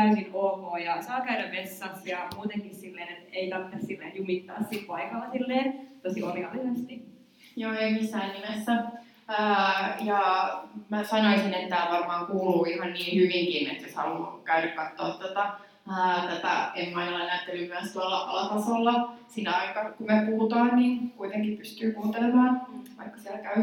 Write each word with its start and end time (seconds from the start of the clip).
täysin 0.00 0.30
ok 0.32 0.80
ja 0.84 1.02
saa 1.02 1.20
käydä 1.20 1.52
vessassa 1.52 2.08
ja 2.08 2.28
muutenkin 2.36 2.74
silleen, 2.74 3.08
että 3.08 3.28
ei 3.32 3.50
tarvitse 3.50 3.86
silleen 3.86 4.16
jumittaa 4.16 4.62
siinä 4.70 4.86
paikalla 4.86 5.30
silleen 5.32 5.88
tosi 6.02 6.22
orjallisesti. 6.22 7.04
Joo, 7.56 7.72
ei 7.72 7.92
missään 7.92 8.30
nimessä. 8.32 8.72
Ää, 9.28 9.96
ja 10.04 10.20
mä 10.88 11.04
sanoisin, 11.04 11.54
että 11.54 11.76
tämä 11.76 11.98
varmaan 11.98 12.26
kuuluu 12.26 12.64
ihan 12.64 12.92
niin 12.92 13.22
hyvinkin, 13.22 13.70
että 13.70 13.84
jos 13.84 13.94
haluaa 13.94 14.40
käydä 14.44 14.68
katsoa 14.68 15.10
tätä, 15.10 15.50
ää, 15.90 16.26
tätä 16.28 16.70
Emma 16.74 17.04
näyttelyä 17.04 17.68
myös 17.68 17.92
tuolla 17.92 18.18
alatasolla 18.18 19.12
siinä 19.28 19.52
aikaa, 19.52 19.92
kun 19.92 20.06
me 20.06 20.26
puhutaan, 20.26 20.76
niin 20.76 21.10
kuitenkin 21.10 21.56
pystyy 21.56 21.92
kuuntelemaan, 21.92 22.60
vaikka 22.98 23.18
siellä 23.18 23.38
käy 23.38 23.62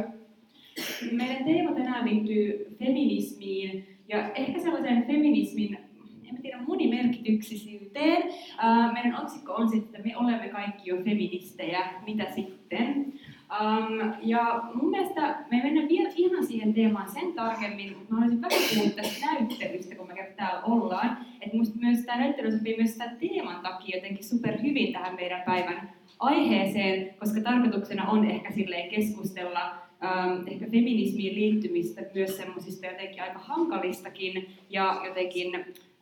meidän 1.12 1.46
teema 1.46 1.72
tänään 1.72 2.06
liittyy 2.06 2.76
feminismiin 2.80 3.98
ja 4.08 4.34
ehkä 4.34 4.60
sellaiseen 4.60 5.08
feminismin 5.08 5.87
tiedä, 6.48 6.64
monimerkityksisyyteen. 6.68 8.24
meidän 8.94 9.22
otsikko 9.22 9.54
on 9.54 9.70
sitten, 9.70 10.02
että 10.02 10.08
me 10.10 10.18
olemme 10.18 10.50
kaikki 10.50 10.90
jo 10.90 10.98
feministejä, 10.98 11.80
mitä 12.06 12.32
sitten? 12.36 13.14
Um, 13.62 14.14
ja 14.22 14.64
mun 14.74 14.90
mielestä 14.92 15.22
me 15.52 15.64
mennään 15.64 15.90
vielä 15.90 16.10
ihan 16.16 16.46
siihen 16.46 16.74
teemaan 16.74 17.12
sen 17.12 17.34
tarkemmin, 17.34 17.98
mutta 17.98 18.14
mä 18.14 18.20
haluaisin 18.20 18.42
vähän 18.42 18.62
puhua 18.74 18.90
tästä 18.90 19.26
näyttelystä, 19.26 19.96
kun 19.96 20.08
me 20.08 20.34
täällä 20.38 20.62
ollaan. 20.64 21.18
Että 21.42 21.58
musta 21.58 21.80
myös 21.80 22.06
tämä 22.06 22.20
näyttely 22.20 22.52
sopii 22.52 22.78
myös 22.78 22.94
sitä 22.94 23.12
teeman 23.20 23.62
takia 23.62 23.98
jotenkin 23.98 24.24
super 24.24 24.62
hyvin 24.62 24.94
tähän 24.94 25.16
meidän 25.16 25.42
päivän 25.46 25.90
aiheeseen, 26.20 27.16
koska 27.20 27.42
tarkoituksena 27.42 28.10
on 28.10 28.26
ehkä 28.26 28.52
silleen 28.52 28.90
keskustella 28.90 29.87
ähm, 30.04 30.48
ehkä 30.48 30.66
feminismiin 30.66 31.36
liittymistä 31.36 32.02
myös 32.14 32.38
semmoisista 32.38 32.86
jotenkin 32.86 33.24
aika 33.24 33.40
hankalistakin 33.40 34.50
ja 34.70 35.02
jotenkin 35.06 35.56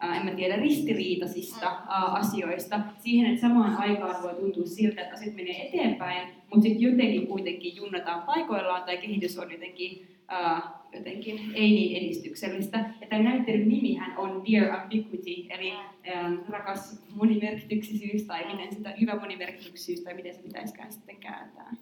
äh, 0.04 0.18
en 0.18 0.26
mä 0.26 0.32
tiedä, 0.32 0.56
ristiriitaisista 0.56 1.68
äh, 1.68 2.16
asioista 2.16 2.80
siihen, 3.00 3.30
että 3.30 3.42
samaan 3.42 3.78
aikaan 3.78 4.24
voi 4.24 4.34
tuntua 4.34 4.66
siltä, 4.66 5.02
että 5.02 5.14
asiat 5.14 5.36
menee 5.36 5.68
eteenpäin, 5.68 6.28
mutta 6.50 6.62
sitten 6.62 6.82
jotenkin 6.82 7.28
kuitenkin 7.28 7.76
junnataan 7.76 8.22
paikoillaan 8.22 8.84
tai 8.84 8.98
kehitys 8.98 9.38
on 9.38 9.52
jotenkin, 9.52 10.08
äh, 10.34 10.64
jotenkin 10.94 11.40
ei 11.54 11.72
niin 11.72 11.98
edistyksellistä. 11.98 12.90
Ja 13.02 13.08
tämän 13.08 13.24
näyttelyn 13.24 13.70
nimihän 13.70 14.18
on 14.18 14.44
Dear 14.52 14.82
Ambiguity, 14.82 15.46
eli 15.50 15.72
ähm, 15.72 16.36
rakas 16.50 17.04
monimerkityksisyys 17.16 18.24
tai 18.24 18.54
miten 18.54 18.76
sitä 18.76 18.94
hyvä 19.02 19.16
monimerkityksisyys 19.20 20.02
tai 20.02 20.14
miten 20.14 20.36
se 20.36 20.42
pitäisikään 20.42 20.92
sitten 20.92 21.18
kääntää. 21.18 21.74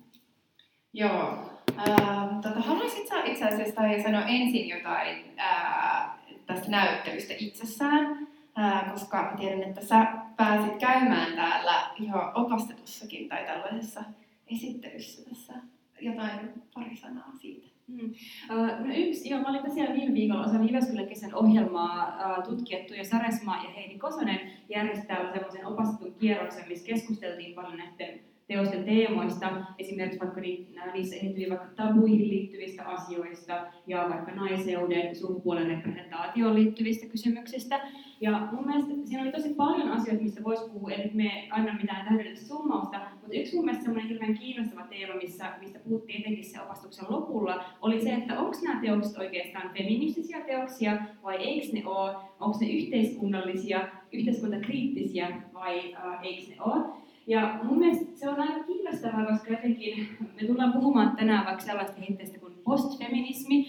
Joo. 0.93 1.62
Äh, 1.79 2.41
tota, 2.41 2.59
haluaisit 2.59 3.07
sä 3.07 3.23
itse 3.23 3.45
asiassa 3.45 3.75
tai 3.75 4.03
sanoa 4.03 4.25
ensin 4.25 4.69
jotain 4.69 5.17
äh, 5.39 6.09
tästä 6.45 6.71
näyttelystä 6.71 7.33
itsessään, 7.37 8.27
äh, 8.59 8.91
koska 8.91 9.33
tiedän, 9.39 9.63
että 9.63 9.85
sä 9.85 10.07
pääsit 10.35 10.75
käymään 10.77 11.33
täällä 11.33 11.89
jo 11.99 12.31
opastetussakin 12.35 13.29
tai 13.29 13.45
tällaisessa 13.45 14.03
esittelyssä 14.47 15.29
tässä 15.29 15.53
jotain 16.01 16.39
pari 16.73 16.95
sanaa 16.95 17.31
siitä. 17.41 17.67
Hmm. 17.87 18.13
Uh, 18.49 18.87
no 18.87 18.93
yksi, 18.95 19.29
joo, 19.29 19.41
mä 19.41 19.49
olin 19.49 19.63
tosiaan 19.63 19.93
viime 19.93 20.13
viikolla 20.13 20.45
osa 20.45 20.63
Jyväskylän 20.63 21.07
kesän 21.07 21.35
ohjelmaa 21.35 22.41
tutkijat 22.45 22.87
Tuija 22.87 23.03
Saresmaa 23.03 23.63
ja 23.63 23.69
Heidi 23.69 23.97
Kosonen 23.97 24.39
järjestää 24.69 25.33
semmoisen 25.33 25.65
opastetun 25.65 26.15
kierroksen, 26.19 26.67
missä 26.67 26.85
keskusteltiin 26.85 27.55
paljon 27.55 27.77
näiden 27.77 28.19
teosten 28.47 28.83
teemoista, 28.83 29.49
esimerkiksi 29.79 30.19
vaikka 30.19 30.41
niissä 30.41 31.15
esiintyi 31.15 31.49
vaikka 31.49 31.67
tabuihin 31.75 32.29
liittyvistä 32.29 32.83
asioista 32.83 33.67
ja 33.87 34.07
vaikka 34.09 34.31
naiseuden, 34.31 35.15
sukupuolen 35.15 35.67
representaatioon 35.67 36.55
liittyvistä 36.55 37.05
kysymyksistä. 37.05 37.81
Ja 38.21 38.47
mun 38.51 38.67
mielestä 38.67 38.93
siinä 39.05 39.23
oli 39.23 39.31
tosi 39.31 39.53
paljon 39.53 39.87
asioita, 39.91 40.23
mistä 40.23 40.43
voisi 40.43 40.69
puhua, 40.69 40.91
eli 40.91 41.11
me 41.13 41.47
anna 41.51 41.73
mitään 41.73 42.07
täydellistä 42.07 42.47
summausta, 42.47 42.99
mutta 43.21 43.37
yksi 43.37 43.55
mun 43.55 43.65
mielestä 43.65 43.83
semmoinen 43.83 44.09
hirveän 44.09 44.37
kiinnostava 44.37 44.87
teema, 44.87 45.15
missä, 45.15 45.53
mistä 45.61 45.79
puhuttiin 45.79 46.21
etenkin 46.21 46.45
se 46.45 46.61
opastuksen 46.61 47.05
lopulla, 47.09 47.65
oli 47.81 48.01
se, 48.01 48.13
että 48.13 48.39
onko 48.39 48.57
nämä 48.63 48.81
teokset 48.81 49.17
oikeastaan 49.17 49.69
feministisiä 49.77 50.41
teoksia 50.41 50.97
vai 51.23 51.35
eikö 51.35 51.67
ne 51.73 51.85
ole, 51.85 52.15
onko 52.39 52.57
ne 52.61 52.67
yhteiskunnallisia, 52.67 53.87
yhteiskuntakriittisiä 54.11 55.41
vai 55.53 55.93
äh, 55.93 56.23
eikö 56.23 56.49
ne 56.49 56.61
ole. 56.61 57.02
Ja 57.27 57.59
mun 57.63 57.79
mielestä 57.79 58.05
se 58.15 58.29
on 58.29 58.39
aika 58.39 58.63
kiinnostavaa, 58.63 59.25
koska 59.25 59.51
jotenkin 59.51 60.07
me 60.41 60.47
tullaan 60.47 60.73
puhumaan 60.73 61.15
tänään 61.15 61.45
vaikka 61.45 61.63
sellaista 61.63 62.01
hitteistä 62.01 62.39
kuin 62.39 62.53
postfeminismi, 62.63 63.67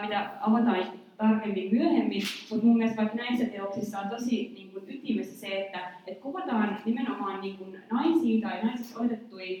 mitä 0.00 0.30
avataan 0.40 0.86
tarkemmin 1.16 1.74
myöhemmin, 1.76 2.22
mutta 2.50 2.66
mun 2.66 2.76
mielestä 2.78 3.02
vaikka 3.02 3.16
näissä 3.16 3.44
teoksissa 3.44 3.98
on 3.98 4.08
tosi 4.08 4.52
niin 4.54 4.70
kuin, 4.72 4.84
ytimessä 4.88 5.40
se, 5.40 5.46
että, 5.46 5.92
että 6.06 6.22
kuvataan 6.22 6.78
nimenomaan 6.84 7.40
niin 7.40 7.58
kuin, 7.58 7.78
naisia 7.92 8.48
tai 8.48 8.64
naisissa 8.64 9.00
oletettuja 9.00 9.56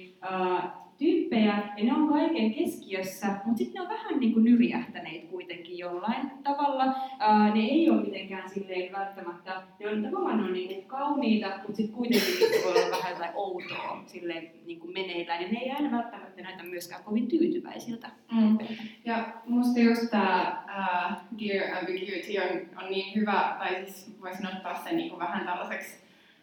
tyyppejä, 0.98 1.62
ja 1.76 1.84
ne 1.84 1.92
on 1.92 2.08
kaiken 2.08 2.54
keskiössä, 2.54 3.26
mutta 3.26 3.58
sitten 3.58 3.74
ne 3.74 3.80
on 3.80 3.88
vähän 3.88 4.20
niin 4.20 4.32
kuin 4.32 4.44
nyrjähtäneet 4.44 5.24
kuitenkin 5.24 5.78
jollain 5.78 6.30
tavalla. 6.42 6.94
Ää, 7.18 7.54
ne 7.54 7.60
ei 7.60 7.90
ole 7.90 8.02
mitenkään 8.02 8.48
silleen 8.50 8.92
välttämättä, 8.92 9.62
ne 9.80 9.88
on 9.90 10.02
tavallaan 10.02 10.44
on 10.44 10.52
niin 10.52 10.68
kuin 10.68 10.86
kauniita, 10.86 11.48
mutta 11.56 11.76
sitten 11.76 11.96
kuitenkin 11.96 12.34
voi 12.64 12.72
olla 12.72 12.96
vähän 12.96 13.12
jotain 13.12 13.32
outoa 13.34 14.02
silleen 14.06 14.50
niin 14.66 14.80
kuin 14.80 14.92
meneillään, 14.92 15.42
ja 15.42 15.48
ne 15.48 15.58
ei 15.58 15.70
aina 15.70 15.96
välttämättä 15.96 16.42
näytä 16.42 16.62
myöskään 16.62 17.04
kovin 17.04 17.28
tyytyväisiltä. 17.28 18.08
Mm. 18.32 18.58
Ja 19.04 19.26
musta 19.46 19.80
just 19.80 20.10
tämä 20.10 20.64
uh, 20.64 21.38
Dear 21.38 21.78
Ambiguity 21.78 22.38
on, 22.38 22.84
on 22.84 22.90
niin 22.90 23.14
hyvä, 23.14 23.56
tai 23.58 23.74
siis 23.74 24.20
voisin 24.20 24.46
ottaa 24.46 24.84
sen 24.84 24.96
niin 24.96 25.10
kuin 25.10 25.20
vähän 25.20 25.46
tällaiseksi 25.46 25.96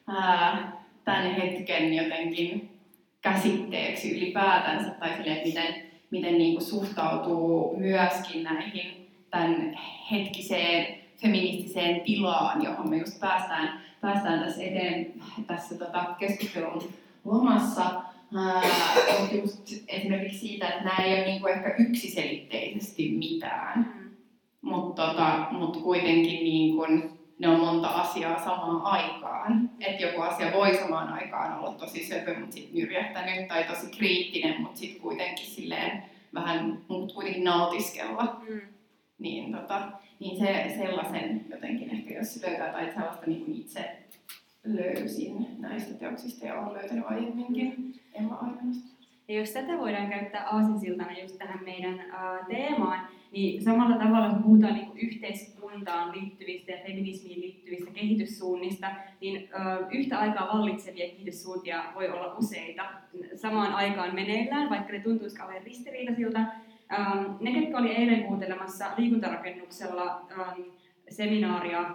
uh, 0.09 0.59
tämän 1.06 1.35
hetken 1.35 1.94
jotenkin 1.94 2.72
käsitteeksi 3.23 4.17
ylipäätänsä, 4.17 4.89
tai 4.89 5.09
silleen, 5.17 5.38
että 5.38 5.47
miten, 5.47 5.75
miten 6.11 6.38
niin 6.38 6.53
kuin 6.53 6.66
suhtautuu 6.66 7.78
myöskin 7.78 8.44
näihin 8.44 9.09
tämän 9.31 9.79
hetkiseen 10.11 10.97
feministiseen 11.22 12.01
tilaan, 12.01 12.63
johon 12.63 12.89
me 12.89 12.97
just 12.97 13.19
päästään, 13.19 13.81
päästään 14.01 14.44
tässä 14.45 14.63
eteen 14.63 15.13
tässä 15.47 15.75
tota 15.78 16.16
keskustelun 16.19 16.94
lomassa. 17.25 18.01
Mutta 19.19 19.35
just 19.35 19.73
esimerkiksi 19.88 20.47
siitä, 20.47 20.67
että 20.67 20.84
nämä 20.84 21.03
ei 21.03 21.13
ole 21.13 21.25
niinku 21.25 21.47
ehkä 21.47 21.75
yksiselitteisesti 21.79 23.09
mitään, 23.09 23.79
mm. 23.79 24.09
mutta 24.61 25.07
tota, 25.07 25.47
mut 25.51 25.78
kuitenkin 25.78 26.44
niinku, 26.44 26.85
ne 27.43 27.49
on 27.49 27.59
monta 27.59 27.87
asiaa 27.87 28.43
samaan 28.43 28.81
aikaan. 28.81 29.69
Että 29.79 30.03
joku 30.03 30.22
asia 30.22 30.53
voi 30.53 30.78
samaan 30.78 31.13
aikaan 31.13 31.59
olla 31.59 31.73
tosi 31.73 32.07
söpö, 32.07 32.40
mutta 32.40 32.53
sitten 32.53 32.75
nyrjähtänyt 32.75 33.47
tai 33.47 33.63
tosi 33.63 33.91
kriittinen, 33.97 34.61
mutta 34.61 34.79
sitten 34.79 35.01
kuitenkin 35.01 35.45
silleen 35.45 36.03
vähän, 36.34 36.81
mut 36.87 37.13
kuitenkin 37.13 37.43
nautiskella. 37.43 38.41
Mm. 38.49 38.61
Niin, 39.19 39.51
tota, 39.51 39.91
niin 40.19 40.40
se, 40.40 40.75
sellaisen 40.78 41.45
jotenkin 41.49 41.90
ehkä, 41.90 42.13
jos 42.13 42.43
löytää 42.43 42.72
tai 42.72 42.91
sellaista 42.93 43.25
niin 43.25 43.45
kuin 43.45 43.57
itse 43.57 43.97
löysin 44.63 45.47
näistä 45.59 45.93
teoksista 45.93 46.45
ja 46.45 46.59
olen 46.59 46.73
löytänyt 46.73 47.05
aiemminkin 47.07 47.73
mm. 47.78 47.93
Emma 48.13 48.35
Aivanasta. 48.35 48.93
Ja 49.28 49.40
jos 49.40 49.49
tätä 49.49 49.78
voidaan 49.78 50.09
käyttää 50.09 50.49
aasinsiltana 50.49 51.19
just 51.22 51.37
tähän 51.37 51.63
meidän 51.63 51.93
uh, 51.93 52.47
teemaan, 52.47 53.07
niin 53.34 53.64
samalla 53.64 53.97
tavalla 53.97 54.30
kun 54.30 54.44
puhutaan 54.44 54.74
niin 54.74 54.91
yhteiskuntaan 54.96 56.12
liittyvistä 56.12 56.72
ja 56.72 56.78
feminismiin 56.88 57.41
liittyvistä 57.41 57.91
kehityssuunnista, 57.91 58.88
niin 59.22 59.38
uh, 59.41 59.88
yhtä 59.91 60.20
aikaa 60.20 60.50
vallitsevia 60.53 61.09
kehityssuuntia 61.09 61.84
voi 61.96 62.09
olla 62.09 62.35
useita 62.38 62.84
samaan 63.35 63.74
aikaan 63.74 64.16
meneillään, 64.16 64.70
vaikka 64.70 64.94
ne 64.94 65.00
tuntuisi 65.00 65.38
kauhean 65.38 65.64
ristiriitaisilta. 65.64 66.40
Ne, 67.40 67.52
ketkä 67.52 67.78
oli 67.78 67.91
eilen 67.91 68.24
kuuntelemassa 68.24 68.85
liikuntarakennuksella 68.97 70.22
um, 70.38 70.64
seminaaria 71.09 71.86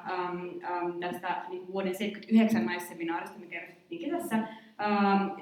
tästä 1.00 1.43
niin 1.49 1.73
vuoden 1.73 1.94
79 1.94 2.67
naisseminaarista, 2.67 3.38
mikä 3.38 3.55
järjestettiin 3.55 4.11
kesässä, 4.11 4.49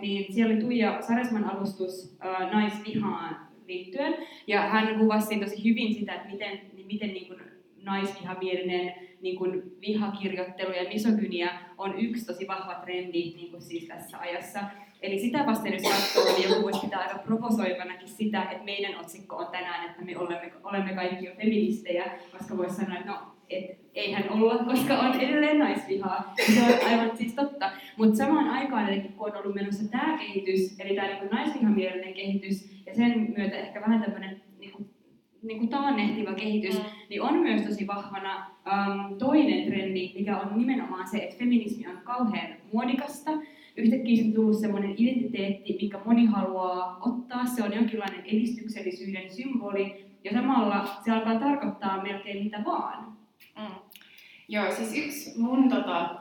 niin 0.00 0.32
siellä 0.32 0.54
oli 0.54 0.60
Tuija 0.60 1.02
Saresman 1.02 1.44
alustus 1.44 2.16
äh, 2.24 2.52
naisvihaan 2.52 3.45
liittyen, 3.66 4.14
ja 4.46 4.60
hän 4.60 4.98
kuvasi 4.98 5.40
tosi 5.40 5.64
hyvin 5.64 5.94
sitä, 5.94 6.14
että 6.14 6.28
miten, 6.28 6.60
niin 6.72 6.86
miten 6.86 7.08
niin 7.08 7.26
kuin 7.26 7.40
naisvihamielinen 7.82 8.94
niin 9.20 9.36
kuin 9.36 9.62
vihakirjoittelu 9.80 10.72
ja 10.72 10.88
misogynia 10.88 11.48
on 11.78 12.00
yksi 12.00 12.26
tosi 12.26 12.46
vahva 12.46 12.74
trendi 12.74 13.34
niin 13.36 13.50
kuin 13.50 13.62
siis 13.62 13.88
tässä 13.88 14.18
ajassa. 14.18 14.60
Eli 15.02 15.18
sitä 15.18 15.46
vasten, 15.46 15.72
jos 15.72 15.82
katsoo, 15.82 16.36
niin 16.36 16.48
joku 16.48 16.62
voisi 16.62 16.80
pitää 16.80 17.00
aika 17.00 17.18
provosoivanakin 17.18 18.08
sitä, 18.08 18.42
että 18.42 18.64
meidän 18.64 19.00
otsikko 19.00 19.36
on 19.36 19.46
tänään, 19.46 19.90
että 19.90 20.04
me 20.04 20.18
olemme, 20.18 20.52
olemme 20.64 20.94
kaikki 20.94 21.24
jo 21.24 21.32
feministejä, 21.36 22.18
koska 22.38 22.56
voisi 22.56 22.74
sanoa, 22.74 22.98
että 22.98 23.10
no, 23.10 23.35
et 23.50 23.78
eihän 23.94 24.30
olla, 24.30 24.64
koska 24.64 24.98
on 24.98 25.20
edelleen 25.20 25.58
naisvihaa. 25.58 26.34
Se 26.54 26.62
on 26.62 26.90
aivan 26.90 27.16
siis 27.16 27.34
totta. 27.34 27.70
Mutta 27.96 28.16
samaan 28.16 28.48
aikaan, 28.48 28.88
eli 28.88 29.00
kun 29.00 29.32
on 29.32 29.36
ollut 29.36 29.54
menossa 29.54 29.90
tämä 29.90 30.18
kehitys, 30.18 30.80
eli 30.80 30.96
tämä 30.96 31.08
niin 31.08 31.30
naisvihamielinen 31.30 32.14
kehitys, 32.14 32.82
ja 32.86 32.94
sen 32.94 33.34
myötä 33.36 33.56
ehkä 33.56 33.80
vähän 33.80 34.02
tämmöinen 34.02 34.42
niin 34.58 34.72
niin 35.42 35.58
kuin 35.58 35.68
taannehtiva 35.68 36.32
kehitys, 36.32 36.78
mm. 36.78 36.84
niin 37.10 37.22
on 37.22 37.38
myös 37.38 37.62
tosi 37.62 37.86
vahvana 37.86 38.46
um, 38.46 39.18
toinen 39.18 39.66
trendi, 39.68 40.12
mikä 40.14 40.38
on 40.38 40.58
nimenomaan 40.58 41.08
se, 41.08 41.18
että 41.18 41.36
feminismi 41.38 41.86
on 41.88 42.00
kauhean 42.04 42.48
muodikasta. 42.72 43.30
Yhtäkkiä 43.76 44.16
se 44.16 44.22
on 44.28 44.32
tullut 44.32 44.60
sellainen 44.60 44.94
identiteetti, 44.96 45.76
minkä 45.80 46.00
moni 46.04 46.26
haluaa 46.26 46.98
ottaa. 47.00 47.46
Se 47.46 47.62
on 47.62 47.74
jonkinlainen 47.74 48.24
edistyksellisyyden 48.24 49.30
symboli, 49.30 50.06
ja 50.24 50.32
samalla 50.32 50.86
se 51.04 51.10
alkaa 51.10 51.40
tarkoittaa 51.40 52.02
melkein 52.02 52.44
mitä 52.44 52.62
vaan. 52.64 53.15
Mm. 53.56 53.74
Joo, 54.48 54.74
siis 54.74 54.96
yksi 54.96 55.40
mun 55.40 55.68
tota, 55.68 56.14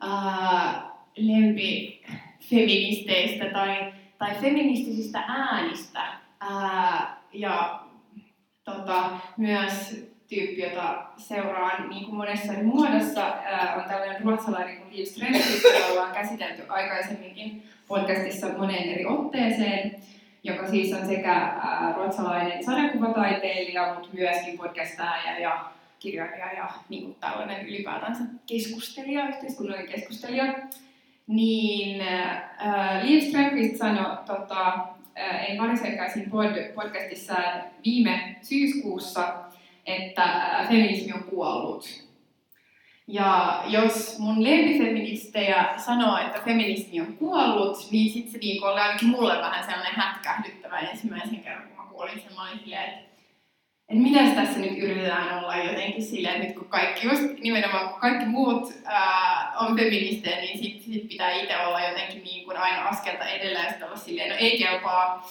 ää, 0.00 0.82
lempifeministeistä 1.16 3.44
tai, 3.52 3.92
tai 4.18 4.34
feministisistä 4.40 5.24
äänistä 5.28 6.00
ää, 6.40 7.16
ja 7.32 7.80
tota, 8.64 9.10
myös 9.36 10.06
tyyppi, 10.28 10.62
jota 10.62 11.06
seuraan 11.16 11.88
niin 11.88 12.04
kuin 12.04 12.14
monessa 12.14 12.52
muodossa, 12.52 13.24
ää, 13.24 13.74
on 13.76 13.84
tällainen 13.88 14.24
ruotsalainen 14.24 14.76
kuin 14.76 14.96
Liv 14.96 15.04
Strömqvist, 15.04 15.64
jota 15.64 15.86
ollaan 15.86 16.14
käsitelty 16.14 16.62
aikaisemminkin 16.68 17.62
podcastissa 17.88 18.46
moneen 18.58 18.88
eri 18.88 19.06
otteeseen, 19.06 19.96
joka 20.44 20.70
siis 20.70 20.92
on 20.92 21.06
sekä 21.06 21.52
ruotsalainen 21.96 22.64
sarjakuvataiteilija, 22.64 23.94
mutta 23.94 24.08
myöskin 24.12 24.58
podcastaaja 24.58 25.38
ja 25.38 25.72
kirjailija 26.02 26.52
ja 26.52 26.70
niin 26.88 27.02
kuin 27.02 27.16
tällainen 27.20 27.66
ylipäätänsä 27.66 28.24
keskustelija, 28.46 29.28
yhteiskunnallinen 29.28 29.92
keskustelija. 29.92 30.44
Niin 31.26 32.00
äh, 32.00 33.04
Liv 33.04 33.28
Strömqvist 33.28 33.76
sanoi 33.76 34.16
tota, 34.26 34.68
äh, 35.18 35.50
en 35.50 35.56
parisekaisin 35.56 36.30
pod, 36.30 36.72
podcastissa 36.74 37.34
viime 37.84 38.36
syyskuussa, 38.42 39.34
että 39.86 40.22
äh, 40.22 40.68
feminismi 40.68 41.12
on 41.12 41.24
kuollut. 41.24 42.12
Ja 43.06 43.62
jos 43.66 44.18
mun 44.18 44.44
lempifeministejä 44.44 45.74
sanoo, 45.76 46.18
että 46.18 46.40
feminismi 46.44 47.00
on 47.00 47.16
kuollut, 47.16 47.88
niin 47.90 48.12
sitten 48.12 48.32
se 48.32 48.38
niinku 48.38 48.66
oli 48.66 48.80
ainakin 48.80 49.08
mulle 49.08 49.38
vähän 49.38 49.64
sellainen 49.64 49.94
hätkähdyttävä 49.94 50.78
ensimmäisen 50.78 51.40
kerran, 51.40 51.68
kun 51.68 51.76
mä 51.76 51.90
kuulin 51.90 52.20
sen, 52.20 52.34
mä 52.34 52.42
olin 52.42 52.58
silleen, 52.58 52.90
että 52.90 53.11
että 53.92 54.02
miten 54.02 54.34
tässä 54.34 54.60
nyt 54.60 54.78
yritetään 54.78 55.38
olla 55.38 55.56
jotenkin 55.56 56.02
silleen, 56.02 56.34
että 56.34 56.46
nyt 56.46 56.56
kun 56.56 56.68
kaikki, 56.68 57.06
just 57.06 57.22
nimenomaan 57.40 57.88
kun 57.88 58.00
kaikki 58.00 58.26
muut 58.26 58.72
ää, 58.84 59.52
on 59.60 59.76
feministejä, 59.76 60.36
niin 60.36 60.58
sit, 60.58 60.82
sit 60.82 61.08
pitää 61.08 61.30
itse 61.30 61.56
olla 61.56 61.80
jotenkin 61.80 62.24
niin 62.24 62.44
kuin 62.44 62.56
aina 62.56 62.82
askelta 62.82 63.24
edellä 63.24 63.58
ja 63.58 63.68
sitten 63.68 63.88
olla 63.88 63.96
silleen, 63.96 64.30
no 64.30 64.36
ei 64.38 64.58
kelpaa, 64.58 65.30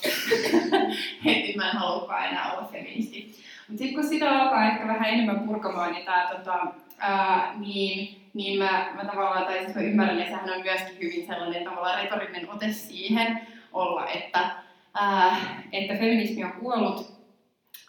heti 1.26 1.54
mä 1.58 1.70
en 1.70 1.78
haluakaan 1.78 2.26
enää 2.26 2.52
olla 2.52 2.70
feministi. 2.72 3.32
Mutta 3.68 3.84
sitten 3.84 4.02
kun 4.02 4.10
sitä 4.10 4.32
alkaa 4.32 4.68
ehkä 4.68 4.88
vähän 4.88 5.10
enemmän 5.10 5.40
purkamaan, 5.40 5.92
niin, 5.92 6.06
tää, 6.06 6.28
tota, 6.36 6.68
ää, 6.98 7.54
niin, 7.60 8.22
niin 8.34 8.60
mä, 8.60 8.92
mä 8.96 9.06
tavallaan, 9.06 9.46
tai 9.46 9.60
siis 9.64 9.76
mä 9.76 9.82
ymmärrän, 9.82 10.20
että 10.20 10.32
sehän 10.32 10.58
on 10.58 10.62
myöskin 10.62 10.98
hyvin 11.02 11.28
sellainen 11.28 11.64
tavallaan 11.64 12.04
retorinen 12.04 12.50
ote 12.50 12.72
siihen 12.72 13.42
olla, 13.74 14.08
että, 14.08 14.50
ää, 14.94 15.38
että 15.72 15.94
feminismi 15.94 16.44
on 16.44 16.52
kuollut, 16.52 17.11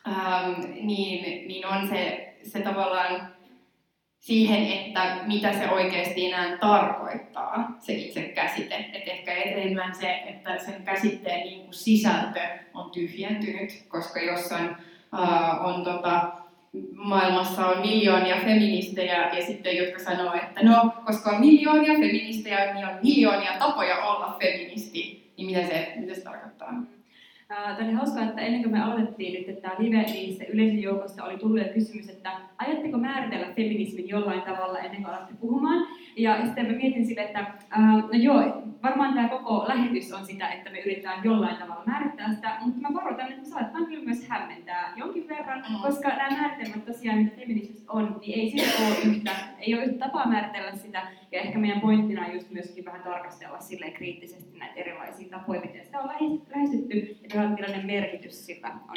ähm, 0.08 0.60
niin, 0.81 1.49
niin 1.49 1.66
on 1.66 1.88
se, 1.88 2.34
se 2.43 2.60
tavallaan 2.60 3.32
siihen, 4.22 4.72
että 4.72 5.20
mitä 5.26 5.52
se 5.52 5.70
oikeasti 5.70 6.26
enää 6.26 6.56
tarkoittaa, 6.56 7.76
se 7.81 7.93
itse 7.93 8.22
käsite. 8.22 8.75
Et 8.93 9.08
ehkä 9.08 9.34
enemmän 9.34 9.94
se, 9.94 10.22
että 10.26 10.58
sen 10.58 10.82
käsitteen 10.84 11.40
niin 11.40 11.60
kuin 11.60 11.75
sisältö 11.75 12.40
on 12.75 12.90
tyhjentynyt, 12.90 13.84
koska 13.88 14.20
jos 14.20 14.52
on, 14.52 14.76
äh, 15.20 15.64
on 15.64 15.84
tota, 15.84 16.32
maailmassa 16.94 17.66
on 17.66 17.81
miljoonia 17.81 18.37
feministejä 18.37 19.31
ja 19.32 19.46
sitten 19.46 19.76
jotka 19.76 19.98
sanoo, 19.98 20.34
että 20.34 20.62
no, 20.62 20.93
koska 21.06 21.31
on 21.31 21.40
miljoonia 21.40 21.93
feministejä, 21.93 22.75
niin 22.75 22.87
on 22.87 22.98
miljoonia 23.02 23.52
tapoja 23.58 24.05
olla 24.05 24.37
feministi, 24.40 25.32
niin 25.37 25.46
mitä 25.46 25.66
se, 25.66 25.93
mitä 25.96 26.14
se 26.14 26.20
tarkoittaa? 26.20 26.51
Tämä 27.52 27.76
oli 27.84 27.93
hauskaa, 27.93 28.25
että 28.25 28.40
ennen 28.40 28.62
kuin 28.62 28.72
me 28.72 28.82
aloitettiin 28.82 29.34
nyt 29.34 29.49
että 29.49 29.62
tämä 29.62 29.75
live, 29.78 30.02
niin 30.02 30.37
se 30.37 30.44
yleisön 30.44 30.82
joukosta 30.82 31.25
oli 31.25 31.38
tullut 31.38 31.58
jo 31.58 31.72
kysymys, 31.75 32.08
että 32.08 32.32
ajatteko 32.58 32.99
määritellä 32.99 33.46
feminismin 33.56 34.08
jollain 34.08 34.43
tavalla 34.43 34.78
ennen 34.78 35.02
kuin 35.02 35.14
alatte 35.14 35.34
puhumaan. 35.40 35.87
Ja 36.16 36.44
sitten 36.44 36.66
mä 36.66 36.72
mietin 36.72 37.06
sille, 37.06 37.20
että 37.20 37.46
no 37.78 38.08
joo, 38.12 38.62
varmaan 38.82 39.14
tämä 39.14 39.28
koko 39.28 39.64
lähetys 39.69 40.12
on 40.12 40.26
sitä, 40.26 40.49
että 40.49 40.70
me 40.70 40.81
yritetään 40.81 41.25
jollain 41.25 41.56
tavalla 41.56 41.82
määrittää 41.87 42.34
sitä, 42.34 42.56
mutta 42.60 42.81
mä 42.81 42.88
varoitan, 42.94 43.32
että 43.32 43.49
saattaa 43.49 43.84
kyllä 43.84 44.05
myös 44.05 44.28
hämmentää 44.28 44.93
jonkin 44.96 45.28
verran, 45.28 45.64
koska 45.82 46.08
nämä 46.08 46.40
määritelmät 46.40 46.84
tosiaan, 46.84 47.19
mitä 47.19 47.37
feminismistä 47.37 47.93
on, 47.93 48.20
niin 48.20 48.38
ei 48.38 48.50
sillä 48.50 48.87
ole 48.87 49.14
yhtä, 49.14 49.31
ei 49.58 49.75
ole 49.75 49.84
yhtä 49.84 49.98
tapaa 49.98 50.28
määritellä 50.28 50.76
sitä, 50.76 51.02
ja 51.32 51.40
ehkä 51.40 51.58
meidän 51.58 51.81
pointtina 51.81 52.26
on 52.26 52.34
just 52.34 52.50
myöskin 52.50 52.84
vähän 52.84 53.02
tarkastella 53.02 53.60
sille 53.60 53.90
kriittisesti 53.90 54.58
näitä 54.58 54.81
erilaisia 54.81 55.28
tapoja, 55.31 55.60
miten 55.60 55.84
sitä 55.84 56.00
on 56.00 56.10
lähestytty, 56.55 57.16
millainen 57.48 57.86
merkitys 57.86 58.46
sillä 58.46 58.68
on. 58.68 58.96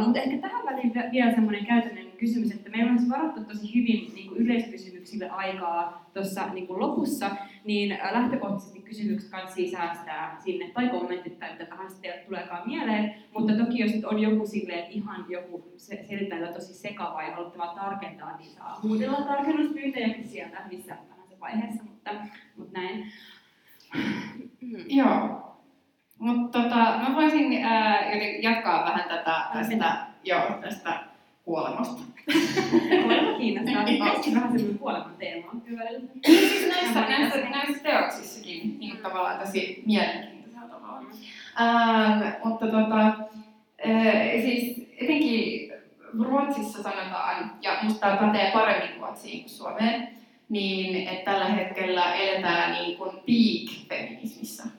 Uh, 0.00 0.04
mutta 0.04 0.20
ehkä 0.20 0.38
tähän 0.38 0.66
väliin 0.66 0.92
vielä 1.12 1.30
semmoinen 1.30 1.66
käytännön 1.66 2.06
kysymys, 2.18 2.50
että 2.50 2.70
meillä 2.70 2.92
on 2.92 3.10
varattu 3.10 3.44
tosi 3.44 3.74
hyvin 3.74 4.14
niin 4.14 4.28
kuin 4.28 4.40
yleiskysymyksille 4.40 5.30
aikaa 5.30 6.10
tuossa 6.14 6.46
niin 6.46 6.66
lopussa, 6.68 7.30
niin 7.64 7.92
äh, 7.92 8.12
lähtökohtaisesti 8.12 8.80
kysymykset 8.80 9.30
kanssa 9.30 9.60
säästää 9.70 10.40
sinne, 10.44 10.70
tai 10.70 10.88
kommentit 10.88 11.38
tai 11.38 11.52
mitä 11.52 11.66
tahansa 11.66 12.00
teille 12.00 12.18
tuleekaan 12.18 12.68
mieleen, 12.68 13.14
mutta 13.34 13.52
toki 13.52 13.78
jos 13.78 14.04
on 14.04 14.18
joku 14.18 14.46
silleen, 14.46 14.78
että 14.78 14.90
ihan 14.90 15.26
joku 15.28 15.72
se, 15.76 16.04
selittää 16.08 16.52
tosi 16.52 16.74
sekavaa 16.74 17.22
ja 17.22 17.34
haluatte 17.34 17.58
vaan 17.58 17.78
tarkentaa, 17.78 18.36
niin 18.36 18.50
saa 18.50 18.80
huudella 18.82 19.22
tarkennuspyyntöjäkin 19.22 20.28
sieltä 20.28 20.62
missä 20.70 20.96
tahansa 21.08 21.40
vaiheessa, 21.40 21.82
mutta, 21.84 22.10
mutta 22.56 22.80
näin. 22.80 23.12
Joo. 24.86 25.47
Mutta 26.18 26.62
tota, 26.62 26.76
mä 26.76 27.14
voisin 27.14 27.64
ää, 27.64 28.12
jatkaa 28.42 28.84
vähän 28.84 29.08
tätä 29.08 29.44
tästä, 29.52 29.96
joo, 30.24 30.42
tästä 30.60 31.00
kuolemasta. 31.44 32.02
Kuolema 33.02 33.38
kiinnostaa. 33.38 33.84
Niin. 33.84 33.98
Kaikki 33.98 34.34
vähän 34.34 34.52
semmoinen 34.52 34.78
kuoleman 34.78 35.14
teema. 35.18 35.52
Niin 35.66 36.48
siis 36.48 36.68
näissä, 36.68 37.00
näissä, 37.00 37.38
näissä 37.50 37.82
teoksissakin 37.82 38.78
niin 38.78 38.96
tavallaan 38.96 39.46
tosi 39.46 39.82
mielenkiintoisella 39.86 40.68
tavalla. 40.68 41.00
Mm. 41.00 41.08
Ähm, 41.60 42.22
mutta 42.44 42.66
tota, 42.66 43.06
äh, 43.06 44.42
siis 44.42 44.88
etenkin 45.00 45.72
Ruotsissa 46.20 46.82
sanotaan, 46.82 47.52
ja 47.62 47.78
musta 47.82 48.00
tämä 48.00 48.16
pätee 48.16 48.50
paremmin 48.52 49.00
Ruotsiin 49.00 49.40
kuin 49.40 49.50
Suomeen, 49.50 50.08
niin 50.48 51.08
että 51.08 51.32
tällä 51.32 51.44
hetkellä 51.44 52.14
eletään 52.14 52.72
niin 52.72 52.98
kuin 52.98 53.10
peak-feminismissa. 53.10 54.77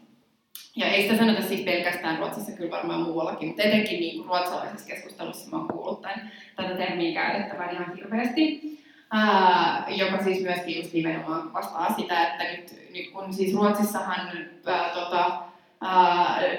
Ja 0.76 0.86
ei 0.86 1.02
sitä 1.02 1.18
sanota 1.18 1.42
siis 1.42 1.62
pelkästään 1.62 2.18
Ruotsissa, 2.18 2.52
kyllä 2.52 2.72
varmaan 2.72 3.02
muuallakin, 3.02 3.48
mutta 3.48 3.64
etenkin 3.64 4.00
niin 4.00 4.26
ruotsalaisessa 4.26 4.88
keskustelussa 4.88 5.50
mä 5.52 5.58
oon 5.58 5.68
kuullut 5.68 6.02
tämän, 6.02 6.32
tätä 6.56 6.76
termiä 6.76 7.22
käytettävän 7.22 7.74
ihan 7.74 7.96
hirveästi. 7.96 8.62
Ää, 9.12 9.86
joka 9.90 10.24
siis 10.24 10.44
myöskin 10.44 10.78
just 10.78 10.94
nimenomaan 10.94 11.54
vastaa 11.54 11.94
sitä, 11.94 12.28
että 12.28 12.44
nyt, 12.44 12.90
nyt 12.94 13.12
kun 13.14 13.34
siis 13.34 13.56
Ruotsissahan 13.56 14.32
ää, 14.66 14.90
tota, 14.90 15.42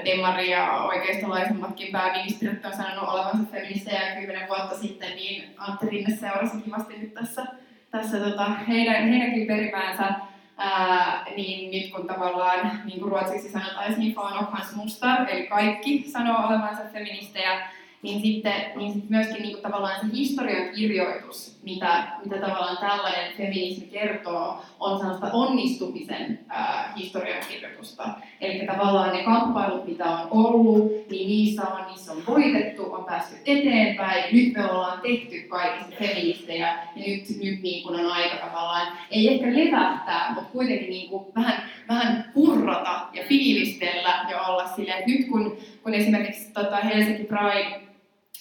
Demari 0.04 0.50
ja 0.50 0.72
oikeistolaisemmatkin 0.72 1.92
pääministerit 1.92 2.64
on 2.64 2.72
sanonut 2.72 3.08
olevansa 3.08 3.50
feministejä 3.52 4.16
kymmenen 4.16 4.48
vuotta 4.48 4.78
sitten, 4.78 5.16
niin 5.16 5.54
Antti 5.58 5.86
Rinne 5.86 6.16
seurasi 6.16 6.60
kivasti 6.64 6.98
nyt 6.98 7.14
tässä, 7.14 7.46
tässä 7.90 8.18
tota, 8.18 8.44
heidän, 8.44 9.08
heidänkin 9.08 9.46
perimäänsä 9.46 10.14
Ää, 10.62 11.24
niin 11.36 11.70
nyt 11.70 11.92
kun 11.92 12.06
tavallaan, 12.06 12.82
niin 12.84 13.00
kuin 13.00 13.10
ruotsiksi 13.12 13.50
sanotaan, 13.50 13.92
och 14.40 14.52
hans 14.52 14.76
mustar, 14.76 15.30
eli 15.30 15.46
kaikki 15.46 16.04
sanoo 16.06 16.46
olevansa 16.46 16.82
feministejä, 16.92 17.68
niin 18.02 18.22
sitten 18.22 18.64
niin 18.74 18.92
sit 18.92 19.10
myöskin 19.10 19.42
niin 19.42 19.52
kuin 19.52 19.62
tavallaan 19.62 20.00
se 20.00 20.16
historian 20.16 20.74
kirjoitus 20.74 21.59
mitä, 21.62 22.04
mitä 22.24 22.36
tavallaan 22.36 22.76
tällainen 22.76 23.32
feminismi 23.36 23.86
kertoo, 23.86 24.62
on 24.80 24.98
sellaista 24.98 25.30
onnistumisen 25.32 26.38
ää, 26.48 26.92
historiankirjoitusta. 26.96 28.08
Eli 28.40 28.66
tavallaan 28.66 29.16
ne 29.16 29.22
kamppailut, 29.22 29.86
mitä 29.86 30.04
on 30.04 30.28
ollut, 30.30 30.92
niin 31.10 31.28
niissä 31.28 31.62
on, 31.62 31.86
niissä 31.86 32.12
on 32.12 32.22
voitettu, 32.26 32.92
on 32.92 33.04
päästy 33.04 33.36
eteenpäin, 33.46 34.24
nyt 34.36 34.52
me 34.52 34.70
ollaan 34.70 35.00
tehty 35.00 35.40
kaikista 35.48 35.96
feministejä, 35.98 36.78
ja 36.96 37.02
nyt, 37.06 37.28
nyt 37.42 37.62
niin 37.62 37.82
kuin 37.82 38.00
on 38.00 38.12
aika 38.12 38.36
tavallaan, 38.46 38.86
ei 39.10 39.34
ehkä 39.34 39.46
levähtää, 39.46 40.32
mutta 40.34 40.50
kuitenkin 40.52 40.90
niin 40.90 41.10
kuin 41.10 41.24
vähän, 41.36 41.62
vähän 41.88 42.30
purrata 42.34 43.06
ja 43.12 43.22
fiilistellä 43.28 44.26
ja 44.30 44.42
olla 44.42 44.66
silleen, 44.66 44.98
että 44.98 45.10
nyt 45.10 45.28
kun, 45.28 45.56
kun 45.82 45.94
esimerkiksi 45.94 46.52
tota 46.52 46.76
Helsinki 46.76 47.24
Pride 47.24 47.89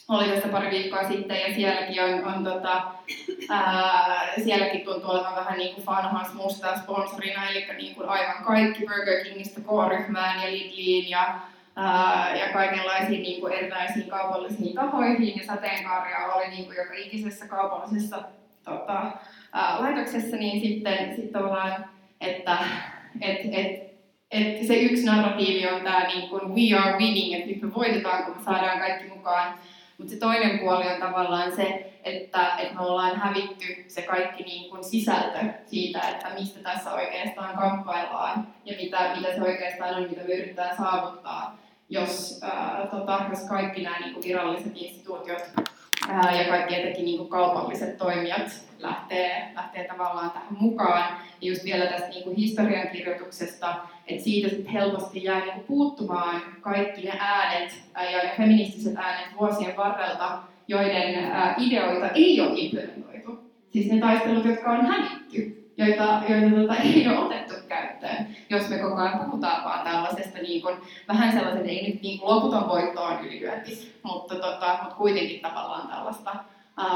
oli 0.10 0.30
tässä 0.30 0.48
pari 0.48 0.72
viikkoa 0.72 1.08
sitten 1.08 1.42
ja 1.42 1.54
sielläkin 1.56 2.04
on, 2.04 2.36
on 2.36 2.44
tota, 2.44 2.84
ää, 3.50 4.34
sielläkin 4.44 4.82
tuntuu 4.82 5.10
olevan 5.10 5.36
vähän 5.36 5.58
niin 5.58 5.75
kuin 5.75 5.86
Fanhas 5.86 6.34
mustaa 6.34 6.78
sponsorina, 6.78 7.50
eli 7.50 7.66
niin 7.78 7.96
kuin 7.96 8.10
aivan 8.10 8.44
kaikki 8.44 8.86
Burger 8.86 9.24
Kingistä 9.24 9.62
K-ryhmään 9.62 10.42
ja 10.42 10.51
Lidliin 10.51 11.10
ja, 11.10 11.39
ää, 11.75 12.36
ja 12.36 12.54
kaikenlaisiin 12.54 13.22
niin 13.22 13.42
kuin 13.42 13.54
erilaisiin 13.54 14.10
kaupallisiin 14.10 14.75
tahoihin 14.75 15.38
ja 15.38 15.46
sateenkaaria 15.46 16.34
oli 16.34 16.48
niin 16.48 16.66
kuin 16.66 16.78
joka 16.78 16.94
ikisessä 16.94 17.48
kaupallisessa 17.48 18.24
tota, 18.63 19.12
ää, 19.54 19.82
laitoksessa, 19.82 20.38
niin 20.38 20.62
sitten 20.62 21.16
sit 21.16 21.32
tavallaan, 21.32 21.86
että 22.22 22.58
et, 23.22 23.39
et, 23.51 23.89
et 24.32 24.68
se 24.68 24.75
yksi 24.75 25.06
narratiivi 25.06 25.68
on 25.68 25.82
tämä 25.82 26.08
niin 26.08 26.30
kuin 26.30 26.56
we 26.56 26.80
are 26.80 26.98
winning, 26.98 27.34
että 27.34 27.48
nyt 27.48 27.62
me 27.62 27.74
voitetaan, 27.74 28.24
kun 28.24 28.38
me 28.38 28.44
saadaan 28.44 28.80
kaikki 28.80 29.08
mukaan 29.08 29.54
mutta 30.00 30.13
se 30.13 30.20
toinen 30.20 30.60
puoli 30.60 30.88
on 30.88 31.00
tavallaan 31.00 31.56
se, 31.56 31.94
että, 32.03 32.56
että 32.58 32.74
me 32.75 32.82
ollaan 32.82 33.15
hävitty 33.15 33.86
se 33.88 34.01
kaikki 34.01 34.44
niin 34.44 34.70
kuin 34.70 34.84
sisältö 34.84 35.39
siitä, 35.65 36.00
että 36.00 36.29
mistä 36.39 36.60
tässä 36.60 36.94
oikeastaan 36.94 37.58
kamppaillaan 37.58 38.48
ja 38.65 38.75
mitä, 38.82 39.15
mitä 39.15 39.36
se 39.36 39.41
oikeastaan 39.41 39.96
on, 39.96 40.10
mitä 40.10 40.22
me 40.27 40.34
yritetään 40.34 40.77
saavuttaa, 40.77 41.58
jos, 41.89 42.39
ää, 42.44 42.88
tota, 42.91 43.22
jos 43.29 43.41
kaikki 43.50 43.84
nämä 43.84 44.00
niin 44.00 44.13
kuin 44.13 44.24
viralliset 44.24 44.72
instituutiot 44.75 45.41
ää, 46.10 46.41
ja 46.41 46.50
kaikki 46.50 46.75
etenkin 46.75 47.06
niin 47.06 47.18
kuin 47.18 47.29
kaupalliset 47.29 47.98
toimijat 47.98 48.51
lähtee, 48.79 49.51
lähtee 49.56 49.84
tavallaan 49.84 50.32
tähän 50.32 50.58
mukaan. 50.60 51.18
Ja 51.41 51.48
just 51.48 51.63
vielä 51.63 51.86
tästä 51.86 52.10
niin 52.10 52.24
kuin 52.24 52.36
historiankirjoituksesta, 52.36 53.75
että 54.10 54.24
siitä 54.24 54.50
sit 54.50 54.74
helposti 54.74 55.24
jää 55.24 55.39
niin 55.39 55.54
kuin 55.54 55.66
puuttumaan 55.68 56.42
kaikki 56.62 57.01
ne 57.01 57.13
äänet 57.20 57.84
ja 57.96 58.24
ne 58.24 58.34
feministiset 58.38 58.98
äänet 58.98 59.39
vuosien 59.39 59.78
varrelta, 59.78 60.39
joiden 60.68 61.32
ideoita 61.58 62.10
ei 62.10 62.42
ole 62.42 62.51
implementoitu. 62.56 63.39
Siis 63.74 63.92
ne 63.92 64.00
taistelut, 64.00 64.46
jotka 64.46 64.72
on 64.72 64.86
hävitty, 64.86 65.72
joita, 65.78 66.22
joita 66.30 66.56
tota, 66.56 66.75
ei 66.75 67.08
ole 67.08 67.18
otettu 67.18 67.54
käyttöön, 67.68 68.28
jos 68.50 68.70
me 68.70 68.78
koko 68.78 68.96
ajan 68.96 69.20
puhutaan 69.20 69.63
vaan 69.63 69.88
tällaisesta 69.88 70.38
niin 70.38 70.62
kuin, 70.62 70.75
vähän 71.08 71.34
sellaisen, 71.34 71.70
ei 71.70 71.89
nyt 71.89 72.01
niin 72.01 72.20
loputon 72.22 72.70
voitto 72.70 73.04
on 73.04 73.25
ylilyönti, 73.25 73.96
mutta, 74.04 74.36
tota, 74.36 74.78
mutta 74.82 74.96
kuitenkin 74.96 75.39
tavallaan 75.42 75.88
tällaista 75.88 76.36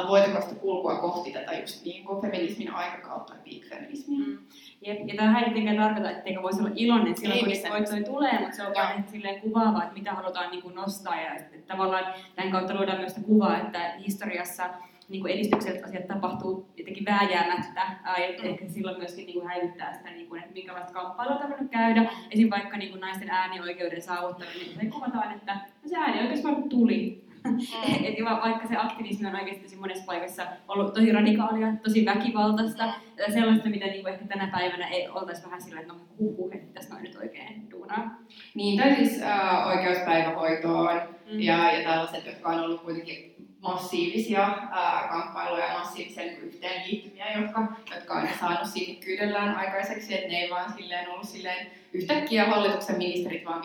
voitokasta 0.08 0.56
kulkua 0.56 0.96
kohti 0.96 1.32
tätä 1.32 1.54
just 1.54 1.86
niin 1.86 2.06
kuin 2.06 2.22
feminismin 2.22 2.74
aikakautta 2.74 3.34
ja 3.34 3.40
peak-feminismia. 3.44 4.28
Mm. 4.28 4.38
Ja, 4.86 4.94
ja 4.94 5.16
tämä 5.16 5.40
ei 5.40 5.46
tietenkään 5.46 5.78
tarkoita, 5.78 6.12
etteikö 6.12 6.42
voisi 6.42 6.60
olla 6.60 6.72
iloinen 6.76 7.18
silloin, 7.18 7.40
kun 7.40 7.50
niistä 7.50 7.70
voittoja 7.70 8.04
tulee, 8.04 8.40
mutta 8.40 8.56
se 8.56 8.64
on 8.64 8.74
vain 8.76 9.04
silleen 9.08 9.42
kuvaava, 9.42 9.84
että 9.84 9.94
mitä 9.94 10.14
halutaan 10.14 10.52
niin 10.52 10.62
kuin 10.62 10.76
nostaa. 10.76 11.22
Ja 11.22 11.36
että 11.36 11.58
tavallaan 11.68 12.06
tämän 12.36 12.52
kautta 12.52 12.74
luodaan 12.74 12.98
myös 12.98 13.14
sitä 13.14 13.28
kuvaa, 13.28 13.58
että 13.58 13.94
historiassa 14.06 14.70
niin 15.10 15.22
kuin 15.22 15.34
edistykselliset 15.34 15.86
asiat 15.86 16.08
tapahtuu 16.08 16.70
jotenkin 16.78 17.06
vääjäämättä, 17.06 17.82
ja 18.06 18.44
mm. 18.44 18.50
ehkä 18.50 18.66
silloin 18.68 18.98
myöskin 18.98 19.26
niin 19.26 19.34
kuin 19.34 19.48
häivyttää 19.48 19.94
sitä, 19.94 20.10
niin 20.10 20.30
kuin, 20.30 20.42
että 20.42 20.54
minkälaista 20.54 20.94
kamppailua 20.94 21.36
on 21.36 21.70
käydä. 21.70 22.12
Esim. 22.32 22.50
vaikka 22.50 22.78
niin 22.78 22.92
kuin 22.92 23.02
naisten 23.02 23.30
äänioikeuden 23.30 24.02
saavuttaminen, 24.02 24.78
niin 24.78 24.92
kuvataan, 24.92 25.32
että 25.36 25.54
no 25.54 25.90
se 25.90 25.98
äänioikeus 25.98 26.44
vaan 26.44 26.70
tuli, 26.70 27.26
Mm. 27.44 27.58
Et 28.08 28.26
vaikka 28.26 28.68
se 28.68 28.78
aktivismi 28.78 29.28
on 29.28 29.36
oikeasti 29.36 29.64
tosi 29.64 29.76
monessa 29.76 30.06
paikassa 30.06 30.44
ollut 30.68 30.94
tosi 30.94 31.12
radikaalia, 31.12 31.68
tosi 31.84 32.06
väkivaltaista, 32.06 32.86
mm. 32.86 33.34
sellaista, 33.34 33.70
mitä 33.70 33.86
niinku 33.86 34.10
ehkä 34.10 34.28
tänä 34.28 34.48
päivänä 34.48 34.88
ei 34.88 35.10
oltaisi 35.10 35.44
vähän 35.46 35.62
sillä, 35.62 35.80
että 35.80 35.94
no 35.94 36.00
huhu, 36.20 36.50
että 36.54 36.74
tässä 36.74 36.96
on 36.96 37.04
nyt 37.04 37.16
oikein 37.16 37.72
duunaa. 37.72 38.20
Niin, 38.54 38.80
tai 38.80 38.96
siis 38.96 39.22
äh, 39.22 39.68
oikeuspäivähoitoon 39.68 41.02
mm. 41.32 41.40
ja, 41.40 41.72
ja 41.72 41.90
tällaiset, 41.90 42.26
jotka 42.26 42.50
on 42.50 42.60
ollut 42.60 42.82
kuitenkin 42.82 43.34
massiivisia 43.64 44.42
ää, 44.72 45.08
kamppailuja, 45.08 45.74
massiivisen 45.74 46.38
yhteenliittymiä, 46.38 47.40
jotka, 47.40 47.68
jotka 47.96 48.14
on 48.14 48.28
saanut 48.40 48.68
sinnikkyydellään 48.68 49.56
aikaiseksi, 49.56 50.14
että 50.14 50.28
ne 50.28 50.38
ei 50.38 50.50
vaan 50.50 50.74
silleen 50.74 51.10
ollut 51.10 51.28
silleen 51.28 51.68
yhtäkkiä 51.94 52.46
hallituksen 52.46 52.98
ministerit 52.98 53.46
vaan 53.46 53.62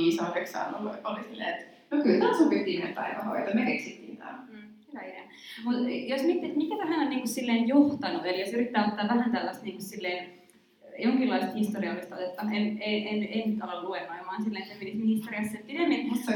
ollut, 0.78 0.97
oli 1.04 1.20
silleen, 1.30 1.54
että 1.54 1.77
no 1.90 2.02
kyllä 2.02 2.18
tämä 2.18 2.30
on 2.30 2.38
subjektiivinen 2.38 2.95
päivähoito, 2.95 3.54
me 3.54 3.66
keksittiin 3.66 4.16
tämä. 4.16 4.47
Mm, 4.52 4.59
hyvä 4.88 5.02
idea. 5.02 5.23
Mut 5.64 5.75
jos 6.07 6.23
miettii, 6.23 6.57
mikä 6.57 6.76
tähän 6.76 7.00
on 7.00 7.11
niinku 7.11 7.28
silleen 7.28 7.68
johtanut, 7.68 8.26
eli 8.26 8.40
jos 8.40 8.52
yrittää 8.52 8.87
ottaa 8.87 9.09
vähän 9.09 9.33
tällaista 9.33 9.64
niinku 9.64 9.83
silleen 9.83 10.38
jonkinlaista 10.99 11.52
historiallista 11.52 12.16
otetta, 12.16 12.42
en, 12.42 12.78
en, 12.80 13.07
en, 13.07 13.28
en 13.30 13.50
nyt 13.50 13.62
ala 13.62 13.83
luennoimaan 13.83 14.45
silleen 14.45 14.68
feminismin 14.68 15.07
historiassa 15.07 15.59
pidemmin, 15.66 16.09
mutta 16.09 16.33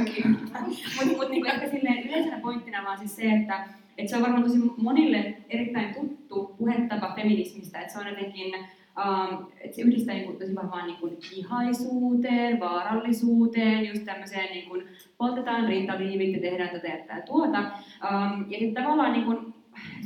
mut, 0.97 1.17
mut 1.17 1.31
niinku 1.31 1.49
ehkä 1.49 1.71
silleen 1.71 2.09
yleisenä 2.09 2.39
pointtina 2.39 2.85
vaan 2.85 2.99
siis 2.99 3.17
se, 3.17 3.23
että 3.23 3.69
et 3.99 4.09
se 4.09 4.17
on 4.17 4.23
varmaan 4.23 4.43
tosi 4.43 4.59
monille 4.77 5.35
erittäin 5.51 5.95
tuttu 5.95 6.55
puhetapa 6.59 7.13
feminismistä, 7.17 7.81
että 7.81 7.93
se 7.93 7.99
on 7.99 8.07
jotenkin 8.07 8.55
Um, 8.99 9.47
että 9.61 9.77
se 9.77 9.83
yhdistää 9.83 10.15
niin 10.15 10.27
kuin, 10.27 10.39
tosi 10.39 10.55
vahvaan 10.55 10.87
niin 10.87 10.97
kuin, 10.97 11.17
vihaisuuteen, 11.37 12.61
vaarallisuuteen, 12.61 13.87
just 13.87 14.05
tämmöiseen 14.05 14.53
niin 14.53 14.69
kuin, 14.69 14.89
poltetaan 15.23 15.69
rintaliivit 15.69 16.33
ja 16.33 16.41
tehdään 16.41 16.71
tätä 16.71 16.89
ja 16.89 17.23
tuota. 17.27 17.59
Um, 17.59 18.45
ja 18.49 18.59
sitten 18.59 18.85
tavallaan, 18.85 19.13
niin 19.13 19.25
kuin, 19.25 19.55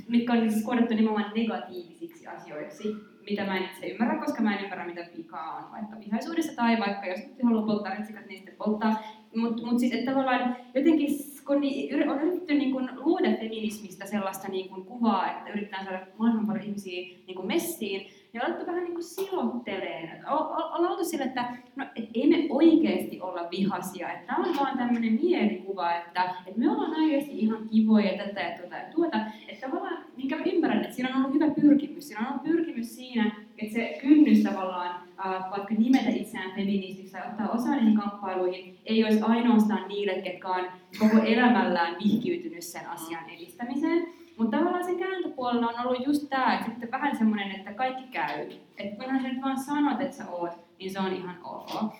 mitkä 0.08 0.32
on 0.32 0.50
siis 0.50 0.64
koodettu 0.64 0.94
nimenomaan 0.94 1.32
negatiivisiksi 1.36 2.26
asioiksi, 2.26 2.96
mitä 3.30 3.44
mä 3.44 3.56
en 3.56 3.64
itse 3.64 3.86
ymmärrä, 3.86 4.20
koska 4.24 4.42
mä 4.42 4.56
en 4.56 4.64
ymmärrä, 4.64 4.86
mitä 4.86 5.06
vikaa 5.16 5.56
on 5.56 5.72
vaikka 5.72 5.96
vihaisuudessa 6.04 6.56
tai 6.56 6.78
vaikka 6.78 7.06
jos 7.06 7.20
haluaa 7.42 7.66
polttaa 7.66 7.94
retsikat, 7.94 8.26
niin 8.26 8.38
sitten 8.38 8.56
polttaa. 8.56 9.02
Mutta 9.36 9.66
mut 9.66 9.78
siis, 9.78 9.92
että 9.92 10.10
tavallaan 10.10 10.56
jotenkin 10.74 11.08
kun 11.46 11.56
on 11.56 11.62
yritetty 11.90 12.54
niin 12.54 12.72
kun 12.72 12.90
luoda 12.94 13.36
feminismistä 13.40 14.06
sellaista 14.06 14.48
niin 14.48 14.68
kun 14.68 14.84
kuvaa, 14.84 15.30
että 15.30 15.50
yritetään 15.50 15.84
saada 15.84 15.98
mahdollisimman 15.98 16.46
paljon 16.46 16.64
ihmisiä 16.64 17.16
niin 17.26 17.36
kun 17.36 17.46
messiin, 17.46 18.06
ja 18.36 18.44
alettu 18.44 18.66
vähän 18.66 18.84
niin 18.84 18.94
kuin 18.94 19.04
silotteleen. 19.04 20.28
Ollaan 20.28 20.92
oltu 20.92 21.04
sille, 21.04 21.24
että 21.24 21.56
no, 21.76 21.84
et 21.96 22.08
ei 22.14 22.28
me 22.28 22.46
oikeasti 22.50 23.20
olla 23.20 23.48
vihasia, 23.50 24.12
että 24.12 24.26
tämä 24.26 24.48
on 24.48 24.56
vaan 24.56 24.78
tämmöinen 24.78 25.12
mielikuva, 25.12 25.94
että, 25.94 26.34
että 26.46 26.60
me 26.60 26.70
ollaan 26.70 27.02
oikeasti 27.02 27.38
ihan 27.38 27.68
kivoja 27.68 28.24
tätä 28.24 28.40
ja 28.40 28.58
tuota 28.58 28.76
ja 28.76 28.84
tuota. 28.94 29.18
Että 29.48 29.66
tavallaan, 29.66 30.04
minkä 30.16 30.36
mä 30.36 30.42
ymmärrän, 30.44 30.80
että 30.80 30.94
siinä 30.96 31.08
on 31.08 31.16
ollut 31.16 31.34
hyvä 31.34 31.50
pyrkimys. 31.50 32.08
Siinä 32.08 32.20
on 32.20 32.26
ollut 32.26 32.42
pyrkimys 32.42 32.96
siinä, 32.96 33.30
että 33.58 33.74
se 33.74 33.98
kynnys 34.00 34.42
tavallaan, 34.42 35.00
äh, 35.26 35.50
vaikka 35.50 35.74
nimetä 35.74 36.10
itseään 36.10 36.50
feministiksi 36.50 37.12
tai 37.12 37.22
ottaa 37.30 37.48
osaa 37.48 37.76
niihin 37.76 37.96
kamppailuihin, 37.96 38.78
ei 38.86 39.04
olisi 39.04 39.20
ainoastaan 39.20 39.88
niille, 39.88 40.14
ketkä 40.14 40.48
on 40.48 40.64
koko 40.98 41.18
elämällään 41.18 41.96
vihkiytynyt 42.04 42.62
sen 42.62 42.88
asian 42.88 43.30
edistämiseen, 43.30 44.06
mutta 44.38 44.56
tavallaan 44.56 44.84
sen 44.84 44.98
kääntöpuolella 44.98 45.66
on 45.66 45.86
ollut 45.86 46.06
just 46.06 46.28
tämä, 46.28 46.54
että 46.54 46.66
sitten 46.66 46.90
vähän 46.90 47.16
semmoinen, 47.16 47.50
että 47.50 47.72
kaikki 47.72 48.04
käy. 48.10 48.50
Että 48.78 49.04
kunhan 49.04 49.22
sä 49.22 49.28
nyt 49.28 49.42
vaan 49.42 49.60
sanot, 49.60 50.00
että 50.00 50.16
sä 50.16 50.30
oot, 50.30 50.52
niin 50.78 50.90
se 50.90 51.00
on 51.00 51.12
ihan 51.12 51.38
ok. 51.44 51.92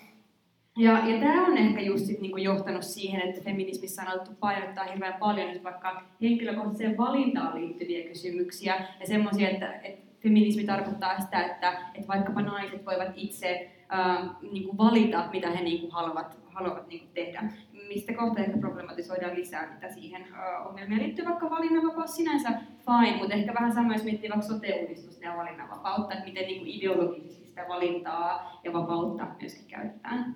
Ja, 0.77 1.07
ja 1.07 1.19
tämä 1.19 1.45
on 1.45 1.57
ehkä 1.57 1.81
just 1.81 2.05
sit 2.05 2.21
niinku 2.21 2.37
johtanut 2.37 2.83
siihen, 2.83 3.21
että 3.21 3.41
feminismissä 3.41 4.01
on 4.01 4.07
alettu 4.07 4.31
painottaa 4.39 4.83
hirveän 4.83 5.19
paljon 5.19 5.51
nyt 5.51 5.63
vaikka 5.63 6.03
henkilökohtaiseen 6.21 6.97
valintaan 6.97 7.61
liittyviä 7.61 8.07
kysymyksiä 8.07 8.87
ja 8.99 9.07
semmoisia, 9.07 9.49
että, 9.49 9.73
että 9.73 10.07
feminismi 10.23 10.63
tarkoittaa 10.63 11.19
sitä, 11.19 11.45
että, 11.45 11.71
että 11.93 12.07
vaikkapa 12.07 12.41
naiset 12.41 12.85
voivat 12.85 13.11
itse 13.15 13.71
äh, 13.93 14.29
niin 14.51 14.77
valita, 14.77 15.29
mitä 15.31 15.49
he 15.49 15.63
niin 15.63 15.91
haluavat, 15.91 16.37
haluavat 16.45 16.87
niin 16.87 17.09
tehdä 17.13 17.43
mistä 17.87 18.13
kohta 18.13 18.39
ehkä 18.39 18.57
problematisoidaan 18.57 19.35
lisää, 19.35 19.73
mitä 19.73 19.89
siihen 19.89 20.25
ongelmia 20.69 20.97
liittyy, 20.97 21.25
vaikka 21.25 21.49
valinnanvapaus 21.49 22.15
sinänsä 22.15 22.49
fine, 22.85 23.17
mutta 23.17 23.33
ehkä 23.33 23.53
vähän 23.53 23.73
sama, 23.73 23.93
jos 23.93 24.03
miettii 24.03 24.29
vaikka 24.29 24.47
sote-uudistusta 24.47 25.25
ja 25.25 25.37
valinnanvapautta, 25.37 26.13
että 26.13 26.25
miten 26.25 26.47
niin 26.47 26.59
kuin 26.59 26.71
ideologisesti 26.71 27.47
sitä 27.47 27.65
valintaa 27.69 28.59
ja 28.63 28.73
vapautta 28.73 29.27
myöskin 29.41 29.67
käytetään. 29.67 30.35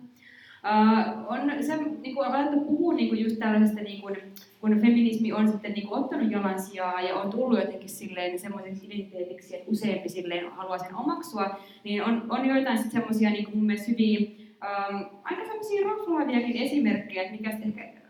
Uh, 0.64 1.32
on 1.32 1.64
se, 1.64 1.78
niin 1.78 2.16
kuin 2.16 2.28
alettu 2.28 2.60
puhua 2.60 2.94
niin 2.94 3.10
kuin 3.10 3.22
just 3.22 3.40
tällaisesta, 3.40 3.82
niin 3.82 4.02
kuin, 4.02 4.18
kun 4.60 4.80
feminismi 4.82 5.34
on 5.34 5.48
sitten 5.52 5.74
niin 5.74 5.88
kuin, 5.88 6.04
ottanut 6.04 6.32
jalansijaa 6.32 7.02
ja 7.02 7.16
on 7.16 7.30
tullut 7.30 7.60
jotenkin 7.60 7.90
silleen 7.90 8.40
semmoiseksi 8.40 8.86
identiteetiksi, 8.86 9.56
että 9.56 9.72
useampi 9.72 10.10
silleen 10.10 10.52
haluaa 10.52 10.78
sen 10.78 10.96
omaksua, 10.96 11.60
niin 11.84 12.04
on, 12.04 12.26
on 12.30 12.46
joitain 12.46 12.78
sitten 12.78 12.92
semmoisia 12.92 13.30
niin 13.30 13.50
mun 13.54 13.66
mielestä 13.66 13.92
hyviä 13.92 14.20
Um, 14.62 15.06
aika 15.24 15.46
sellaisia 15.46 15.90
raflaaviakin 15.90 16.58
esimerkkejä, 16.58 17.22
että 17.22 17.36
mikä 17.36 17.50
ehkä 17.50 18.02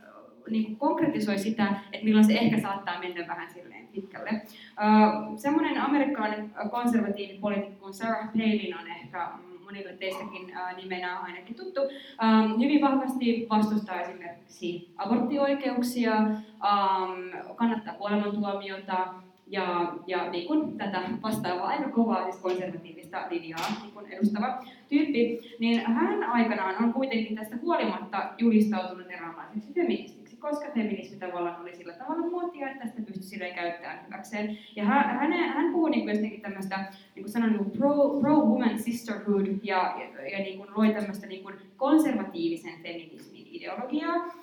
niin 0.50 0.66
kuin 0.66 0.76
konkretisoi 0.78 1.40
sitä, 1.40 1.68
että 1.94 2.06
milloin 2.06 2.26
se 2.26 2.34
ehkä 2.34 2.62
saattaa 2.62 3.00
mennä 3.00 3.28
vähän 3.28 3.50
silleen 3.50 3.88
pitkälle. 3.88 4.30
Uh, 4.32 5.38
semmoinen 5.38 5.82
amerikkalainen 5.82 6.52
konservatiivipoliitikko 6.72 7.80
kuin 7.80 7.94
Sarah 7.94 8.32
Palin 8.34 8.78
on 8.78 8.88
ehkä 8.88 9.30
monille 9.64 9.94
teistäkin 9.94 10.44
uh, 10.44 10.78
nimenä 10.78 11.20
ainakin 11.20 11.56
tuttu, 11.56 11.82
um, 11.82 12.62
hyvin 12.62 12.82
vahvasti 12.82 13.48
vastustaa 13.50 14.02
esimerkiksi 14.02 14.94
aborttioikeuksia, 14.98 16.18
um, 16.22 17.56
kannattaa 17.56 17.94
kuolemantuomiota, 17.94 19.14
ja, 19.52 19.94
ja 20.08 20.32
niin 20.32 20.48
kuin 20.48 20.78
tätä 20.78 21.02
vastaavaa 21.24 21.68
aika 21.68 21.90
kovaa 21.90 22.24
siis 22.24 22.42
konservatiivista 22.42 23.26
linjaa 23.30 23.82
niin 23.82 23.94
kuin 23.94 24.06
edustava 24.06 24.64
tyyppi, 24.90 25.40
niin 25.60 25.82
hän 25.86 26.24
aikanaan 26.24 26.84
on 26.84 26.94
kuitenkin 26.94 27.36
tästä 27.36 27.58
huolimatta 27.62 28.34
julistautunut 28.38 29.12
eräänlaiseksi 29.12 29.74
feministiksi, 29.74 30.38
koska 30.38 30.66
feminismi 30.74 31.18
tavallaan 31.20 31.62
oli 31.62 31.76
sillä 31.76 31.94
tavalla 31.94 32.28
muotia, 32.28 32.70
että 32.70 32.86
tästä 32.86 33.02
pystyi 33.02 33.24
silleen 33.24 33.56
käyttämään 33.56 34.06
hyväkseen. 34.06 34.58
Ja 34.76 34.86
hän, 34.86 35.20
hän, 35.20 35.34
hän 35.34 35.72
puhuu 35.72 35.88
niin 35.88 36.06
kuin 36.06 36.42
tämmöistä 36.42 36.78
niin 37.16 37.24
kuin 37.24 37.32
sanon, 37.32 37.52
niin 37.52 37.72
pro, 37.72 38.20
pro-woman 38.20 38.80
sisterhood 38.80 39.48
ja, 39.64 39.96
ja, 40.00 40.30
ja 40.30 40.40
niin 40.40 40.58
kuin 40.58 40.70
loi 40.76 40.94
tämmöistä 40.94 41.28
niin 41.28 41.44
kuin 41.44 41.56
konservatiivisen 41.78 42.84
feminismin 42.84 43.48
ideologiaa, 43.52 44.34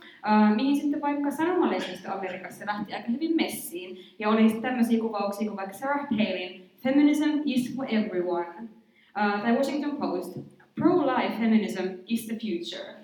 Mihin 0.57 0.77
sitten 0.77 1.01
vaikka 1.01 1.31
sanomalehdistö 1.31 2.13
Amerikassa 2.13 2.67
lähti 2.67 2.95
aika 2.95 3.11
hyvin 3.11 3.37
messiin. 3.37 3.99
Ja 4.19 4.29
oli 4.29 4.61
tämmöisiä 4.63 5.01
kuvauksia 5.01 5.49
kuin 5.49 5.57
vaikka 5.57 5.75
Sarah 5.75 6.09
Palin, 6.09 6.71
Feminism 6.83 7.31
is 7.45 7.77
for 7.77 7.87
everyone. 7.89 8.69
Uh, 9.19 9.43
tai 9.43 9.57
Washington 9.57 9.97
Post, 9.97 10.39
Pro-life 10.75 11.39
feminism 11.39 11.85
is 12.07 12.27
the 12.27 12.37
future. 12.37 12.95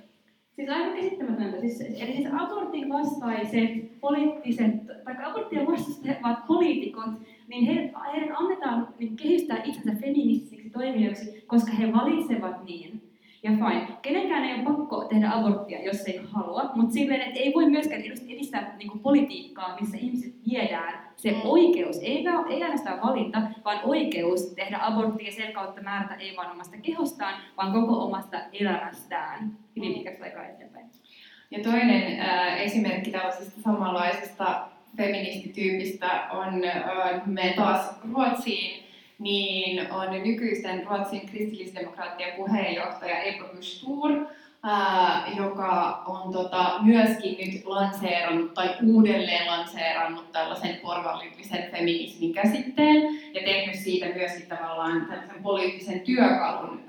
Siis 0.57 0.69
aivan 0.69 0.97
käsittämätöntä. 0.97 1.61
Siis, 1.61 1.81
eli 1.81 2.13
siis 2.13 2.29
abortin 2.33 2.89
vastaiset 2.89 4.01
poliittiset, 4.01 4.87
tai 5.05 5.15
aborttia 5.25 5.67
vastustavat 5.67 6.47
poliitikot, 6.47 7.11
niin 7.49 7.67
heidät, 7.67 7.93
heidät 8.13 8.37
annetaan 8.37 8.89
niin 8.99 9.17
kehystää 9.17 9.63
itsensä 9.65 10.01
feministisiksi 10.01 10.71
toimijoiksi, 10.71 11.45
koska 11.47 11.73
he 11.73 11.93
valitsevat 11.93 12.65
niin. 12.65 13.14
Ja 13.45 13.51
fine. 13.51 13.89
Kenenkään 14.03 14.45
ei 14.45 14.55
ole 14.55 14.63
pakko 14.63 15.05
tehdä 15.05 15.31
aborttia, 15.33 15.85
jos 15.85 16.05
ei 16.07 16.21
halua, 16.33 16.71
mutta 16.75 16.93
silleen, 16.93 17.21
että 17.21 17.41
ei 17.41 17.53
voi 17.55 17.71
myöskään 17.71 18.03
edistää 18.29 18.75
niin 18.79 18.89
kuin, 18.89 19.01
politiikkaa, 19.01 19.77
missä 19.81 19.97
ihmiset 19.97 20.35
viedään 20.51 21.05
se 21.17 21.31
mm. 21.31 21.41
oikeus, 21.45 21.99
ei, 21.99 22.25
ei 22.51 22.63
ainoastaan 22.63 23.01
valinta, 23.03 23.43
vaan 23.65 23.81
oikeus 23.85 24.47
tehdä 24.47 24.79
aborttia 24.83 25.33
sen 25.33 25.53
kautta 25.53 25.83
määrätä 25.83 26.15
ei 26.15 26.37
vain 26.37 26.51
omasta 26.51 26.77
kehostaan, 26.83 27.35
vaan 27.57 27.73
koko 27.73 28.05
omasta 28.05 28.37
elämästään 28.53 29.53
hyvin 29.77 29.89
mm. 29.89 29.95
pitkäksi 29.95 30.23
aikaa 30.23 30.47
eteenpäin. 30.47 30.87
Ja 31.51 31.63
toinen 31.63 32.21
äh, 32.21 32.61
esimerkki 32.61 33.11
tällaisesta 33.11 33.61
samanlaisesta 33.63 34.69
feministityypistä 34.97 36.29
on, 36.33 36.65
äh, 36.65 37.27
me 37.27 37.53
taas 37.57 38.01
Ruotsiin 38.13 38.84
niin 39.19 39.93
on 39.93 40.23
nykyisten 40.23 40.87
Ruotsin 40.87 41.27
kristillisdemokraattien 41.27 42.33
puheenjohtaja 42.37 43.23
Ebba 43.23 43.45
Busch 43.55 43.85
joka 45.37 46.03
on 46.07 46.33
tota, 46.33 46.79
myöskin 46.83 47.53
nyt 47.53 47.65
lanseerannut 47.65 48.55
tai 48.55 48.71
uudelleen 48.83 49.47
lanseerannut 49.47 50.33
tällaisen 50.33 50.77
porvallisen 50.83 51.71
feminismin 51.71 52.33
käsitteen 52.33 53.03
ja 53.35 53.41
tehnyt 53.45 53.77
siitä 53.77 54.07
myöskin 54.07 54.47
tavallaan 54.47 55.07
tällaisen 55.07 55.43
poliittisen 55.43 56.01
työkalun, 56.01 56.81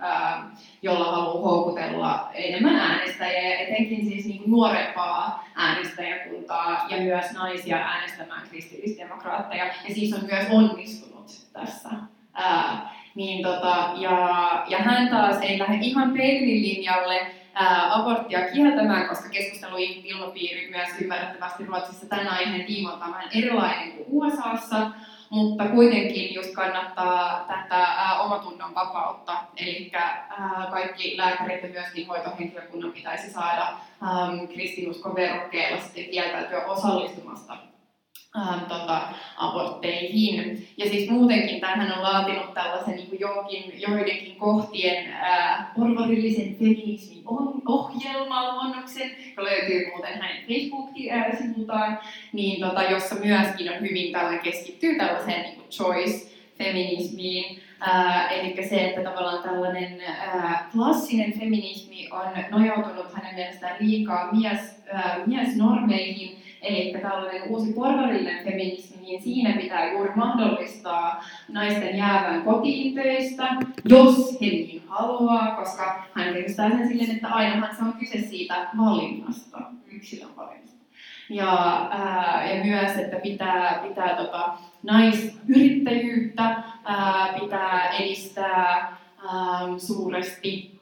jolla 0.82 1.12
haluaa 1.12 1.41
houkutella 1.41 2.29
enemmän 2.34 2.75
äänestäjiä 2.75 3.50
ja 3.50 3.60
etenkin 3.60 4.05
siis 4.05 4.25
niin 4.25 4.38
kuin 4.39 4.51
nuorempaa 4.51 5.50
äänestäjäkuntaa 5.55 6.88
ja 6.89 6.98
myös 6.98 7.25
naisia 7.34 7.77
äänestämään 7.77 8.48
kristillisdemokraatteja 8.50 9.65
ja 9.65 9.96
siis 9.96 10.13
on 10.13 10.25
myös 10.25 10.48
onnistunut 10.50 11.32
tässä. 11.53 11.89
Ää, 12.36 12.96
niin 13.15 13.44
tota, 13.44 13.89
ja, 13.96 14.65
ja 14.68 14.77
hän 14.77 15.10
taas 15.10 15.42
ei 15.42 15.60
lähde 15.60 15.78
ihan 15.82 16.13
peilin 16.13 16.62
linjalle 16.63 17.28
ää, 17.54 17.93
aborttia 17.93 18.39
kieltämään, 18.54 19.08
koska 19.08 19.30
keskusteluilmapiiri 19.30 20.69
myös 20.69 20.89
ymmärrettävästi 21.02 21.65
Ruotsissa. 21.65 22.06
Tämän 22.10 22.28
aiheen 22.28 22.65
tiimoilta 22.65 23.06
vähän 23.06 23.30
erilainen 23.36 23.91
kuin 23.91 24.06
USAssa, 24.10 24.91
mutta 25.30 25.65
kuitenkin 25.65 26.34
just 26.34 26.54
kannattaa 26.54 27.45
tätä 27.48 27.84
ää, 27.84 28.19
omatunnon 28.19 28.76
vapautta, 28.76 29.38
eli 29.58 29.91
kaikki 30.71 31.17
lääkärit 31.17 31.63
ja 31.63 31.69
myöskin 31.69 32.08
hoitohenkilökunnan 32.08 32.91
pitäisi 32.91 33.34
saada 33.34 33.74
kristinuskon 34.54 35.15
verokkeella 35.15 35.82
sitten 35.82 36.06
kieltäytyä 36.06 36.65
osallistumasta 36.65 37.58
ähm, 38.38 38.60
tota, 38.60 39.02
abortteihin. 39.38 40.67
Ja 40.78 40.89
siis 40.89 41.10
muutenkin 41.10 41.62
tähän 41.62 41.91
on 41.91 42.04
laatinut 42.04 42.54
tällaisen 42.54 42.95
niin 42.95 43.19
jonkin, 43.19 43.82
joidenkin 43.82 44.36
kohtien 44.36 45.12
äh, 45.12 45.76
porvarillisen 45.76 46.56
feminismin 46.56 47.24
ohjelmaluonnoksen, 47.67 49.12
joka 49.30 49.43
löytyy 49.43 49.91
muuten 49.91 50.13
hänen 50.13 50.43
Facebook-sivultaan, 50.48 52.00
niin 52.34 52.62
tota, 52.62 52.84
jossa 52.84 53.15
myöskin 53.15 53.71
on 53.71 53.82
hyvin 53.82 54.12
tällainen 54.12 54.43
keskittyy 54.43 54.95
tällaiseen 54.95 55.41
niin 55.41 55.56
kuin 55.56 55.67
choice-feminismiin. 55.69 57.60
Äh, 57.88 58.32
eli 58.32 58.67
se, 58.69 58.86
että 58.86 59.04
tavallaan 59.04 59.43
tällainen 59.43 60.02
äh, 60.10 60.71
klassinen 60.71 61.39
feminismi 61.39 62.10
on 62.12 62.28
nojautunut 62.52 63.13
hänen 63.13 63.36
mielestään 63.36 63.76
liikaa 63.80 64.32
mies, 64.32 64.60
äh, 64.95 65.17
miesnormeihin, 65.26 66.38
Eli 66.65 66.93
tällainen 67.01 67.43
uusi 67.49 67.73
porvarillinen 67.73 68.45
feminismi, 68.45 69.01
niin 69.01 69.23
siinä 69.23 69.54
pitää 69.62 69.91
juuri 69.91 70.12
mahdollistaa 70.15 71.23
naisten 71.47 71.97
jäävän 71.97 72.41
kotiin 72.41 72.95
töistä, 72.95 73.47
jos 73.89 74.41
he 74.41 74.45
niin 74.45 74.84
haluaa, 74.88 75.56
koska 75.56 76.04
hän 76.13 76.34
perustaa 76.34 76.69
sen 76.69 76.88
silleen, 76.88 77.12
että 77.15 77.28
ainahan 77.28 77.75
se 77.75 77.84
on 77.84 77.93
kyse 77.93 78.19
siitä 78.19 78.67
valinnasta, 78.78 79.58
yksilön 79.91 80.36
valinnasta. 80.36 80.86
Ja, 81.30 81.88
ää, 81.91 82.51
ja 82.51 82.63
myös, 82.65 82.97
että 82.97 83.15
pitää, 83.15 83.84
pitää 83.88 84.15
tota, 84.15 84.54
naisyrittäjyyttä 84.84 86.63
ää, 86.84 87.34
pitää 87.39 87.89
edistää 87.89 88.97
ää, 89.28 89.60
suuresti. 89.78 90.82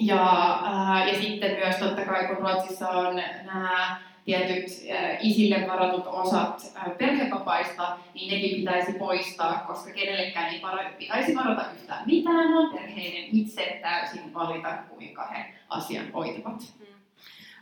Ja, 0.00 0.60
ää, 0.64 1.08
ja 1.08 1.20
sitten 1.20 1.56
myös 1.56 1.76
totta 1.76 2.04
kai, 2.04 2.26
kun 2.26 2.36
Ruotsissa 2.36 2.88
on 2.88 3.16
nämä 3.44 3.96
tietyt 4.24 4.64
äh, 4.90 5.18
isille 5.20 5.66
varatut 5.68 6.06
osat 6.06 6.72
äh, 6.76 6.98
perhevapaista, 6.98 7.98
niin 8.14 8.34
nekin 8.34 8.56
pitäisi 8.56 8.92
poistaa, 8.92 9.64
koska 9.66 9.92
kenellekään 9.92 10.54
ei 10.54 10.62
pitäisi 10.98 11.34
varata 11.34 11.64
yhtään 11.74 12.06
mitään, 12.06 12.54
vaan 12.54 12.74
perheiden 12.74 13.28
itse 13.32 13.78
täysin 13.82 14.34
valita, 14.34 14.68
kuinka 14.88 15.26
he 15.26 15.44
asian 15.68 16.12
hoitavat. 16.12 16.74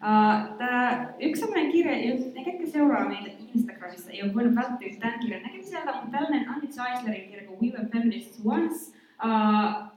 Uh, 0.03 0.57
tää, 0.59 1.15
yksi 1.19 1.41
sellainen 1.41 1.73
kirja, 1.73 1.93
ne 2.35 2.45
ketkä 2.45 2.67
seuraa 2.67 3.09
meitä 3.09 3.31
Instagramissa, 3.55 4.11
ei 4.11 4.23
ole 4.23 4.35
voinut 4.35 4.55
välttyä 4.55 4.89
tämän 5.01 5.21
kirjan. 5.21 5.43
Näkemiseltä, 5.43 5.93
mutta 5.93 6.19
tällainen 6.19 6.49
Annie 6.49 6.71
Zeislerin 6.71 7.29
kirja 7.29 7.49
kuin 7.49 7.61
We 7.61 7.79
Were 7.79 7.89
Feminists 7.93 8.41
Once? 8.47 8.97
Uh, 9.25 9.91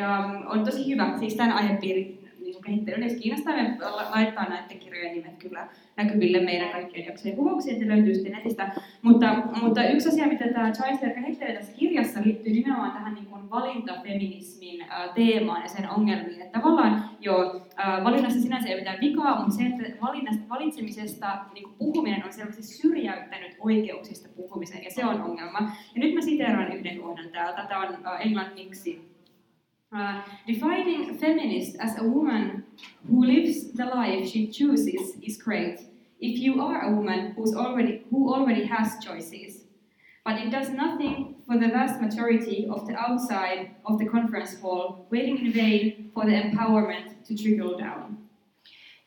um, 0.00 0.46
on 0.46 0.64
tosi 0.64 0.92
hyvä, 0.92 1.18
siis 1.18 1.34
tämän 1.34 1.52
aihepiirin 1.52 2.21
niin 2.52 2.64
kehittelyyn. 2.64 3.20
Kiinnostaa, 3.20 3.54
laittaa 4.10 4.48
näiden 4.48 4.78
kirjojen 4.78 5.14
nimet 5.14 5.36
kyllä 5.38 5.68
näkyville 5.96 6.40
meidän 6.40 6.70
kaikkien 6.70 7.06
jaksojen 7.06 7.36
kuvauksiin, 7.36 7.76
että 7.76 7.94
löytyy 7.94 8.14
sitten 8.14 8.32
netistä. 8.32 8.72
Mutta, 9.02 9.36
mutta 9.62 9.84
yksi 9.88 10.08
asia, 10.08 10.26
mitä 10.26 10.48
tämä 10.48 10.72
Chaisler 10.72 11.10
kehittelee 11.10 11.54
tässä 11.54 11.72
kirjassa, 11.78 12.20
liittyy 12.24 12.52
nimenomaan 12.52 12.92
tähän 12.92 13.14
niin 13.14 13.26
kuin 13.26 13.50
valintafeminismin 13.50 14.84
teemaan 15.14 15.62
ja 15.62 15.68
sen 15.68 15.90
ongelmiin. 15.90 16.42
Että 16.42 16.58
tavallaan 16.58 17.04
jo 17.20 17.66
valinnassa 18.04 18.40
sinänsä 18.40 18.68
ei 18.68 18.78
mitään 18.78 19.00
vikaa, 19.00 19.36
mutta 19.36 19.54
se, 19.54 19.64
että 19.64 20.00
valinnasta, 20.02 20.48
valitsemisesta 20.48 21.38
niin 21.54 21.64
kuin 21.64 21.74
puhuminen 21.78 22.24
on 22.24 22.32
selvästi 22.32 22.62
syrjäyttänyt 22.62 23.56
oikeuksista 23.60 24.28
puhumisen, 24.36 24.84
ja 24.84 24.90
se 24.90 25.04
on 25.04 25.22
ongelma. 25.22 25.58
Ja 25.94 26.00
nyt 26.00 26.14
mä 26.14 26.20
siteeraan 26.20 26.72
yhden 26.72 27.00
kohdan 27.00 27.28
täältä. 27.28 27.66
Tämä 27.68 27.80
on 27.80 28.20
englanniksi 28.20 29.11
Uh, 29.94 30.22
defining 30.46 31.18
feminist 31.18 31.76
as 31.78 31.98
a 31.98 32.02
woman 32.02 32.64
who 33.06 33.26
lives 33.26 33.72
the 33.72 33.84
life 33.84 34.26
she 34.26 34.46
chooses 34.46 35.16
is 35.22 35.36
great 35.36 35.80
if 36.18 36.38
you 36.38 36.62
are 36.62 36.82
a 36.82 36.90
woman 36.94 37.32
who's 37.32 37.54
already, 37.54 38.02
who 38.08 38.32
already 38.32 38.64
has 38.64 39.04
choices. 39.04 39.64
But 40.24 40.40
it 40.40 40.50
does 40.50 40.70
nothing 40.70 41.34
for 41.46 41.58
the 41.58 41.68
vast 41.68 42.00
majority 42.00 42.66
of 42.70 42.86
the 42.86 42.94
outside 42.94 43.74
of 43.84 43.98
the 43.98 44.06
conference 44.06 44.58
hall, 44.60 45.06
waiting 45.10 45.44
in 45.44 45.52
vain 45.52 46.10
for 46.14 46.24
the 46.24 46.32
empowerment 46.32 47.26
to 47.26 47.36
trickle 47.36 47.76
down. 47.76 48.18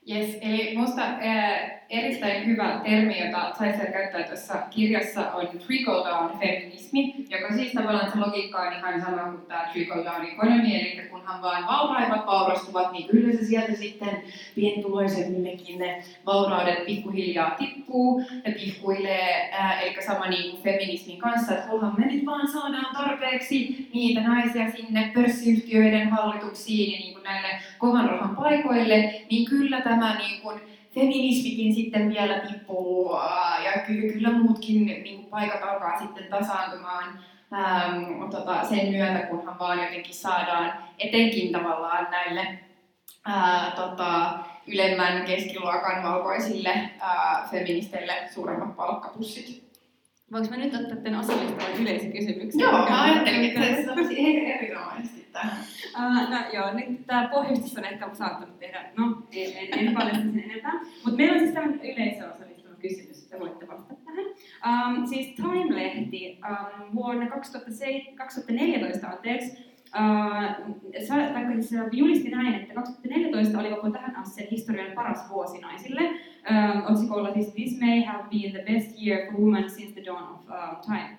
Yes, 0.03 0.35
eli 0.35 0.75
äh, 0.75 1.84
erittäin 1.89 2.45
hyvä 2.45 2.81
termi, 2.83 3.19
jota 3.19 3.51
Zeisler 3.57 3.91
käyttää 3.91 4.23
tuossa 4.23 4.53
kirjassa, 4.69 5.31
on 5.31 5.47
trickle-down 5.47 6.39
feminismi, 6.39 7.25
joka 7.29 7.53
siis 7.53 7.71
tavallaan 7.73 8.11
se 8.11 8.19
logiikka 8.19 8.61
on 8.61 8.73
ihan 8.73 9.01
sama 9.01 9.23
kuin 9.23 9.45
tämä 9.47 9.69
trickle-down 9.73 10.27
economy, 10.33 10.75
eli 10.75 11.07
kunhan 11.09 11.41
vaan 11.41 11.65
vauraimmat 11.67 12.25
vaurastuvat, 12.25 12.91
niin 12.91 13.07
kyllä 13.09 13.37
se 13.37 13.45
sieltä 13.45 13.73
sitten 13.73 14.23
pientuloisemmillekin 14.55 15.79
ne 15.79 16.03
vauraudet 16.25 16.85
pikkuhiljaa 16.85 17.51
tippuu 17.51 18.23
ja 18.45 18.51
tihkuilee, 18.53 19.51
eli 19.81 20.03
sama 20.05 20.27
niin 20.27 20.51
kuin 20.51 20.63
feminismin 20.63 21.17
kanssa, 21.17 21.53
että 21.53 21.67
kunhan 21.69 21.93
me 21.97 22.05
nyt 22.05 22.25
vaan 22.25 22.47
saadaan 22.47 22.95
tarpeeksi 22.95 23.89
niitä 23.93 24.21
naisia 24.21 24.71
sinne 24.71 25.11
pörssiyhtiöiden 25.13 26.09
hallituksiin 26.09 26.93
ja 26.93 26.99
niin 26.99 27.13
kuin 27.13 27.23
näille 27.23 27.49
kovan 27.77 28.09
rahan 28.09 28.35
paikoille, 28.35 29.21
niin 29.31 29.49
kyllä 29.49 29.81
tämä 29.81 30.17
niin 30.17 30.41
kuin 30.41 30.61
feminismikin 30.95 31.75
sitten 31.75 32.09
vielä 32.09 32.39
tippuu 32.39 33.13
ja 33.65 33.71
kyllä, 33.87 34.13
kyllä 34.13 34.31
muutkin 34.31 34.85
niin 34.85 35.15
kuin 35.15 35.29
paikat 35.29 35.63
alkaa 35.63 35.99
sitten 35.99 36.23
tasaantumaan 36.29 37.19
ähm, 37.53 38.29
tota, 38.31 38.63
sen 38.63 38.91
myötä, 38.91 39.19
kunhan 39.19 39.59
vaan 39.59 39.79
jotenkin 39.79 40.13
saadaan 40.13 40.73
etenkin 40.99 41.51
tavallaan 41.51 42.07
näille 42.11 42.59
ää, 43.25 43.71
tota, 43.75 44.39
ylemmän 44.67 45.25
keskiluokan 45.25 46.03
valkoisille 46.03 46.89
ää, 46.99 47.47
feministeille 47.51 48.13
suuremmat 48.33 48.75
palkkapussit. 48.75 49.65
Voinko 50.31 50.49
mä 50.49 50.57
nyt 50.57 50.75
ottaa 50.75 50.97
tämän 50.97 51.19
osallistuvan 51.19 51.81
yleisen 51.81 52.11
kysymyksen? 52.11 52.59
Joo, 52.59 52.71
mä 52.71 53.03
ajattelin, 53.03 53.45
että 53.45 53.83
se 53.83 53.91
olisi 53.91 54.49
erinomaisesti 54.51 55.27
tähän. 55.33 55.57
Uh, 55.95 56.29
no 56.29 56.37
joo, 56.53 56.73
nyt 56.73 57.05
tämä 57.07 57.27
pohjustus 57.27 57.77
on 57.77 57.85
ehkä 57.85 58.09
saattanut 58.13 58.59
tehdä, 58.59 58.85
no 58.97 59.14
en, 59.43 59.87
en 59.87 59.93
paljasta 59.93 60.23
sen 60.23 60.43
enempää. 60.43 60.73
Mutta 60.73 61.17
meillä 61.17 61.33
on 61.33 61.39
siis 61.39 61.53
tämmöinen 61.53 61.93
yleisöosallistuva 61.93 62.75
kysymys, 62.75 63.23
että 63.23 63.39
voitte 63.39 63.67
vastata 63.67 63.99
tähän. 64.05 64.25
Um, 64.25 65.07
siis 65.07 65.35
Time-lehti 65.35 66.39
um, 66.49 66.95
vuonna 66.95 67.27
2007, 67.27 68.15
2014 68.15 69.07
anteeksi, 69.07 69.51
uh, 69.87 71.33
tai 71.33 71.63
siis 71.63 71.81
julisti 71.91 72.29
näin, 72.29 72.55
että 72.55 72.73
2014 72.73 73.59
oli 73.59 73.69
koko 73.69 73.89
tähän 73.89 74.15
asti 74.15 74.47
historian 74.51 74.91
paras 74.95 75.29
vuosi 75.29 75.57
naisille. 75.57 76.01
Uh, 76.01 76.91
otsikolla 76.91 77.33
siis 77.33 77.53
This 77.53 77.79
may 77.79 78.01
have 78.01 78.23
been 78.29 78.51
the 78.51 78.73
best 78.73 78.97
year 79.05 79.31
for 79.31 79.41
women 79.41 79.69
since 79.69 79.93
the 79.93 80.05
dawn 80.05 80.33
of 80.33 80.39
uh, 80.49 80.81
time. 80.85 81.17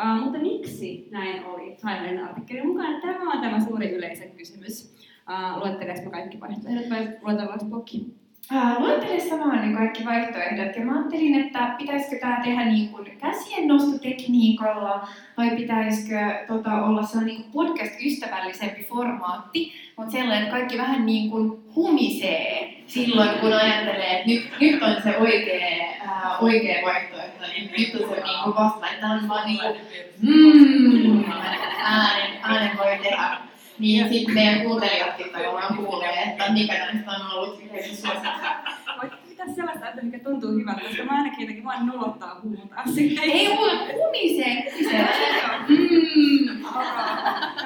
Uh, 0.00 0.24
mutta 0.24 0.38
miksi 0.38 1.08
näin 1.10 1.44
oli 1.44 1.76
Time 1.80 2.22
artikkelin 2.22 2.66
mukaan? 2.66 3.00
Tämä 3.00 3.30
on 3.32 3.40
tämä 3.40 3.60
suuri 3.60 3.90
yleisen 3.90 4.30
kysymys. 4.30 4.91
Uh, 5.28 5.58
luetteleeko 5.58 6.10
kaikki 6.10 6.40
vaihtoehdot 6.40 6.90
vai 6.90 7.08
luetellaanko 7.22 7.64
blokki? 7.64 8.14
Uh, 8.52 8.80
luettele 8.80 9.20
samaan 9.20 9.60
niin 9.60 9.76
kaikki 9.76 10.04
vaihtoehdot 10.04 10.76
ja 10.76 10.84
mä 10.84 10.98
ajattelin, 10.98 11.40
että 11.46 11.74
pitäisikö 11.78 12.20
tämä 12.20 12.40
tehdä 12.44 12.64
niin 12.64 12.88
kuin 12.88 13.18
käsien 13.18 13.68
nostotekniikalla 13.68 15.08
vai 15.36 15.50
pitäisikö 15.50 16.16
tota, 16.46 16.84
olla 16.84 17.02
sellainen 17.02 17.34
niin 17.34 17.52
podcast-ystävällisempi 17.52 18.84
formaatti, 18.84 19.72
mutta 19.96 20.12
sellainen, 20.12 20.42
että 20.42 20.56
kaikki 20.56 20.78
vähän 20.78 21.06
niin 21.06 21.30
kuin 21.30 21.64
humisee 21.74 22.82
silloin, 22.86 23.30
kun 23.40 23.52
ajattelee, 23.52 24.16
että 24.16 24.26
nyt, 24.26 24.50
nyt 24.60 24.82
on 24.82 25.02
se 25.02 25.16
oikea, 25.18 25.66
uh, 26.04 26.44
oikea 26.44 26.82
vaihtoehto, 26.86 27.46
niin 27.46 27.70
nyt 27.78 27.94
on 27.94 28.08
se 28.08 28.22
niin 28.22 28.42
kuin 28.44 28.56
vasta, 28.56 28.90
että 28.90 29.06
on 29.06 29.28
vaan 29.28 29.46
niin 29.46 29.58
kuin, 29.58 29.74
mm, 30.20 31.24
äänen, 31.82 32.30
äänen 32.42 32.78
voi 32.78 32.98
tehdä. 33.02 33.51
Niin 33.78 34.08
sitten 34.08 34.34
meidän 34.34 34.60
kuuntelijatkin 34.60 35.30
tavallaan 35.30 35.76
kuulee, 35.76 36.22
että 36.22 36.52
mikä 36.52 36.72
näistä 36.72 37.10
on 37.10 37.38
ollut 37.38 37.62
yleisö 37.70 37.96
suosikki. 37.96 38.28
Voit 39.02 39.12
pitää 39.28 39.46
sellaista, 39.54 39.88
että 39.88 40.02
mikä 40.02 40.18
tuntuu 40.18 40.50
hyvältä, 40.50 40.80
koska 40.80 41.04
mä 41.04 41.12
ainakin 41.12 41.40
jotenkin 41.40 41.64
vaan 41.64 41.86
nolottaa 41.86 42.40
huutaa 42.42 42.86
sitten. 42.94 43.24
Ei 43.24 43.54
mulla 43.54 43.72
kumisee, 43.72 44.72
kumisee. 44.72 45.08
Mm. 45.68 46.62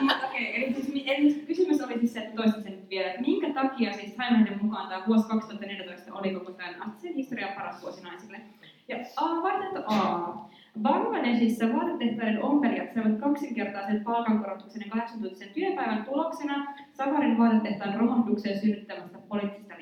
Mutta 0.00 0.26
okei, 0.26 0.56
eli, 0.56 0.74
siis, 0.74 1.04
eli 1.06 1.34
kysymys 1.46 1.80
oli 1.80 1.98
siis 1.98 2.12
se, 2.12 2.20
että 2.20 2.36
toistan 2.36 2.62
sen 2.62 2.72
nyt 2.72 2.90
vielä, 2.90 3.08
että 3.08 3.20
minkä 3.20 3.52
takia 3.52 3.92
siis 3.92 4.12
Time 4.12 4.56
mukaan 4.62 4.88
tämä 4.88 5.02
vuosi 5.06 5.28
2014 5.28 6.14
oli 6.14 6.30
koko 6.30 6.52
tämän 6.52 6.94
sen 7.02 7.14
historian 7.14 7.52
paras 7.52 7.82
vuosi 7.82 8.02
naisille. 8.02 8.40
Ja 8.88 8.96
A, 9.16 9.42
vaihtoehto 9.42 9.84
A. 9.86 10.48
Bangladesissa 10.82 11.66
vaatetehtaiden 11.72 12.42
ompelijat 12.42 12.94
saivat 12.94 13.20
kaksinkertaisen 13.20 14.04
palkankorotuksen 14.04 14.82
ja 14.82 14.90
kahdeksantuntisen 14.90 15.48
työpäivän 15.54 16.04
tuloksena 16.04 16.74
Sakarin 16.92 17.38
vaatetehtaan 17.38 17.94
romahduksen 17.94 18.60
synnyttämästä 18.60 19.18
poliittisesta 19.28 19.74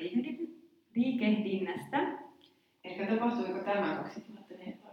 liikehdinnästä. 0.95 2.07
Eli 2.83 3.07
tapahtuiko 3.07 3.59
tämä 3.59 3.95
2014? 3.95 4.85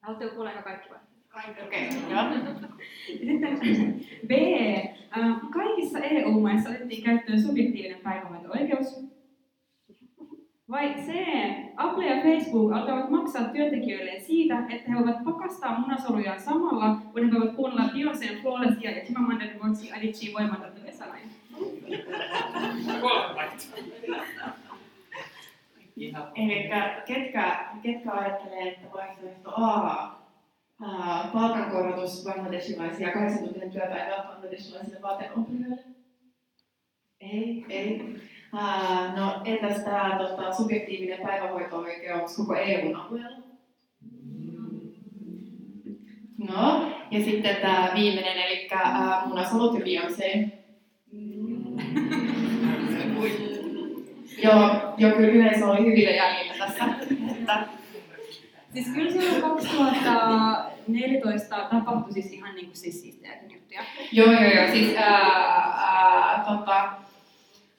Haluatteko 0.00 0.34
kuulla 0.34 0.50
kaikki 0.50 0.90
vai? 0.90 0.98
Kaikki, 1.28 1.62
okei. 1.62 1.88
Okay. 1.88 2.78
Sitten 3.26 3.58
B. 4.26 4.30
Kaikissa 5.52 5.98
EU-maissa 5.98 6.70
otettiin 6.70 7.04
käyttöön 7.04 7.42
subjektiivinen 7.42 8.00
päivähoito-oikeus. 8.00 9.10
Vai 10.70 10.94
C. 10.94 11.08
Apple 11.76 12.06
ja 12.06 12.22
Facebook 12.22 12.72
alkavat 12.72 13.10
maksaa 13.10 13.44
työntekijöille 13.44 14.20
siitä, 14.20 14.58
että 14.68 14.90
he 14.90 14.96
voivat 14.96 15.24
pakastaa 15.24 15.78
munasoluja 15.78 16.40
samalla, 16.40 16.96
kun 17.12 17.24
he 17.24 17.30
voivat 17.38 17.56
kuunnella 17.56 17.92
Beyoncé'n 17.92 18.42
Flawlessia 18.42 18.90
ja 18.90 19.04
Chimamanda 19.04 19.44
Ngozi 19.54 19.92
Adichie 19.92 20.34
voimantattavia 20.34 20.92
sanoja. 20.92 21.20
Eli 26.34 26.70
ketkä, 27.06 27.66
ketkä 27.82 28.12
ajattelee, 28.12 28.68
että 28.68 28.86
vaihtoehto 28.92 29.50
A, 29.50 30.10
palkankorotus 31.32 32.24
bangladesilaisia 32.24 33.12
8 33.12 33.38
tuntia 33.38 33.70
työpäivää 33.70 34.24
bangladesilaisille 34.28 35.02
vaateompelijoille? 35.02 35.84
Ei, 37.20 37.66
ei. 37.68 38.20
Ää, 38.52 39.12
no 39.16 39.40
entäs 39.44 39.84
tämä 39.84 40.18
tota, 40.18 40.52
subjektiivinen 40.52 41.26
päivähoito-oikeus 41.26 42.36
koko 42.36 42.54
EU-alueella? 42.54 43.40
No, 46.48 46.92
ja 47.10 47.24
sitten 47.24 47.56
tämä 47.56 47.90
viimeinen, 47.94 48.36
eli 48.36 48.68
ää, 48.72 49.22
munasolut 49.26 49.74
ja 49.74 49.80
Beyoncé. 49.80 50.48
joo, 54.44 54.70
joo, 54.98 55.12
kyllä 55.12 55.28
yleensä 55.28 55.66
oli 55.66 55.86
hyvillä 55.86 56.10
jäljillä 56.10 56.66
tässä. 56.66 56.84
Että... 57.30 57.66
Siis 58.72 58.88
kyllä 58.94 59.12
silloin 59.12 59.42
2014 59.42 61.56
tapahtui 61.70 62.12
siis 62.12 62.32
ihan 62.32 62.54
niin 62.54 62.66
kuin 62.66 62.76
siis 62.76 63.00
siistejäkin 63.00 63.54
juttuja. 63.54 63.80
Joo, 64.12 64.32
joo, 64.32 64.42
joo. 64.42 64.72
Siis 64.72 64.96
ää, 64.96 65.74
ää, 65.78 66.44
tota, 66.48 66.92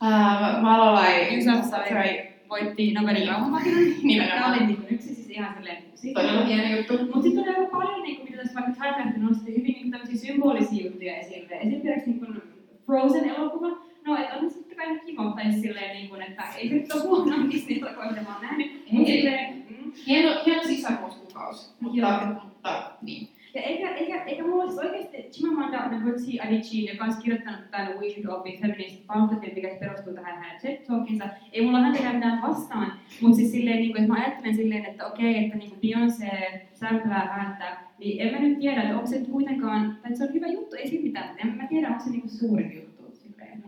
Uh, 0.02 0.62
Malalai 0.62 1.36
Yusafzai 1.36 2.32
voitti 2.50 2.94
Nobelin 2.94 3.28
rauhanpalkinnon. 3.28 4.28
Tämä 4.30 4.54
oli 4.54 4.66
niin 4.66 4.88
yksi 4.90 5.16
siis 5.16 5.30
ihan 5.30 5.54
silleen 5.58 5.84
Todella 6.14 6.46
hieno 6.46 6.78
juttu. 6.78 6.94
Mutta 6.98 7.22
sitten 7.22 7.44
oli 7.44 7.50
aika 7.50 7.78
paljon, 7.78 8.04
niin 8.04 8.16
kuin, 8.16 8.32
mitä 8.32 8.44
tässä 8.44 8.60
vaikka 8.60 8.72
Time 8.72 9.14
nosti 9.18 9.52
hyvin 9.52 9.74
niin 9.74 9.92
tämmöisiä 9.92 10.18
symbolisia 10.18 10.86
juttuja 10.86 11.18
esille. 11.18 11.56
Esimerkiksi 11.56 12.10
niin 12.10 12.20
kuin 12.20 12.42
Frozen-elokuva. 12.86 13.68
No, 14.06 14.18
että 14.18 14.36
on 14.36 14.52
sitten 14.52 14.78
kai 14.78 15.00
kiva, 15.06 15.32
tai 15.36 15.52
silleen, 15.52 15.96
niin 15.96 16.10
kuin, 16.10 16.22
että 16.22 16.44
ei 16.58 16.70
se 16.70 16.76
nyt 16.76 16.94
ole 16.94 17.04
huono 17.04 17.50
Disney-elokuva, 17.52 18.10
mitä 18.10 18.22
mä 18.22 18.34
oon 18.34 18.42
nähnyt. 18.42 18.72
Ei. 18.94 19.06
Silleen, 19.06 19.64
mm. 19.70 19.92
Hieno, 20.08 20.42
hieno 20.46 20.64
sisäkuuskuukausi, 20.64 21.72
mutta, 21.80 22.36
mutta 22.44 22.92
niin. 23.02 23.30
Ja 23.54 23.62
eikä, 23.62 23.90
eikä, 23.90 24.24
eikä 24.24 24.44
mulla 24.44 24.68
siis 24.68 24.80
oikeasti 24.80 25.18
Chimamanda 25.32 25.90
Ngozi 25.90 26.40
Adichie, 26.40 26.92
joka 26.92 27.06
on 27.06 27.14
kirjoittanut 27.24 27.72
tämän 27.72 28.00
We 28.00 28.10
Should 28.10 28.26
All 28.26 28.44
Be 28.44 28.58
Feminist 28.62 29.08
pamfletin, 29.08 29.54
mikä 29.54 29.76
perustuu 29.80 30.14
tähän 30.14 30.44
hänen 30.44 30.62
TED 30.62 30.78
Talkinsa, 30.88 31.26
ei 31.52 31.66
mulla 31.66 31.80
häntä 31.80 32.14
mitään 32.14 32.42
vastaan, 32.42 32.94
mutta 33.22 33.36
siis 33.36 33.52
silleen, 33.52 33.78
niin 33.78 33.92
kuin, 33.92 34.02
että 34.02 34.14
mä 34.14 34.20
ajattelen 34.20 34.56
silleen, 34.56 34.86
että 34.86 35.08
okei, 35.08 35.46
että 35.46 35.58
niin 35.58 35.72
Beyoncé 35.72 36.60
sämpylää 36.74 37.28
häntä, 37.28 37.78
niin 38.00 38.22
en 38.22 38.34
mä 38.34 38.40
nyt 38.40 38.60
tiedä, 38.60 38.82
että 38.82 38.96
onko 38.96 39.08
se 39.08 39.20
kuitenkaan, 39.32 39.98
tai 40.02 40.16
se 40.16 40.24
on 40.24 40.34
hyvä 40.34 40.48
juttu, 40.48 40.76
ei 40.76 40.88
siinä 40.88 41.04
mitään, 41.04 41.36
en 41.40 41.58
mä 41.58 41.68
tiedä, 41.68 41.88
onko 41.88 42.04
se 42.04 42.10
niin 42.10 42.30
suurin 42.30 42.76
juttu 42.76 43.04
silleen. 43.14 43.64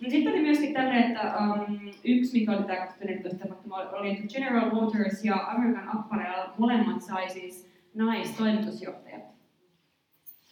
No 0.00 0.10
sitten 0.10 0.32
oli 0.32 0.42
myöskin 0.42 0.74
tälle, 0.74 0.94
että 0.94 1.34
um, 1.38 1.78
yksi, 2.04 2.40
mikä 2.40 2.52
oli 2.52 2.62
tämä 2.62 2.76
2014 2.76 3.38
tapahtuma, 3.38 3.76
oli, 3.76 4.10
että 4.10 4.26
General 4.34 4.74
Motors 4.74 5.24
ja 5.24 5.36
American 5.36 5.98
Apparel 5.98 6.48
molemmat 6.58 7.02
sai 7.02 7.30
siis 7.30 7.69
naistoimitusjohtajat. 7.94 9.22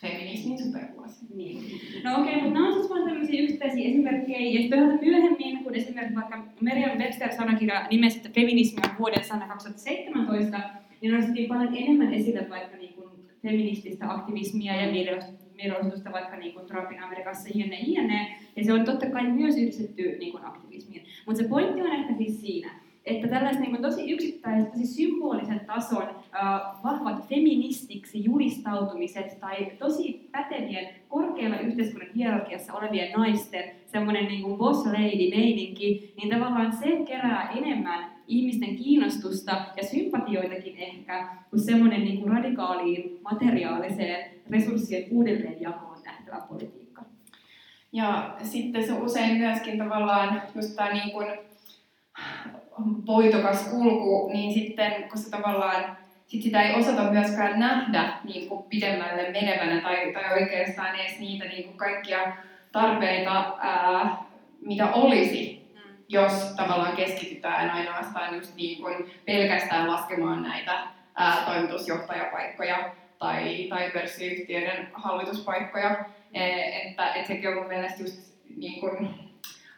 Feminismin 0.01 0.59
supervuosi. 0.59 1.27
Niin. 1.35 1.62
No 2.05 2.20
okei, 2.20 2.33
okay, 2.33 2.42
mutta 2.42 2.55
nämä 2.55 2.68
on 2.68 2.74
siis 2.74 2.90
vain 2.90 3.05
tämmöisiä 3.05 3.42
yksittäisiä 3.42 3.88
esimerkkejä. 3.88 4.40
Ja 4.40 4.61
sitten 4.61 4.98
myöhemmin, 5.01 5.64
kun 5.64 5.74
esimerkiksi 5.74 6.16
vaikka 6.16 6.44
Merriam 6.61 6.98
Webster-sanakirja 6.98 7.87
nimesi, 7.90 8.16
että 8.16 8.29
feminismi 8.40 8.83
on 8.85 8.98
vuoden 8.98 9.24
sana 9.24 9.48
2017, 9.48 10.61
niin 11.01 11.14
nostettiin 11.14 11.48
paljon 11.48 11.77
enemmän 11.77 12.14
esille 12.14 12.46
vaikka 12.51 12.77
niin 12.77 12.92
kuin 12.94 13.09
feminististä 13.42 14.11
aktivismia 14.11 14.77
ja 14.77 14.92
mielenosoitusta 15.57 16.12
vaikka 16.12 16.37
niin 16.37 16.55
kuin 16.55 16.66
Trumpin 16.66 17.03
Amerikassa 17.03 17.48
jne, 17.55 17.79
jne. 17.81 18.35
Ja 18.57 18.64
se 18.64 18.72
on 18.72 18.85
totta 18.85 19.11
kai 19.11 19.31
myös 19.31 19.57
yhdistetty 19.57 20.03
niin 20.18 20.33
kuin 20.33 20.44
aktivismiin. 20.44 21.07
Mutta 21.27 21.42
se 21.42 21.48
pointti 21.48 21.81
on 21.81 21.92
ehkä 21.92 22.14
siis 22.16 22.40
siinä, 22.40 22.70
että 23.08 23.28
tällaiset 23.28 23.62
niin 23.62 23.82
tosi 23.82 24.10
yksittäiset, 24.10 24.72
tosi 24.72 24.86
symbolisen 24.86 25.60
tason 25.60 26.02
äh, 26.02 26.60
vahvat 26.84 27.28
feministiksi 27.28 28.24
julistautumiset 28.24 29.40
tai 29.40 29.72
tosi 29.78 30.28
pätevien 30.32 30.88
korkealla 31.08 31.58
yhteiskunnan 31.58 32.10
hierarkiassa 32.16 32.74
olevien 32.74 33.12
naisten 33.12 33.70
semmoinen 33.86 34.24
niin 34.24 34.56
boss 34.58 34.86
lady 34.86 35.30
meininki, 35.30 36.14
niin 36.16 36.30
tavallaan 36.30 36.72
se 36.72 37.04
kerää 37.06 37.50
enemmän 37.50 38.10
ihmisten 38.26 38.76
kiinnostusta 38.76 39.64
ja 39.76 39.84
sympatioitakin 39.86 40.76
ehkä 40.76 41.28
kuin 41.50 41.60
semmoinen 41.60 42.04
niin 42.04 42.20
kuin 42.20 42.32
radikaaliin 42.32 43.18
materiaaliseen 43.22 44.30
resurssien 44.50 45.04
uudelleenjakoon 45.10 46.02
tähtävä 46.02 46.40
politiikka. 46.48 47.04
Ja 47.92 48.36
sitten 48.42 48.86
se 48.86 48.92
usein 48.92 49.36
myöskin 49.36 49.78
tavallaan 49.78 50.42
just 50.54 50.76
tämä 50.76 50.92
niin 50.92 51.12
kuin 51.12 51.26
voitokas 53.06 53.68
kulku, 53.68 54.30
niin 54.32 54.54
sitten 54.54 54.92
kun 55.08 55.18
se 55.18 55.30
tavallaan 55.30 55.96
sit 56.26 56.42
sitä 56.42 56.62
ei 56.62 56.74
osata 56.74 57.02
myöskään 57.02 57.60
nähdä 57.60 58.12
niin 58.24 58.48
kuin 58.48 58.62
pidemmälle 58.62 59.30
menevänä 59.30 59.80
tai, 59.80 60.12
tai 60.12 60.42
oikeastaan 60.42 61.00
edes 61.00 61.18
niitä 61.18 61.44
niin 61.44 61.64
kuin 61.64 61.76
kaikkia 61.76 62.32
tarpeita, 62.72 63.56
ää, 63.60 64.16
mitä 64.60 64.92
olisi, 64.92 65.68
mm. 65.74 65.80
jos 66.08 66.32
tavallaan 66.56 66.96
keskitytään 66.96 67.70
ainoastaan 67.70 68.34
just 68.34 68.56
niin 68.56 68.82
kuin 68.82 69.10
pelkästään 69.26 69.92
laskemaan 69.92 70.42
näitä 70.42 70.86
ää, 71.14 71.36
toimitusjohtajapaikkoja 71.46 72.90
tai, 73.18 73.66
tai 73.68 73.90
pörssiyhtiöiden 73.90 74.88
hallituspaikkoja. 74.92 76.04
E, 76.34 76.60
että, 76.82 77.14
että 77.14 77.28
sekin 77.28 77.48
on 77.48 77.54
mun 77.54 77.66
mielestä 77.66 78.02
just 78.02 78.34
niin 78.56 78.80
kuin 78.80 79.08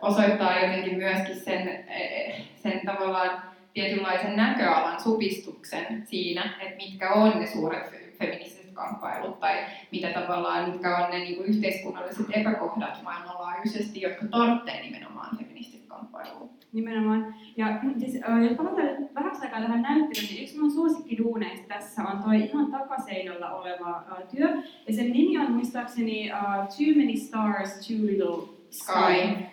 osoittaa 0.01 0.59
jotenkin 0.61 0.97
myöskin 0.97 1.37
sen, 1.37 1.69
e, 1.69 2.35
sen 2.63 2.81
tavallaan 2.87 3.43
tietynlaisen 3.75 4.37
näköalan 4.37 5.01
supistuksen 5.01 6.07
siinä, 6.07 6.55
että 6.61 6.77
mitkä 6.77 7.13
on 7.13 7.41
ne 7.41 7.47
suuret 7.47 7.93
feministiset 8.19 8.71
kamppailut 8.73 9.41
tai 9.41 9.55
mitä 9.93 10.09
tavallaan, 10.09 10.71
mitkä 10.71 10.97
on 10.97 11.11
ne 11.11 11.19
niin 11.19 11.37
kuin 11.37 11.49
yhteiskunnalliset 11.49 12.27
epäkohdat 12.33 13.03
maailmanlaajuisesti, 13.03 14.01
jotka 14.01 14.27
tarvitsee 14.31 14.83
nimenomaan 14.83 15.39
feminististä 15.39 15.89
kamppailua. 15.89 16.49
Nimenomaan. 16.73 17.35
Ja 17.57 17.67
siis, 17.99 18.15
jos 18.49 18.57
palataan 18.57 19.09
vähäksi 19.15 19.45
aikaa 19.45 19.61
tähän 19.61 19.83
näyttelyyn, 19.83 20.29
niin 20.31 20.43
yksi 20.43 20.59
mun 20.59 20.71
suosikkiduuneista 20.71 21.69
tässä 21.69 22.03
on 22.03 22.23
toi 22.23 22.41
ihan 22.41 22.71
takaseinällä 22.71 23.51
oleva 23.51 23.91
uh, 23.91 24.29
työ. 24.37 24.49
Ja 24.89 24.95
sen 24.95 25.13
nimi 25.13 25.39
on 25.39 25.53
muistaakseni 25.53 26.31
uh, 26.33 26.69
Too 26.69 26.95
Many 26.97 27.17
Stars, 27.17 27.89
Too 27.89 28.07
Little 28.07 28.60
Sky, 28.71 28.93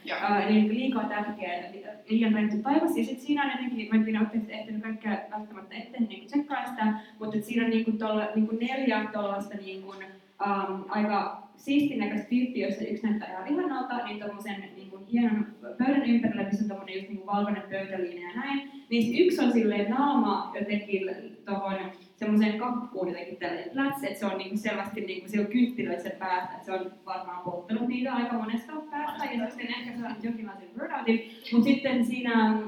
uh, 0.06 0.48
eli 0.48 0.70
liikaa 0.70 1.04
tähtiä 1.04 1.50
liian 2.10 2.34
rentty 2.34 2.58
taivas. 2.58 2.98
Ja 2.98 3.04
sitten 3.04 3.26
siinä 3.26 3.44
on 3.44 3.52
jotenkin, 3.52 3.90
mä 3.90 3.96
en 3.96 4.06
tiedä, 4.06 4.20
olette 4.20 4.54
ehtinyt 4.54 4.84
kaikkea 4.84 5.18
välttämättä 5.32 5.76
eteen 5.76 6.04
niin 6.04 6.26
tsekkaa 6.26 6.66
sitä, 6.66 6.94
mutta 7.20 7.38
siinä 7.42 7.66
on 7.66 7.70
niinku 7.70 7.92
tolla, 7.92 8.28
niinku 8.36 8.56
neljä 8.56 9.10
tuollaista 9.14 9.58
niinku, 9.58 9.90
um, 10.46 10.86
aika 10.90 11.48
siistin 11.56 12.00
näköistä 12.00 12.30
tyyppiä, 12.30 12.68
jossa 12.68 12.84
yksi 12.84 13.08
näyttää 13.08 13.32
ihan 13.32 13.48
ihanalta, 13.48 14.06
niin 14.06 14.20
tuommoisen 14.20 14.64
niin 14.76 14.90
kuin 14.90 15.06
hienon 15.06 15.48
pöydän 15.78 16.06
ympärillä, 16.06 16.44
missä 16.44 16.64
on 16.64 16.68
tuommoinen 16.68 16.96
just 16.96 17.10
niin 17.10 17.18
kuin 17.18 17.36
valkoinen 17.36 17.64
pöytäliina 17.70 18.30
ja 18.30 18.36
näin. 18.36 18.72
Niin 18.90 19.26
yksi 19.26 19.46
on 19.46 19.52
silleen 19.52 19.90
naama 19.90 20.52
jotenkin 20.60 21.10
tuohon 21.46 21.78
semmoiseen 22.18 22.60
kakkuun 22.60 23.08
jotenkin 23.08 23.38
tällainen 23.38 23.70
plats, 23.70 24.04
että 24.04 24.20
se 24.20 24.26
on 24.26 24.38
niinku 24.38 24.58
selvästi 24.58 25.02
niinku, 25.02 25.52
kynttilöitä 25.52 26.04
sen 26.04 26.18
päästä, 26.20 26.54
että 26.54 26.66
se 26.66 26.72
on 26.72 26.92
varmaan 27.06 27.44
polttanut 27.44 27.88
niitä 27.88 28.14
aika 28.14 28.34
monesta 28.34 28.74
päästä 28.92 29.26
ja 29.26 29.50
sitten 29.50 29.68
ehkä 29.68 30.00
saanut 30.00 30.24
jonkinlaisen 30.24 30.70
burnoutin, 30.78 31.32
mutta 31.52 31.68
sitten 31.68 32.06
siinä 32.06 32.60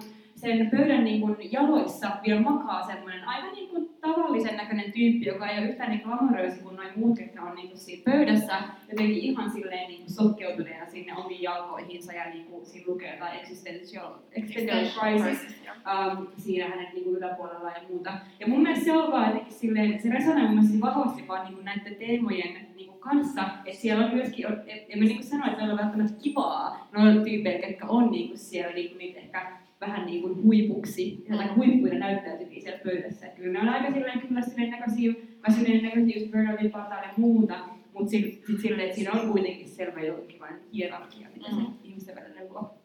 sen 0.42 0.70
pöydän 0.72 1.04
niin 1.04 1.22
kuin 1.22 1.52
jaloissa 1.52 2.12
vielä 2.28 2.42
makaa 2.42 2.88
semmoinen 2.88 3.28
aika 3.28 3.52
niin 3.52 3.70
kuin 3.70 3.90
tavallisen 4.02 4.58
näköinen 4.58 4.92
tyyppi, 4.92 5.26
joka 5.26 5.48
ei 5.48 5.60
ole 5.60 5.68
yhtään 5.68 5.90
niin 5.90 6.02
glamoröisi 6.02 6.60
kuin 6.60 6.76
noin 6.76 6.90
muut, 6.96 7.20
jotka 7.20 7.42
on 7.42 7.56
niin 7.56 7.68
kuin 7.68 7.78
siinä 7.78 8.04
pöydässä 8.06 8.58
jotenkin 8.90 9.18
ihan 9.18 9.52
silleen 9.52 9.88
niin 9.88 10.00
kuin 10.00 10.14
sotkeutuneena 10.14 10.86
sinne 10.86 11.16
omiin 11.16 11.42
jalkoihinsa 11.42 12.14
ja 12.14 12.30
niin 12.30 12.46
kuin 12.46 12.66
siinä 12.66 12.88
lukee 12.88 13.14
jotain 13.14 13.40
existential, 13.40 14.14
existential 14.32 14.86
crisis 15.00 15.56
um, 15.68 16.28
siinä 16.38 16.70
hänen 16.70 16.88
niin 16.94 17.04
kuin 17.04 17.16
yläpuolella 17.16 17.70
ja 17.70 17.82
muuta. 17.90 18.14
Ja 18.40 18.48
mun 18.48 18.62
mielestä 18.62 18.86
se 18.86 18.92
on 18.92 19.12
vaan 19.12 19.28
jotenkin 19.28 19.54
silleen, 19.54 20.02
se 20.02 20.10
resonoi 20.10 20.42
mun 20.42 20.54
mielestä 20.54 20.82
vahvasti 20.82 21.28
vaan 21.28 21.46
niin 21.46 21.56
kuin 21.56 21.66
näiden 21.66 21.96
teemojen 21.96 22.68
niin 22.76 22.88
kuin 22.88 23.00
kanssa, 23.00 23.44
että 23.66 23.82
siellä 23.82 24.06
on 24.06 24.14
myöskin, 24.14 24.46
en 24.90 25.00
mä 25.00 25.06
niin 25.06 25.16
kuin 25.16 25.28
sano, 25.28 25.46
että 25.46 25.66
ne 25.66 25.72
on 25.72 25.78
välttämättä 25.78 26.22
kivaa 26.22 26.88
noilla 26.92 27.24
tyypeillä, 27.24 27.68
jotka 27.68 27.86
on 27.88 28.12
niin 28.12 28.28
kuin 28.28 28.38
siellä 28.38 28.74
niin 28.74 28.90
kuin 28.90 28.98
niitä 28.98 29.20
ehkä 29.20 29.59
vähän 29.82 30.06
niin 30.06 30.22
kuin 30.22 30.44
huipuksi, 30.44 31.26
tai 31.38 31.48
huippuina 31.48 32.00
näyttäytyviä 32.00 32.62
siellä 32.62 32.80
pöydässä. 32.84 33.26
Että 33.26 33.38
kyllä 33.38 33.54
ne 33.54 33.60
on 33.60 33.76
aika 33.76 33.94
silleen 33.94 34.20
kyllä 34.20 34.42
silleen 34.42 34.72
näköisiä, 34.72 35.14
silleen 35.56 35.84
näköisiä 35.84 36.18
just 36.18 36.32
Bernardin 36.32 36.72
partaille 36.72 37.08
ja 37.08 37.14
muuta, 37.18 37.60
mutta 37.94 38.10
sitten 38.10 38.48
sit 38.48 38.62
silleen, 38.62 38.82
että 38.82 38.96
siinä 38.96 39.12
on 39.12 39.32
kuitenkin 39.32 39.70
selvä 39.70 40.02
jonkinlainen 40.02 40.60
hierarkia, 40.74 41.28
mitä 41.36 41.50
mm. 41.50 41.56
se 41.56 41.62
ihmisten 41.84 42.16
välillä 42.16 42.42
luo. 42.50 42.80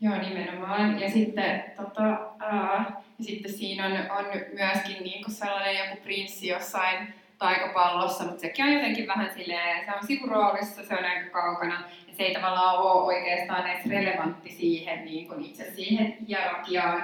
Joo, 0.00 0.18
nimenomaan. 0.18 1.00
Ja 1.00 1.10
sitten, 1.10 1.64
tota, 1.76 2.30
ää, 2.38 3.02
ja 3.18 3.24
sitten 3.24 3.52
siinä 3.52 3.86
on, 3.86 3.92
on 3.92 4.24
myöskin 4.54 5.04
niin 5.04 5.24
kuin 5.24 5.34
sellainen 5.34 5.88
joku 5.88 6.02
prinssi 6.02 6.48
jossain 6.48 7.08
taikapallossa, 7.38 8.24
mutta 8.24 8.40
sekin 8.40 8.64
on 8.64 8.72
jotenkin 8.72 9.06
vähän 9.06 9.30
silleen, 9.34 9.84
se 9.84 9.92
on 9.92 10.06
sivuroolissa, 10.06 10.82
se 10.84 10.94
on 10.94 11.04
aika 11.04 11.30
kaukana 11.30 11.84
se 12.16 12.22
ei 12.22 12.34
tavallaan 12.34 12.78
ole 12.78 13.02
oikeastaan 13.02 13.70
edes 13.70 13.86
relevantti 13.86 14.50
siihen 14.50 15.04
niin 15.04 15.28
kuin 15.28 15.44
itse 15.44 15.64
siihen 15.74 16.16
hierarkiaan, 16.28 17.02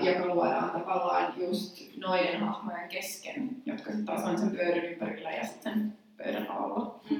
joka 0.00 0.26
luodaan 0.26 0.70
tavallaan 0.70 1.32
just 1.36 1.96
noiden 1.96 2.40
hahmojen 2.40 2.88
kesken, 2.88 3.50
jotka 3.66 3.84
sitten 3.84 4.06
taas 4.06 4.24
on 4.24 4.38
sen 4.38 4.50
pöydän 4.50 4.84
ympärillä 4.84 5.30
ja 5.30 5.46
sitten 5.46 5.92
pöydän 6.16 6.50
alla. 6.50 7.00
Mm. 7.10 7.16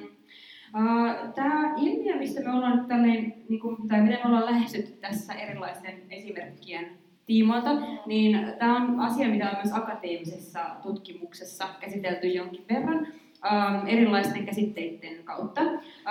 Uh, 0.74 1.32
Tämä 1.34 1.74
ilmiö, 1.76 2.16
mistä 2.16 2.40
me 2.40 2.52
ollaan 2.52 2.86
tälleen, 2.86 3.34
niin 3.48 3.60
kuin, 3.60 3.88
tai 3.88 4.00
miten 4.00 4.18
me 4.18 4.28
ollaan 4.28 4.46
lähestytty 4.46 4.92
tässä 4.92 5.32
erilaisten 5.32 6.02
esimerkkien 6.10 6.98
tiimoilta, 7.26 7.70
niin 8.06 8.38
tämä 8.58 8.76
on 8.76 9.00
asia, 9.00 9.28
mitä 9.28 9.50
on 9.50 9.56
myös 9.56 9.76
akateemisessa 9.76 10.60
tutkimuksessa 10.82 11.68
käsitelty 11.80 12.26
jonkin 12.26 12.64
verran 12.68 13.06
um, 13.44 13.86
erilaisten 13.86 14.46
käsitteiden 14.46 15.24
kautta. 15.24 15.60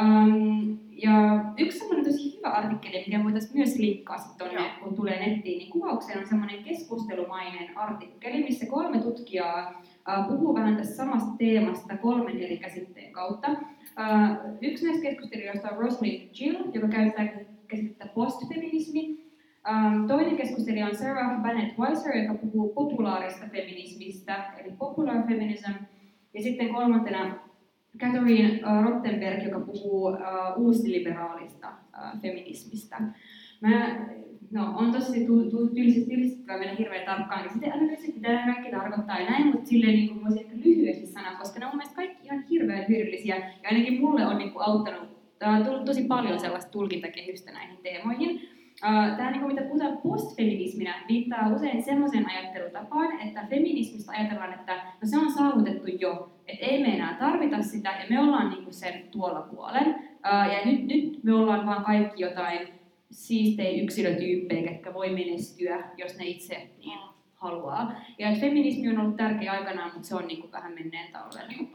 Um, 0.02 0.80
ja 1.04 1.46
yksi 1.58 1.78
semmoinen 1.80 2.06
tosi 2.06 2.38
hyvä 2.38 2.50
artikkeli, 2.50 3.04
mikä 3.08 3.24
voitaisiin 3.24 3.58
myös 3.58 3.76
linkkaa 3.80 4.18
sitten 4.18 4.48
tuonne, 4.48 4.70
kun 4.84 4.96
tulee 4.96 5.28
nettiin, 5.28 5.58
niin 5.58 5.72
kuvaukseen 5.72 6.20
on 6.20 6.28
semmoinen 6.28 6.64
keskustelumainen 6.64 7.78
artikkeli, 7.78 8.44
missä 8.44 8.66
kolme 8.66 9.00
tutkijaa 9.00 9.82
uh, 10.20 10.28
puhuu 10.28 10.56
vähän 10.56 10.78
tästä 10.78 10.96
samasta 10.96 11.38
teemasta 11.38 11.98
kolmen 11.98 12.40
eri 12.40 12.58
käsitteen 12.58 13.12
kautta. 13.12 13.48
Yksi 14.62 14.86
näistä 14.86 15.04
keskustelijoista 15.04 15.70
on 15.70 15.78
Rosalind 15.78 16.30
Jill, 16.40 16.64
joka 16.74 16.88
käyttää 16.88 17.28
käsitettä 17.68 18.08
postfeminismi. 18.16 19.28
Toinen 20.08 20.38
keskustelija 20.38 20.86
on 20.86 20.96
Sarah 20.96 21.42
Bennett 21.42 21.78
Weiser, 21.80 22.18
joka 22.18 22.34
puhuu 22.34 22.74
populaarista 22.74 23.46
feminismistä, 23.52 24.46
eli 24.58 24.72
popular 24.72 25.28
feminism. 25.28 25.72
Ja 26.34 26.44
sitten 26.44 26.74
kolmantena 26.74 27.36
Catherine 27.98 28.62
äh, 28.64 28.84
Rottenberg, 28.84 29.44
joka 29.44 29.60
puhuu 29.60 30.08
uh, 30.08 30.18
uusliberaalista 30.58 31.68
uh, 31.68 32.22
feminismistä. 32.22 33.02
Mä, 33.62 34.00
no, 34.52 34.74
on 34.78 34.92
tosi 34.92 35.28
tylsistyttävää 35.76 36.60
mennä 36.60 36.76
hirveän 36.76 37.06
tarkkaan, 37.06 37.42
niin 37.42 37.52
sitten 37.52 37.74
analyysit, 37.74 38.16
mitä 38.16 38.28
nämä 38.28 38.54
kaikki 38.54 38.72
tarkoittaa 38.72 39.20
ja 39.20 39.30
näin, 39.30 39.48
mutta 39.48 39.70
silleen 39.70 39.94
niin 39.94 40.10
kuin 40.10 40.24
voisi 40.24 40.40
ehkä 40.40 40.56
lyhyesti 40.66 41.06
sanoa, 41.06 41.36
koska 41.36 41.60
ne 41.60 41.66
on 41.66 41.72
mielestäni 41.76 42.08
kaikki 42.08 42.28
ihan 42.28 42.44
hirveän 42.50 42.86
hyödyllisiä 42.90 43.36
ja 43.36 43.70
ainakin 43.70 44.02
mulle 44.02 44.28
on 44.28 44.38
niin 44.38 44.52
kuin 44.52 44.64
auttanut, 44.68 45.18
on 45.42 45.66
tullut 45.66 45.86
tosi 45.86 46.04
paljon 46.04 46.40
sellaista 46.40 46.72
tulkintakehystä 46.72 47.52
näihin 47.52 47.78
teemoihin. 47.84 48.42
Tämä, 49.18 49.32
niin 49.32 49.42
kuin 49.42 49.54
mitä 49.54 49.68
puhutaan 49.68 49.98
postfeminisminä, 49.98 50.96
viittaa 51.08 51.54
usein 51.56 51.84
semmoiseen 51.84 52.30
ajattelutapaan, 52.30 53.22
että 53.22 53.46
feminismistä 53.50 54.12
ajatellaan, 54.12 54.54
että 54.54 54.76
no 54.76 55.02
se 55.04 55.18
on 55.18 55.32
saavutettu 55.32 55.88
jo, 55.88 56.37
että 56.48 56.66
ei 56.66 56.82
me 56.82 56.96
enää 56.96 57.18
tarvita 57.20 57.62
sitä 57.62 57.90
ja 57.90 58.06
me 58.10 58.20
ollaan 58.20 58.50
niin 58.50 58.64
kuin 58.64 58.74
sen 58.74 59.04
tuolla 59.12 59.42
puolen. 59.42 59.96
Ja 60.24 60.66
nyt, 60.66 60.86
nyt 60.86 61.24
me 61.24 61.34
ollaan 61.34 61.66
vaan 61.66 61.84
kaikki 61.86 62.24
jotain 62.24 62.68
siistejä 63.12 63.84
yksilötyyppejä, 63.84 64.72
jotka 64.72 64.94
voi 64.94 65.10
menestyä, 65.10 65.84
jos 65.98 66.18
ne 66.18 66.26
itse 66.26 66.70
niin 66.78 67.00
haluaa. 67.36 67.96
Ja 68.20 68.32
feminismi 68.40 68.90
on 68.90 69.00
ollut 69.00 69.18
tärkeä 69.18 69.52
aikanaan, 69.52 69.92
mutta 69.94 70.08
se 70.08 70.16
on 70.16 70.28
niin 70.28 70.42
kuin 70.42 70.52
vähän 70.52 70.74
menneen 70.74 71.12
talven 71.12 71.48
niin 71.48 71.70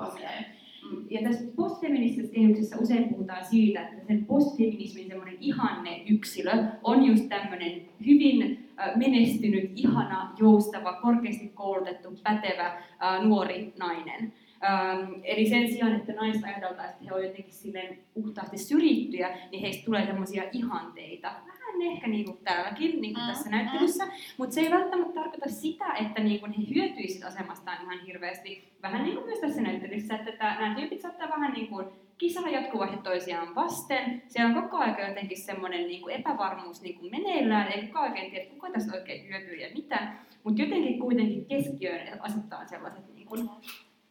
ja 1.11 1.21
tässä 1.23 1.45
postfeministisessä 1.57 2.35
kehyksessä 2.35 2.77
usein 2.79 3.09
puhutaan 3.09 3.45
siitä, 3.45 3.89
että 3.89 4.07
sen 4.07 4.27
postfeminismin 4.27 5.09
semmoinen 5.09 5.37
ihanne 5.41 6.03
yksilö 6.09 6.53
on 6.83 7.05
just 7.05 7.29
tämmöinen 7.29 7.83
hyvin 8.07 8.69
menestynyt, 8.97 9.71
ihana, 9.77 10.33
joustava, 10.39 10.93
korkeasti 10.93 11.49
koulutettu, 11.55 12.19
pätevä 12.23 12.83
nuori 13.23 13.73
nainen. 13.79 14.33
Ähm, 14.65 15.13
eli 15.25 15.49
sen 15.49 15.69
sijaan, 15.69 15.97
että 15.97 16.13
naiset 16.13 16.45
ajateltaan, 16.45 16.89
että 16.91 17.05
he 17.05 17.13
ovat 17.13 17.25
jotenkin 17.25 17.55
silleen 17.55 17.99
puhtaasti 18.15 18.59
syrjittyjä, 18.59 19.39
niin 19.51 19.63
heistä 19.63 19.85
tulee 19.85 20.07
semmoisia 20.07 20.43
ihanteita. 20.53 21.33
Vähän 21.47 21.83
ehkä 21.83 22.07
niinku 22.07 22.39
täälläkin 22.45 23.01
niinku 23.01 23.21
Mm, 23.21 23.27
tässä 23.27 23.51
näyttelyssä, 23.51 24.05
mutta 24.39 24.55
se 24.55 24.61
ei 24.61 24.71
välttämättä 24.71 25.15
tarkoita 25.15 25.49
sitä, 25.49 25.93
että 25.93 26.23
niinku 26.23 26.47
he 26.47 26.75
hyötyisivät 26.75 27.29
asemastaan 27.29 27.83
ihan 27.83 28.07
hirveästi. 28.07 28.73
Vähän 28.83 29.05
niin 29.05 29.15
kuin 29.15 29.27
myös 29.27 29.39
tässä 29.39 29.63
näyttelyssä, 29.63 30.15
että 30.15 30.33
tää, 30.33 30.61
nämä 30.61 30.75
tyypit 30.75 31.01
saattaa 31.01 31.29
vähän 31.29 31.53
niin 31.53 31.69
kuin 31.69 31.87
kisaa 32.19 32.49
jatkuvasti 32.49 32.97
toisiaan 32.97 33.55
vasten. 33.55 34.23
Siellä 34.29 34.57
on 34.57 34.63
koko 34.63 34.77
ajan 34.77 35.09
jotenkin 35.09 35.41
semmoinen 35.41 35.87
niin 35.87 36.03
kuin 36.03 36.15
epävarmuus 36.15 36.83
niin 36.83 36.99
kuin 36.99 37.11
meneillään, 37.11 37.73
ei 37.73 37.87
kukaan 37.87 38.11
oikein 38.11 38.31
tiedä, 38.31 38.51
kuka 38.51 38.71
tästä 38.71 38.97
oikein 38.97 39.29
hyötyy 39.29 39.55
ja 39.55 39.69
mitä. 39.75 40.13
Mutta 40.45 40.63
jotenkin 40.63 40.99
kuitenkin 40.99 41.47
keskiöön 41.47 42.21
asettaa 42.21 42.67
sellaiset 42.67 43.15
niin 43.15 43.27
kuin 43.27 43.49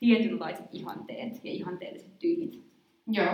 tietynlaiset 0.02 0.66
ihanteet 0.72 1.34
ja 1.46 1.52
ihanteelliset 1.52 2.20
tyypit. 2.20 2.64
Joo. 3.08 3.34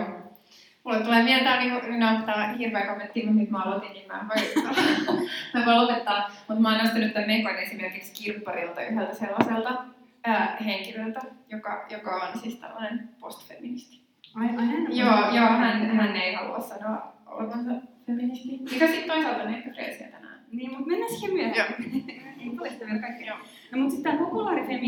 Mulle 0.84 1.00
tulee 1.04 1.22
mieleen, 1.22 1.44
tää 1.44 1.52
on 1.54 1.58
niinku, 1.60 1.86
no, 1.98 2.42
on 2.50 2.58
hirveä 2.58 2.86
kommentti, 2.86 3.22
mutta 3.26 3.40
nyt 3.40 3.50
mä 3.50 3.62
aloitin, 3.62 3.92
niin 3.92 4.06
mä 4.08 4.26
voin, 4.28 4.68
mä 5.54 5.66
voin 5.66 5.78
lopettaa. 5.78 6.30
Mutta 6.48 6.62
mä 6.62 6.68
oon 6.68 6.78
nostanut 6.84 7.12
tämän 7.12 7.28
Mekon 7.28 7.56
esimerkiksi 7.56 8.24
kirpparilta 8.24 8.82
yhdeltä 8.82 9.14
sellaiselta 9.14 9.84
ää, 10.24 10.56
henkilöltä, 10.64 11.20
joka, 11.50 11.86
joka 11.90 12.16
on 12.16 12.38
siis 12.38 12.56
tällainen 12.56 13.08
postfeministi. 13.20 14.00
Ai, 14.34 14.46
ai 14.46 14.66
hän 14.66 14.86
on- 14.86 14.96
Joo, 14.96 15.34
joo 15.36 15.46
hän, 15.48 15.90
hän 15.90 16.16
ei 16.16 16.34
halua 16.34 16.60
sanoa 16.60 17.12
olevansa 17.26 17.70
feministi. 18.06 18.58
Mikä 18.72 18.86
sitten 18.86 19.06
toisaalta 19.08 19.42
on 19.42 19.54
ehkä 19.54 19.70
freesiä 19.70 20.08
tänään. 20.08 20.40
Niin, 20.52 20.70
mutta 20.70 20.86
mennään 20.86 21.10
siihen 21.12 21.34
myöhemmin. 21.36 22.04
ei 22.40 22.50
paljasta 22.56 22.86
vielä 22.86 22.98
kaikkea. 23.00 23.26
Joo. 23.26 23.36
No, 23.72 23.78
mutta 23.78 23.94
sitten 23.94 24.12
tämä 24.12 24.24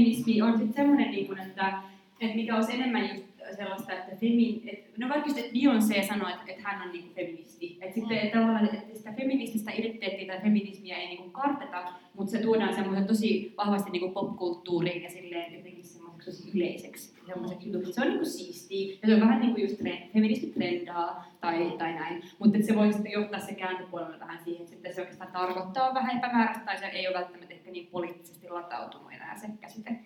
populaarifeminismi 0.01 0.43
on 0.43 0.59
sitten 0.59 0.75
semmoinen, 0.75 1.11
niin 1.11 1.27
kuin, 1.27 1.39
että, 1.39 1.83
että 2.21 2.37
mikä 2.37 2.57
olisi 2.57 2.73
enemmän 2.73 3.09
just 3.09 3.25
sellaista, 3.57 3.93
että 3.93 4.17
femi, 4.17 4.63
et, 4.67 4.99
no 4.99 5.09
vaikka 5.09 5.29
just, 5.29 5.39
että 5.39 5.53
Beyoncé 5.53 6.09
sanoi, 6.09 6.33
että, 6.33 6.45
että 6.47 6.63
hän 6.63 6.83
on 6.83 6.93
niin 6.93 7.05
kuin 7.05 7.15
feministi. 7.15 7.79
Että 7.81 7.95
sitten 7.95 8.19
että 8.19 8.39
tavallaan, 8.39 8.65
että 8.75 8.99
sitä 8.99 9.13
feminististä 9.13 9.71
identiteettiä 9.73 10.27
tai 10.27 10.43
feminismiä 10.43 10.97
ei 10.97 11.07
niin 11.07 11.19
kuin 11.19 11.31
karteta, 11.31 11.93
mutta 12.15 12.31
se 12.31 12.39
tuodaan 12.39 12.75
semmoisen 12.75 13.07
tosi 13.07 13.55
vahvasti 13.57 13.91
niin 13.91 14.01
kuin 14.01 14.13
popkulttuuriin 14.13 15.03
ja 15.03 15.11
silleen 15.11 15.55
jotenkin 15.55 15.85
semmoiseksi 15.85 16.31
tosi 16.31 16.59
yleiseksi 16.59 17.10
semmoiseksi 17.31 17.69
jutuksi. 17.69 17.93
Se 17.93 18.01
on 18.01 18.07
niin 18.07 18.19
kuin 18.19 18.31
siistiä 18.31 18.99
ja 19.03 19.09
se 19.09 19.15
on 19.15 19.21
vähän 19.21 19.41
niin 19.41 19.55
kuin 19.55 19.63
just 19.63 19.79
trend, 19.79 20.13
feministi 20.13 20.47
trendaa 20.47 21.25
tai, 21.41 21.75
tai 21.79 21.93
näin. 21.95 22.23
Mutta 22.39 22.59
se 22.63 22.77
voi 22.77 22.93
sitten 22.93 23.13
johtaa 23.13 23.41
se 23.41 23.55
kääntöpuolella 23.55 24.21
vähän 24.21 24.39
siihen, 24.45 24.61
että 24.61 24.71
sitten 24.71 24.95
se 24.95 25.01
oikeastaan 25.01 25.33
tarkoittaa 25.33 25.95
vähän 25.95 26.19
epämääräistä 26.19 26.65
tai 26.65 26.79
se 26.79 26.87
ei 26.87 27.09
ole 27.09 27.17
välttämättä 27.17 27.55
ehkä 27.55 27.71
niin 27.71 27.87
poliittisesti 27.87 28.49
latautunut 28.49 29.13
enää 29.13 29.39
se 29.39 29.47
käsite 29.61 30.01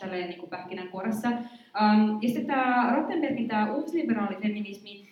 tälleen 0.00 0.28
niin 0.28 0.40
kuin 0.40 0.50
pähkinänkuoressa. 0.50 1.28
Um, 1.28 2.18
ja 2.22 2.28
sitten 2.28 2.46
tämä 2.46 2.92
Rottenbergin 2.96 3.48
tämä 3.48 3.72
uusliberaali 3.72 4.36
feminismi, 4.42 5.07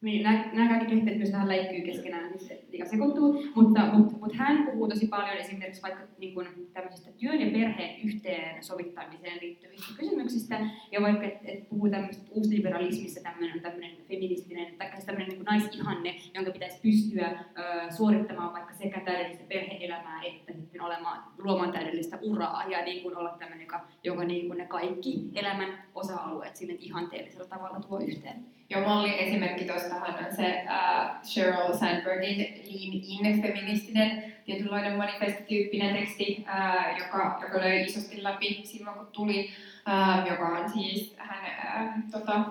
niin 0.00 0.22
nämä, 0.22 0.68
kaikki 0.68 0.86
käsitteet 0.86 1.18
myös 1.18 1.32
vähän 1.32 1.48
läikkyy 1.48 1.80
keskenään, 1.80 2.30
niin 2.30 2.40
se 2.40 2.64
liikaa 2.68 2.88
sekoittuu, 2.88 3.44
mutta, 3.54 3.80
mutta, 3.92 4.16
mutta 4.20 4.36
hän 4.36 4.66
puhuu 4.66 4.88
tosi 4.88 5.06
paljon 5.06 5.36
esimerkiksi 5.36 5.82
vaikka 5.82 6.00
niin 6.18 6.34
kuin 6.34 6.46
tämmöisistä 6.72 7.10
työn 7.12 7.40
ja 7.40 7.50
perheen 7.50 8.00
yhteensovittamiseen 8.00 9.38
liittyvistä 9.40 9.98
kysymyksistä, 9.98 10.60
ja 10.92 11.02
vaikka 11.02 11.26
et, 11.26 11.38
et 11.44 11.68
puhuu 11.68 11.90
tämmöistä 11.90 12.22
uusliberalismissa 12.30 13.20
tämmöinen, 13.22 13.60
tämmöinen 13.60 13.96
feministinen, 14.08 14.74
tai 14.78 14.90
siis 14.92 15.04
tämmöinen 15.04 15.28
niin 15.28 15.44
naisihanne, 15.44 16.14
jonka 16.34 16.50
pitäisi 16.50 16.80
pystyä 16.82 17.28
ö, 17.30 17.92
suorittamaan 17.92 18.52
vaikka 18.52 18.74
sekä 18.74 19.00
täydellistä 19.00 19.44
perhe-elämää 19.48 20.22
että 20.22 20.52
sitten 20.52 20.82
olemaan, 20.82 21.22
luomaan 21.38 21.72
täydellistä 21.72 22.18
uraa 22.22 22.64
ja 22.68 22.84
niin 22.84 23.02
kuin 23.02 23.16
olla 23.16 23.36
tämmöinen, 23.38 23.64
joka, 23.64 23.86
joka 24.04 24.24
niin 24.24 24.46
kuin 24.46 24.58
ne 24.58 24.66
kaikki 24.66 25.30
elämän 25.34 25.82
osa-alueet 25.94 26.56
sinne 26.56 26.76
ihanteellisella 26.78 27.46
tavalla 27.46 27.80
tuo 27.80 27.98
yhteen. 27.98 28.57
Joo, 28.70 28.80
mallin 28.84 29.12
esimerkki 29.14 29.64
tuostahan 29.64 30.24
on 30.26 30.36
se 30.36 30.62
uh, 30.64 31.24
Sheryl 31.24 31.76
Sandbergin 31.78 32.38
Lean 32.38 33.28
In 33.28 33.42
feministinen 33.42 34.34
tietynlainen 34.44 34.96
manifestityyppinen 34.96 35.96
teksti, 35.96 36.44
uh, 36.48 36.98
joka, 36.98 37.38
joka 37.42 37.58
löi 37.60 37.82
isosti 37.84 38.22
läpi 38.22 38.60
silloin 38.64 38.96
kun 38.98 39.06
tuli, 39.12 39.50
uh, 39.88 40.30
joka 40.30 40.48
on 40.48 40.70
siis 40.72 41.14
hän 41.18 41.86
uh, 41.96 42.10
tota, 42.10 42.44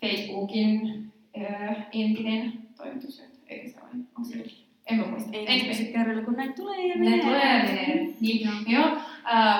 Facebookin 0.00 0.80
uh, 1.36 1.76
entinen 1.92 2.52
toimitusjohtaja, 2.76 3.40
eikö 3.48 3.68
se 3.68 3.76
ole? 3.80 3.90
Onko 4.18 4.30
se? 4.30 4.64
En 4.86 4.96
mä 4.98 5.06
muista. 5.06 5.30
Ei 5.32 5.64
pysy 5.68 5.84
kärryllä, 5.84 6.22
kun 6.22 6.34
näin 6.34 6.52
tulee 6.52 6.86
ja 6.86 6.94
Ne 6.96 7.10
menee. 7.10 7.24
tulee 7.24 7.56
ja 7.58 7.64
menee. 7.64 8.08
Niin, 8.20 8.48
joo. 8.66 8.90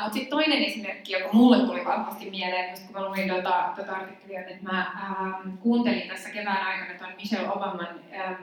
Mutta 0.03 0.13
sitten 0.13 0.31
toinen 0.31 0.65
esimerkki, 0.65 1.13
joka 1.13 1.33
mulle 1.33 1.59
tuli 1.59 1.85
vahvasti 1.85 2.31
mieleen, 2.31 2.71
just 2.71 2.87
kun 2.87 3.01
mä 3.01 3.09
luin 3.09 3.29
tota, 3.29 3.73
tota 3.77 3.93
artikkelia, 3.93 4.41
että 4.41 4.73
mä 4.73 4.79
ähm, 4.81 5.57
kuuntelin 5.59 6.09
tässä 6.09 6.31
kevään 6.31 6.67
aikana 6.67 6.99
tuon 6.99 7.13
Michelle 7.17 7.53
Obaman 7.53 7.89
ähm, 8.13 8.43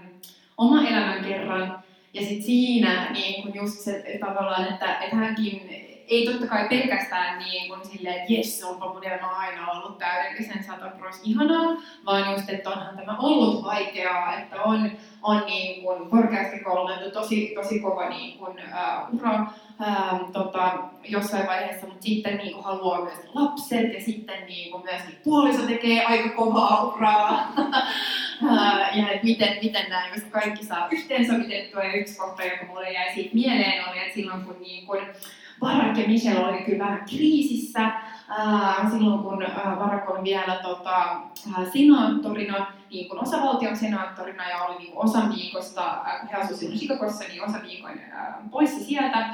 oma 0.58 0.88
elämän 0.88 1.26
kerran. 1.26 1.84
Ja 2.14 2.22
sitten 2.22 2.44
siinä 2.44 3.12
niin 3.12 3.44
kun 3.44 3.56
just 3.56 3.80
se 3.80 4.18
tavallaan, 4.20 4.68
että, 4.68 5.00
että 5.00 5.16
hänkin 5.16 5.88
ei 6.12 6.26
totta 6.26 6.48
kai 6.48 6.70
pelkästään 6.70 7.40
niin 7.40 7.70
kuin 7.70 7.86
silleen, 7.88 8.16
että 8.16 8.34
jes, 8.34 8.64
onpa 8.64 8.94
mun 8.94 9.04
elämä 9.04 9.28
aina 9.28 9.72
ollut 9.72 9.98
täydellisen 9.98 10.64
sataprois 10.64 11.22
ihanaa, 11.24 11.78
vaan 12.06 12.32
just, 12.32 12.50
että 12.50 12.70
onhan 12.70 12.98
tämä 12.98 13.18
ollut 13.18 13.64
vaikeaa, 13.64 14.40
että 14.40 14.62
on, 14.62 14.92
on 15.24 15.44
niin 15.46 15.82
kuin 15.82 16.10
korkeasti 16.10 16.60
koulutettu, 16.60 17.12
tosi, 17.12 17.52
tosi 17.56 17.80
kova 17.80 18.10
niin 18.10 18.38
kuin, 18.38 18.58
uh, 18.58 19.20
ura 19.20 19.48
ähm, 19.82 20.32
tota, 20.34 20.78
jossain 21.04 21.48
vaiheessa, 21.48 21.88
mutta 21.88 22.04
sitten 22.04 22.38
niin 22.38 22.54
kuin 22.54 22.64
haluaa 22.64 23.02
myös 23.02 23.20
lapset 23.34 23.94
ja 23.94 24.02
sitten 24.02 24.46
niin 24.46 24.72
kuin 24.72 24.84
myös 24.84 25.02
niin 25.08 25.20
puoliso 25.24 25.62
tekee 25.68 26.06
aika 26.06 26.30
kovaa 26.30 26.84
uraa. 26.84 27.54
Ää, 28.50 28.90
ja 28.96 29.12
että 29.12 29.26
miten, 29.26 29.58
miten 29.62 29.90
nämä 29.90 30.08
just 30.14 30.28
kaikki 30.30 30.66
saa 30.66 30.88
yhteensovitettua. 30.92 31.84
Ja 31.84 31.94
yksi 31.94 32.18
kohta, 32.18 32.44
joka 32.44 32.66
mulle 32.66 32.92
jäi 32.92 33.14
siitä 33.14 33.30
mieleen, 33.34 33.90
oli, 33.90 34.00
että 34.00 34.14
silloin 34.14 34.42
kun, 34.42 34.56
niin 34.60 34.86
kun 34.86 34.98
Barack 35.62 35.98
ja 35.98 36.08
Michelle 36.08 36.46
oli 36.46 36.62
kyllä 36.64 36.86
vähän 36.86 37.06
kriisissä, 37.10 37.82
ää, 38.30 38.90
silloin 38.92 39.24
kun 39.24 39.44
ää, 39.44 39.76
Barack 39.76 40.10
oli 40.10 40.24
vielä 40.24 40.60
tota, 40.64 41.22
senaattorina, 41.74 42.68
niin 42.90 43.10
kuin 43.10 43.22
osavaltion 43.22 43.78
senaattorina 43.78 44.50
ja 44.50 44.64
oli 44.64 44.78
niin 44.78 44.94
osan 44.96 45.34
viikosta, 45.36 45.98
kun 46.20 46.30
he 46.30 46.36
asuivat 46.36 46.60
silloin 46.60 46.80
Chicagossa, 46.80 47.24
niin 47.28 47.44
osan 47.44 47.62
viikon 47.64 48.00
ää, 48.12 48.42
poissa 48.52 48.86
sieltä. 48.86 49.30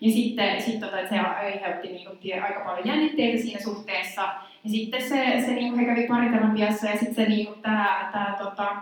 Ja 0.00 0.12
sitten 0.12 0.62
sit 0.62 0.80
tota, 0.80 0.96
se 1.08 1.18
aiheutti 1.18 1.88
niin 1.88 2.06
kuin, 2.06 2.42
aika 2.42 2.60
paljon 2.60 2.86
jännitteitä 2.86 3.42
siinä 3.42 3.60
suhteessa. 3.60 4.22
Ja 4.64 4.70
sitten 4.70 5.02
se, 5.02 5.42
se 5.46 5.52
niin 5.52 5.72
kuin 5.72 5.80
he 5.80 5.94
kävi 5.94 6.06
pariterapiassa 6.06 6.86
ja 6.86 6.98
sitten 6.98 7.14
se 7.14 7.26
niin 7.26 7.46
kuin, 7.46 7.62
tää, 7.62 8.10
tää, 8.12 8.36
tota, 8.38 8.76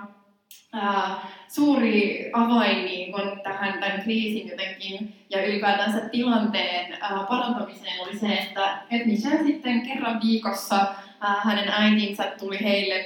ää, 0.74 1.26
suuri 1.48 2.30
avain 2.32 2.84
niin 2.84 3.12
kuin, 3.12 3.40
tähän 3.42 3.80
tämän 3.80 4.02
kriisin 4.02 4.48
jotenkin 4.48 5.14
ja 5.30 5.46
ylipäätänsä 5.46 6.00
tilanteen 6.08 6.92
ää, 7.00 7.24
parantamiseen 7.28 8.00
oli 8.02 8.18
se, 8.18 8.26
että 8.26 8.78
et 8.90 9.06
Michelle 9.06 9.42
sitten 9.42 9.82
kerran 9.82 10.20
viikossa 10.24 10.76
ää, 11.20 11.40
hänen 11.44 11.68
äitinsä 11.68 12.24
tuli 12.38 12.58
heille 12.62 13.04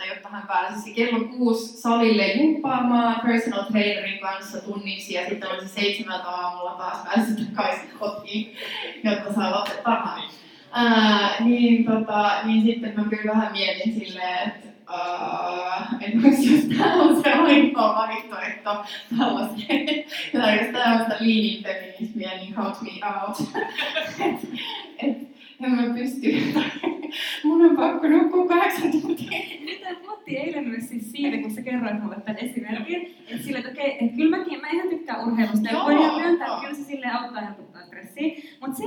5.30, 0.00 0.06
jotta 0.06 0.28
hän 0.28 0.46
pääsisi 0.46 0.94
kello 0.94 1.24
6 1.24 1.80
salille 1.80 2.26
jumppaamaan 2.26 3.20
personal 3.20 3.62
trainerin 3.62 4.20
kanssa 4.20 4.60
tunniksi 4.60 5.14
ja 5.14 5.28
sitten 5.28 5.50
olisi 5.50 5.68
seitsemältä 5.68 6.28
aamulla 6.28 6.74
taas 6.74 7.04
päässyt 7.04 7.54
takaisin 7.56 7.98
kotiin, 7.98 8.56
jotta 9.04 9.32
saa 9.32 9.50
lapset 9.50 9.82
tarhaan. 9.82 10.22
Ää, 10.72 11.36
niin, 11.40 11.84
tota, 11.84 12.30
niin 12.44 12.62
sitten 12.62 12.94
mä 12.96 13.04
kyllä 13.04 13.32
vähän 13.32 13.52
mietin 13.52 13.94
silleen, 13.94 14.48
että 14.48 14.71
uh, 14.92 16.02
että 16.02 16.16
onko 16.16 16.28
jos 16.28 16.64
tämä 16.78 16.94
on 16.94 17.22
se 17.22 17.32
ainoa 17.32 17.94
vaihtoehto. 17.94 18.84
Tällaiseen, 19.18 20.04
tai 20.32 20.58
jos 20.58 20.66
tämä 20.72 20.94
on 20.94 20.98
sitä 20.98 21.16
leaning 21.20 21.62
feminismiä, 21.62 22.30
niin 22.36 22.56
help 22.56 22.74
me 22.82 22.90
out. 23.26 23.36
et, 24.20 24.48
et, 24.98 25.16
en 25.64 25.70
mä 25.70 25.94
pysty, 25.94 26.28
mun 27.44 27.70
on 27.70 27.76
pakko 27.76 28.08
nukkua 28.08 28.48
kahdeksan 28.48 28.90
tuntia. 28.90 29.30
Mitä 29.64 29.86
puhuttiin 30.02 30.38
eilen 30.38 30.68
myös 30.68 30.88
siis 30.88 31.12
siitä, 31.12 31.36
kun 31.38 31.50
sä 31.50 31.62
kerroit 31.62 32.02
mulle 32.02 32.16
tämän 32.20 32.38
esimerkin, 32.38 33.16
että 33.28 33.44
sille, 33.44 33.58
että 33.58 33.70
okei, 33.70 34.04
että 34.04 34.16
kyllä 34.16 34.36
mäkin, 34.36 34.60
mä 34.60 34.70
ihan 34.70 34.88
tykkään 34.88 35.28
urheilusta, 35.28 35.68
ja 35.68 35.90
ihan 35.90 36.20
myöntää, 36.20 36.46
että 36.46 36.60
kyllä 36.60 36.74
se 36.74 36.84
silleen 36.84 37.16
auttaa 37.16 37.42
helpottaa 37.42 37.82
stressiä, 37.86 38.32
mutta 38.60 38.76
se, 38.76 38.84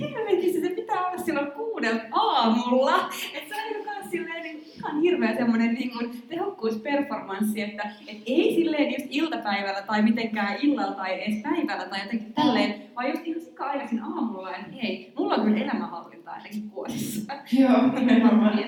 helvetissä 0.00 0.60
se 0.60 0.68
pitää 0.68 1.06
olla 1.06 1.18
silloin 1.18 1.52
kuudelta 1.52 2.02
aamulla, 2.12 3.10
että 3.34 3.54
se 3.54 3.62
on 3.62 3.72
niin 3.72 3.84
kans 3.84 4.10
silleen 4.10 4.42
niin 4.42 4.64
ihan 4.76 5.00
hirveä 5.00 5.36
semmoinen 5.36 5.74
niin 5.74 5.90
kuin 5.92 6.22
tehokkuusperformanssi, 6.28 7.62
että 7.62 7.82
et 8.08 8.22
ei 8.26 8.54
silleen 8.54 8.92
just 8.92 9.06
iltapäivällä 9.10 9.82
tai 9.82 10.02
mitenkään 10.02 10.56
illalla 10.62 10.94
tai 10.94 11.22
edes 11.22 11.42
päivällä 11.42 11.84
tai 11.84 12.00
jotenkin 12.00 12.34
tälleen, 12.34 12.82
vaan 12.96 13.10
just 13.10 13.26
ihan 13.26 13.40
sika 13.40 13.64
aikaisin 13.64 14.02
aamulla, 14.02 14.56
että 14.56 14.72
hei, 14.82 15.12
mulla 15.18 15.34
on 15.34 15.44
kyllä 15.44 15.64
elämänhallinta 15.64 16.30
ainakin 16.30 16.70
kuosissa. 16.70 17.32
Joo, 17.52 17.86
nimenomaan. 17.86 18.58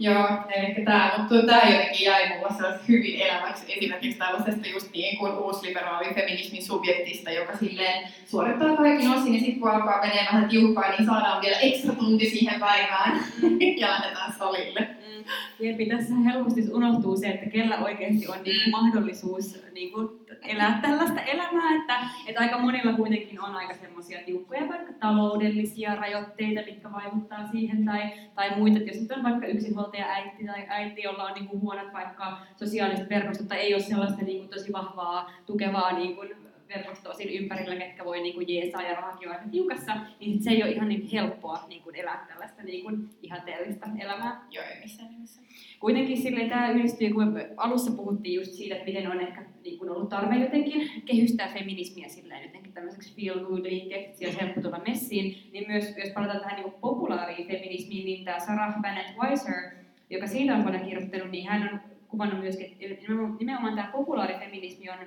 Joo, 0.00 0.28
eli 0.56 0.84
tämä, 0.84 1.12
mutta 1.18 1.46
tämä 1.46 1.72
jotenkin 1.72 2.04
jäi 2.06 2.28
mulla 2.28 2.52
sellaiseksi 2.54 2.88
hyvin 2.88 3.20
eläväksi 3.20 3.72
esimerkiksi 3.72 4.18
tällaisesta 4.18 4.68
just 4.68 4.92
niin 4.92 5.18
kuin 5.18 5.32
uusliberaalin 5.32 6.14
feminismin 6.14 6.64
subjektista, 6.64 7.30
joka 7.30 7.56
silleen 7.56 8.08
suorittaa 8.26 8.76
kaikin 8.76 9.10
osin 9.10 9.34
ja 9.34 9.40
sitten 9.40 9.60
kun 9.60 9.70
alkaa 9.70 10.00
menee 10.00 10.26
vähän 10.32 10.48
tiukkaa, 10.48 10.90
niin 10.90 11.06
saadaan 11.06 11.42
vielä 11.42 11.56
ekstra 11.58 11.94
tunti 11.94 12.30
siihen 12.30 12.60
päivään 12.60 13.18
ja 13.80 13.88
lähdetään 13.90 14.32
salille. 14.38 14.80
Mm. 14.80 15.24
Jepi, 15.60 15.86
tässä 15.86 16.14
helposti 16.24 16.64
unohtuu 16.72 17.16
se, 17.16 17.26
että 17.28 17.50
kellä 17.50 17.78
oikeasti 17.78 18.28
on 18.28 18.42
niin 18.44 18.58
Mm. 18.66 18.70
mahdollisuus 18.70 19.64
niin 19.72 19.92
kuin, 19.92 20.08
elää 20.44 20.78
tällaista 20.82 21.20
elämää, 21.20 21.76
että, 21.80 21.98
että 22.26 22.40
aika 22.40 22.58
monilla 22.58 22.92
kuitenkin 22.92 23.40
on 23.44 23.54
aika 23.56 23.74
semmoisia 23.74 24.18
tiukkoja 24.26 24.68
vaikka 24.68 24.92
taloudellisia 25.00 25.94
rajoitteita, 25.94 26.60
mitkä 26.66 26.92
vaikuttaa 26.92 27.48
siihen, 27.52 27.84
tai, 27.84 28.00
tai 28.34 28.56
muita, 28.56 28.78
että 28.78 28.90
jos 28.90 29.00
nyt 29.00 29.12
on 29.12 29.22
vaikka 29.22 29.46
yksinhuoltaja 29.46 29.87
äiti 29.96 30.46
tai 30.46 30.64
äiti, 30.68 31.02
jolla 31.02 31.24
on 31.24 31.34
niin 31.34 31.48
kuin, 31.48 31.60
huonot 31.60 31.92
vaikka 31.92 32.38
sosiaaliset 32.56 33.10
verkostot, 33.10 33.48
tai 33.48 33.58
ei 33.58 33.74
ole 33.74 33.82
sellaista 33.82 34.24
niin 34.24 34.38
kuin, 34.38 34.48
tosi 34.48 34.72
vahvaa, 34.72 35.30
tukevaa 35.46 35.92
niin 35.92 36.16
kuin, 36.16 36.47
verkostoa 36.68 37.14
siinä 37.14 37.32
ympärillä, 37.32 37.76
ketkä 37.76 38.04
voi 38.04 38.20
niin 38.20 38.34
kuin, 38.34 38.54
jeesaa 38.54 38.82
ja 38.82 38.94
rahakin 38.94 39.28
on 39.28 39.34
aika 39.34 39.48
tiukassa, 39.48 39.96
niin 40.20 40.42
se 40.42 40.50
ei 40.50 40.62
ole 40.62 40.72
ihan 40.72 40.88
niin 40.88 41.08
helppoa 41.12 41.64
niin 41.68 41.82
kuin, 41.82 41.96
elää 41.96 42.26
tällaista 42.28 42.62
niin 42.62 42.84
kuin, 42.84 43.08
ihanteellista 43.22 43.86
elämää 43.98 44.46
Joo, 44.50 44.64
ei 44.64 44.80
missään 44.80 45.10
nimessä. 45.10 45.42
kuitenkin 45.80 46.16
silleen 46.22 46.48
tämä 46.48 46.70
yhdistyy, 46.70 47.10
kun 47.10 47.28
me 47.28 47.50
alussa 47.56 47.90
puhuttiin 47.92 48.34
just 48.34 48.52
siitä, 48.52 48.74
että 48.74 48.86
miten 48.86 49.10
on 49.10 49.20
ehkä 49.20 49.42
niin 49.64 49.78
kun 49.78 49.90
ollut 49.90 50.08
tarve 50.08 50.34
jotenkin 50.34 51.02
kehystää 51.04 51.48
feminismiä 51.48 52.08
silleen 52.08 52.42
jotenkin 52.42 52.72
tämmöiseksi 52.72 53.14
feel 53.16 53.44
good 53.44 53.62
liikkeeksi, 53.62 54.18
siellä 54.18 54.34
on 54.34 54.40
helppo 54.40 54.60
tulla 54.60 54.80
messiin, 54.86 55.36
niin 55.52 55.64
myös 55.68 55.96
jos 55.96 56.10
palataan 56.14 56.40
tähän 56.40 56.62
niin 56.62 56.72
populaariin 56.80 57.48
feminismiin, 57.48 58.04
niin 58.04 58.24
tämä 58.24 58.38
Sarah 58.38 58.82
Bennett 58.82 59.18
Weiser, 59.18 59.70
joka 60.10 60.26
siitä 60.26 60.54
on 60.54 60.64
paljon 60.64 60.84
kirjoittanut, 60.84 61.30
niin 61.30 61.48
hän 61.48 61.70
on 61.72 61.80
kuvannut 62.08 62.40
myöskin, 62.40 62.76
että 62.80 63.12
nimenomaan 63.38 63.74
tämä 63.74 63.88
populaarifeminismi 63.92 64.90
on 64.90 64.98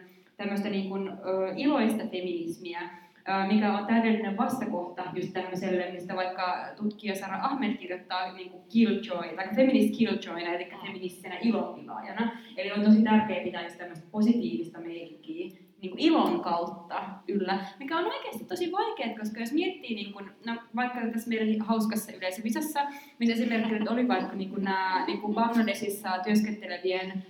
tämmöistä 0.42 0.70
niin 0.70 0.90
kuin, 0.90 1.08
ö, 1.08 1.14
iloista 1.56 2.04
feminismiä, 2.04 2.82
ö, 2.82 3.54
mikä 3.54 3.78
on 3.78 3.86
täydellinen 3.86 4.38
vastakohta 4.38 5.04
just 5.14 5.34
tämmöiselle, 5.34 5.92
mistä 5.92 6.16
vaikka 6.16 6.66
tutkija 6.78 7.16
Sara 7.16 7.40
Ahmed 7.42 7.78
kirjoittaa 7.78 8.34
niin 8.34 8.50
kuin 8.50 8.64
killjoy, 8.74 9.36
tai 9.36 9.48
feminist 9.56 9.98
killjoyna, 9.98 10.54
eli 10.54 10.68
feministisenä 10.86 11.38
ilonpilaajana. 11.42 12.32
Eli 12.58 12.72
on 12.72 12.84
tosi 12.84 13.02
tärkeää 13.02 13.44
pitää 13.44 13.64
just 13.64 13.78
tämmöistä 13.78 14.08
positiivista 14.12 14.80
meininkiä 14.80 15.52
niin 15.82 16.00
ilon 16.00 16.42
kautta 16.42 17.04
yllä, 17.28 17.66
mikä 17.80 17.98
on 17.98 18.06
oikeasti 18.06 18.46
tosi 18.46 18.72
vaikeaa, 18.72 19.18
koska 19.20 19.40
jos 19.40 19.52
miettii, 19.52 19.96
niin 19.96 20.14
kuin, 20.14 20.32
no, 20.46 20.56
vaikka 20.76 21.00
tässä 21.14 21.30
meidän 21.30 21.62
hauskassa 21.62 22.12
yleisövisassa, 22.12 22.80
missä 23.20 23.34
esimerkiksi 23.34 23.90
oli 23.90 24.08
vaikka 24.08 24.36
niin 24.36 24.50
kuin 24.50 24.64
nämä 24.64 25.06
niin 25.06 25.22
kuin 25.22 25.34
Bangladesissa 25.34 26.10
työskentelevien 26.24 27.24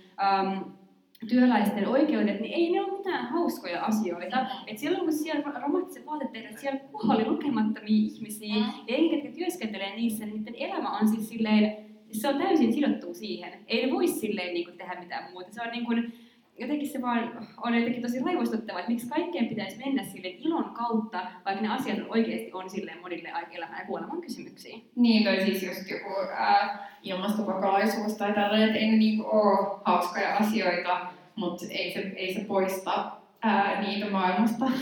työläisten 1.28 1.88
oikeudet, 1.88 2.40
niin 2.40 2.52
ei 2.54 2.72
ne 2.72 2.80
ole 2.84 2.98
mitään 2.98 3.26
hauskoja 3.26 3.82
asioita. 3.84 4.46
Et 4.66 4.78
silloin 4.78 5.04
kun 5.04 5.12
siellä 5.12 5.60
romahtiset 5.60 6.06
vaatetehdät, 6.06 6.58
siellä 6.58 6.78
kuoli 6.78 7.24
lukemattomia 7.28 8.06
ihmisiä, 8.12 8.54
Mm. 8.54 8.60
ja 8.88 8.96
ei 8.96 9.08
ketkä 9.08 9.28
työskentelee 9.38 9.96
niissä, 9.96 10.26
niin 10.26 10.36
niiden 10.36 10.54
elämä 10.54 10.98
on 10.98 11.08
siis 11.08 11.28
silleen, 11.28 11.76
se 12.12 12.28
on 12.28 12.38
täysin 12.38 12.72
sidottu 12.72 13.14
siihen. 13.14 13.52
Ei 13.66 13.86
ne 13.86 13.92
voi 13.92 14.08
silleen 14.08 14.54
niin 14.54 14.64
kuin, 14.64 14.78
tehdä 14.78 15.00
mitään 15.00 15.30
muuta. 15.32 15.52
Se 15.52 15.62
on 15.62 15.70
niin 15.72 15.86
kuin, 15.86 16.12
jotenkin 16.58 16.88
se 16.88 17.02
vaan 17.02 17.48
on 17.62 17.74
jotenkin 17.74 18.02
tosi 18.02 18.20
raivostuttavaa, 18.24 18.80
että 18.80 18.92
miksi 18.92 19.08
kaikkeen 19.08 19.48
pitäisi 19.48 19.76
mennä 19.76 20.04
silleen 20.04 20.34
ilon 20.38 20.64
kautta, 20.64 21.26
vaikka 21.44 21.62
ne 21.62 21.68
asiat 21.68 21.98
oikeasti 22.08 22.50
on 22.52 22.70
silleen 22.70 23.00
monille 23.00 23.32
elämän 23.52 23.78
ja 23.78 23.86
kuoleman 23.86 24.20
kysymyksiä. 24.20 24.78
Niin, 24.96 25.24
toi 25.24 25.44
siis 25.44 25.62
just 25.62 25.90
joku 25.90 26.10
ää, 26.32 26.88
ilmastopakolaisuus 27.02 28.12
tai 28.12 28.32
tällainen, 28.32 28.68
että 28.68 28.78
ei 28.78 28.90
ne 28.90 28.96
niinku 28.96 29.26
ole 29.26 29.80
hauskoja 29.84 30.36
asioita, 30.36 31.06
mutta 31.36 31.64
ei 31.70 31.92
se, 31.92 32.12
ei 32.16 32.34
se 32.34 32.40
poista 32.40 33.12
ää, 33.42 33.82
niitä 33.82 34.10
maailmasta. 34.10 34.64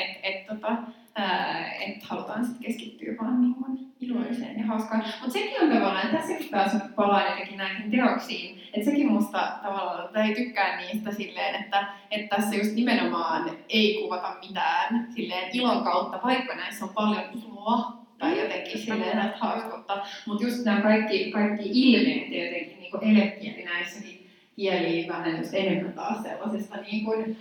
Että 0.00 0.20
et, 0.22 0.46
tota, 0.46 0.76
ää, 1.16 1.72
et 1.72 2.02
halutaan 2.02 2.44
sitten 2.44 2.66
keskittyä 2.66 3.14
vaan 3.20 3.40
niin 3.40 3.54
kuin 3.54 3.92
iloiseen 4.00 4.58
ja 4.58 4.66
hauskaan. 4.66 5.04
Mutta 5.20 5.32
sekin 5.32 5.62
on 5.62 5.68
tavallaan, 5.68 6.06
että 6.06 6.16
tässäkin 6.16 6.48
taas 6.48 6.74
nyt 6.74 6.94
palaan 6.94 7.30
jotenkin 7.30 7.56
näihin 7.56 7.90
teoksiin, 7.90 8.60
että 8.74 8.90
sekin 8.90 9.12
musta 9.12 9.52
tavallaan, 9.62 10.08
tai 10.12 10.34
tykkään 10.34 10.78
niistä 10.78 11.12
silleen, 11.12 11.54
että, 11.54 11.86
että 12.10 12.36
tässä 12.36 12.56
just 12.56 12.74
nimenomaan 12.74 13.50
ei 13.68 14.00
kuvata 14.02 14.36
mitään 14.48 15.06
silleen 15.14 15.50
ilon 15.52 15.84
kautta, 15.84 16.20
vaikka 16.24 16.54
näissä 16.54 16.84
on 16.84 16.94
paljon 16.94 17.22
iloa 17.34 17.92
tai 18.18 18.40
jotenkin 18.40 18.78
silleen 18.78 19.16
näitä 19.16 19.36
hauskoutta. 19.38 20.02
Mutta 20.26 20.44
just 20.44 20.64
nämä 20.64 20.80
kaikki, 20.80 21.30
kaikki 21.30 21.70
ilmeet 21.72 22.32
ja 22.32 22.44
jotenkin 22.44 22.78
niin 22.80 23.18
elekieli 23.18 23.64
näissäkin 23.64 24.30
kieli 24.56 25.08
vähän 25.08 25.38
just 25.38 25.54
enemmän 25.54 25.92
taas 25.92 26.22
sellaisesta 26.22 26.76
niin 26.76 27.04
kuin 27.04 27.36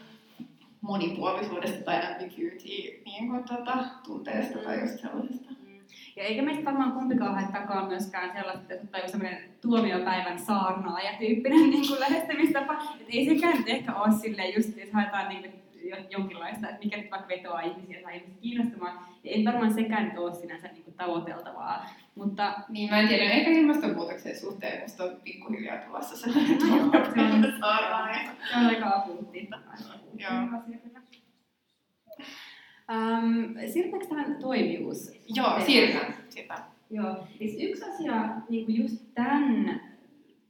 monipuolisuudesta 0.85 1.83
tai 1.83 2.07
ambiguity 2.07 3.01
niin 3.05 3.29
kuin, 3.29 3.43
tota, 3.43 3.77
tunteesta 4.07 4.59
tai 4.59 4.79
just 4.79 4.99
sellaisesta. 5.01 5.49
Ja 6.15 6.23
eikä 6.23 6.41
meistä 6.41 6.65
varmaan 6.65 6.91
kumpikaan 6.91 7.33
hae 7.33 7.87
myöskään 7.87 8.31
sellaista, 8.37 8.73
että 8.73 8.97
joku 8.97 9.11
semmoinen 9.11 9.49
tuomiopäivän 9.61 10.39
saarnaaja 10.39 11.11
tyyppinen 11.19 11.69
niin 11.69 11.87
kuin 11.87 11.99
lähestymistapa. 11.99 12.73
Että 12.73 13.13
ei 13.13 13.25
sekään 13.25 13.57
nyt 13.57 13.69
ehkä 13.69 13.95
ole 13.95 14.11
silleen 14.11 14.55
just, 14.55 14.77
jos 14.77 14.91
haetaan 14.91 15.29
niin 15.29 15.41
kuin 15.41 15.64
jonkinlaista, 16.09 16.69
että 16.69 16.83
mikä 16.83 16.97
nyt 16.97 17.11
vaikka 17.11 17.27
vetoaa 17.27 17.61
ihmisiä 17.61 18.01
tai 18.01 18.15
ihmisiä 18.15 18.41
kiinnostumaan. 18.41 18.99
Ja 19.23 19.31
ei 19.31 19.45
varmaan 19.45 19.73
sekään 19.73 20.05
nyt 20.09 20.17
ole 20.17 20.33
sinänsä 20.33 20.67
niin 20.67 20.83
kuin 20.83 20.93
tavoiteltavaa. 20.95 21.89
Mutta 22.15 22.53
Niin, 22.69 22.89
mä 22.89 22.99
en 22.99 23.07
tiedä, 23.07 23.23
ehkä 23.31 23.51
ilmastonmuutoksen 23.51 24.39
suhteen 24.39 24.81
musta 24.81 25.03
on 25.03 25.17
pikkuhiljaa 25.23 25.77
tulossa 25.77 26.17
sellainen 26.17 26.61
se 26.61 26.67
on- 26.73 26.91
aika 28.67 28.89
akuutti. 28.89 29.49
Joo. 30.17 30.31
Um, 32.91 33.55
siirrytäänkö 33.73 34.07
tähän 34.07 34.35
toimijuus? 34.41 35.11
Joo, 35.35 35.59
siirrytään. 35.65 36.13
Joo, 36.91 37.27
siis 37.37 37.55
yksi 37.59 37.83
asia 37.83 38.29
niin 38.49 38.65
kuin 38.65 38.77
just 38.81 39.03
tämän 39.13 39.81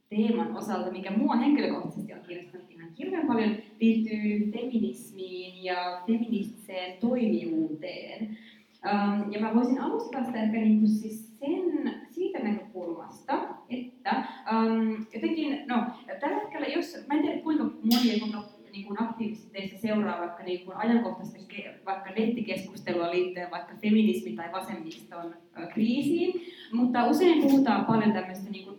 teeman 0.08 0.56
osalta, 0.56 0.90
mikä 0.90 1.10
mua 1.10 1.36
henkilökohtaisesti 1.36 2.12
on 2.12 2.20
kiinnostanut 2.28 2.70
ihan 2.70 2.90
hirveän 2.98 3.26
paljon, 3.26 3.56
liittyy 3.80 4.52
feminismiin 4.52 5.64
ja 5.64 6.02
feministiseen 6.06 6.98
toimijuuteen. 7.00 8.38
Um, 8.84 9.32
ja 9.32 9.40
mä 9.40 9.54
voisin 9.54 9.80
alustaa 9.80 10.24
sitä 10.24 10.42
ehkä 10.42 10.56
niin 10.56 10.78
kuin 10.78 10.88
siis 10.88 11.38
sen, 11.38 11.94
siitä 12.10 12.38
näkökulmasta, 12.38 13.48
että 13.70 14.24
um, 14.52 15.06
jotenkin, 15.14 15.62
no 15.66 15.76
tällä 16.20 16.36
hetkellä, 16.36 16.66
jos, 16.66 16.96
mä 17.08 17.14
en 17.14 17.22
tiedä 17.22 17.40
kuinka 17.42 17.64
moni 17.64 18.20
kuinka 18.20 18.42
niin 18.72 18.86
kuin 18.86 19.02
aktiivisesti 19.02 19.52
teistä 19.52 19.78
seuraa 19.78 20.20
vaikka 20.20 20.42
niin 20.42 20.64
kuin 20.64 20.76
ajankohtaista 20.76 21.38
vaikka 21.86 22.10
nettikeskustelua 22.10 23.10
liittyen 23.10 23.50
vaikka 23.50 23.74
feminismi- 23.74 24.36
tai 24.36 24.52
vasemmiston 24.52 25.34
kriisiin, 25.72 26.42
mutta 26.72 27.06
usein 27.06 27.42
puhutaan 27.42 27.84
paljon 27.84 28.12
tämmöistä 28.12 28.50
niin 28.50 28.64
kuin 28.64 28.76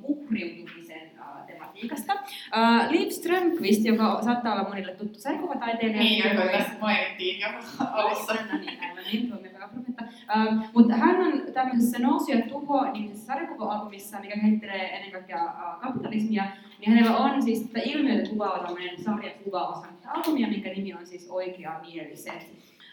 ö, 1.83 1.87
tematiikasta. 1.87 2.13
Uh, 2.13 2.91
Liv 2.91 3.09
Strömquist, 3.09 3.85
joka 3.85 4.21
saattaa 4.23 4.53
olla 4.53 4.69
monille 4.69 4.91
tuttu 4.91 5.19
sarjakuvataiteilija, 5.19 5.99
Niin, 6.03 6.29
joka 6.29 6.51
tässä 6.51 6.73
mainittiin 6.81 7.39
jo 7.39 7.47
alussa. 7.91 8.33
No 8.33 8.59
niin, 8.59 8.79
aivan 8.83 9.03
niin, 9.11 9.27
tuo 9.29 9.39
mega 9.41 9.67
profetta. 9.73 10.03
Ähm, 10.35 10.59
mutta 10.73 10.95
hän 10.95 11.15
on 11.15 11.41
tämmöisessä 11.53 11.99
Nousu 11.99 12.31
ja 12.31 12.41
tuho 12.41 12.91
nimisessä 12.91 13.25
sarjakuva-albumissa, 13.25 14.19
mikä 14.19 14.35
käsittelee 14.35 14.95
ennen 14.95 15.11
kaikkea 15.11 15.45
äh, 15.45 15.79
kapitalismia, 15.81 16.43
niin 16.79 16.91
hänellä 16.91 17.17
on 17.17 17.41
siis 17.43 17.61
tätä 17.61 17.79
ilmiötä 17.85 18.29
kuvaava 18.29 18.63
tämmöinen 18.63 19.03
sarjakuva 19.03 19.67
osa 19.67 19.87
tätä 19.87 20.11
albumia, 20.11 20.47
minkä 20.47 20.69
nimi 20.69 20.93
on 20.93 21.05
siis 21.05 21.27
Oikeamieliset. 21.29 22.47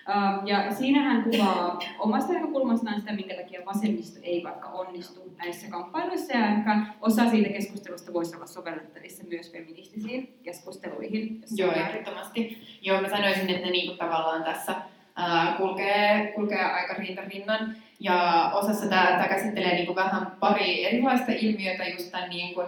Ähm, 0.08 0.46
ja 0.46 0.74
siinä 0.74 1.02
hän 1.02 1.22
kuvaa 1.22 1.78
omasta 1.98 2.32
näkökulmastaan 2.32 3.00
sitä, 3.00 3.12
minkä 3.12 3.34
takia 3.34 3.66
vasemmisto 3.66 4.20
ei 4.22 4.44
vaikka 4.44 4.68
onnistu 4.68 5.34
näissä 5.38 5.70
kamppailuissa, 5.70 6.36
ja 6.36 6.48
ehkä 6.48 6.86
osa 7.00 7.30
siitä 7.30 7.48
keskustelusta 7.48 8.12
voisi 8.12 8.36
olla 8.36 8.46
sovellettavissa 8.46 9.24
myös 9.28 9.52
feministisiin 9.52 10.38
keskusteluihin. 10.42 11.40
Joo, 11.56 11.72
ehdottomasti. 11.72 12.58
Joo, 12.82 13.00
mä 13.00 13.08
sanoisin, 13.08 13.50
että 13.50 13.66
ne 13.66 13.70
niinku 13.70 13.96
tavallaan 13.96 14.44
tässä 14.44 14.74
ää, 15.16 15.54
kulkee, 15.56 16.32
kulkee 16.34 16.64
aika 16.64 16.94
rinta 16.94 17.22
rinnan. 17.22 17.76
Ja 18.00 18.50
osassa 18.54 18.86
tämä 18.86 19.26
käsittelee 19.28 19.74
niinku 19.74 19.94
vähän 19.94 20.26
pari 20.40 20.84
erilaista 20.86 21.32
ilmiötä 21.32 21.84
just 21.84 22.10
tämän 22.10 22.28
niinku 22.30 22.62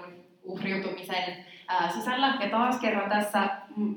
uhriutumisen 0.45 1.37
ää, 1.68 1.93
sisällä. 1.93 2.34
Ja 2.41 2.51
taas 2.51 2.80
kerran 2.80 3.11
tässä 3.11 3.49
mm, 3.76 3.97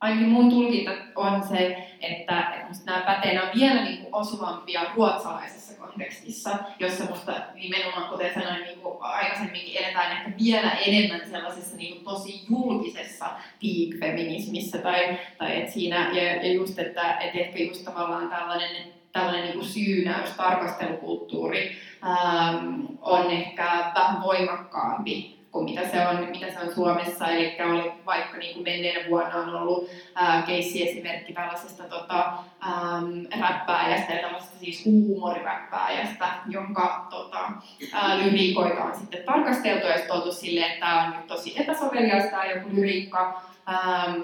ainakin 0.00 0.28
mun 0.28 0.50
tulkinta 0.50 0.90
on 1.16 1.48
se, 1.48 1.88
että, 2.00 2.40
että 2.40 2.84
nämä 2.86 3.00
pätee 3.00 3.34
nämä 3.34 3.46
on 3.46 3.60
vielä 3.60 3.84
niin 3.84 3.98
kuin 3.98 4.14
osuvampia 4.14 4.80
ruotsalaisessa 4.94 5.80
kontekstissa, 5.80 6.50
jossa 6.78 7.04
musta 7.04 7.32
nimenomaan, 7.54 8.08
kuten 8.10 8.34
sanoin 8.34 8.62
niin 8.62 8.80
kuin 8.80 8.94
aikaisemminkin, 9.00 9.76
eletään 9.76 10.12
ehkä 10.12 10.30
vielä 10.44 10.70
enemmän 10.70 11.30
sellaisessa 11.30 11.76
niin 11.76 11.94
kuin 11.94 12.04
tosi 12.04 12.44
julkisessa 12.50 13.26
peak-feminismissä 13.60 14.78
tai, 14.78 15.18
tai 15.38 15.62
et 15.62 15.70
siinä, 15.70 16.10
ja, 16.12 16.36
ja 16.36 16.52
just, 16.52 16.78
että 16.78 17.18
et 17.18 17.34
ehkä 17.34 17.58
just 17.58 17.84
tavallaan 17.84 18.28
tällainen, 18.28 18.92
tällainen 19.12 19.44
niin 19.44 19.54
kuin 19.54 19.68
syynäys, 19.68 20.30
tarkastelukulttuuri 20.30 21.76
ähm, 22.04 22.80
on 23.00 23.30
ehkä 23.30 23.92
vähän 23.94 24.22
voimakkaampi 24.22 25.39
kuin 25.52 25.64
mitä 25.64 25.88
se 25.88 26.08
on, 26.08 26.28
mitä 26.30 26.52
se 26.52 26.58
on 26.60 26.74
Suomessa. 26.74 27.26
Eli 27.26 27.56
oli 27.62 27.92
vaikka 28.06 28.36
niin 28.36 28.54
kuin 28.54 28.64
menneenä 28.64 29.08
vuonna 29.08 29.36
on 29.36 29.54
ollut 29.54 29.90
ää, 30.14 30.42
keissi-esimerkki 30.42 31.32
tällaisesta 31.32 31.82
tota, 31.82 32.32
äm, 32.62 33.40
räppääjästä, 33.40 34.12
tällaisesta 34.12 34.58
siis 34.58 34.84
huumoriräppääjästä, 34.84 36.26
jonka 36.48 37.06
tota, 37.10 37.52
ää, 37.92 38.18
lyriikoita 38.18 38.84
on 38.84 38.94
sitten 38.94 39.24
tarkasteltu 39.24 39.86
ja 39.86 39.98
tuotu 39.98 40.32
silleen, 40.32 40.72
että 40.72 40.86
tämä 40.86 41.04
on 41.04 41.10
nyt 41.10 41.26
tosi 41.26 41.60
epäsoveliasta 41.60 42.44
joku 42.44 42.68
lyriikka. 42.72 43.42
Ähm, 43.68 44.20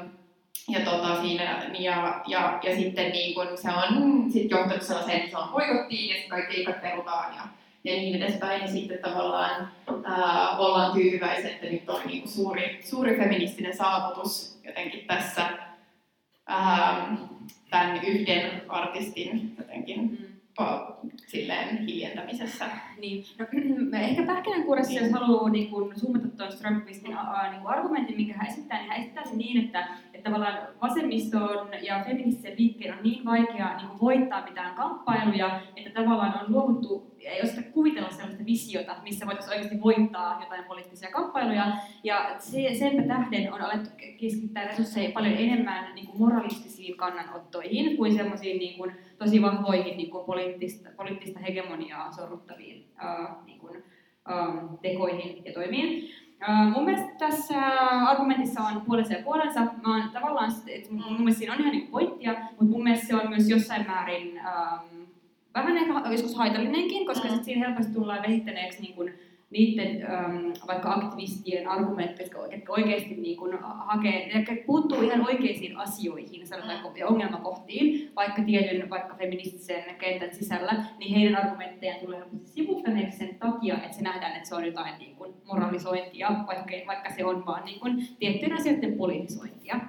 ja, 0.69 0.81
tota, 0.81 1.21
siinä, 1.21 1.71
ja, 1.79 2.23
ja, 2.27 2.59
ja 2.63 2.77
sitten 2.77 3.13
niin 3.13 3.35
kun 3.35 3.49
se 3.55 3.69
on 3.71 4.25
sit 4.33 4.51
johtanut 4.51 4.83
sellaiseen, 4.83 5.19
että 5.19 5.31
se 5.31 5.37
on 5.37 5.49
poikottiin 5.49 6.09
ja 6.09 6.29
kaikki 6.29 6.55
keikat 6.55 6.83
perutaan 6.83 7.35
ja, 7.37 7.43
ja 7.87 7.97
niin 7.97 8.23
edespäin. 8.23 8.63
Ja 8.63 8.69
sitten 8.69 8.99
tavallaan 8.99 9.69
ää, 10.05 10.57
ollaan 10.57 10.93
tyytyväisiä, 10.93 11.51
että 11.51 11.67
nyt 11.67 11.91
on 11.91 12.01
niin 12.07 12.29
suuri, 12.29 12.81
suuri 12.85 13.17
feministinen 13.17 13.77
saavutus 13.77 14.61
jotenkin 14.65 15.07
tässä 15.07 15.49
ää, 16.47 17.17
tämän 17.71 18.05
yhden 18.05 18.63
artistin 18.69 19.55
jotenkin 19.59 20.01
mm 20.01 20.26
silleen 21.27 21.79
hiljentämisessä. 21.79 22.65
Niin. 23.01 23.25
No, 23.39 23.47
ehkä 23.99 24.23
pähkinänkuoressa, 24.23 24.93
niin. 24.93 25.03
jos 25.03 25.13
haluaa 25.13 25.51
niin 25.51 25.71
kun, 25.71 25.93
zoomata 26.01 26.29
tuon 26.29 26.53
Strömqvistin 26.53 27.11
niin 27.51 27.67
argumentin, 27.67 28.17
minkä 28.17 28.35
hän 28.35 28.47
esittää, 28.47 28.79
niin 28.79 28.89
hän 28.89 29.01
esittää 29.01 29.25
sen 29.25 29.39
niin, 29.39 29.65
että, 29.65 29.89
että 30.15 30.31
tavallaan 30.31 30.69
vasemmiston 30.83 31.69
ja 31.83 32.05
feministisen 32.07 32.55
liikkeen 32.59 32.95
on 32.95 33.03
niin 33.03 33.25
vaikea 33.25 33.77
niin 33.77 34.01
voittaa 34.01 34.45
mitään 34.45 34.75
kamppailuja, 34.75 35.61
että 35.77 35.91
tavallaan 35.91 36.41
on 36.41 36.53
luovuttu 36.53 37.17
ei 37.27 37.43
osata 37.43 37.63
kuvitella 37.63 38.11
sellaista 38.11 38.45
visiota, 38.47 38.97
missä 39.03 39.27
voitaisiin 39.27 39.53
oikeasti 39.53 39.83
voittaa 39.83 40.41
jotain 40.41 40.65
poliittisia 40.65 41.11
kamppailuja. 41.11 41.77
Ja 42.05 42.35
se, 42.39 42.75
senpä 42.79 43.03
tähden 43.03 43.53
on 43.53 43.61
alettu 43.61 43.91
keskittää 44.21 44.65
resursseja 44.65 45.11
paljon 45.11 45.37
enemmän 45.37 45.95
niin 45.95 46.07
kuin 46.07 46.19
moralistisiin 46.19 46.97
kannanottoihin 46.97 47.97
kuin 47.97 48.15
sellaisiin 48.15 48.59
niin 48.59 48.79
kuin, 48.79 48.93
tosi 49.19 49.43
vahvoihin 49.43 49.97
niin 49.97 50.11
kuin 50.11 50.25
poliittista, 50.27 50.89
poliittista 50.97 51.41
hegemoniaa 51.41 52.13
sorruttaviin 52.13 52.87
ää, 52.97 53.43
niin 53.47 53.59
kuin, 53.59 53.85
ää, 54.25 54.53
tekoihin 54.83 55.45
ja 55.45 55.53
toimiin. 55.53 56.11
Uh, 56.49 56.73
mun 56.73 56.85
mielestä 56.85 57.13
tässä 57.19 57.61
argumentissa 58.09 58.61
on 58.61 58.81
puolensa 58.81 59.13
ja 59.13 59.23
puolensa. 59.23 59.61
Mä 59.61 59.97
oon 59.97 60.11
tavallaan, 60.11 60.53
että 60.67 60.93
mun 60.93 61.19
mielestä 61.19 61.39
siinä 61.39 61.55
on 61.55 61.61
ihan 61.61 61.73
niin 61.73 61.89
pointtia, 61.89 62.33
mutta 62.33 62.65
mun 62.65 62.83
mielestä 62.83 63.07
se 63.07 63.15
on 63.15 63.29
myös 63.29 63.49
jossain 63.49 63.87
määrin 63.87 64.41
um, 64.41 65.07
vähän 65.55 65.77
ehkä 65.77 66.11
joskus 66.11 66.35
haitallinenkin, 66.35 67.07
koska 67.07 67.29
mm. 67.29 67.35
sit 67.35 67.45
siinä 67.45 67.67
helposti 67.67 67.93
tullaan 67.93 68.23
vehittäneeksi 68.23 68.83
niin 68.83 68.95
kuin, 68.95 69.15
niiden 69.51 70.07
ähm, 70.13 70.53
vaikka 70.67 70.93
aktivistien 70.93 71.69
argumentteja, 71.69 72.29
jotka 72.53 72.73
oikeasti 72.73 73.15
niin 73.15 73.37
kuin, 73.37 73.59
hakee, 73.63 74.31
jotka 74.35 74.53
puuttuu 74.67 75.03
ihan 75.03 75.27
oikeisiin 75.27 75.77
asioihin 75.77 76.47
sanotaanko, 76.47 76.93
ja 76.97 77.07
ongelmakohtiin, 77.07 78.13
vaikka 78.17 78.43
tietyn 78.43 78.91
vaikka 78.91 79.15
feministisen 79.15 79.85
kentän 79.99 80.35
sisällä, 80.35 80.85
niin 80.99 81.15
heidän 81.15 81.45
argumenttejaan 81.45 82.01
tulee 82.01 82.19
helposti 82.19 82.49
sivuttaneeksi 82.49 83.19
sen 83.19 83.35
takia, 83.35 83.75
että 83.75 83.97
se 83.97 84.03
nähdään, 84.03 84.37
että 84.37 84.49
se 84.49 84.55
on 84.55 84.67
jotain 84.67 84.99
niin 84.99 85.17
kuin, 85.17 85.35
moralisointia, 85.45 86.31
vaikka, 86.47 86.73
vaikka 86.87 87.11
se 87.17 87.25
on 87.25 87.47
vaan 87.47 87.65
niin 87.65 87.81
kuin, 87.81 88.09
tiettyjen 88.19 88.57
asioiden 88.57 88.93
politisointia. 88.93 89.81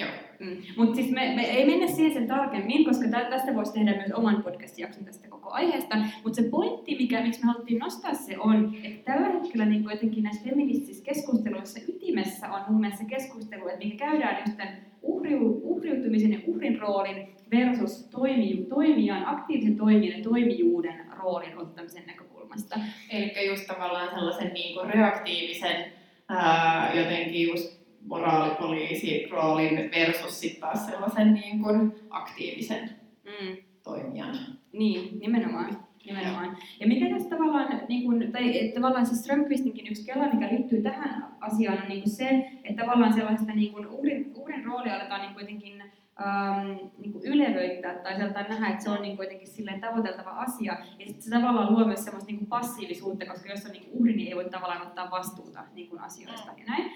Joo. 0.00 0.10
Mm. 0.38 0.56
Mutta 0.76 0.94
siis 0.94 1.10
me, 1.10 1.32
me 1.36 1.42
ei 1.42 1.66
mennä 1.66 1.86
siihen 1.86 2.12
sen 2.12 2.28
tarkemmin, 2.28 2.84
koska 2.84 3.08
tästä 3.08 3.54
voisi 3.54 3.72
tehdä 3.72 3.96
myös 3.96 4.12
oman 4.12 4.42
podcast-jakson 4.42 5.04
tästä 5.04 5.28
koko 5.28 5.50
aiheesta. 5.50 5.96
Mutta 6.24 6.42
se 6.42 6.48
pointti, 6.48 6.96
mikä, 6.96 7.22
miksi 7.22 7.40
me 7.40 7.46
haluttiin 7.46 7.78
nostaa 7.78 8.14
se 8.14 8.38
on, 8.38 8.74
että 8.84 9.12
tällä 9.12 9.28
hetkellä 9.28 9.64
niin 9.64 9.84
jotenkin 9.90 10.24
näissä 10.24 10.44
feministisissä 10.50 11.04
keskusteluissa 11.04 11.80
ytimessä 11.88 12.52
on 12.52 12.60
mun 12.68 12.80
mielestä 12.80 13.04
keskustelu, 13.04 13.68
että 13.68 13.84
mikä 13.84 14.06
käydään 14.06 14.36
just 14.46 14.56
tämän 14.56 14.76
uhriu, 15.02 15.60
uhriutumisen 15.62 16.32
ja 16.32 16.38
uhrin 16.46 16.78
roolin 16.78 17.28
versus 17.50 18.08
toimi, 18.10 18.66
toimijan, 18.68 19.26
aktiivisen 19.26 19.76
toimijan 19.76 20.18
ja 20.18 20.24
toimijuuden 20.24 21.06
roolin 21.18 21.58
ottamisen 21.58 22.06
näkökulmasta. 22.06 22.80
Eli 23.10 23.46
just 23.46 23.66
tavallaan 23.66 24.08
sellaisen 24.08 24.52
niin 24.52 24.74
kuin 24.74 24.90
reaktiivisen 24.90 25.84
ää, 26.28 26.94
jotenkin 26.94 27.48
just 27.48 27.79
moraalipoliisi 28.06 29.28
roolin 29.30 29.90
versus 29.90 30.40
sitten 30.40 30.60
taas 30.60 30.86
sellaisen 30.86 31.34
niin 31.34 31.62
kuin 31.62 31.94
aktiivisen 32.10 32.90
mm. 33.24 33.56
toimijan. 33.82 34.36
Niin, 34.72 35.18
nimenomaan. 35.20 35.90
Nimenomaan. 36.06 36.56
Ja 36.80 36.86
mikä 36.86 37.08
tässä 37.10 37.28
tavallaan, 37.28 37.80
niin 37.88 38.04
kuin, 38.04 38.32
tai 38.32 38.72
tavallaan 38.74 39.06
se 39.06 39.14
Strömqvistinkin 39.14 39.86
yksi 39.90 40.06
kela, 40.06 40.32
mikä 40.32 40.48
liittyy 40.48 40.82
tähän 40.82 41.26
asiaan, 41.40 41.82
on 41.82 41.88
niin 41.88 42.02
kuin 42.02 42.12
se, 42.12 42.50
että 42.64 42.82
tavallaan 42.82 43.12
sellaista 43.12 43.52
niin 43.52 43.72
kuin 43.72 43.86
uhrin, 43.86 44.32
uhrin 44.36 44.64
roolia 44.64 44.94
aletaan 44.94 45.20
niin 45.20 45.34
kuitenkin 45.34 45.82
ähm, 46.20 46.66
niin 46.98 47.12
kuin 47.12 47.24
ylevöittää 47.24 47.94
tai 47.94 48.16
sieltä 48.16 48.42
nähdä, 48.42 48.68
että 48.68 48.84
se 48.84 48.90
on 48.90 49.02
niin 49.02 49.16
kuitenkin 49.16 49.48
silleen 49.48 49.80
tavoiteltava 49.80 50.30
asia. 50.30 50.76
Ja 50.98 51.06
sitten 51.06 51.22
se 51.22 51.30
tavallaan 51.30 51.72
luo 51.72 51.84
myös 51.84 52.04
semmoista 52.04 52.26
niin 52.26 52.38
kuin 52.38 52.48
passiivisuutta, 52.48 53.26
koska 53.26 53.48
jos 53.48 53.64
on 53.66 53.72
niin 53.72 53.84
kuin 53.84 54.00
uhri, 54.00 54.16
niin 54.16 54.28
ei 54.28 54.36
voi 54.36 54.50
tavallaan 54.50 54.86
ottaa 54.86 55.10
vastuuta 55.10 55.64
niin 55.74 55.88
kuin 55.88 56.00
asioista 56.00 56.50
ja 56.58 56.64
näin. 56.64 56.92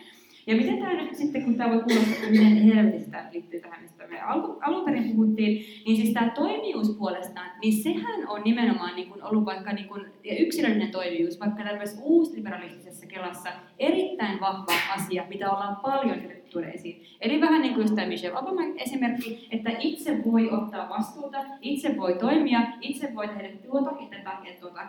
Ja 0.47 0.57
miten 0.57 0.78
tämä 0.78 1.03
nyt 1.03 1.14
sitten, 1.14 1.45
kun 1.45 1.55
tämä 1.55 1.70
voi 1.70 1.82
kuulostaa, 1.82 2.30
miten 2.30 2.62
helvetistä 2.62 3.24
liittyy 3.32 3.61
tähän, 3.61 3.82
mistä 3.82 4.07
me 4.07 4.20
alun 4.61 4.84
perin 4.84 5.11
puhuttiin, 5.11 5.66
niin 5.86 5.97
siis 5.97 6.12
tämä 6.12 6.30
toimijuus 6.30 6.97
puolestaan, 6.99 7.51
niin 7.62 7.72
sehän 7.72 8.28
on 8.28 8.42
nimenomaan 8.45 8.97
niin 8.97 9.09
kuin 9.09 9.22
ollut 9.22 9.45
vaikka 9.45 9.72
niin 9.72 9.88
kuin, 9.88 10.07
ja 10.24 10.36
yksilöllinen 10.38 10.90
toimijuus, 10.90 11.40
vaikka 11.40 11.64
tällaisessa 11.64 12.03
uusliberalistisessa 12.05 13.07
kelassa 13.07 13.51
erittäin 13.78 14.40
vahva 14.40 14.72
asia, 14.95 15.24
mitä 15.28 15.51
ollaan 15.51 15.76
paljon 15.76 16.22
esiin. 16.62 17.02
Eli 17.20 17.40
vähän 17.40 17.62
niin 17.62 17.74
kuin 17.74 17.94
tämä 17.94 18.07
Michelle 18.07 18.38
Obama 18.38 18.61
esimerkki, 18.76 19.48
että 19.50 19.70
itse 19.78 20.24
voi 20.24 20.50
ottaa 20.50 20.88
vastuuta, 20.88 21.38
itse 21.61 21.96
voi 21.96 22.14
toimia, 22.14 22.61
itse 22.80 23.14
voi 23.14 23.28
tehdä 23.28 23.48
tuota 23.66 23.90
tätä 23.90 24.30
ja 24.44 24.52
tuota. 24.61 24.80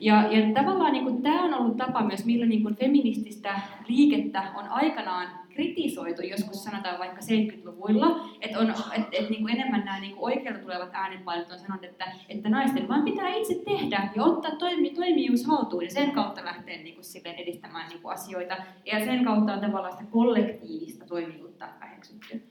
Ja, 0.00 0.32
ja 0.32 0.54
tavallaan 0.54 0.92
niin 0.92 1.04
kuin, 1.04 1.22
tämä 1.22 1.44
on 1.44 1.54
ollut 1.54 1.76
tapa 1.76 2.02
myös, 2.02 2.24
millä 2.24 2.46
niin 2.46 2.62
kuin, 2.62 2.76
feminististä 2.76 3.60
liikettä 3.88 4.42
on 4.56 4.68
aikanaan 4.68 5.28
kritisoitu, 5.58 6.22
joskus 6.22 6.64
sanotaan 6.64 6.98
vaikka 6.98 7.20
70-luvuilla, 7.20 8.28
että, 8.40 8.58
on, 8.58 8.70
että, 8.70 9.08
että 9.12 9.30
niin 9.30 9.42
kuin 9.42 9.54
enemmän 9.54 9.84
nämä 9.84 10.00
niin 10.00 10.16
kuin 10.16 10.24
oikealta 10.24 10.60
tulevat 10.60 10.90
äänenpainot 10.92 11.52
on 11.52 11.58
sanonut, 11.58 11.84
että, 11.84 12.12
että 12.28 12.48
naisten 12.48 12.88
vaan 12.88 13.04
pitää 13.04 13.34
itse 13.34 13.54
tehdä 13.64 14.10
ja 14.16 14.24
ottaa 14.24 14.50
toimi, 14.50 14.90
toimijuus 14.90 15.46
haltuun 15.46 15.84
ja 15.84 15.90
sen 15.90 16.12
kautta 16.12 16.44
lähteä 16.44 16.76
niin 16.76 16.94
kuin, 16.94 17.34
edistämään 17.36 17.88
niin 17.88 18.02
kuin 18.02 18.12
asioita. 18.12 18.56
Ja 18.84 19.04
sen 19.04 19.24
kautta 19.24 19.52
on 19.52 19.60
tavallaan 19.60 19.92
sitä 19.92 20.10
kollektiivista 20.10 21.04
toimijuutta 21.06 21.68
väheksytty. 21.80 22.42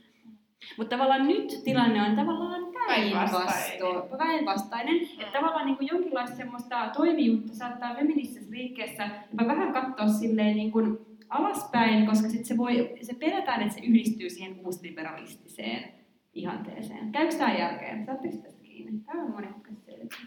Mutta 0.78 0.96
tavallaan 0.96 1.28
nyt 1.28 1.62
tilanne 1.64 2.02
on 2.02 2.16
tavallaan 2.16 2.62
päinvastainen. 2.88 4.18
päinvastainen. 4.18 4.96
Että 4.96 5.40
tavallaan 5.40 5.66
niin 5.66 5.78
kuin 5.78 5.88
jonkinlaista 5.92 6.38
semmoista 6.38 6.90
toimijuutta 6.98 7.56
saattaa 7.56 7.96
feministisessä 7.96 8.56
liikkeessä 8.56 9.10
jopa 9.32 9.48
vähän 9.48 9.74
katsoa 9.74 10.08
silleen 10.08 10.56
niin 10.56 10.72
kuin 10.72 11.07
alaspäin, 11.30 12.06
koska 12.06 12.30
sit 12.30 12.46
se, 12.46 12.58
voi, 12.58 12.96
se 13.02 13.14
pelätään, 13.14 13.62
että 13.62 13.74
se 13.74 13.86
yhdistyy 13.86 14.30
siihen 14.30 14.60
uusliberalistiseen 14.66 15.94
ihanteeseen. 16.34 17.12
Käykö 17.12 17.36
tämä 17.36 17.54
järkeen? 17.54 18.06
Saatteko 18.06 18.38
tästä 18.38 18.64
kiinni? 18.64 19.00
Tämä 19.00 19.24
on 19.24 19.32
monimutkaisesti 19.32 20.18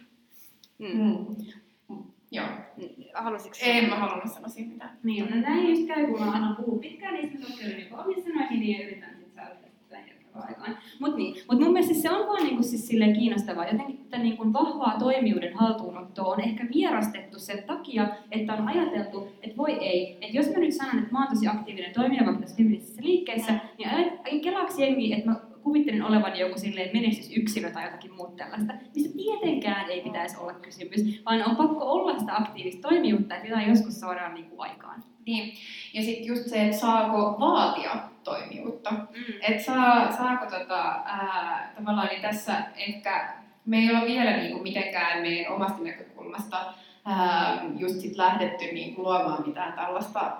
mm. 0.78 0.86
mm. 0.88 1.36
Joo. 2.30 2.46
Haluaisitko 3.14 3.58
En 3.62 3.88
mä 3.88 3.96
halunnut 3.96 4.32
sanoa 4.32 4.48
siitä 4.48 4.70
mitään. 4.70 4.98
Niin, 5.02 5.30
no 5.30 5.36
näin 5.36 5.70
just 5.70 5.86
käy, 5.86 6.06
kun 6.06 6.20
mä 6.20 6.32
aina 6.32 6.54
puhun 6.54 6.80
pitkään, 6.80 7.14
niin 7.14 7.32
mä 7.32 7.46
sotkelen 7.46 7.76
niin 7.76 7.94
omissa 7.94 8.30
sanoihin 8.30 8.70
ja 8.70 8.86
yritän 8.86 9.10
sitten 9.10 9.19
aikaan. 10.34 10.78
Mutta 10.98 11.16
niin. 11.16 11.34
Mut 11.50 11.60
mun 11.60 11.72
mielestä 11.72 11.94
se 11.94 12.10
on 12.10 12.28
vaan 12.28 12.44
niinku 12.44 12.62
siis 12.62 12.88
silleen 12.88 13.12
kiinnostavaa. 13.12 13.68
Jotenkin 13.68 13.98
tätä 13.98 14.22
niinku 14.22 14.52
vahvaa 14.52 14.98
toimijuuden 14.98 15.54
haltuunottoa 15.54 16.32
on 16.32 16.40
ehkä 16.40 16.66
vierastettu 16.74 17.38
sen 17.38 17.62
takia, 17.62 18.08
että 18.30 18.54
on 18.54 18.68
ajateltu, 18.68 19.28
että 19.42 19.56
voi 19.56 19.72
ei. 19.72 20.12
Että 20.12 20.36
jos 20.36 20.50
mä 20.50 20.58
nyt 20.58 20.74
sanon, 20.74 20.98
että 20.98 21.12
mä 21.12 21.18
oon 21.18 21.28
tosi 21.28 21.46
aktiivinen 21.46 21.92
toimija 21.94 22.24
vaikka 22.24 22.40
tässä 22.40 22.56
feministisessä 22.56 23.02
liikkeessä, 23.04 23.52
niin 24.30 24.40
kelaaksi 24.40 24.82
jengi, 24.82 25.12
että 25.12 25.30
mä 25.30 25.40
kuvittelin 25.62 26.02
olevan 26.02 26.38
joku 26.38 26.58
silleen 26.58 26.90
menestysyksilö 26.92 27.70
tai 27.70 27.84
jotakin 27.84 28.14
muuta 28.14 28.36
tällaista, 28.36 28.72
mistä 28.94 29.16
tietenkään 29.16 29.90
ei 29.90 30.00
pitäisi 30.00 30.36
olla 30.36 30.52
kysymys, 30.52 31.22
vaan 31.26 31.50
on 31.50 31.56
pakko 31.56 31.84
olla 31.84 32.18
sitä 32.18 32.36
aktiivista 32.36 32.88
toimijuutta, 32.88 33.36
että 33.36 33.48
jotain 33.48 33.68
joskus 33.68 34.00
saadaan 34.00 34.34
niin 34.34 34.50
kuin 34.50 34.60
aikaan. 34.60 35.04
Niin. 35.26 35.54
Ja 35.92 36.02
sitten 36.02 36.26
just 36.26 36.48
se, 36.48 36.64
että 36.64 36.76
saako 36.76 37.36
vaatia 37.40 37.96
toimijuutta. 38.24 38.90
Mm. 38.90 39.34
Että 39.48 39.62
saa, 39.62 40.12
saako 40.12 40.46
tota, 40.58 40.82
ää, 41.04 41.72
tavallaan 41.76 42.08
niin 42.08 42.22
tässä 42.22 42.56
ehkä 42.76 43.34
me 43.66 43.78
ei 43.78 43.90
ole 43.90 44.06
vielä 44.06 44.36
niin 44.36 44.52
kuin 44.52 44.62
mitenkään 44.62 45.22
meidän 45.22 45.52
omasta 45.52 45.82
näkökulmasta 45.82 46.74
ää, 47.04 47.62
just 47.76 48.00
sit 48.00 48.16
lähdetty 48.16 48.64
niin 48.64 48.94
kuin 48.94 49.04
luomaan 49.04 49.46
mitään 49.46 49.72
tällaista 49.72 50.32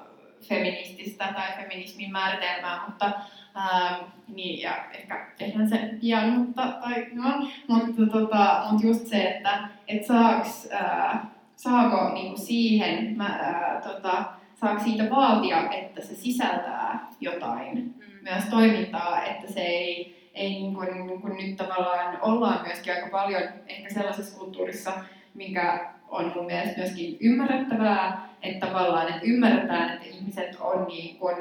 feminististä 0.49 1.33
tai 1.35 1.63
feminismin 1.63 2.13
määritelmää, 2.13 2.83
mutta 2.87 3.13
ää, 3.55 3.99
niin, 4.29 4.61
ja 4.61 4.91
ehkä 4.93 5.27
tehdään 5.39 5.69
se 5.69 5.91
pian, 6.01 6.31
mutta, 6.31 6.63
tai, 6.63 7.07
no, 7.13 7.49
mutta, 7.69 8.07
tota, 8.13 8.67
mutta 8.71 8.87
just 8.87 9.07
se, 9.07 9.23
että 9.23 9.69
et 9.89 10.07
saaks, 10.07 10.69
ää, 10.73 11.27
saako 11.57 12.15
niin 12.15 12.27
kuin 12.27 12.47
siihen 12.47 13.17
mä, 13.17 13.27
ää, 13.27 13.81
tota, 13.81 14.25
saako 14.61 14.83
siitä 14.85 15.11
vaatia, 15.11 15.71
että 15.71 16.01
se 16.01 16.15
sisältää 16.15 17.09
jotain, 17.21 17.75
Mm. 17.77 18.05
myös 18.23 18.45
toimintaa, 18.45 19.25
että 19.25 19.53
se 19.53 19.61
ei, 19.61 20.21
ei 20.35 20.51
niin 20.51 20.75
kuin, 20.75 21.07
niin 21.07 21.21
kuin 21.21 21.37
nyt 21.37 21.57
tavallaan 21.57 22.19
ollaan 22.23 22.67
myöskin 22.67 22.93
aika 22.95 23.09
paljon 23.11 23.43
ehkä 23.67 23.95
sellaisessa 23.95 24.39
kulttuurissa, 24.39 24.93
mikä 25.35 25.91
on 26.09 26.33
mun 26.37 26.47
mielestä 26.47 26.79
myöskin 26.81 27.17
ymmärrettävää, 27.21 28.29
että 28.43 28.67
tavallaan 28.67 29.09
että 29.09 29.21
ymmärretään, 29.23 29.91
että 29.91 30.07
ihmiset 30.07 30.57
on 30.61 30.87
niin 30.87 31.17
kuin 31.19 31.37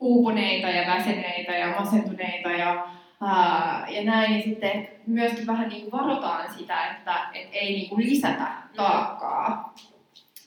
uupuneita 0.00 0.68
ja 0.68 0.94
väsyneitä 0.94 1.52
ja 1.52 1.74
masentuneita 1.80 2.50
ja, 2.50 2.86
ää, 3.20 3.86
ja 3.90 4.04
näin, 4.04 4.30
niin 4.30 4.42
sitten 4.42 4.88
myöskin 5.06 5.46
vähän 5.46 5.68
niin 5.68 5.90
kuin 5.90 6.02
varotaan 6.02 6.54
sitä, 6.54 6.86
että 6.90 7.14
et 7.34 7.48
ei 7.52 7.72
niin 7.74 7.88
kuin 7.88 8.06
lisätä 8.06 8.46
taakkaa, 8.76 9.74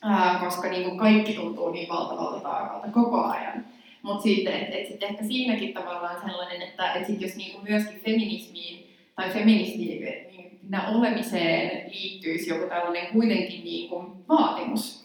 ää, 0.02 0.38
koska 0.44 0.68
niin 0.68 0.84
kuin 0.84 0.98
kaikki 0.98 1.32
tuntuu 1.32 1.70
niin 1.70 1.88
valtavalta 1.88 2.40
taakalta 2.40 2.88
koko 2.88 3.24
ajan. 3.24 3.64
Mutta 4.02 4.22
sitten, 4.22 4.54
että 4.54 4.76
et 4.76 4.86
sit 4.86 5.02
ehkä 5.02 5.24
siinäkin 5.24 5.72
tavallaan 5.74 6.20
sellainen, 6.28 6.62
että 6.62 6.92
et 6.92 7.06
sit 7.06 7.20
jos 7.20 7.36
niinku 7.36 7.58
myöskin 7.68 8.00
feminismiin 8.00 8.96
tai 9.16 9.30
feministiinä 9.30 10.88
olemiseen 10.88 11.90
liittyisi 11.92 12.50
joku 12.50 12.68
tällainen 12.68 13.06
kuitenkin 13.12 13.64
niinku 13.64 14.04
vaatimus 14.28 15.04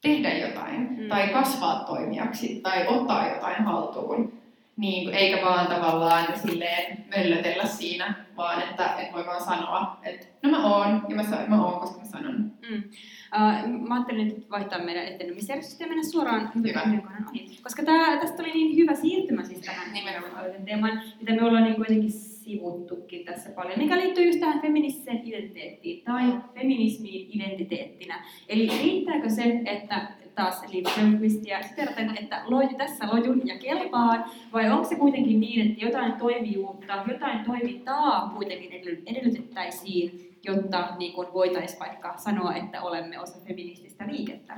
tehdä 0.00 0.38
jotain 0.38 0.88
Mm. 0.98 1.08
tai 1.08 1.28
kasvaa 1.28 1.84
toimijaksi 1.84 2.60
tai 2.62 2.86
ottaa 2.88 3.28
jotain 3.28 3.64
haltuun, 3.64 4.32
niin, 4.76 5.14
eikä 5.14 5.44
vaan 5.44 5.66
tavallaan 5.66 6.26
silleen 6.40 7.04
möllötellä 7.16 7.66
siinä, 7.66 8.14
vaan 8.36 8.62
että 8.62 8.94
et 8.98 9.12
voi 9.12 9.26
vaan 9.26 9.44
sanoa, 9.44 10.00
että 10.02 10.26
no 10.42 10.50
mä 10.50 10.76
oon 10.76 11.02
ja 11.08 11.16
mä, 11.16 11.22
sa- 11.22 11.46
mä 11.48 11.64
oon, 11.64 11.80
koska 11.80 11.98
mä 11.98 12.04
sanon. 12.04 12.52
Uh, 12.72 13.88
mä 13.88 13.94
ajattelin 13.94 14.28
nyt 14.28 14.50
vaihtaa 14.50 14.78
meidän 14.78 15.06
etenemisjärjestystä 15.06 15.84
ja 15.84 15.88
mennä 15.88 16.02
suoraan 16.02 16.50
Hyvä. 16.54 16.80
kohdan 16.80 17.28
ohi. 17.30 17.58
Koska 17.62 17.82
tää, 17.84 18.16
tästä 18.20 18.42
oli 18.42 18.52
niin 18.52 18.76
hyvä 18.76 18.94
siirtymä 18.94 19.44
siis 19.44 19.60
tähän 19.60 19.92
nimenomaan 19.92 20.44
teemaan, 20.64 21.02
mitä 21.20 21.32
me 21.32 21.42
ollaan 21.44 21.64
niin 21.64 21.76
kuitenkin 21.76 22.12
sivuttukin 22.12 23.24
tässä 23.24 23.50
paljon, 23.50 23.78
mikä 23.78 23.96
liittyy 23.96 24.26
just 24.26 24.40
tähän 24.40 24.60
feministiseen 24.60 25.20
identiteettiin 25.24 26.04
tai 26.04 26.22
feminismiin 26.54 27.30
identiteettinä. 27.30 28.24
Eli 28.48 28.68
riittääkö 28.82 29.30
se, 29.30 29.60
että 29.64 30.08
taas 30.34 30.72
Liv 30.72 30.84
Strömqvistia 30.86 31.62
siteraten, 31.62 32.18
että 32.22 32.42
loju, 32.44 32.68
tässä 32.78 33.06
lojun 33.12 33.42
ja 33.44 33.58
kelpaan, 33.58 34.24
vai 34.52 34.70
onko 34.70 34.88
se 34.88 34.96
kuitenkin 34.96 35.40
niin, 35.40 35.70
että 35.70 35.84
jotain 35.84 36.12
toimijuutta, 36.12 37.04
jotain 37.08 37.44
toimintaa 37.44 38.32
kuitenkin 38.36 38.70
edelly- 38.70 39.02
edellytettäisiin 39.06 40.34
jotta 40.44 40.96
niin 40.98 41.14
voitaisiin 41.16 41.80
vaikka 41.80 42.14
sanoa, 42.16 42.54
että 42.54 42.82
olemme 42.82 43.20
osa 43.20 43.38
feminististä 43.46 44.06
liikettä. 44.06 44.56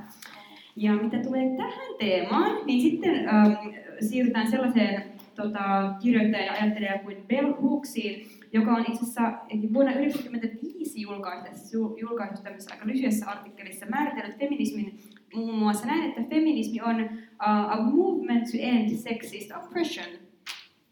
Ja 0.75 0.93
mitä 0.93 1.17
tulee 1.17 1.57
tähän 1.57 1.95
teemaan, 1.99 2.65
niin 2.65 2.81
sitten 2.81 3.29
ähm, 3.29 3.51
siirrytään 3.99 4.51
sellaiseen 4.51 5.03
tota, 5.35 5.93
kirjoittajan 6.01 6.45
ja 6.45 6.53
ajattelijan 6.53 6.99
kuin 6.99 7.17
Bell 7.27 7.53
Hooksiin, 7.61 8.27
joka 8.53 8.71
on 8.71 8.81
itse 8.81 8.93
asiassa 8.93 9.21
vuonna 9.73 9.91
1995 9.91 11.01
julkaisussa, 11.01 11.77
julkaisussa 11.97 12.43
tämmöisessä 12.43 12.73
aika 12.73 12.87
lyhyessä 12.87 13.25
artikkelissa 13.29 13.85
määritellyt 13.85 14.39
feminismin 14.39 14.99
muun 15.37 15.55
muassa 15.59 15.85
näin, 15.87 16.03
että 16.03 16.21
feminismi 16.29 16.81
on 16.81 17.01
uh, 17.01 17.71
a 17.71 17.81
movement 17.81 18.43
to 18.43 18.57
end 18.59 18.89
sexist 18.95 19.51
oppression 19.63 20.07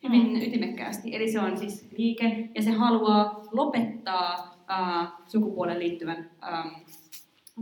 hyvin 0.04 0.42
ytimekkäästi. 0.42 1.16
Eli 1.16 1.32
se 1.32 1.40
on 1.40 1.58
siis 1.58 1.88
liike 1.98 2.50
ja 2.56 2.62
se 2.62 2.72
haluaa 2.72 3.44
lopettaa 3.52 4.56
uh, 4.70 5.08
sukupuolen 5.28 5.80
liittyvän 5.80 6.30
um, 6.66 6.72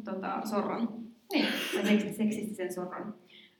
tota, 0.03 0.41
sorron, 0.45 0.89
Niin. 1.33 1.45
seksistisen 2.17 2.73
sorron. 2.73 3.13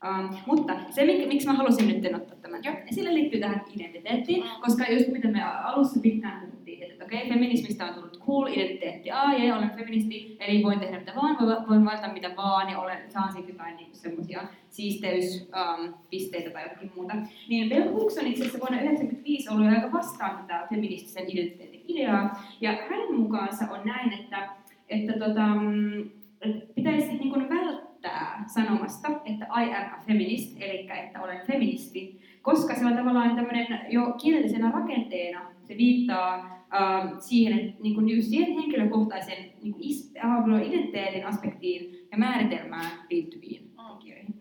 Um, 0.08 0.38
mutta 0.46 0.74
se, 0.90 1.06
mik, 1.06 1.28
miksi 1.28 1.48
mä 1.48 1.54
halusin 1.54 1.88
nyt 1.88 2.16
ottaa 2.16 2.38
tämän 2.42 2.64
Joo. 2.64 2.76
esille, 2.92 3.14
liittyy 3.14 3.40
tähän 3.40 3.66
identiteettiin, 3.76 4.44
koska 4.62 4.84
just 4.92 5.08
mitä 5.08 5.28
me 5.28 5.44
alussa 5.44 6.00
pitkään 6.00 6.53
puhuttiin, 6.74 6.92
että 6.92 7.06
okei, 7.06 7.30
feminismistä 7.30 7.86
on 7.86 7.94
tullut 7.94 8.20
cool 8.20 8.48
identiteetti, 8.48 9.12
aa, 9.12 9.34
jee, 9.34 9.54
olen 9.54 9.70
feministi, 9.70 10.38
eli 10.40 10.64
voin 10.64 10.80
tehdä 10.80 11.00
mitä 11.00 11.14
vaan, 11.16 11.38
voin, 11.70 11.86
valita 11.86 12.14
mitä 12.14 12.36
vaan, 12.36 12.70
ja 12.70 12.80
olen, 12.80 13.12
saan 13.12 13.34
siitä 13.34 13.50
jotain 13.50 13.76
niin 13.76 13.96
semmoisia 13.96 14.44
siisteyspisteitä 14.70 16.50
tai 16.50 16.64
jotakin 16.64 16.92
muuta. 16.96 17.14
Niin 17.50 17.70
Bell 17.70 17.94
Hooks 17.94 18.18
on 18.18 18.28
itse 18.28 18.42
asiassa 18.42 18.60
vuonna 18.60 18.78
1995 18.78 19.50
ollut 19.50 19.68
aika 19.68 19.92
vastaan 19.92 20.38
tätä 20.38 20.68
feministisen 20.70 21.24
identiteetin 21.30 21.86
ideaa, 21.88 22.44
ja 22.62 22.72
hänen 22.72 23.16
mukaansa 23.16 23.66
on 23.72 23.82
näin, 23.86 24.14
että, 24.14 24.50
että 24.90 25.14
tota, 25.14 25.46
mm, 25.46 26.10
että 26.42 26.74
pitäisi 26.76 27.08
niin 27.08 27.32
kuin 27.32 27.50
välttää 27.50 28.44
sanomasta, 28.48 29.08
että 29.26 29.46
I 29.46 29.76
am 29.76 29.94
a 29.94 30.04
feminist, 30.08 30.62
eli 30.62 30.90
että 31.04 31.22
olen 31.22 31.48
feministi, 31.48 32.22
koska 32.42 32.76
se 32.76 32.86
on 32.86 32.98
tavallaan 32.98 33.36
tämmöinen 33.36 33.80
jo 33.90 34.14
kielellisenä 34.22 34.72
rakenteena, 34.72 35.53
se 35.68 35.78
viittaa 35.78 36.36
ähm, 36.74 37.16
siihen, 37.20 37.60
että 37.60 37.84
niin 37.84 37.96
kuin 37.96 38.10
just 38.10 38.30
siihen 38.30 38.54
henkilökohtaisen 38.54 39.38
niin 39.64 39.74
kuin 39.74 39.84
is, 39.84 40.14
äh, 40.26 40.68
identiteetin 40.68 41.26
aspektiin 41.26 42.08
ja 42.12 42.18
määritelmään 42.18 42.92
liittyviin 43.10 43.74
tekijöihin. 44.04 44.36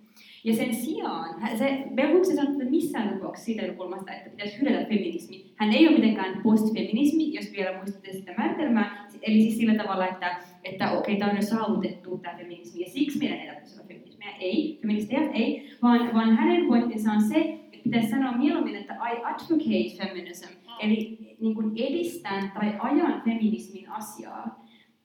Ja 0.45 0.55
sen 0.55 0.75
sijaan, 0.75 1.59
se 1.59 1.85
Bell 1.95 2.17
ei 2.17 2.25
sanonut 2.25 2.61
että 2.61 2.71
missään 2.71 3.09
tapauksessa 3.09 3.45
siitä 3.45 3.63
näkökulmasta, 3.63 4.13
että 4.13 4.31
pitäisi 4.31 4.61
hylätä 4.61 4.89
feminismi. 4.89 5.53
Hän 5.57 5.73
ei 5.73 5.89
ole 5.89 5.97
mitenkään 5.97 6.43
postfeminismi, 6.43 7.35
jos 7.35 7.53
vielä 7.53 7.77
muistatte 7.77 8.13
sitä 8.13 8.35
määritelmää. 8.39 9.09
Eli 9.23 9.41
siis 9.41 9.57
sillä 9.57 9.75
tavalla, 9.75 10.09
että, 10.09 10.37
että 10.65 10.91
okei, 10.91 11.17
tämä 11.17 11.31
on 11.31 11.37
jo 11.37 11.43
saavutettu 11.43 12.19
tämä 12.19 12.39
feminismi, 12.39 12.81
ja 12.81 12.91
siksi 12.91 13.19
meidän 13.19 13.39
ei 13.39 13.47
tarvitse 13.47 13.75
olla 13.75 13.89
feminismiä. 13.89 14.29
Ei, 14.41 14.79
feministejä 14.83 15.31
ei, 15.31 15.71
vaan, 15.83 16.15
vaan 16.15 16.37
hänen 16.37 16.67
pointtinsa 16.67 17.13
on 17.13 17.23
se, 17.23 17.39
että 17.73 17.85
pitäisi 17.85 18.11
sanoa 18.11 18.33
mieluummin, 18.33 18.77
että 18.77 18.95
I 18.95 19.17
advocate 19.25 20.07
feminism, 20.07 20.49
eli 20.83 21.19
niin 21.41 21.55
kuin 21.55 21.73
edistän 21.77 22.53
tai 22.55 22.75
ajan 22.79 23.23
feminismin 23.25 23.91
asiaa. 23.91 24.63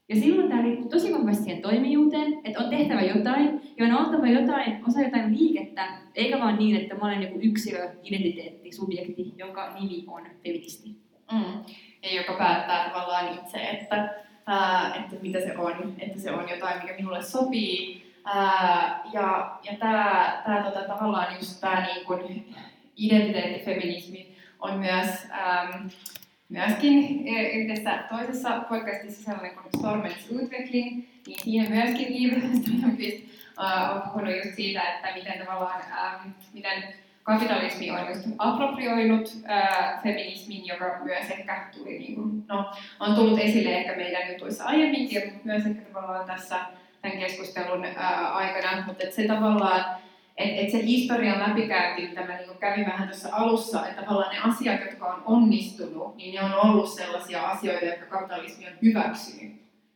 Ja 0.10 0.16
silloin 0.16 0.50
tämä 0.50 0.64
liittyy 0.64 0.90
tosi 0.90 1.14
vahvasti 1.14 1.44
siihen 1.44 1.62
toimijuuteen, 1.62 2.42
että 2.44 2.60
on 2.60 2.70
tehtävä 2.70 3.02
jotain 3.02 3.62
ja 3.78 3.86
on 3.86 4.06
oltava 4.06 4.28
jotain, 4.28 4.84
osa 4.88 5.02
jotain 5.02 5.38
liikettä, 5.40 5.88
eikä 6.16 6.40
vaan 6.40 6.58
niin, 6.58 6.76
että 6.76 6.96
mä 6.96 7.06
olen 7.06 7.24
joku 7.24 7.40
yksilö, 7.42 7.90
identiteetti, 8.04 8.72
subjekti, 8.72 9.34
jonka 9.38 9.74
nimi 9.74 10.04
on 10.08 10.24
feministi. 10.44 10.96
Mm. 11.32 11.64
Ja 12.04 12.16
joka 12.16 12.34
päättää 12.34 12.90
tavallaan 12.90 13.34
itse, 13.34 13.58
että, 13.58 14.16
ää, 14.46 14.96
että 14.96 15.16
mitä 15.22 15.40
se 15.40 15.58
on, 15.58 15.96
että 16.00 16.20
se 16.20 16.32
on 16.32 16.50
jotain, 16.50 16.82
mikä 16.82 16.96
minulle 16.96 17.24
sopii. 17.24 18.08
Ää, 18.26 19.02
ja 19.14 19.58
ja 19.64 19.78
tämä 19.80 20.64
tota, 20.66 20.88
tavallaan 20.88 21.36
just 21.36 21.62
tämä 21.62 21.88
niin 21.88 22.54
identiteettifeminismi 22.98 24.27
on 24.60 24.80
myös 24.80 25.28
ähm, 25.32 25.88
myöskin 26.50 27.28
e- 27.28 27.52
yhdessä 27.52 28.04
toisessa 28.10 28.50
podcastissa 28.70 29.24
sellainen 29.24 29.56
kuin 29.56 29.80
Stormens 29.80 30.32
Utveckling, 30.32 31.06
niin 31.28 31.40
siinä 31.44 31.70
myöskin 31.70 32.08
Liv 32.14 32.34
äh, 33.60 33.96
on 33.96 34.02
puhunut 34.02 34.36
just 34.36 34.56
siitä, 34.56 34.82
että 34.82 35.14
miten 35.16 35.46
tavallaan, 35.46 35.82
ähm, 35.92 36.30
miten 36.54 36.84
kapitalismi 37.24 37.92
on 37.92 38.08
just 38.08 38.28
approprioinut 38.38 39.34
äh, 39.50 40.04
feminismin, 40.04 40.66
joka 40.66 41.00
myös 41.04 41.30
ehkä 41.30 41.68
tuli, 41.78 42.00
niin 42.00 42.16
kuin, 42.16 42.44
no, 42.48 42.72
on 43.00 43.16
tullut 43.16 43.40
esille 43.40 43.70
ehkä 43.70 43.96
meidän 43.96 44.32
jutuissa 44.34 44.66
aiemminkin, 44.66 45.22
mutta 45.26 45.46
myös 45.46 45.66
ehkä 45.66 45.82
tavallaan 45.82 46.26
tässä 46.26 46.60
tämän 47.02 47.18
keskustelun 47.18 47.86
äh, 47.86 48.36
aikana, 48.36 48.84
mutta 48.88 49.06
se 49.12 49.28
tavallaan, 49.28 49.86
että 50.38 50.62
et 50.62 50.72
se 50.72 50.84
historian 50.84 51.50
läpikäynti, 51.50 52.08
mitä 52.08 52.22
mä 52.22 52.38
niinku 52.38 52.54
kävin 52.54 52.86
vähän 52.86 53.08
tuossa 53.08 53.30
alussa, 53.32 53.88
että 53.88 54.02
tavallaan 54.02 54.36
ne 54.36 54.42
asiat, 54.42 54.82
jotka 54.82 55.06
on 55.06 55.24
onnistunut, 55.26 56.18
niin 56.18 56.36
ne 56.36 56.44
on 56.44 56.54
ollut 56.54 56.90
sellaisia 56.90 57.48
asioita, 57.48 57.86
jotka 57.86 58.06
kapitalismi 58.06 58.68
on 58.68 58.74
hyväksynyt. 58.82 59.54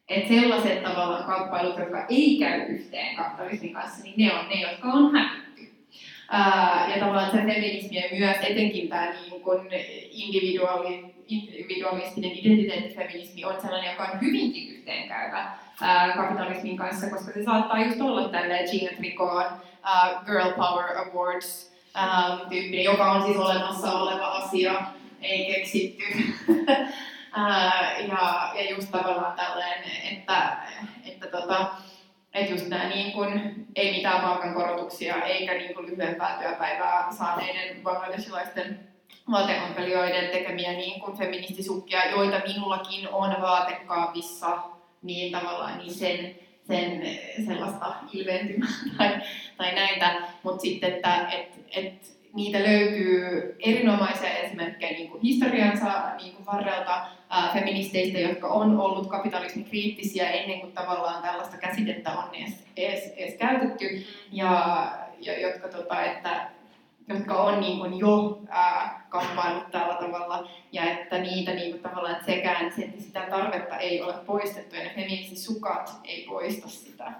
Että 0.09 0.33
sellaiset 0.33 0.83
tavallaan 0.83 1.23
kamppailut, 1.23 1.77
jotka 1.77 2.05
ei 2.09 2.37
käy 2.39 2.61
yhteen 2.61 3.15
kapitalismin 3.15 3.73
kanssa, 3.73 4.03
niin 4.03 4.13
ne 4.17 4.33
on 4.33 4.49
ne, 4.49 4.61
jotka 4.61 4.87
on 4.87 5.15
hävitty. 5.15 5.71
Ja 6.93 6.99
tavallaan 6.99 7.31
se 7.31 7.37
feminismi 7.37 7.97
ja 7.97 8.03
myös 8.19 8.37
etenkin 8.37 8.89
tämä 8.89 9.11
niin 9.11 9.41
kun 9.41 9.69
individualistinen 10.11 12.31
identiteettifeminismi 12.31 13.45
on 13.45 13.61
sellainen, 13.61 13.91
joka 13.91 14.03
on 14.03 14.21
hyvinkin 14.21 14.70
yhteenkäyvä 14.81 15.51
ää, 15.81 16.13
kapitalismin 16.15 16.77
kanssa, 16.77 17.09
koska 17.09 17.31
se 17.31 17.43
saattaa 17.43 17.85
just 17.85 18.01
olla 18.01 18.29
tälle 18.29 18.59
Gina 18.71 18.91
Tricon 18.97 19.45
uh, 19.45 20.25
Girl 20.25 20.51
Power 20.51 20.97
Awards 20.97 21.71
um, 21.95 22.49
tyyppinen, 22.49 22.83
joka 22.83 23.11
on 23.11 23.23
siis 23.23 23.37
olemassa 23.37 23.91
oleva 23.91 24.25
asia, 24.25 24.81
ei 25.21 25.53
keksitty. 25.53 26.03
uh, 27.37 28.07
ja, 28.07 28.51
ja 28.55 28.69
just 28.69 28.91
tavallaan 28.91 29.35
tällainen, 29.35 29.83
että, 30.11 30.57
että 31.05 31.27
tota, 31.27 31.65
et 32.33 32.49
just 32.49 32.67
nämä 32.67 32.89
niin 32.89 33.11
kun, 33.11 33.41
ei 33.75 33.91
mitään 33.91 34.21
palkankorotuksia 34.21 35.15
eikä 35.23 35.53
niin 35.53 35.75
kun 35.75 35.85
lyhyempää 35.85 36.37
työpäivää 36.41 37.11
saaneiden 37.17 37.83
bangladesilaisten 37.83 38.79
vaateompelijoiden 39.31 40.29
tekemiä 40.29 40.71
niin 40.71 41.01
kun 41.01 41.17
feministisukkia, 41.17 42.09
joita 42.11 42.41
minullakin 42.47 43.09
on 43.09 43.35
vaatekaapissa, 43.41 44.70
niin 45.01 45.31
tavallaan 45.31 45.77
niin 45.77 45.93
sen, 45.93 46.35
sen 46.67 47.01
sellaista 47.45 47.95
ilmentymää 48.13 48.69
tai, 48.97 49.21
tai 49.57 49.75
näitä, 49.75 50.21
mutta 50.43 50.61
sitten, 50.61 50.93
että 50.93 51.27
et, 51.27 51.65
et 51.75 52.11
niitä 52.33 52.59
löytyy 52.59 53.55
erinomaisia 53.59 54.29
esimerkkejä 54.29 54.91
niin 54.91 55.09
kuin 55.09 55.21
historiansa 55.21 56.15
niin 56.21 56.35
kuin 56.35 56.45
varrelta 56.45 57.05
ää, 57.29 57.53
feministeistä, 57.53 58.19
jotka 58.19 58.47
on 58.47 58.79
ollut 58.79 59.07
kapitalismikriittisiä 59.07 60.29
ennen 60.29 60.59
kuin 60.59 60.71
tavallaan 60.71 61.23
tällaista 61.23 61.57
käsitettä 61.57 62.11
on 62.11 62.35
edes, 62.35 62.63
edes, 62.77 63.13
edes 63.17 63.35
käytetty, 63.35 64.05
ja, 64.31 64.85
ja 65.19 65.39
jotka, 65.39 65.67
tota, 65.67 66.03
että, 66.03 66.49
jotka 67.07 67.41
on 67.41 67.59
niin 67.59 67.79
kuin 67.79 67.99
jo 67.99 68.41
ää, 68.49 69.07
tällä 69.71 69.93
tavalla, 69.93 70.49
ja 70.71 70.91
että 70.91 71.17
niitä 71.17 71.53
niin 71.53 71.71
kuin, 71.71 71.83
tavallaan, 71.83 72.13
että 72.13 72.25
sekään 72.25 72.73
se, 72.73 72.81
että 72.81 73.01
sitä 73.01 73.27
tarvetta 73.29 73.77
ei 73.77 74.01
ole 74.01 74.13
poistettu, 74.13 74.75
ja 74.75 74.83
ne 74.83 74.91
feministisukat 74.95 75.99
ei 76.03 76.25
poista 76.29 76.69
sitä. 76.69 77.13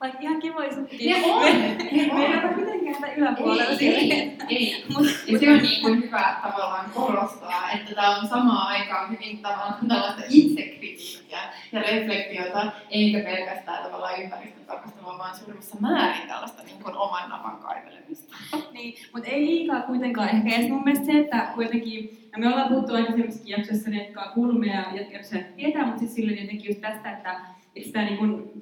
Vaikka 0.00 0.18
ihan 0.20 0.40
kivoja 0.40 0.74
sukkia. 0.74 1.16
Ne 1.16 1.32
on! 1.32 1.42
Ne 1.42 1.76
Me 1.88 1.88
ei 1.92 2.10
on. 2.10 2.44
ole 2.44 2.56
mitenkään 2.56 3.14
yläpuolella 3.16 3.62
Ei, 3.80 4.12
ei, 4.12 4.36
ei. 4.48 4.84
Mut, 4.96 5.06
Ja 5.26 5.38
se 5.38 5.50
on 5.50 5.58
niin 5.58 5.82
kuin 5.82 6.02
hyvä 6.02 6.36
tavallaan 6.42 6.90
korostaa, 6.90 7.70
että 7.70 7.94
tämä 7.94 8.16
on 8.16 8.28
samaan 8.28 8.66
aikaan 8.66 9.10
hyvin 9.10 9.38
tavallaan 9.38 9.88
tällaista 9.88 10.22
itsekritiikkiä 10.28 11.38
ja 11.72 11.82
reflektiota, 11.82 12.72
eikä 12.90 13.20
pelkästään 13.20 13.84
tavallaan 13.84 14.22
ympäristön 14.22 14.64
tarkastelua, 14.64 15.18
vaan 15.18 15.36
suurimmassa 15.36 15.76
määrin 15.80 16.28
tällaista 16.28 16.62
niin 16.62 16.82
kuin 16.82 16.96
oman 16.96 17.28
napan 17.28 17.56
kaivelemista. 17.56 18.36
Niin, 18.72 18.94
mutta 19.12 19.28
ei 19.28 19.46
liikaa 19.46 19.82
kuitenkaan 19.82 20.28
ehkä 20.28 20.56
edes 20.56 20.70
mun 20.70 20.84
mielestä 20.84 21.06
se, 21.06 21.18
että 21.18 21.48
kuitenkin, 21.54 22.28
ja 22.32 22.38
me 22.38 22.48
ollaan 22.48 22.68
puhuttu 22.68 22.94
aikaisemmissakin 22.94 23.50
jaksoissa, 23.58 23.90
ne, 23.90 24.04
jotka 24.04 24.30
kuuluu 24.34 24.58
meidän 24.58 24.84
jaksoja 25.12 25.42
tietää, 25.56 25.84
mutta 25.84 25.98
sitten 25.98 26.14
silleen 26.16 26.38
jotenkin 26.40 26.68
just 26.70 26.80
tästä, 26.80 27.12
että, 27.12 27.32
että 27.76 27.86
sitä 27.86 28.02
niin 28.02 28.16
kuin 28.16 28.52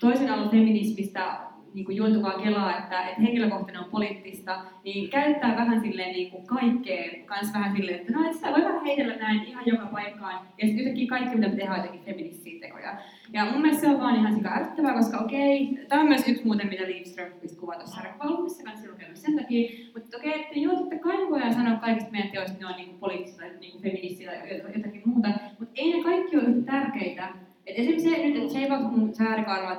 toisen 0.00 0.30
alan 0.30 0.50
feminismistä 0.50 1.36
niin 1.74 1.84
kuin 1.84 1.96
juontuvaa 1.96 2.38
kelaa, 2.38 2.78
että, 2.78 3.08
että 3.08 3.22
henkilökohtainen 3.22 3.84
on 3.84 3.90
poliittista, 3.90 4.64
niin 4.84 5.10
käyttää 5.10 5.56
vähän 5.56 5.80
silleen 5.80 6.12
niin 6.12 6.30
kuin 6.30 6.46
kaikkeen, 6.46 7.26
kans 7.26 7.52
vähän 7.54 7.76
silleen, 7.76 8.00
että 8.00 8.12
no, 8.12 8.24
että 8.24 8.36
sitä 8.36 8.50
voi 8.50 8.64
vähän 8.64 8.84
heitellä 8.84 9.16
näin 9.16 9.44
ihan 9.44 9.62
joka 9.66 9.86
paikkaan, 9.86 10.34
ja 10.58 10.66
sitten 10.66 10.84
yhtäkkiä 10.84 11.08
kaikki, 11.08 11.36
mitä 11.36 11.48
me 11.48 11.56
tehdään, 11.56 11.76
jotenkin 11.76 12.04
feministisiä 12.04 12.60
tekoja. 12.60 12.96
Ja 13.32 13.44
mun 13.44 13.62
mielestä 13.62 13.80
se 13.80 13.88
on 13.88 14.00
vaan 14.00 14.16
ihan 14.16 14.34
sika 14.34 14.48
ärsyttävää, 14.48 14.94
koska 14.94 15.18
okei, 15.18 15.78
tämä 15.88 16.00
on 16.00 16.08
myös 16.08 16.28
yksi 16.28 16.44
muuten, 16.44 16.68
mitä 16.68 16.82
Livström 16.82 17.32
pisti 17.32 17.56
kuvaa 17.56 17.76
tuossa 17.76 17.96
sarjakuvassa, 17.96 18.64
kanssa 18.64 18.90
lukenut 18.90 19.16
sen 19.16 19.36
takia, 19.36 19.70
mutta 19.94 20.16
okei, 20.16 20.42
että 20.42 20.58
joo, 20.58 20.76
totta 20.76 20.98
kai 20.98 21.16
me 21.16 21.30
voidaan 21.30 21.54
sanoa 21.54 21.76
kaikista 21.76 22.12
meidän 22.12 22.30
teoista, 22.30 22.52
että 22.52 22.66
ne 22.66 22.70
on 22.72 22.76
niinku 22.76 22.98
poliittisia 22.98 23.38
tai 23.38 23.50
niinku 23.60 23.78
feministisiä 23.78 24.30
tai 24.30 24.72
jotakin 24.76 25.02
muuta, 25.04 25.28
mutta 25.58 25.74
ei 25.74 25.92
ne 25.92 26.02
kaikki 26.02 26.36
ole 26.36 26.44
yhtä 26.44 26.72
tärkeitä. 26.72 27.28
Et 27.74 27.80
esimerkiksi 27.80 28.10
se 28.10 28.26
nyt, 28.26 28.36
että 28.36 28.52
sheivaat 28.52 28.96
mun 28.96 29.14
säärikarvat 29.14 29.78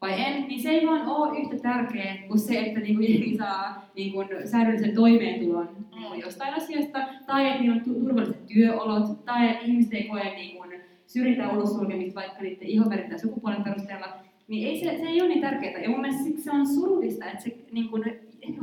vai 0.00 0.22
en, 0.22 0.48
niin 0.48 0.62
se 0.62 0.70
ei 0.70 0.86
vaan 0.86 1.08
ole 1.08 1.38
yhtä 1.38 1.56
tärkeä 1.56 2.16
kuin 2.28 2.38
se, 2.38 2.60
että 2.60 2.80
niinku 2.80 3.02
jengi 3.02 3.36
saa 3.36 3.88
niinku 3.94 4.24
säädöllisen 4.44 4.94
toimeentulon 4.94 5.68
niinku 5.90 6.14
jostain 6.14 6.54
asiasta, 6.54 6.98
tai 7.26 7.46
että 7.46 7.60
niillä 7.60 7.76
on 7.76 7.84
tu- 7.84 8.00
turvalliset 8.00 8.46
työolot, 8.46 9.24
tai 9.24 9.50
että 9.50 9.64
ihmiset 9.64 9.92
ei 9.92 10.04
koe 10.04 10.34
niinku 10.34 10.64
syrjintää 11.06 11.52
ulossulkemista 11.52 12.20
vaikka 12.20 12.42
niiden 12.42 12.68
ihonvärin 12.68 13.10
tai 13.10 13.18
sukupuolen 13.18 13.64
perusteella, 13.64 14.06
niin 14.48 14.68
ei 14.68 14.80
se, 14.80 14.98
se 14.98 15.06
ei 15.06 15.20
ole 15.20 15.28
niin 15.28 15.40
tärkeää. 15.40 15.80
Ja 15.80 15.88
mun 15.88 16.00
mielestä 16.00 16.24
siksi 16.24 16.42
se 16.42 16.50
on 16.50 16.66
surullista, 16.66 17.24
että 17.24 17.42
se 17.42 17.56
niin 17.72 17.88
kun, 17.88 18.04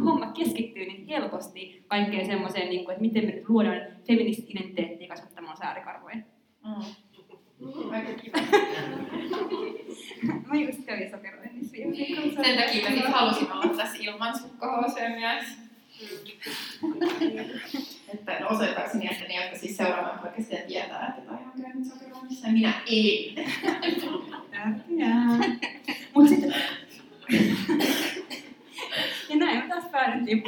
homma 0.06 0.32
keskittyy 0.32 0.86
niin 0.86 1.08
helposti 1.08 1.84
kaikkeen 1.88 2.26
semmoiseen, 2.26 2.70
niin 2.70 2.86
kun, 2.86 2.92
että 2.92 3.02
miten 3.02 3.26
me 3.26 3.32
nyt 3.32 3.50
luodaan 3.50 3.82
feminististä 4.08 4.52
identiteettiä 4.52 5.08
kasvattamaan 5.08 5.58
säärikarvoja. 5.58 6.16
Mm. 6.16 6.84
Aika 7.92 8.14
kiva. 8.14 8.38
Mä 10.48 10.56
just 10.56 10.86
kävin 10.86 11.12
sokeroinnissa 11.12 11.72
viime 11.74 11.92
viikolla. 11.92 12.44
Sen 12.44 12.58
takia 12.58 12.90
mä 12.90 12.96
sit 12.96 13.06
halusin 13.06 13.52
olla 13.52 13.78
tässä 13.78 13.98
ilman 14.00 14.40
sukkahousuja 14.40 15.10
myös. 15.10 15.46
Että 18.14 18.40
no 18.40 18.48
osoittaakseni, 18.48 19.08
että 19.12 19.26
ne, 19.28 19.36
jotka 19.36 19.58
siis 19.58 19.78
seuraavan 19.78 20.20
podcastia 20.20 20.60
tietää, 20.68 21.08
että 21.08 21.22
toi 21.22 21.38
on 21.38 21.62
käynyt 21.62 21.88
sokeroinnissa, 21.88 22.48
ja 22.48 22.54
minä 22.54 22.74
ei. 22.88 23.36
Tärkeää. 24.52 25.38
Mut 26.14 26.30
sitten... 26.30 26.56
ja 29.30 29.36
näin 29.36 29.58
me 29.58 29.70
taas 29.70 29.86
päädyttiin. 29.92 30.44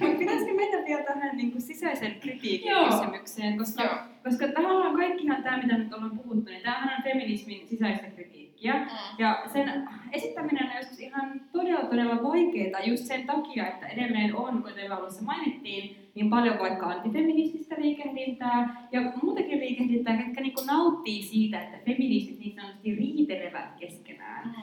Mutta 0.00 0.18
pitäisikö 0.18 0.54
mennä 0.54 0.84
vielä 0.86 1.02
tähän 1.02 1.36
niin 1.36 1.52
kuin 1.52 1.62
sisäisen 1.62 2.14
kritiikin 2.20 2.70
Joo. 2.70 2.88
kysymykseen, 2.88 3.58
koska, 3.58 3.82
Joo. 3.82 3.94
koska 4.24 4.48
tavallaan 4.48 4.96
kaikkihan 4.96 5.42
tämä, 5.42 5.62
mitä 5.62 5.78
nyt 5.78 5.94
ollaan 5.94 6.18
puhuttu, 6.18 6.50
niin 6.50 6.62
tämähän 6.62 6.96
on 6.96 7.02
feminismin 7.02 7.68
sisäistä 7.68 8.06
kritiikkiä. 8.06 8.74
Mm. 8.74 8.88
Ja 9.18 9.42
sen 9.52 9.88
esittäminen 10.12 10.70
on 10.70 10.76
joskus 10.76 11.00
ihan 11.00 11.40
todella, 11.52 11.84
todella 11.84 12.22
vaikeaa 12.22 12.80
just 12.84 13.04
sen 13.04 13.26
takia, 13.26 13.66
että 13.68 13.86
edelleen 13.86 14.36
on, 14.36 14.62
kuten 14.62 14.92
alussa 14.92 15.22
mainittiin, 15.22 15.96
niin 16.14 16.30
paljon 16.30 16.58
vaikka 16.58 16.86
antifeminististä 16.86 17.74
liikehdintää 17.78 18.88
ja 18.92 19.12
muutakin 19.22 19.60
liikehdintää, 19.60 20.22
jotka 20.26 20.40
niin 20.40 20.66
nauttii 20.66 21.22
siitä, 21.22 21.62
että 21.62 21.78
feministit 21.86 22.38
niin 22.38 22.54
sanotusti 22.54 22.94
riitelevät 22.94 23.74
keskenään. 23.80 24.56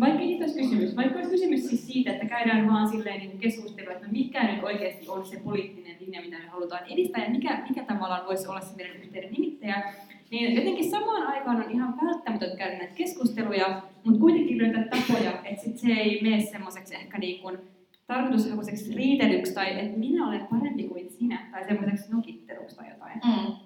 Vaikka 0.00 0.20
ei 0.20 0.36
olisi 0.40 0.62
kysymys, 0.62 0.96
vaikka 0.96 1.18
olisi 1.18 1.30
kysymys 1.30 1.68
siis 1.68 1.86
siitä, 1.86 2.12
että 2.12 2.26
käydään 2.26 2.68
vaan 2.68 2.88
silleen 2.88 3.18
niin 3.18 3.38
keskustelua, 3.38 3.92
että 3.92 4.08
mikä 4.10 4.52
nyt 4.52 4.64
oikeasti 4.64 5.08
on 5.08 5.26
se 5.26 5.40
poliittinen 5.44 5.96
linja, 6.00 6.20
mitä 6.20 6.38
me 6.38 6.46
halutaan 6.46 6.86
edistää 6.88 7.24
ja 7.24 7.30
mikä, 7.30 7.64
mikä 7.68 7.84
tavallaan 7.84 8.26
voisi 8.26 8.48
olla 8.48 8.60
se 8.60 8.76
meidän 8.76 8.96
yhteinen 8.96 9.32
nimittäjä, 9.32 9.94
niin 10.30 10.54
jotenkin 10.54 10.90
samaan 10.90 11.26
aikaan 11.26 11.64
on 11.64 11.70
ihan 11.70 11.94
välttämätöntä 12.04 12.56
käydä 12.56 12.78
näitä 12.78 12.94
keskusteluja, 12.94 13.82
mutta 14.04 14.20
kuitenkin 14.20 14.58
löytää 14.58 14.84
tapoja, 14.84 15.32
että 15.44 15.64
sit 15.64 15.78
se 15.78 15.88
ei 15.88 16.22
mene 16.22 16.40
semmoiseksi 16.40 16.94
ehkä 16.94 17.18
niin 17.18 17.42
kuin 17.42 17.58
tarkoitushakuiseksi 18.06 18.94
riitelyksi 18.94 19.54
tai 19.54 19.80
että 19.80 19.98
minä 19.98 20.28
olen 20.28 20.46
parempi 20.46 20.82
kuin 20.82 21.10
sinä 21.10 21.48
tai 21.52 21.64
semmoiseksi 21.64 22.12
nokitteluksi 22.12 22.76
tai 22.76 22.90
jotain. 22.90 23.20
Mm. 23.24 23.65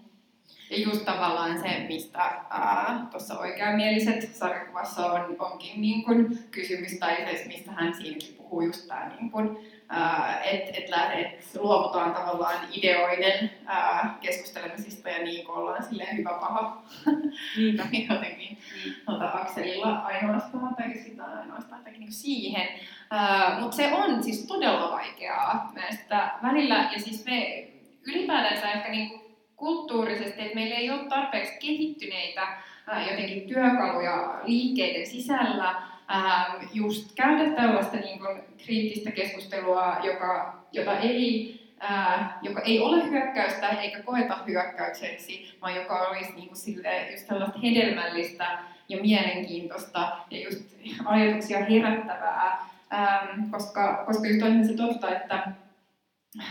Ja 0.71 0.79
just 0.79 1.05
tavallaan 1.05 1.61
se, 1.61 1.85
mistä 1.89 2.33
tuossa 3.11 3.39
oikeamieliset 3.39 4.35
sarjakuvassa 4.35 5.13
on, 5.13 5.37
onkin 5.39 5.81
niin 5.81 6.05
kun 6.05 6.39
kysymys, 6.51 6.99
tai 6.99 7.17
se, 7.17 7.45
mistä 7.47 7.73
hän 7.73 7.95
siinäkin 7.95 8.35
puhuu, 8.35 8.61
just 8.61 8.89
tämä, 8.89 9.09
niin 9.09 9.31
että 10.45 10.79
et, 10.79 11.27
et 11.27 11.57
luovutaan 11.59 12.13
tavallaan 12.13 12.57
ideoiden 12.73 13.51
ää, 13.67 14.19
keskustelemisista 14.21 15.11
ja 15.11 15.25
niin 15.25 15.47
kun 15.47 15.55
ollaan 15.55 15.83
silleen 15.83 16.17
hyvä 16.17 16.31
paha 16.31 16.83
Niinpä. 17.57 17.83
jotenkin 18.15 18.59
tuota, 19.07 19.31
akselilla 19.35 19.99
ainoastaan 19.99 20.75
tai 20.75 20.89
keskitytään 20.89 21.39
ainoastaan 21.39 21.81
jotenkin 21.81 22.01
niin 22.01 22.13
siihen. 22.13 22.69
Uh, 23.13 23.61
Mutta 23.61 23.77
se 23.77 23.95
on 23.95 24.23
siis 24.23 24.47
todella 24.47 24.91
vaikeaa 24.91 25.73
näistä 25.75 26.31
välillä 26.43 26.91
ja 26.93 27.01
siis 27.01 27.25
me 27.25 27.69
ylipäätänsä 28.07 28.73
ehkä 28.73 28.91
niin 28.91 29.11
kuin 29.11 29.30
kulttuurisesti, 29.61 30.43
että 30.43 30.55
meillä 30.55 30.75
ei 30.75 30.91
ole 30.91 31.09
tarpeeksi 31.09 31.53
kehittyneitä 31.61 32.43
ää, 32.87 33.11
jotenkin 33.11 33.49
työkaluja 33.49 34.41
liikkeiden 34.45 35.07
sisällä 35.07 35.83
ää, 36.09 36.55
just 36.75 37.15
käydä 37.15 37.51
tällaista 37.57 37.97
niin 37.97 38.19
kuin 38.19 38.41
kriittistä 38.65 39.11
keskustelua, 39.11 39.97
joka, 40.03 40.63
jota 40.73 40.99
ei, 40.99 41.61
ää, 41.81 42.39
joka 42.43 42.61
ei 42.61 42.81
ole 42.81 43.11
hyökkäystä 43.11 43.69
eikä 43.69 44.03
koeta 44.03 44.39
hyökkäykseksi, 44.47 45.59
vaan 45.63 45.75
joka 45.75 46.09
olisi 46.09 46.33
niin 46.33 46.49
kuin 46.49 46.59
sille, 46.59 47.11
just 47.11 47.27
tällaista 47.27 47.59
hedelmällistä 47.59 48.59
ja 48.89 49.01
mielenkiintoista 49.01 50.17
ja 50.31 50.45
just 50.45 50.65
ajatuksia 51.05 51.65
herättävää, 51.65 52.67
ähm, 52.93 53.51
koska, 53.51 54.03
koska 54.07 54.29
just 54.29 54.43
on 54.43 54.65
se 54.65 54.77
totta, 54.77 55.17
että 55.17 55.53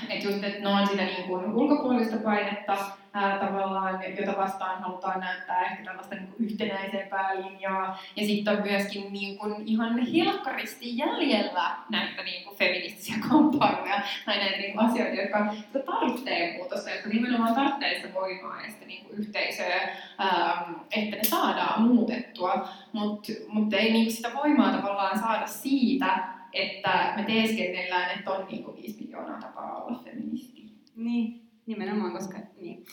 että 0.10 0.28
just, 0.28 0.44
että 0.44 0.60
ne 0.60 0.68
on 0.68 0.88
sitä 0.88 1.04
niin 1.04 1.24
kuin 1.24 1.54
ulkopuolista 1.54 2.18
painetta 2.18 2.78
ää, 3.14 3.40
tavallaan, 3.40 4.00
jota 4.20 4.38
vastaan 4.38 4.84
halutaan 4.84 5.20
näyttää 5.20 5.62
ehkä 5.62 5.84
tällaista 5.84 6.16
niin 6.16 6.34
yhtenäisempää 6.40 7.36
linjaa. 7.36 8.00
Ja 8.16 8.26
sitten 8.26 8.58
on 8.58 8.64
myöskin 8.64 9.14
niin 9.14 9.38
kuin 9.38 9.56
ihan 9.66 10.00
helkkaristi 10.00 10.98
jäljellä 10.98 11.76
näitä 11.90 12.24
niin 12.24 12.44
kuin 12.44 12.58
feministisiä 12.58 13.16
kamppailuja 13.30 14.02
tai 14.26 14.38
näitä 14.38 14.58
niin 14.58 14.74
kuin 14.74 14.86
asioita, 14.86 15.22
jotka, 15.22 15.54
jotka 15.74 15.92
tarvitsee 15.92 16.58
muutosta, 16.58 16.90
jotka 16.90 17.10
nimenomaan 17.10 17.56
tarvitsee 17.56 17.96
sitä 17.96 18.14
voimaa 18.14 18.62
ja 18.62 18.72
sitä 18.72 18.86
niin 18.86 19.06
kuin 19.06 19.20
yhteisöä, 19.20 19.82
ähm, 20.22 20.74
että 20.92 21.16
ne 21.16 21.24
saadaan 21.24 21.82
muutettua. 21.82 22.70
Mutta 22.94 23.32
mut 23.48 23.74
ei 23.74 23.92
niin 23.92 24.06
kuin 24.06 24.16
sitä 24.16 24.32
voimaa 24.36 24.72
tavallaan 24.72 25.20
saada 25.20 25.48
siitä, 25.48 26.24
että 26.54 27.14
me 27.16 27.24
teeskennellään, 27.24 28.20
että 28.20 28.32
on 28.32 28.48
niin 28.52 28.64
kuin 28.64 28.78
5 28.78 29.04
miljoonaa 29.04 29.40
tapaa 29.40 29.84
olla 29.84 30.00
feministi. 30.04 30.72
Niin, 30.96 31.49
nimenomaan, 31.70 32.12
koska 32.12 32.38
niin. 32.62 32.86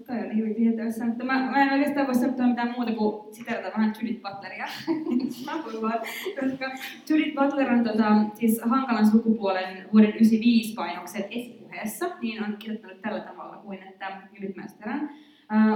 Toi 0.06 0.18
oli 0.26 0.36
hyvin 0.36 0.54
tietoissa, 0.54 1.04
mutta 1.04 1.24
mä, 1.24 1.50
mä 1.50 1.62
en 1.62 1.72
oikeastaan 1.72 2.06
voi 2.06 2.14
sanoa 2.14 2.46
mitään 2.46 2.74
muuta 2.76 2.92
kuin 2.92 3.34
siterata 3.34 3.68
vähän 3.68 3.94
Judith 4.00 4.22
Butleria. 4.22 4.66
koska 6.40 6.70
Judith 7.08 7.34
Butler 7.34 7.72
on 7.72 7.84
tota, 7.84 8.24
siis 8.34 8.60
hankalan 8.62 9.10
sukupuolen 9.10 9.88
vuoden 9.92 10.08
95 10.08 10.74
painoksen 10.74 11.24
esipuheessa, 11.30 12.06
niin 12.20 12.44
on 12.44 12.56
kirjoittanut 12.58 13.02
tällä 13.02 13.20
tavalla 13.20 13.56
kuin, 13.56 13.82
että 13.82 14.22
Judith 14.34 14.56
Mästerän 14.56 15.10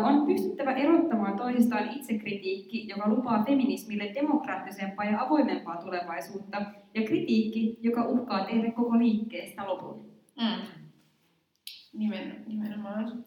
on 0.05 0.27
pystyttävä 0.27 0.73
erottamaan 0.73 1.37
toisistaan 1.37 1.91
itsekritiikki, 1.91 2.89
joka 2.89 3.09
lupaa 3.09 3.45
feminismille 3.45 4.13
demokraattisempaa 4.15 5.05
ja 5.05 5.23
avoimempaa 5.23 5.77
tulevaisuutta, 5.77 6.63
ja 6.95 7.03
kritiikki, 7.03 7.79
joka 7.81 8.05
uhkaa 8.05 8.45
tehdä 8.45 8.73
koko 8.73 8.99
liikkeestä 8.99 9.67
lopun. 9.67 10.11
Mm. 10.41 10.89
Nimen, 11.93 12.45
nimenomaan. 12.47 13.25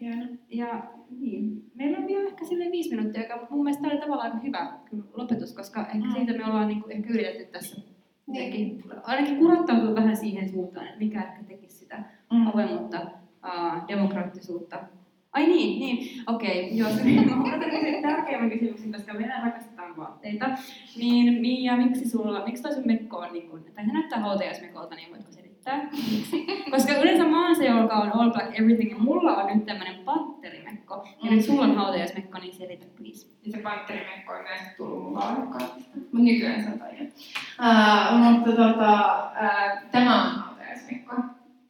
Hieno. 0.00 0.26
Ja 0.48 0.84
niin, 1.10 1.70
meillä 1.74 1.98
on 1.98 2.06
vielä 2.06 2.28
ehkä 2.28 2.44
sille 2.44 2.70
viisi 2.70 2.96
minuuttia, 2.96 3.22
joka 3.22 3.46
mun 3.50 3.64
mielestä 3.64 3.88
oli 3.88 4.00
tavallaan 4.00 4.42
hyvä 4.42 4.72
lopetus, 5.14 5.54
koska 5.54 5.80
ehkä 5.80 6.06
mm. 6.06 6.12
siitä 6.12 6.32
me 6.32 6.44
ollaan 6.44 6.68
niin 6.68 6.82
kuin, 6.82 6.92
ehkä 6.92 7.10
yritetty 7.10 7.44
tässä 7.44 7.80
niin. 8.26 8.82
ainakin 9.02 9.38
kurottautua 9.38 9.94
vähän 9.94 10.16
siihen 10.16 10.48
suuntaan, 10.48 10.86
että 10.86 10.98
mikä 10.98 11.22
ehkä 11.22 11.42
tekisi 11.42 11.76
sitä 11.76 12.02
mm. 12.32 12.46
avoimuutta, 12.46 13.00
uh, 13.00 13.88
demokraattisuutta 13.88 14.84
Ai 15.32 15.46
niin, 15.46 15.80
niin. 15.80 16.22
Okei, 16.26 16.64
okay, 16.64 16.76
joo, 16.76 16.90
tärkeimmän 18.02 18.50
kysymyksen, 18.50 18.92
koska 18.92 19.14
me 19.14 19.30
rakastetaan 19.44 19.96
vaatteita. 19.96 20.46
Niin 20.96 21.40
Mia, 21.40 21.76
miksi 21.76 22.10
sulla, 22.10 22.44
miksi 22.44 22.62
toi 22.62 22.74
sun 22.74 22.86
mekko 22.86 23.16
on 23.16 23.32
niin 23.32 23.50
kuin, 23.50 23.64
tai 23.64 23.84
se 23.84 23.92
näyttää 23.92 24.20
hautajaismekolta, 24.20 24.94
niin 24.94 25.10
voitko 25.10 25.32
selittää? 25.32 25.88
Koska 26.70 26.92
yleensä 26.92 27.24
mä 27.24 27.46
oon 27.46 27.56
se, 27.56 27.66
joka 27.66 27.94
on 27.94 28.12
all 28.12 28.30
black 28.30 28.60
everything, 28.60 28.90
ja 28.90 28.98
mulla 28.98 29.36
on 29.36 29.56
nyt 29.56 29.66
tämmönen 29.66 30.04
patterimekko. 30.04 31.08
Ja 31.22 31.30
nyt 31.30 31.44
sulla 31.44 31.62
on 31.62 31.76
hautajaismekko, 31.76 32.38
niin 32.38 32.54
selitä 32.54 32.86
please. 32.96 33.28
Ja 33.44 33.52
se 33.52 33.58
patterimekko 33.58 34.32
on 34.32 34.42
myös 34.42 34.62
tullut 34.76 35.02
mun 35.02 35.14
vaarakaapista. 35.14 35.98
Mut 36.12 36.22
nykyään 36.22 36.62
se 36.62 36.70
on. 36.70 36.78
Uh, 36.78 38.32
mutta 38.32 38.50
tota, 38.50 39.30
uh, 39.32 39.90
tämä 39.90 40.24
on 40.24 40.30
hautajaismekko. 40.30 41.14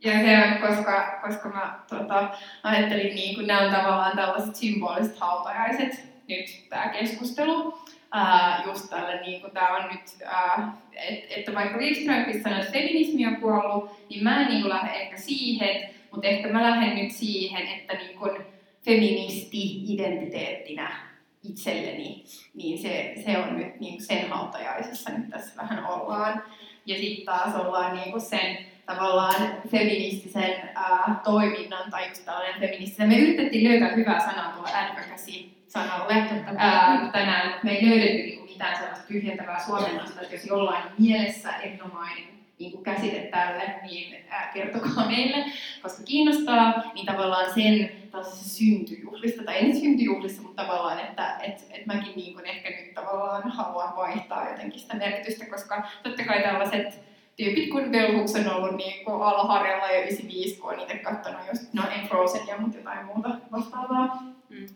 Ja 0.05 0.13
se 0.13 0.59
koska, 0.67 1.21
koska 1.27 1.49
mä 1.49 1.79
tota, 1.89 2.29
ajattelin, 2.63 3.15
niin 3.15 3.35
kun 3.35 3.47
nämä 3.47 3.61
on 3.61 3.75
tavallaan 3.75 4.17
tällaiset 4.17 4.57
symboliset 4.57 5.19
hautajaiset, 5.19 6.05
nyt 6.29 6.65
tämä 6.69 6.89
keskustelu. 6.89 7.79
Ää, 8.13 8.63
just 8.67 8.91
tälle, 8.91 9.21
niin 9.21 9.41
kuin 9.41 9.53
tämä 9.53 9.77
on 9.77 9.89
nyt, 9.93 10.03
ää, 10.25 10.73
et, 10.93 11.25
että 11.37 11.55
vaikka 11.55 11.79
Livströmkin 11.79 12.43
sanoi, 12.43 12.61
että 12.61 12.73
feminismi 12.73 13.27
on 13.27 13.37
kuollut, 13.37 14.09
niin 14.11 14.25
mä 14.25 14.41
en 14.41 14.49
niin 14.49 14.69
lähde 14.69 14.93
ehkä 14.93 15.17
siihen, 15.17 15.89
mutta 16.11 16.29
ehkä 16.29 16.49
mä 16.49 16.63
lähden 16.63 16.97
nyt 16.97 17.13
siihen, 17.13 17.69
että 17.69 17.95
niin 17.95 18.19
kuin 18.19 18.43
feministi-identiteettinä 18.85 20.97
itselleni, 21.43 22.25
niin 22.55 22.79
se, 22.79 23.15
se 23.25 23.39
on 23.39 23.59
nyt 23.59 23.81
niin 23.81 24.03
sen 24.03 24.29
hautajaisessa 24.29 25.11
nyt 25.11 25.31
tässä 25.31 25.63
vähän 25.63 25.87
ollaan. 25.87 26.43
Ja 26.87 26.97
sitten 26.97 27.27
taas 27.27 27.55
ollaan 27.55 27.97
niin 27.97 28.21
sen 28.21 28.59
tavallaan 28.89 29.35
feministisen 29.71 30.71
ää, 30.75 31.21
toiminnan 31.25 31.91
tai 31.91 32.09
just 32.09 32.25
tällainen 32.25 32.61
feministisen. 32.61 33.09
Me 33.09 33.19
yritettiin 33.19 33.69
löytää 33.69 33.97
hyvää 33.97 34.21
sanaa 34.21 34.53
tuolla 34.53 34.69
advocacy-sanalle 34.69 36.15
ää, 36.57 37.09
tänään, 37.13 37.49
mutta 37.49 37.65
me 37.65 37.73
ei 37.73 37.89
löydetty 37.89 38.23
niinku 38.23 38.45
mitään 38.45 38.77
sellaista 38.77 39.07
tyhjentävää 39.09 39.65
suomennosta, 39.67 40.21
että 40.21 40.35
jos 40.35 40.47
jollain 40.47 40.83
mielessä 40.99 41.57
erinomainen 41.57 42.25
niin 42.59 42.73
kuin 42.73 42.85
käsite 42.85 43.21
tälle, 43.21 43.75
niin 43.83 44.25
ää, 44.29 44.51
kertokaa 44.55 45.07
meille, 45.07 45.45
koska 45.83 46.03
kiinnostaa, 46.03 46.83
niin 46.95 47.07
tavallaan 47.07 47.55
sen 47.55 47.91
syntyjuhlista, 48.33 49.43
tai 49.45 49.55
ei 49.55 49.81
syntyjuhlista, 49.81 50.43
mutta 50.43 50.63
tavallaan, 50.63 50.99
että 50.99 51.37
et, 51.43 51.67
et 51.71 51.87
mäkin 51.87 52.13
niin 52.17 52.35
kuin 52.35 52.47
ehkä 52.47 52.71
nyt 52.71 52.95
tavallaan 52.95 53.51
haluan 53.51 53.97
vaihtaa 53.97 54.51
jotenkin 54.51 54.81
sitä 54.81 54.97
merkitystä, 54.97 55.47
koska 55.47 55.83
totta 56.03 56.25
kai 56.25 56.43
tällaiset 56.43 57.08
tyypit 57.39 57.71
kuin 57.71 58.15
Hooks 58.17 58.35
on 58.35 58.55
ollut 58.55 58.77
niin 58.77 59.05
kuin 59.05 59.23
alaharjalla 59.23 59.87
jo 59.87 60.01
95, 60.01 60.61
kun 60.61 60.75
on 60.75 60.81
itse 60.81 60.99
katsonut 60.99 61.41
just, 61.49 61.73
no 61.73 61.83
en 61.95 62.09
Frozenia, 62.09 62.61
mutta 62.61 62.77
jotain 62.77 63.07
muuta 63.07 63.31
vastaavaa 63.53 64.23
mm. 64.49 64.67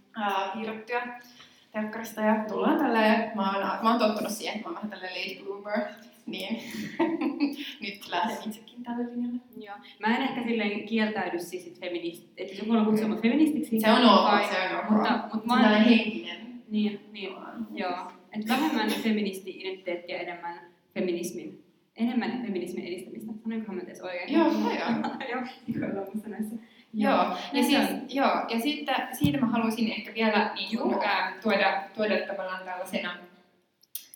piirrettyä 0.53 1.21
telkkarista. 1.73 2.21
Ja 2.21 2.45
tullaan 2.49 2.79
tälleen, 2.79 3.33
mä 3.35 3.53
oon, 3.53 3.83
mä 3.83 3.91
oon 3.91 3.99
tottunut 3.99 4.33
siihen, 4.33 4.57
että 4.57 4.69
mä 4.69 4.75
oon 4.75 4.77
vähän 4.77 4.91
tälleen 4.91 5.31
late 5.31 5.45
bloomer, 5.45 5.81
niin 6.27 6.63
nyt 7.83 8.09
lähden 8.09 8.37
itsekin 8.47 8.83
tälle 8.83 9.05
linjalle. 9.05 9.41
Joo. 9.57 9.77
Mä 9.99 10.17
en 10.17 10.23
ehkä 10.23 10.43
silleen 10.43 10.85
kieltäydy 10.85 11.39
siis 11.39 11.65
sit 11.65 11.81
feminist, 11.81 12.25
että 12.37 12.55
joku 12.55 12.73
on 12.73 12.87
kutsuma 12.87 13.17
feministiksi. 13.17 13.81
Se 13.81 13.93
on 13.93 14.05
ok, 14.05 14.51
se 14.51 14.75
on 14.75 14.79
ok. 14.79 14.91
Mutta, 14.91 15.21
mutta 15.33 15.47
mä 15.47 15.73
oon... 15.73 15.85
henkinen. 15.85 16.63
Niin, 16.69 17.01
niin 17.13 17.33
joo. 17.75 18.13
Että 18.33 18.49
vähemmän 18.49 18.91
feministi-identiteettiä 18.91 20.19
enemmän 20.19 20.61
feminismin 20.95 21.62
enemmän 21.97 22.43
feminismin 22.43 22.87
edistämistä. 22.87 23.33
Sanoinkohan 23.43 23.77
mä 23.77 23.85
tees 23.85 24.01
oikein? 24.01 24.33
Joo, 24.33 24.47
joo. 24.49 25.31
joo, 25.33 25.43
Nikola 25.67 25.87
on 25.87 26.31
näissä. 26.31 26.57
Joo, 26.95 27.13
ja, 27.13 27.37
ja, 27.53 27.63
siis, 27.63 28.15
joo, 28.15 28.47
ja 28.49 28.61
sitten 28.61 28.97
siitä 29.13 29.39
mä 29.39 29.47
haluaisin 29.47 29.93
ehkä 29.93 30.15
vielä 30.15 30.51
niin 30.55 30.79
kuin, 30.79 31.05
ää, 31.05 31.33
tuoda, 31.43 31.83
tuoda 31.95 32.27
tavallaan 32.27 32.65
tällaisena 32.65 33.17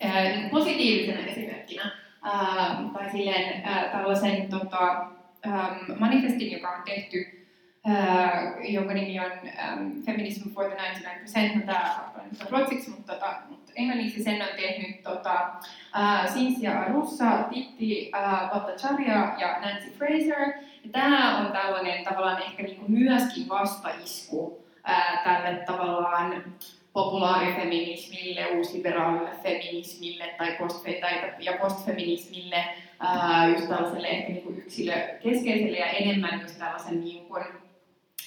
ää, 0.03 0.23
niin 0.23 0.51
positiivisena 0.51 1.27
esimerkkinä 1.27 1.91
ää, 2.23 2.91
tai 2.93 3.11
silleen 3.11 3.63
ää, 3.65 3.89
tällaisen 3.89 4.49
tota, 4.49 5.07
ää, 5.43 5.79
manifestin, 5.99 6.53
joka 6.53 6.71
on 6.71 6.83
tehty 6.83 7.37
Uh, 7.87 8.73
jonka 8.73 8.95
nimi 8.95 9.21
on 9.21 9.33
um, 9.33 10.03
Feminism 10.03 10.51
for 10.51 10.65
the 10.65 10.77
99%, 11.61 11.67
tämä 11.67 12.13
on 12.15 12.31
ruotsiksi, 12.51 12.91
mutta, 12.91 13.13
tota, 13.13 13.37
englanniksi 13.77 14.23
sen 14.23 14.43
on 14.43 14.49
tehnyt 14.57 15.03
tota, 15.03 15.51
Cinzia 16.35 16.81
Arussa, 16.81 17.25
Titti 17.51 18.11
Bhattacharya 18.51 19.35
ja 19.39 19.61
Nancy 19.61 19.91
Fraser. 19.99 20.53
Ja 20.85 20.91
tämä 20.93 21.39
on 21.39 21.53
tällainen 21.53 22.05
tavallaan 22.05 22.43
ehkä 22.43 22.63
niinku 22.63 22.85
myöskin 22.89 23.49
vastaisku 23.49 24.39
uh, 24.39 24.65
tälle 25.25 25.63
tavallaan 25.67 26.45
populaarifeminismille, 26.93 28.47
uusliberaalille 28.47 29.31
feminismille 29.43 30.35
tai, 30.39 30.57
post- 30.59 31.01
tai 31.01 31.33
ja 31.39 31.53
postfeminismille, 31.53 32.65
uh, 33.03 33.53
just 33.53 33.69
tällaiselle 33.69 34.09
ehkä 34.09 34.33
niinku 34.33 34.51
yksilökeskeiselle 34.51 35.79
ja 35.79 35.87
enemmän 35.87 36.41
just 36.41 36.59
tällaisen 36.59 37.01
niin 37.01 37.27
kuin, 37.27 37.45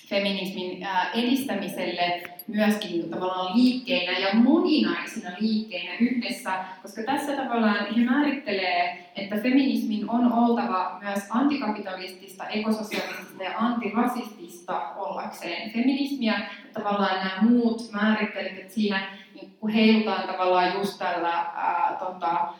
feminismin 0.09 0.87
edistämiselle 1.13 2.21
myöskin 2.47 3.09
tavallaan 3.09 3.57
liikkeinä 3.57 4.19
ja 4.19 4.35
moninaisina 4.35 5.29
liikkeinä 5.39 5.93
yhdessä, 6.01 6.51
koska 6.81 7.01
tässä 7.03 7.35
tavallaan 7.35 7.95
he 7.95 8.05
määrittelee, 8.05 9.11
että 9.15 9.35
feminismin 9.35 10.09
on 10.09 10.33
oltava 10.33 10.99
myös 11.03 11.19
antikapitalistista, 11.29 12.47
ekososialistista 12.47 13.43
ja 13.43 13.57
antirasistista 13.57 14.89
ollakseen 14.95 15.71
feminismiä. 15.71 16.39
Tavallaan 16.73 17.15
nämä 17.15 17.41
muut 17.41 17.91
määrittelit, 17.91 18.59
että 18.59 18.73
siinä 18.73 19.07
niin 19.33 19.73
heilutaan 19.73 20.27
tavallaan 20.27 20.73
just 20.73 20.99
tällä 20.99 21.33
ää, 21.33 21.97
tota, 21.99 22.53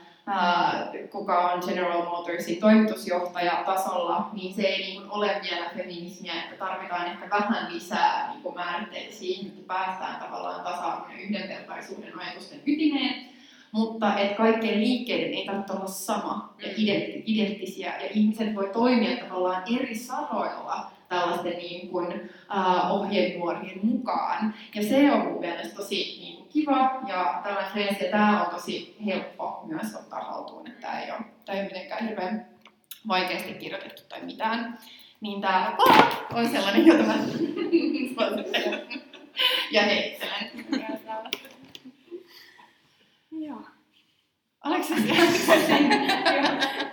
kuka 1.11 1.51
on 1.51 1.61
General 1.65 2.05
Motorsin 2.05 2.59
toimitusjohtaja 2.59 3.63
tasolla, 3.65 4.29
niin 4.33 4.55
se 4.55 4.61
ei 4.61 4.77
niin 4.77 5.09
ole 5.09 5.41
vielä 5.49 5.69
feminismiä, 5.77 6.43
että 6.43 6.65
tarvitaan 6.65 7.05
ehkä 7.05 7.29
vähän 7.29 7.73
lisää 7.73 8.33
niin 8.33 8.55
määritteitä 8.55 9.15
siihen, 9.15 9.47
että 9.47 9.67
päästään 9.67 10.19
tavallaan 10.19 10.61
tasa-arvon 10.63 11.11
ja 11.11 11.23
yhdenvertaisuuden 11.23 12.19
ajatusten 12.19 12.61
ytimeen. 12.65 13.29
Mutta 13.71 14.19
että 14.19 14.37
kaikkien 14.37 14.79
liikkeiden 14.79 15.33
ei 15.33 15.45
tarvitse 15.45 15.73
olla 15.73 15.87
sama 15.87 16.53
ja 16.59 16.67
mm. 16.67 16.73
identtisiä, 17.25 17.93
ja 17.99 18.07
ihmiset 18.13 18.55
voi 18.55 18.69
toimia 18.73 19.17
tavallaan 19.17 19.63
eri 19.79 19.95
saroilla 19.95 20.91
tällaisten 21.09 21.57
niin 21.57 21.89
kuin, 21.89 22.07
uh, 22.55 22.91
ohjenuorien 22.91 23.79
mukaan. 23.83 24.53
Ja 24.75 24.83
se 24.83 25.11
on 25.11 25.21
mun 25.21 25.39
mielestä 25.39 25.75
tosi 25.75 25.95
niin 25.95 26.47
kiva 26.49 27.01
ja 27.07 27.41
tällainen 27.43 27.71
freesi, 27.71 28.05
ja 28.05 28.11
tämä 28.11 28.45
on 28.45 28.55
tosi 28.55 28.97
helppo 29.05 29.63
myös 29.65 29.95
ottaa 29.95 30.19
haltuun, 30.19 30.67
että 30.67 30.81
tämä 30.81 31.01
ei 31.01 31.11
ole, 31.11 31.19
tämä 31.45 31.57
ei 31.57 31.63
ole 31.63 31.73
mitenkään 31.73 32.07
hirveän 32.07 32.45
vaikeasti 33.07 33.53
kirjoitettu 33.53 34.01
tai 34.09 34.21
mitään. 34.21 34.79
Niin 35.21 35.41
tämä 35.41 35.77
on 36.33 36.49
sellainen, 36.49 36.85
jota 36.85 37.03
mä 37.03 37.13
ja 39.71 39.81
heittelen. 39.81 40.51
Joo. 43.31 43.61
Oliko 44.65 44.83
se 44.83 44.93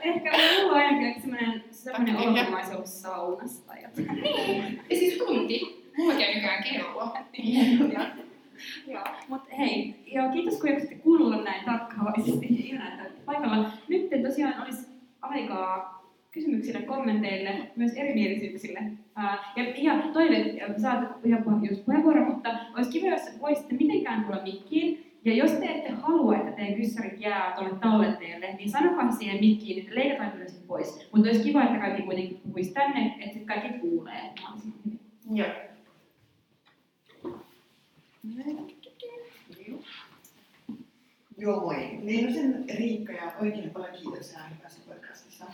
Ehkä 0.02 0.30
mulla 0.30 0.72
on 0.72 0.78
ainakin 0.78 1.22
semmoinen, 1.22 1.64
semmoinen 1.70 2.16
olomaisuus 2.16 3.02
saunassa 3.02 3.66
tai 3.66 3.82
jotain. 3.82 4.22
Niin, 4.22 4.80
ja 4.90 4.96
siis 4.96 5.18
tunti. 5.18 5.84
Mulla 5.96 6.14
käy 6.14 6.34
nykyään 6.34 6.64
kello. 6.64 7.12
Joo, 8.86 9.04
mutta 9.28 9.56
hei, 9.56 9.94
joo, 10.06 10.32
kiitos 10.32 10.60
kun 10.60 10.70
jaksatte 10.70 10.94
kuunnella 10.94 11.44
näin 11.44 11.64
tarkkaavaisesti. 11.64 12.46
Ihanaa, 12.50 13.06
että 13.06 13.20
paikalla. 13.24 13.70
Nyt 13.88 14.10
tosiaan 14.22 14.62
olisi 14.62 14.86
aikaa 15.22 15.96
kysymyksille, 16.32 16.82
kommenteille, 16.82 17.70
myös 17.76 17.92
erimielisyyksille. 17.92 18.78
Uh, 18.78 19.38
ja 19.56 19.74
ihan 19.74 20.12
toinen, 20.12 20.60
saat 20.80 21.04
ihan 21.24 21.42
puheenvuoron, 21.84 22.26
mutta 22.32 22.50
olisi 22.76 22.90
kiva, 22.90 23.06
jos 23.06 23.40
voisitte 23.40 23.74
mitenkään 23.74 24.24
tulla 24.24 24.42
mikkiin. 24.42 25.05
Ja 25.26 25.34
jos 25.34 25.50
te 25.50 25.66
ette 25.66 25.90
halua, 25.90 26.36
että 26.36 26.52
teidän 26.52 26.74
kyssärit 26.74 27.20
jää 27.20 27.54
tuonne 27.56 27.78
tallenteelle, 27.80 28.52
niin 28.52 28.70
sanokaa 28.70 29.12
siihen 29.12 29.40
mikkiin, 29.40 29.82
että 29.82 29.94
leikataan 29.94 30.32
kyllä 30.32 30.48
sitten 30.48 30.66
pois. 30.66 31.08
Mutta 31.12 31.28
olisi 31.28 31.44
kiva, 31.44 31.64
että 31.64 31.78
kaikki 31.78 32.02
kuitenkin 32.02 32.40
puhuisi 32.40 32.72
tänne, 32.72 33.06
että 33.06 33.24
sitten 33.24 33.46
kaikki 33.46 33.78
kuulee 33.78 34.32
mahdollisimman 34.40 34.78
hyvin. 34.84 35.00
Joo. 35.30 35.48
Joo, 41.38 41.60
moi. 41.60 41.98
Leinosen 42.02 42.64
Riikka 42.78 43.12
ja 43.12 43.32
oikein 43.40 43.70
paljon 43.70 43.94
kiitoksia 43.94 44.38
hyvästä 44.58 44.80
podcastista. 44.86 45.44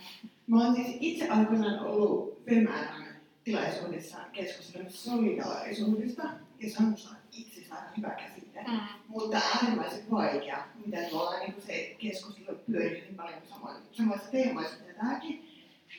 Mä 0.46 0.64
oon 0.64 0.74
siis 0.74 0.96
itse 1.00 1.28
aikoinaan 1.28 1.80
ollut 1.80 2.44
FEMään 2.44 3.04
tilaisuudessa 3.44 4.18
keskustelemassa 4.32 5.10
solidaarisuudesta, 5.10 6.22
ja 6.60 6.70
se 6.70 6.82
on 6.82 6.88
musta 6.88 7.14
itsessään 7.38 7.92
hyvä 7.96 8.10
käsite, 8.10 8.31
mm. 8.68 8.78
mutta 9.08 9.40
äärimmäisen 9.54 10.10
vaikea, 10.10 10.66
mitä 10.86 10.96
tuolla 11.10 11.38
niin 11.38 11.54
se 11.66 11.96
keskustelu 11.98 12.58
pyörii 12.70 13.00
niin 13.00 13.14
paljon 13.14 13.42
samoissa 13.92 14.30
teemoissa 14.30 14.76
kuin 14.76 14.94
tämäkin. 14.94 15.48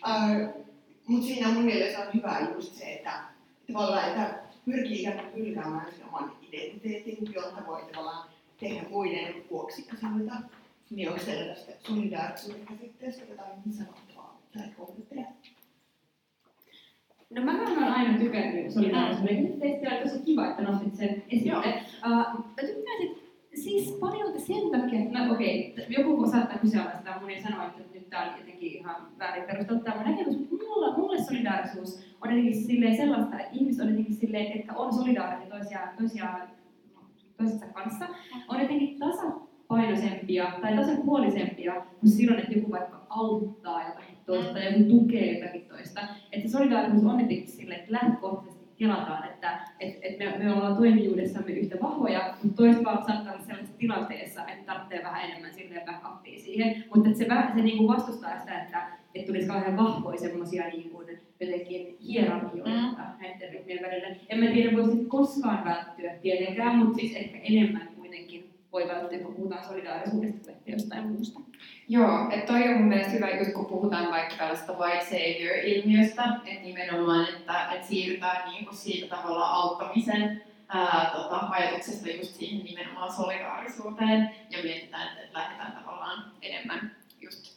Uh, 0.07 0.63
mutta 1.07 1.27
siinä 1.27 1.47
mun 1.49 1.63
mielestä 1.63 1.99
on 1.99 2.13
hyvä 2.13 2.47
just 2.53 2.75
se, 2.75 2.93
että 2.93 3.23
tavallaan, 3.73 4.09
että 4.09 4.39
pyrkii 4.65 5.01
ikään 5.01 5.19
kuin 5.19 5.45
hylkäämään 5.45 5.93
sen 5.93 6.05
oman 6.07 6.31
identiteetin, 6.41 7.33
jotta 7.33 7.67
voi 7.67 7.81
tavallaan 7.81 8.29
tehdä 8.59 8.89
muiden 8.89 9.43
vuoksi 9.51 9.87
asioita. 9.93 10.35
Niin 10.89 11.09
onko 11.09 11.23
teillä 11.25 11.53
tästä 11.55 11.71
solidaarisuuden 11.87 12.65
käsitteestä 12.65 13.23
jotain 13.29 13.73
sanottavaa 13.77 14.41
tai 14.53 14.67
kommentteja? 14.77 15.25
No 17.35 17.41
mä 17.41 17.51
olen 17.51 17.93
aina 17.93 18.17
tykännyt 18.19 18.71
solidaarisuuden 18.71 19.43
käsitteestä 19.43 19.87
ja 19.87 20.03
tosi 20.03 20.19
kiva, 20.25 20.49
että 20.49 20.63
nostit 20.63 20.95
sen 20.95 21.23
esille. 21.29 21.81
Uh, 22.05 22.11
mä 22.11 22.61
tykkäsin 22.61 23.23
siis 23.53 23.91
paljon 23.99 24.39
sen 24.39 24.81
takia, 24.81 24.99
että 24.99 25.19
no 25.19 25.33
okei, 25.33 25.71
okay, 25.71 25.85
joku 25.89 26.27
saattaa 26.31 26.57
kyseenalaistaa 26.57 27.19
mun 27.19 27.31
ja 27.31 27.41
sanoa, 27.41 27.65
että 27.65 27.83
nyt 27.93 28.09
tää 28.09 28.23
on 28.23 28.39
jotenkin 28.39 28.71
ihan 28.71 28.95
väärin 29.19 29.43
perusteltu 29.43 29.83
tämä 29.83 30.03
näkemys, 30.03 30.37
mutta 30.39 30.65
mulla, 30.65 30.97
mulle 30.97 31.23
solidaarisuus 31.23 31.95
on 32.21 32.29
jotenkin 32.29 32.63
silleen 32.63 32.97
sellaista, 32.97 33.39
että 33.39 33.51
ihmiset 33.53 33.81
on 33.81 33.89
jotenkin 33.89 34.15
silleen, 34.15 34.59
että 34.59 34.73
on 34.73 34.93
solidaarisia 34.93 35.49
toisiaan, 35.49 35.89
toisiaan 35.97 36.49
toisensa 37.37 37.65
kanssa, 37.65 38.05
on 38.47 38.61
jotenkin 38.61 38.99
tasapainoisempia 38.99 40.51
tai 40.61 40.75
tasapuolisempia 40.75 41.73
kuin 41.99 42.09
silloin, 42.09 42.39
että 42.39 42.53
joku 42.53 42.71
vaikka 42.71 43.05
auttaa 43.09 43.87
jotakin 43.87 44.12
toista 44.25 44.53
tai 44.53 44.65
joku 44.65 44.83
tukee 44.83 45.39
jotakin 45.39 45.65
toista. 45.65 46.01
Että 46.31 46.49
solidaarisuus 46.49 47.05
on 47.05 47.19
jotenkin 47.19 47.47
silleen, 47.47 47.79
että 47.79 47.91
lähtökohtaisesti 47.91 48.63
tilataan, 48.77 49.29
että 49.29 49.59
et, 49.79 49.99
et 50.01 50.19
me, 50.19 50.37
me 50.37 50.53
ollaan 50.53 50.75
toimijuudessamme 50.75 51.51
yhtä 51.51 51.77
vahvoja, 51.81 52.33
mutta 52.43 52.63
toisaalta 52.63 53.05
saattaa 53.05 53.33
olla 53.33 53.43
sellaisessa 53.43 53.77
tilanteessa, 53.77 54.47
että 54.47 54.73
tarvitsee 54.73 55.03
vähän 55.03 55.29
enemmän 55.29 55.53
silleen 55.53 55.85
backupia 55.85 56.39
siihen. 56.39 56.83
Mutta 56.95 57.09
se, 57.09 57.27
se 57.55 57.61
niin 57.61 57.77
kuin 57.77 57.87
vastustaa 57.87 58.39
sitä, 58.39 58.61
että, 58.61 58.87
että 59.15 59.27
tulisi 59.27 59.47
kauhean 59.47 59.77
vahvoja 59.77 60.19
semmoisia 60.19 60.67
niin 60.67 60.89
kuin, 60.89 61.19
jotenkin 61.39 61.97
hierarkioita 62.07 62.69
mm. 62.69 62.95
näiden 63.21 63.53
ryhmien 63.53 63.83
välillä. 63.85 64.07
En 64.29 64.39
mä 64.39 64.45
tiedä, 64.45 64.77
voisi 64.77 65.05
koskaan 65.05 65.65
välttyä 65.65 66.13
tietenkään, 66.21 66.75
mutta 66.75 66.95
siis 66.97 67.15
ehkä 67.15 67.37
enemmän 67.37 67.89
kuitenkin 67.95 68.49
voi 68.71 68.87
välttyä, 68.87 69.19
kun 69.19 69.35
puhutaan 69.35 69.65
solidaarisuudesta 69.65 70.45
tai 70.45 70.55
jostain 70.65 71.07
muusta. 71.07 71.39
Joo, 71.89 72.29
että 72.31 72.53
toi 72.53 72.69
on 72.69 72.77
mun 72.77 72.87
mielestä 72.87 73.11
hyvä 73.11 73.29
just 73.29 73.53
kun 73.53 73.65
puhutaan 73.65 74.11
vaikka 74.11 74.35
tällaista 74.35 74.73
white 74.73 75.05
savior-ilmiöstä, 75.05 76.23
että 76.45 76.65
nimenomaan, 76.65 77.27
että, 77.29 77.71
että 77.71 77.87
siirrytään 77.87 78.51
niin 78.51 78.65
kuin 78.65 78.77
siitä 78.77 79.15
tavalla 79.15 79.45
auttamisen 79.45 80.43
ää, 80.67 81.11
tota, 81.15 81.39
ajatuksesta 81.49 82.09
just 82.09 82.35
siihen 82.35 82.65
nimenomaan 82.65 83.13
solidaarisuuteen 83.13 84.29
ja 84.49 84.63
mietitään, 84.63 85.17
että, 85.17 85.39
lähdetään 85.39 85.71
tavallaan 85.71 86.31
enemmän 86.41 86.91
just 87.21 87.53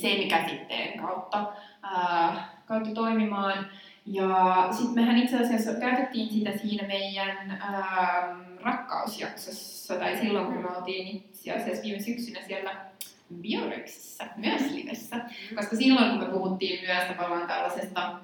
sen 0.00 0.28
käsitteen 0.28 0.98
kautta 0.98 1.52
ää, 1.82 2.48
kautta 2.66 2.90
toimimaan. 2.94 3.66
Ja 4.06 4.68
sitten 4.70 4.94
mehän 4.94 5.18
itse 5.18 5.36
asiassa 5.36 5.80
käytettiin 5.80 6.28
sitä 6.28 6.58
siinä 6.58 6.86
meidän 6.86 7.50
ähm, 7.50 8.40
rakkausjaksossa, 8.60 9.94
tai 9.94 10.16
silloin 10.16 10.46
kun 10.46 10.62
me 10.62 10.76
oltiin 10.76 11.08
itse 11.08 11.52
asiassa 11.52 11.82
viime 11.82 12.00
syksynä 12.00 12.40
siellä 12.46 12.88
Biorexissä, 13.34 14.24
myös 14.36 14.62
livessä. 14.70 15.16
Koska 15.54 15.76
silloin 15.76 16.10
kun 16.10 16.18
me 16.18 16.26
puhuttiin 16.26 16.80
myös 16.86 17.04
tavallaan 17.04 17.48
tällaisesta 17.48 18.18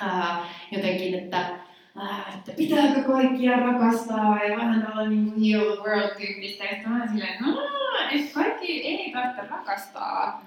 ää, 0.00 0.48
jotenkin, 0.70 1.14
että, 1.14 1.38
ää, 1.96 2.32
että 2.34 2.52
pitääkö 2.56 3.02
kaikkia 3.02 3.56
rakastaa 3.56 4.44
ja 4.44 4.56
vähän 4.56 4.82
tällainen 4.82 5.24
niin 5.24 5.32
kuin 5.32 5.44
heal 5.44 5.76
the 5.76 5.82
world 5.82 6.16
tyyppistä. 6.16 6.64
Sitten 6.70 6.92
mä 6.92 7.06
silleen, 7.06 7.34
että 7.34 8.34
kaikki 8.34 8.82
ei 8.86 9.12
tarvitse 9.12 9.42
rakastaa 9.50 10.44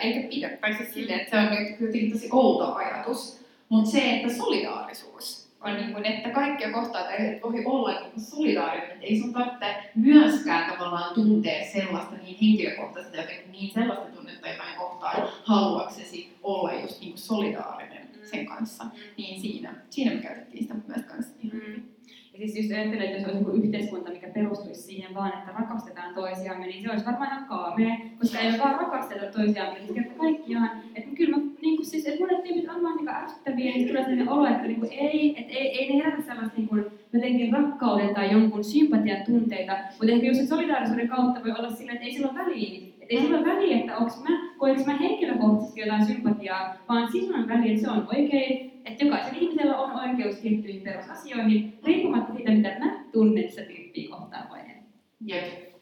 eikä 0.00 0.28
pidä, 0.28 0.48
tai 0.48 0.74
siis 0.74 0.94
silleen, 0.94 1.20
että 1.20 1.30
se 1.30 1.46
on 1.46 1.56
jotenkin 1.80 2.12
tosi 2.12 2.28
outo 2.32 2.74
ajatus. 2.74 3.46
Mutta 3.68 3.90
se, 3.90 4.10
että 4.10 4.34
solidaarisuus 4.34 5.45
on 5.60 5.76
niin 5.76 5.92
kuin, 5.92 6.04
että 6.04 6.30
kaikkia 6.30 6.72
kohtaa 6.72 7.02
tai 7.02 7.40
voi 7.42 7.62
olla 7.64 8.00
niin 8.00 8.10
kuin 8.10 8.24
solidaarinen, 8.24 8.90
että 8.90 9.06
ei 9.06 9.20
sun 9.20 9.32
tarvitse 9.32 9.76
myöskään 9.94 10.72
tavallaan 10.72 11.14
tuntea 11.14 11.64
sellaista 11.72 12.14
niin 12.14 12.38
henkilökohtaista 12.42 13.16
jotenkin 13.16 13.52
niin 13.52 13.74
sellaista 13.74 14.16
tunnetta 14.16 14.48
jotain 14.48 14.78
kohtaan 14.78 15.28
haluaksesi 15.42 16.36
olla 16.42 16.72
just 16.72 17.00
niin 17.00 17.10
kuin 17.12 17.18
solidaarinen 17.18 18.08
sen 18.24 18.46
kanssa. 18.46 18.84
Niin 19.16 19.40
siinä, 19.40 19.74
siinä 19.90 20.14
me 20.14 20.22
käytettiin 20.22 20.62
sitä 20.62 20.74
myös 20.86 21.06
kanssa. 21.06 21.34
Mm. 21.42 21.95
Ja 22.38 22.48
siis 22.48 22.56
just 22.56 22.72
ajattelen, 22.72 23.06
että 23.06 23.16
jos 23.16 23.24
olisi 23.24 23.38
joku 23.38 23.50
yhteiskunta, 23.50 24.10
mikä 24.10 24.28
perustuisi 24.28 24.82
siihen 24.82 25.14
vaan, 25.14 25.32
että 25.38 25.52
rakastetaan 25.58 26.14
toisiamme, 26.14 26.66
niin 26.66 26.82
se 26.82 26.90
olisi 26.90 27.06
varmaan 27.06 27.32
ihan 27.32 27.48
kaamea, 27.48 27.96
koska 28.18 28.38
ei 28.38 28.58
vaan 28.58 28.80
rakasteta 28.80 29.26
toisiamme, 29.26 29.78
niin 29.78 29.94
kerta 29.94 30.18
kaikkiaan. 30.18 30.70
Että 30.94 31.10
kyllä 31.16 31.36
mä, 31.36 31.42
niin 31.62 31.76
kuin 31.76 31.86
siis, 31.86 32.06
että 32.06 32.20
monet 32.20 32.42
tyypit 32.44 32.68
on 32.68 32.82
vaan 32.82 32.96
niin 32.96 33.08
ärsyttäviä, 33.08 33.72
niin 33.72 33.88
tulee 33.88 34.02
sellainen 34.02 34.28
olo, 34.28 34.46
että 34.46 34.62
niin 34.62 34.80
kuin 34.80 34.92
ei, 34.92 35.40
että 35.40 35.52
ei, 35.52 35.78
ei 35.78 35.88
ne 35.88 36.04
herätä 36.04 36.22
sellaista 36.22 36.56
niin 36.56 36.68
kuin, 36.68 36.84
jotenkin 37.12 37.52
rakkauden 37.52 38.14
tai 38.14 38.32
jonkun 38.32 38.64
sympatian 38.64 39.24
tunteita, 39.26 39.72
mutta 39.72 40.12
ehkä 40.12 40.26
just 40.26 40.48
solidaarisuuden 40.48 41.08
kautta 41.08 41.40
voi 41.44 41.52
olla 41.58 41.70
sillä, 41.70 41.92
että 41.92 42.04
ei 42.04 42.12
sillä 42.12 42.28
ole 42.30 42.38
väliä. 42.38 42.80
Että 43.00 43.06
ei 43.08 43.20
sillä 43.20 43.38
ole 43.38 43.46
väliä, 43.46 43.78
että 43.78 43.96
onko 43.96 44.12
mä, 44.22 44.92
mä 44.92 44.98
henkilökohtaisesti 44.98 45.80
jotain 45.80 46.06
sympatiaa, 46.06 46.74
vaan 46.88 47.12
sillä 47.12 47.38
on 47.38 47.48
väliä, 47.48 47.72
että 47.72 47.84
se 47.84 47.90
on 47.90 48.08
oikein, 48.14 48.75
että 48.86 49.04
jokaisella 49.04 49.38
ihmisellä 49.38 49.78
on 49.78 49.92
oikeus 49.92 50.36
tiettyihin 50.36 50.82
perusasioihin, 50.82 51.78
riippumatta 51.84 52.34
siitä, 52.34 52.50
mitä 52.50 52.78
mä 52.78 53.04
tunnen 53.12 53.50
sitä 53.50 53.62
tyyppiä 53.62 54.08
kohtaan 54.08 54.50
vai 54.50 54.60
en. 54.60 54.86
Jep. 55.20 55.74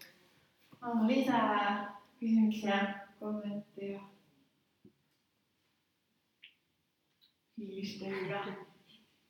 Onko 0.83 1.07
lisää 1.07 1.95
kysymyksiä, 2.21 2.95
kommentteja? 3.21 4.01
Fiilistelyä. 7.57 8.45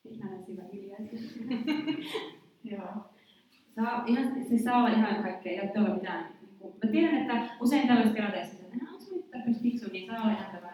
Ihan 0.04 0.46
hyvä 0.48 0.62
hiljaisuus. 0.72 1.38
Joo. 2.70 2.88
Saa, 3.74 4.04
ihan, 4.06 4.44
siis 4.48 4.64
saa 4.64 4.78
olla 4.78 4.88
ihan 4.88 5.22
kaikkea, 5.22 5.52
ei 5.62 5.70
ole 5.76 5.94
mitään. 5.94 6.34
Niin 6.40 6.74
mä 6.84 6.90
tiedän, 6.90 7.16
että 7.16 7.56
usein 7.60 7.88
tällaisessa 7.88 8.16
tilanteessa, 8.16 8.56
että 8.64 8.84
no, 8.84 9.00
sun 9.00 9.24
nyt 9.46 9.62
fiksu, 9.62 9.92
niin 9.92 10.06
saa 10.06 10.22
olla 10.22 10.32
ihan 10.32 10.52
tämä 10.52 10.73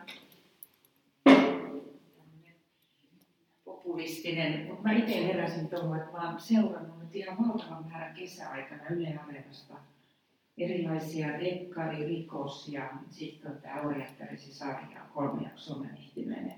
populistinen, 3.90 4.66
mutta 4.66 4.82
mä 4.82 4.92
itse 4.92 5.26
heräsin 5.26 5.68
tuohon, 5.68 6.00
että 6.00 6.12
mä 6.12 6.30
oon 6.30 6.40
seurannut 6.40 7.16
ihan 7.16 7.48
valtavan 7.48 7.86
määrän 7.90 8.14
kesäaikana 8.14 8.88
Yle 8.90 9.18
Areenasta 9.18 9.74
erilaisia 10.58 11.38
rekkari, 11.38 12.06
rikos 12.06 12.68
ja 12.68 12.90
sitten 13.10 13.60
tämä 13.62 13.80
orjattarisi-sarja, 13.80 15.00
kolme 15.14 15.42
jaksoa 15.42 15.78
mä 15.78 15.90
ehtin 15.98 16.54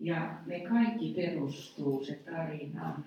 Ja 0.00 0.38
ne 0.46 0.60
kaikki 0.60 1.14
perustuu 1.16 2.04
se 2.04 2.14
tarina, 2.14 3.02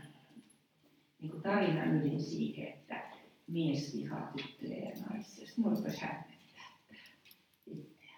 niin 1.22 1.32
kuin 1.32 1.44
tarina 1.44 1.84
ydin 1.84 2.22
siihen, 2.22 2.68
että 2.68 3.02
mies 3.48 3.98
vihaa 3.98 4.32
tyttöjä 4.38 4.90
ja 4.90 4.96
naisia. 5.10 5.46
Sitten 5.48 5.64
mulla 5.64 5.78
rupesi 5.78 6.02
hämmentää 6.02 6.72
itseä. 7.66 8.18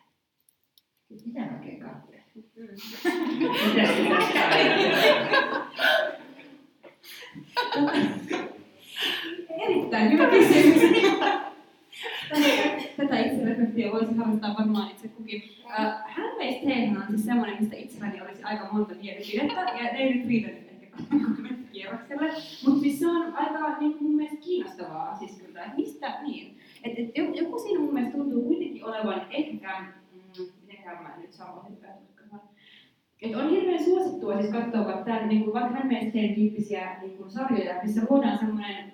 Mitä 1.26 1.40
mä 1.40 1.58
oikein 1.58 1.80
katselen? 1.80 2.23
Erittäin 9.66 10.12
hyvä 10.12 10.28
kysymys. 10.30 10.82
Tätä 12.98 13.20
itsereflektiä 13.20 13.92
voisi 13.92 14.16
harrastaa 14.16 14.56
varmaan 14.60 14.92
itse 14.92 15.08
kukin. 15.08 15.44
Tale 16.16 16.98
on 16.98 17.04
siis 17.08 17.26
semmoinen, 17.26 17.58
mistä 17.60 17.76
itselläni 17.76 18.22
olisi 18.22 18.44
aika 18.44 18.70
monta 18.72 18.96
mielipidettä, 18.96 19.62
ja 19.62 19.90
ei 19.90 20.14
nyt 20.14 20.28
riitä 20.28 20.48
nyt 20.48 20.68
ehkä 20.72 20.98
kierrokselle. 21.72 22.32
Mutta 22.66 22.82
siis 22.82 23.00
se 23.00 23.08
on 23.08 23.34
aika 23.34 23.78
niin 23.80 23.98
mun 24.02 24.16
mielestä 24.16 24.46
kiinnostavaa, 24.46 25.16
siis 25.16 25.42
kyllä, 25.42 25.64
että 25.64 25.76
mistä 25.76 26.22
niin. 26.22 26.58
Et, 26.84 26.94
et 27.00 27.36
joku 27.36 27.60
siinä 27.60 27.80
mun 27.80 27.94
mielestä 27.94 28.18
tuntuu 28.18 28.42
kuitenkin 28.42 28.86
olevan 28.86 29.28
ehkä, 29.30 29.82
mm, 29.82 30.46
mitenkään 30.68 31.04
mä 31.04 31.18
nyt 31.18 31.34
samoihin 31.34 31.76
tutkimaan. 31.76 32.13
Et 33.24 33.36
on 33.36 33.50
hirveän 33.50 33.84
suosittua 33.84 34.38
siis 34.42 34.52
katsoa 34.52 35.02
tämän, 35.06 35.30
niin 35.30 35.44
kuin 35.44 35.54
vaikka 35.54 35.80
Handmaid's 35.80 36.36
tyyppisiä 36.36 36.98
niin 37.02 37.18
kuin 37.18 37.30
sarjoja, 37.30 37.84
missä 37.84 38.02
luodaan 38.10 38.38
semmoinen 38.38 38.94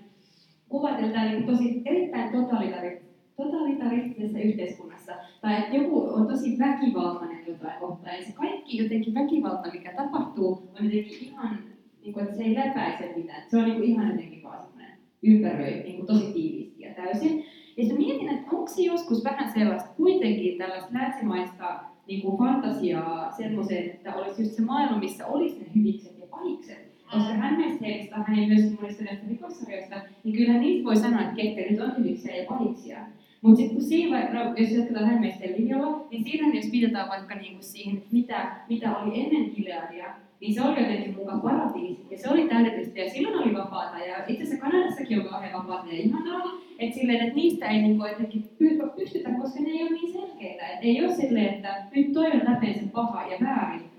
kuva, 0.70 0.90
että 0.90 1.12
tämä 1.12 1.26
niin 1.26 1.46
tosi 1.46 1.82
erittäin 1.86 2.32
totalitari, 2.32 3.02
totalitaristisessa 3.36 4.40
yhteiskunnassa, 4.40 5.14
tai 5.42 5.60
että 5.60 5.76
joku 5.76 6.02
on 6.02 6.28
tosi 6.28 6.60
väkivaltainen 6.60 7.48
jotain 7.48 7.80
kohtaan, 7.80 8.16
ja 8.16 8.26
se 8.26 8.32
kaikki 8.32 8.78
jotenkin 8.78 9.14
väkivalta, 9.14 9.72
mikä 9.74 9.94
tapahtuu, 9.94 10.52
on 10.52 10.86
jotenkin 10.86 11.18
ihan, 11.22 11.60
niin 12.02 12.14
kuin, 12.14 12.24
että 12.24 12.38
se 12.38 12.44
ei 12.44 12.56
läpäise 12.56 13.14
mitään. 13.16 13.44
Se 13.48 13.58
on 13.58 13.64
niin 13.64 13.76
kuin 13.76 13.90
ihan 13.90 14.12
jotenkin 14.12 14.44
vaan 14.44 14.64
semmoinen 14.64 14.98
ympäröi 15.24 15.84
niin 15.84 15.96
kuin 15.96 16.08
tosi 16.08 16.34
tiiviisti 16.34 16.84
ja 16.84 16.94
täysin. 16.94 17.46
Ja 17.78 17.96
mietin, 17.96 18.30
että 18.30 18.52
onko 18.52 18.68
se 18.68 18.82
joskus 18.82 19.24
vähän 19.24 19.52
sellaista 19.54 19.90
kuitenkin 19.98 20.58
tällaista 20.58 20.94
länsimaista 20.94 21.80
niin 22.10 22.22
kuin 22.22 22.38
fantasiaa 22.38 23.32
semmoiseen, 23.32 23.86
että 23.86 24.16
olisi 24.16 24.42
just 24.42 24.56
se 24.56 24.62
maailma, 24.62 24.98
missä 24.98 25.28
olisi 25.28 25.60
ne 25.60 25.66
hyvikset 25.76 26.20
ja 26.20 26.26
pahikset. 26.30 26.90
Koska 27.12 27.34
hän 27.34 27.58
mielestä 27.80 28.16
hän 28.16 28.40
ei 28.40 28.48
myös 28.48 28.80
monista 28.82 29.04
näistä 29.04 29.26
rikossarjoista, 29.30 29.96
niin 30.24 30.38
kyllä 30.38 30.60
niistä 30.60 30.84
voi 30.84 30.96
sanoa, 30.96 31.22
että 31.22 31.36
ketkä 31.36 31.62
nyt 31.62 31.80
on 31.80 31.98
hyviksiä 31.98 32.36
ja 32.36 32.46
pahiksia. 32.50 32.98
Mutta 33.42 33.58
sitten 33.58 33.78
kun 33.78 33.86
siinä, 33.86 34.34
no, 34.34 34.54
jos 34.58 34.72
jatketaan 34.72 35.06
Hämmeisten 35.06 35.52
linjalla, 35.58 36.08
niin 36.12 36.24
siinä 36.24 36.54
jos 36.54 36.72
viitataan 36.72 37.10
vaikka 37.10 37.36
niinku 37.36 37.62
siihen, 37.62 38.04
mitä, 38.12 38.56
mitä 38.70 38.98
oli 38.98 39.20
ennen 39.20 39.52
Gileadia, 39.56 40.06
niin 40.40 40.54
se 40.54 40.62
oli 40.62 40.80
jotenkin 40.82 41.16
mukaan 41.16 41.42
paratiisi, 41.42 42.06
ja 42.12 42.18
se 42.18 42.30
oli 42.30 42.50
täydellistä, 42.50 43.00
ja 43.00 43.10
silloin 43.10 43.44
oli 43.44 43.54
vapaata, 43.54 44.00
ja 44.00 44.16
itse 44.28 44.44
asiassa 44.44 44.66
Kanadassakin 44.66 45.20
on 45.22 45.30
kauhean 45.30 45.54
vapaata 45.54 45.88
ja 45.88 46.02
ihanaa, 46.02 46.62
että 46.80 46.96
silleen, 46.96 47.22
että 47.22 47.36
niistä 47.36 47.68
ei 47.68 47.82
niinku 47.82 48.06
jotenkin 48.06 48.50
pystytä, 48.96 49.30
koska 49.42 49.60
ne 49.60 49.70
ei 49.70 49.84
ole 49.84 49.90
niin 49.90 50.14
selkeitä, 50.14 50.68
että 50.68 50.86
ei 50.86 51.06
ole 51.06 51.14
silleen, 51.14 51.54
että 51.54 51.84
nyt 51.96 52.14
toi 52.14 52.32
on 52.32 52.42
läpeensä 52.54 52.86
paha 52.92 53.28
ja 53.28 53.38
väärin, 53.42 53.90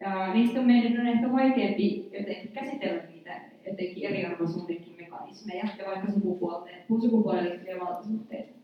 ja 0.00 0.34
niistä 0.34 0.60
meidän 0.60 1.00
on 1.00 1.06
ehkä 1.06 1.32
vaikeampi 1.32 2.10
jotenkin 2.12 2.52
käsitellä 2.52 3.02
niitä 3.02 3.40
jotenkin 3.66 4.04
eriarvoisuudenkin 4.04 4.96
mekanismeja 5.00 5.68
ja 5.78 5.86
vaikka 5.86 6.12
sukupuolten, 6.12 6.74
sukupuoleen 7.00 7.44
liittyviä 7.44 7.80
valtasuhteita. 7.80 8.60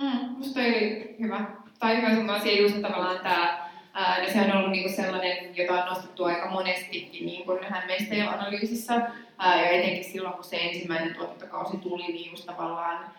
Mm, 0.00 0.36
musta 0.38 0.60
oli 0.60 1.16
hyvä. 1.20 1.50
Tai 1.78 1.96
hyvä 1.96 2.14
sun 2.14 2.30
asia 2.30 2.62
just 2.62 2.82
tavallaan 2.82 3.20
tämä 3.22 3.67
Ää, 3.98 4.22
ja 4.22 4.32
sehän 4.32 4.50
on 4.50 4.56
ollut 4.56 4.72
niinku 4.72 4.96
sellainen, 4.96 5.56
jota 5.56 5.82
on 5.82 5.88
nostettu 5.88 6.24
aika 6.24 6.50
monestikin 6.50 7.26
niin 7.26 7.44
kuin 7.44 7.64
hän 7.64 7.86
meistä 7.86 8.30
analyysissä. 8.30 9.10
Ää, 9.38 9.62
ja 9.62 9.68
etenkin 9.68 10.04
silloin, 10.04 10.34
kun 10.34 10.44
se 10.44 10.56
ensimmäinen 10.56 11.14
tuotantokausi 11.14 11.76
tuli, 11.76 12.06
niin 12.06 12.30
just 12.30 12.46
tavallaan, 12.46 13.10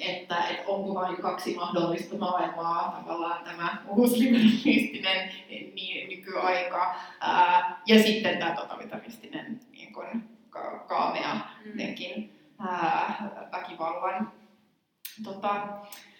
että 0.00 0.48
et 0.50 0.62
onko 0.66 0.94
vain 0.94 1.16
kaksi 1.16 1.54
mahdollista 1.54 2.16
maailmaa, 2.16 3.02
tavallaan 3.06 3.44
tämä 3.44 3.76
uusliberalistinen 3.88 5.30
niin, 5.74 6.08
nykyaika. 6.08 6.94
Ja 7.86 8.02
sitten 8.02 8.38
tämä 8.38 8.54
totalitaristinen 8.54 9.60
niin 9.72 9.92
kuin, 9.92 10.28
ka- 10.50 10.84
kaamea 10.88 11.40
jotenkin 11.66 12.40
ää, 12.58 13.30
väkivallan 13.52 14.32
tota, 15.24 15.66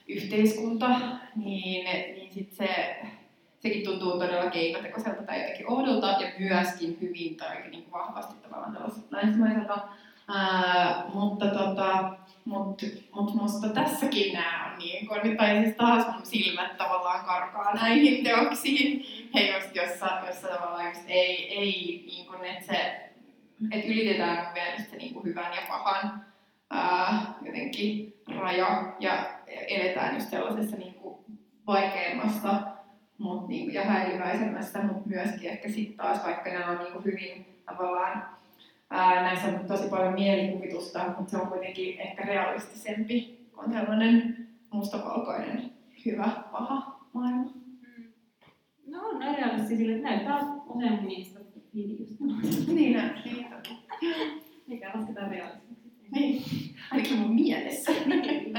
yhteiskunta, 0.09 0.89
niin, 1.37 1.85
niin 2.15 2.33
sitten 2.33 2.67
se 2.67 2.97
sekin 3.61 3.85
tuntuu 3.85 4.19
todella 4.19 4.51
keinotekoiselta 4.51 5.23
tai 5.23 5.41
jotenkin 5.41 5.71
oudolta 5.71 6.07
ja 6.07 6.33
myöskin 6.39 6.99
hyvin 7.01 7.37
tai 7.37 7.71
niin 7.71 7.83
kuin 7.83 7.93
vahvasti 7.93 8.35
tavallaan 8.43 8.73
tällaiselta 8.73 9.17
länsimaiselta. 9.17 9.89
Ää, 10.29 11.05
mutta 11.15 11.47
tota, 11.47 12.17
mut, 12.45 12.83
mut 13.15 13.35
musta 13.35 13.69
tässäkin 13.69 14.33
nämä 14.33 14.73
on 14.73 14.79
niin 14.79 15.07
kuin, 15.07 15.37
tai 15.37 15.63
siis 15.65 15.77
taas 15.77 16.07
mun 16.13 16.27
silmät 16.27 16.77
tavallaan 16.77 17.25
karkaa 17.25 17.75
näihin 17.75 18.25
teoksiin, 18.25 19.05
ja 19.35 19.57
just 19.57 19.77
jossa, 19.77 20.07
jossa 20.27 20.49
tavallaan 20.49 20.89
just 20.89 21.03
ei, 21.07 21.59
ei 21.59 22.05
niin 22.07 22.27
kuin, 22.27 22.45
että 22.45 22.67
se, 22.67 23.11
että 23.73 23.89
ylitetään 23.89 24.45
mun 24.45 24.53
mielestä 24.53 24.97
niin 24.97 25.15
kuin 25.15 25.25
hyvän 25.25 25.53
ja 25.53 25.63
pahan 25.69 26.25
ää, 26.71 27.35
jotenkin 27.43 28.15
raja 28.37 28.97
ja 29.01 29.31
eletään 29.69 30.15
just 30.15 30.31
sellaisessa 30.31 30.77
niin 30.77 30.95
kuin 30.95 31.19
vaikeammassa 31.67 32.78
mut, 33.19 33.49
niin, 33.49 33.75
ja 33.75 33.85
häiriväisemmässä, 33.85 34.83
mutta 34.83 35.09
myöskin 35.09 35.51
ehkä 35.51 35.69
sitten 35.69 35.97
taas, 35.97 36.25
vaikka 36.25 36.51
nämä 36.51 36.71
on 36.71 36.79
niin 36.79 37.05
hyvin 37.05 37.47
tavallaan, 37.67 38.25
ää, 38.91 39.23
näissä 39.23 39.49
on 39.49 39.67
tosi 39.69 39.89
paljon 39.89 40.15
mielikuvitusta, 40.15 41.05
mutta 41.17 41.31
se 41.31 41.37
on 41.37 41.49
kuitenkin 41.49 42.01
ehkä 42.01 42.23
realistisempi 42.23 43.49
kuin 43.55 43.73
sellainen 43.73 44.49
mustavalkoinen 44.71 45.73
hyvä, 46.07 46.31
paha 46.53 47.01
maailma. 47.13 47.45
Mm. 47.45 48.05
No 48.87 49.09
on 49.09 49.23
realistisesti 49.23 49.77
sille, 49.77 49.97
että 49.97 50.09
näyttää 50.09 50.41
usein 50.67 51.05
niistä 51.05 51.41
videosta. 51.75 52.25
niin, 52.73 53.01
niin 53.25 53.47
toki. 53.51 53.79
Mikä 54.67 54.91
lasketaan 54.95 55.31
realistiseksi. 55.31 56.09
Niin, 56.11 56.43
ainakin 56.91 57.19
mun 57.19 57.35
mielessä. 57.35 57.93
niin, 58.07 58.53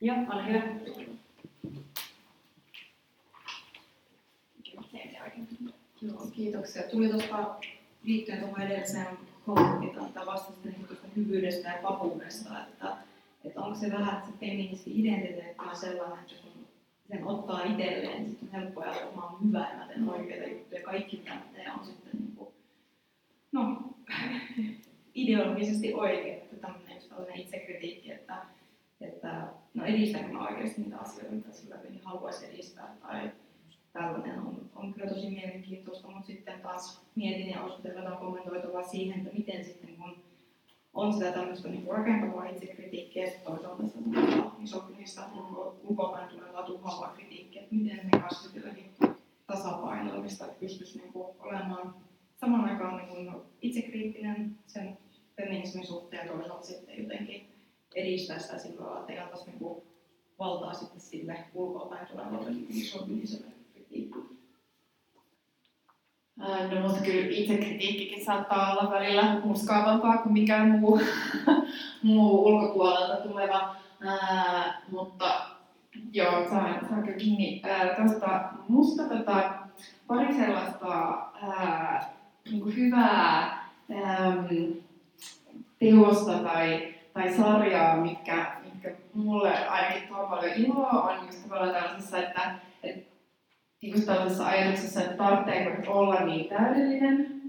Joo, 0.00 0.16
ole 0.32 0.46
hyvä. 0.46 0.62
Joo, 6.02 6.26
kiitoksia. 6.32 6.82
Tuli 6.82 7.08
tuosta 7.08 7.56
liittyen 8.04 8.40
tuohon 8.40 8.60
edelliseen 8.60 9.06
kommenttiin 9.46 9.96
niin 10.64 10.84
tuosta 10.86 11.06
hyvyydestä 11.16 11.68
ja 11.68 11.82
pahuudesta, 11.82 12.66
että, 12.66 12.96
että 13.44 13.60
onko 13.60 13.78
se 13.78 13.92
vähän, 13.92 14.18
että 14.18 14.26
se 14.26 14.38
feministi-identiteetti 14.40 15.64
on 15.68 15.76
sellainen, 15.76 16.18
että 16.18 16.34
kun 16.42 16.66
sen 17.08 17.26
ottaa 17.26 17.64
itselleen, 17.64 18.22
niin 18.22 18.28
sitten 18.28 18.48
on 18.48 18.60
helppo 18.60 18.80
ajatella, 18.80 19.04
että 19.04 19.16
mä 19.16 19.26
oon 19.26 19.44
hyvä 19.44 19.58
ja 19.58 19.76
mä 19.76 19.86
teen 19.86 20.08
oikeita 20.08 20.48
juttuja. 20.48 20.82
Kaikki 20.82 21.16
mitä 21.16 21.34
mä 21.34 21.42
teen 21.54 21.72
on 21.72 21.84
sitten 21.86 22.12
niin 22.12 22.32
kuin, 22.36 22.48
no, 23.52 23.82
ideologisesti 25.14 25.94
oikein, 25.94 26.34
että 26.34 26.56
tämmöinen 26.56 27.40
itsekritiikki, 27.40 28.12
että 28.12 28.36
että 29.00 29.46
no 29.78 29.84
edistääkö 29.84 30.32
mä 30.32 30.48
oikeasti 30.48 30.80
niitä 30.80 30.98
asioita, 30.98 31.34
mitä 31.34 31.52
sillä 31.52 31.76
niin 31.76 32.00
haluaisi 32.04 32.46
edistää? 32.46 32.96
Tai 33.02 33.30
tällainen 33.92 34.38
on, 34.38 34.70
on 34.74 34.94
kyllä 34.94 35.10
tosi 35.10 35.30
mielenkiintoista, 35.30 36.08
mutta 36.08 36.26
sitten 36.26 36.60
taas 36.60 37.02
mietin 37.14 37.50
ja 37.50 37.62
olisi 37.62 37.88
jotain 37.88 38.18
kommentoitavaa 38.18 38.82
siihen, 38.82 39.18
että 39.18 39.38
miten 39.38 39.64
sitten 39.64 39.96
kun 39.96 40.16
on 40.94 41.12
sitä 41.12 41.32
tämmöistä 41.32 41.68
niin 41.68 41.86
rakentavaa 41.88 42.48
itsekritiikkiä 42.48 43.24
ja 43.24 43.30
toisaalta 43.44 43.82
sitä 43.88 43.98
misogynista 44.58 45.22
ulkopäin 45.82 46.28
tulevaa 46.28 46.62
tuhoavaa 46.62 47.12
kritiikkiä, 47.16 47.62
että 47.62 47.74
miten 47.74 47.96
ne 47.96 48.20
kanssa 48.20 48.56
jotenkin 48.56 48.90
tasapainoilmista, 49.46 50.44
että 50.44 50.60
pystyisi 50.60 50.98
niin 50.98 51.12
kuin 51.12 51.36
olemaan 51.38 51.94
saman 52.36 52.64
aikaan 52.64 52.96
niin 52.96 53.08
kuin 53.08 53.42
itsekriittinen 53.62 54.58
sen 54.66 54.98
feminismin 55.36 55.86
suhteen 55.86 56.26
ja 56.26 56.32
toisaalta 56.32 56.66
sitten 56.66 57.02
jotenkin 57.02 57.57
edistää 57.98 58.38
sitä 58.38 58.58
sillä 58.58 58.76
tavalla, 58.76 59.00
että 59.00 59.22
antaisi 59.22 59.50
niinku 59.50 59.84
valtaa 60.38 60.74
sitten 60.74 61.00
sille 61.00 61.38
ulkoapäin 61.54 62.06
tulevalle 62.06 62.50
misogyniselle 62.50 63.46
kritiikille. 63.72 64.38
No 66.38 66.80
mutta 66.82 67.00
kyllä 67.00 67.28
itsekritiikkikin 67.30 68.24
saattaa 68.24 68.72
olla 68.72 68.90
välillä 68.90 69.40
muskaavampaa 69.44 70.18
kuin 70.18 70.32
mikään 70.32 70.70
muu, 70.70 71.00
muu 72.02 72.44
ulkopuolelta 72.44 73.28
tuleva. 73.28 73.76
Ää, 74.00 74.82
mutta 74.90 75.40
joo, 76.12 76.48
saan, 76.48 76.86
saan 76.88 77.02
kyllä 77.02 77.18
kiinni 77.18 77.62
tuosta 77.96 78.40
musta 78.68 79.02
tota, 79.02 79.54
pari 80.06 80.34
sellaista 80.34 80.88
ää, 81.42 82.14
niin 82.50 82.76
hyvää 82.76 83.68
ää, 84.04 84.44
teosta 85.78 86.38
tai 86.38 86.94
tai 87.18 87.32
sarjaa, 87.32 87.96
mitkä, 87.96 88.52
mitkä 88.64 88.90
mulle 89.14 89.68
ainakin 89.68 90.08
tuo 90.08 90.26
paljon 90.26 90.54
iloa, 90.54 90.90
on 90.90 91.26
just 91.26 91.42
tavallaan 91.42 91.74
tällaisessa, 91.74 92.18
että, 92.18 92.54
että 92.82 93.12
just 93.82 94.06
tällaisessa 94.06 94.46
ajatuksessa, 94.46 95.00
että 95.00 95.16
tarvitseeko 95.16 95.70
nyt 95.70 95.88
olla 95.88 96.20
niin 96.20 96.48
täydellinen, 96.48 97.42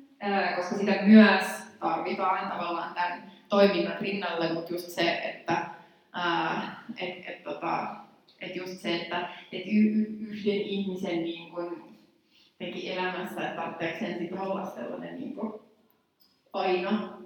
koska 0.55 0.75
sitä 0.75 1.01
myös 1.01 1.43
tarvitaan 1.79 2.51
tavallaan 2.51 2.93
tämän 2.93 3.31
toiminnan 3.49 3.97
rinnalle, 4.01 4.53
mutta 4.53 4.73
just 4.73 4.89
se, 4.89 5.11
että 5.11 5.65
ää, 6.13 6.83
et, 6.97 7.15
et, 7.27 7.43
tota, 7.43 7.87
et 8.41 8.55
just 8.55 8.81
se, 8.81 8.95
että 8.95 9.29
et 9.51 9.65
y, 9.65 9.79
y, 9.79 10.17
yhden 10.19 10.61
ihmisen 10.61 11.23
niin 11.23 11.51
kun, 11.51 11.97
teki 12.57 12.91
elämässä, 12.91 13.49
että 13.49 13.61
tarvitseeko 13.61 13.99
sen 13.99 14.39
olla 14.39 14.65
sellainen 14.65 15.19
niin 15.19 15.35
kun, 15.35 15.63
aina 16.53 17.18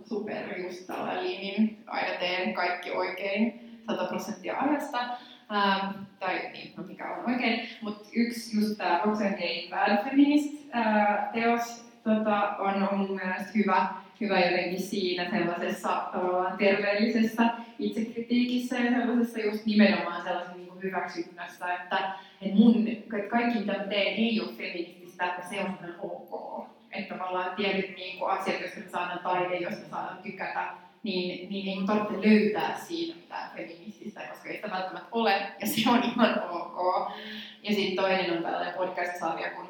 just 0.63 0.89
niin 1.21 1.83
aina 1.87 2.19
teen 2.19 2.53
kaikki 2.53 2.91
oikein 2.91 3.59
100 3.87 4.05
prosenttia 4.05 4.59
ajasta. 4.59 4.99
Ähm, 5.51 5.95
tai 6.19 6.39
niin, 6.53 6.73
no 6.77 6.83
mikä 6.83 7.15
on 7.15 7.33
oikein. 7.33 7.67
Mutta 7.81 8.09
yksi 8.15 8.59
just 8.59 8.77
tämä 8.77 9.01
Roxanne 9.05 9.63
Bad 9.69 10.03
Feminist 10.03 10.75
äh, 10.75 11.33
teos 11.33 11.85
tota, 12.03 12.55
on, 12.57 12.89
on 12.89 12.97
mun 12.97 13.15
mielestä 13.23 13.51
hyvä, 13.55 13.87
hyvä 14.21 14.39
jotenkin 14.39 14.81
siinä 14.81 15.29
sellaisessa 15.29 15.89
tavallaan 15.89 16.57
terveellisessä 16.57 17.43
itsekritiikissä 17.79 18.75
ja 18.75 18.91
sellaisessa 18.91 19.39
just 19.39 19.65
nimenomaan 19.65 20.23
sellaisen 20.23 20.57
niin 20.57 20.83
hyväksynnässä, 20.83 21.73
että, 21.73 21.97
että 22.41 22.55
mun, 22.55 22.87
että 22.87 23.29
kaikki 23.29 23.59
mitä 23.59 23.73
mä 23.73 23.83
teen 23.83 24.15
ei 24.15 24.41
ole 24.41 24.53
feminististä, 24.57 25.25
että 25.25 25.49
se 25.49 25.59
on 25.59 25.77
ok. 25.99 26.72
Että 26.93 27.15
tavallaan 27.15 27.55
tietyt 27.55 27.95
niin 27.95 28.19
kuin 28.19 28.31
asiat, 28.31 28.61
joista 28.61 28.79
me 28.79 28.85
saadaan 28.91 29.19
taide, 29.19 29.57
joista 29.57 29.89
saadaan 29.89 30.17
tykätä, 30.23 30.67
niin, 31.03 31.49
niin 31.49 31.79
ei 31.79 31.85
tarvitse 31.85 32.29
löytää 32.29 32.77
siinä 32.77 33.15
mitään 33.15 33.51
feminististä, 33.55 34.21
koska 34.29 34.49
ei 34.49 34.55
sitä 34.55 34.71
välttämättä 34.71 35.07
ole, 35.11 35.33
ja 35.59 35.67
se 35.67 35.89
on 35.89 36.03
ihan 36.03 36.43
ok. 36.49 37.11
Ja 37.63 37.75
sitten 37.75 37.95
toinen 37.95 38.37
on 38.37 38.43
tällainen 38.43 38.73
podcast-sarja 38.73 39.49
kuin 39.49 39.67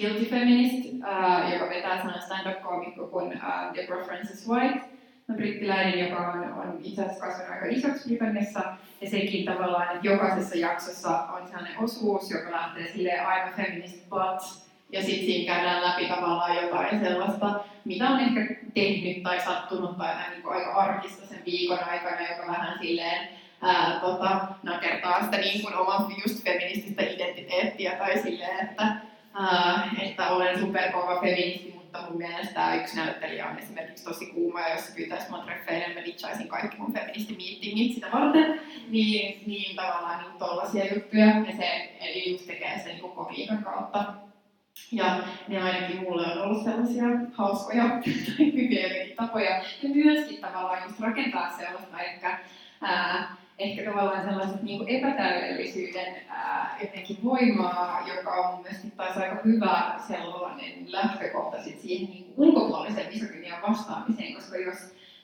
Guilty 0.00 0.24
Feminist, 0.24 0.94
uh, 0.94 1.52
joka 1.52 1.68
vetää 1.68 1.96
sellainen 1.96 2.22
stand-up-koomikko 2.22 3.06
kuin 3.06 3.26
uh, 3.26 3.74
Deborah 3.74 4.06
Francis 4.06 4.48
White, 4.48 4.80
no, 5.28 5.34
brittiläinen, 5.34 6.08
joka 6.08 6.32
on, 6.32 6.52
on 6.52 6.78
itse 6.82 7.02
asiassa 7.02 7.26
kasvanut 7.26 7.52
aika 7.52 7.66
isoksi 7.66 8.08
Britanniassa, 8.08 8.62
ja 9.00 9.10
sekin 9.10 9.44
tavallaan, 9.44 9.96
että 9.96 10.06
jokaisessa 10.08 10.56
jaksossa 10.56 11.18
on 11.18 11.48
sellainen 11.48 11.78
osuus, 11.78 12.30
joka 12.30 12.50
lähtee 12.50 12.92
silleen 12.92 13.26
I'm 13.26 13.48
a 13.48 13.56
feminist 13.56 14.08
but, 14.08 14.67
ja 14.92 15.02
sitten 15.02 15.26
siinä 15.26 15.54
käydään 15.54 15.84
läpi 15.84 16.06
tavallaan 16.06 16.56
jotain 16.56 17.00
sellaista, 17.00 17.60
mitä 17.84 18.08
on 18.08 18.20
ehkä 18.20 18.54
tehnyt 18.74 19.22
tai 19.22 19.40
sattunut 19.40 19.98
tai 19.98 20.08
jotain 20.08 20.30
niin 20.30 20.48
aika 20.48 20.72
arkista 20.74 21.26
sen 21.26 21.42
viikon 21.46 21.84
aikana, 21.84 22.30
joka 22.30 22.52
vähän 22.52 22.78
silleen 22.78 23.28
ää, 23.62 24.00
tota, 24.00 24.40
nakertaa 24.62 25.24
sitä 25.24 25.36
niin 25.36 25.62
kuin 25.62 25.76
oman 25.76 26.06
just 26.26 26.44
feminististä 26.44 27.02
identiteettiä 27.02 27.92
tai 27.92 28.18
silleen, 28.18 28.68
että, 28.68 28.96
ää, 29.34 29.90
että 30.02 30.30
olen 30.30 30.60
superkova 30.60 31.20
feministi, 31.20 31.72
mutta 31.74 32.02
mun 32.02 32.18
mielestä 32.18 32.74
yksi 32.74 32.96
näyttelijä 32.96 33.46
on 33.46 33.58
esimerkiksi 33.58 34.04
tosi 34.04 34.26
kuuma 34.26 34.60
ja 34.60 34.74
jos 34.74 34.86
se 34.86 34.94
pyytäisi 34.94 35.30
mua 35.30 35.38
treffeille, 35.38 35.94
mä 35.94 36.04
ditchaisin 36.04 36.48
kaikki 36.48 36.76
mun 36.76 36.92
feministimiittingit 36.92 37.94
sitä 37.94 38.06
varten, 38.12 38.60
niin, 38.88 39.42
niin 39.46 39.76
tavallaan 39.76 40.22
niin 40.22 40.38
tollaisia 40.38 40.94
juttuja. 40.94 41.26
Ja 41.26 41.56
se 41.56 41.96
eli 42.00 42.32
just 42.32 42.46
tekee 42.46 42.78
sen 42.78 42.96
niin 42.96 43.10
komiikan 43.10 43.64
kautta 43.64 44.27
ja 44.92 45.22
ne 45.48 45.62
ainakin 45.62 46.02
mulle 46.02 46.26
on 46.32 46.42
ollut 46.42 46.64
sellaisia 46.64 47.04
hauskoja 47.32 47.84
tai 48.26 48.52
hyviä 48.52 48.88
tapoja. 49.16 49.50
Ja 49.82 49.88
myöskin 49.94 50.40
tavallaan 50.40 50.82
just 50.82 51.00
rakentaa 51.00 51.56
sellaista 51.58 52.00
ehkä, 52.00 52.38
ää, 52.80 53.36
ehkä 53.58 53.90
tavallaan 53.90 54.24
sellaiset 54.24 54.62
niin 54.62 54.88
epätäydellisyyden 54.88 56.14
ää, 56.28 56.78
jotenkin 56.80 57.18
voimaa, 57.24 58.08
joka 58.16 58.30
on 58.30 58.54
mun 58.54 58.62
mielestä 58.62 58.88
taas 58.96 59.16
aika 59.16 59.40
hyvä 59.44 59.94
sellainen 60.08 60.92
lähtökohta 60.92 61.62
sit 61.62 61.80
siihen 61.80 62.10
niin 62.10 62.24
kuin 62.24 62.48
ulkopuolisen 62.48 63.06
misogynian 63.12 63.62
vastaamiseen, 63.62 64.34
koska 64.34 64.56
jos 64.56 64.78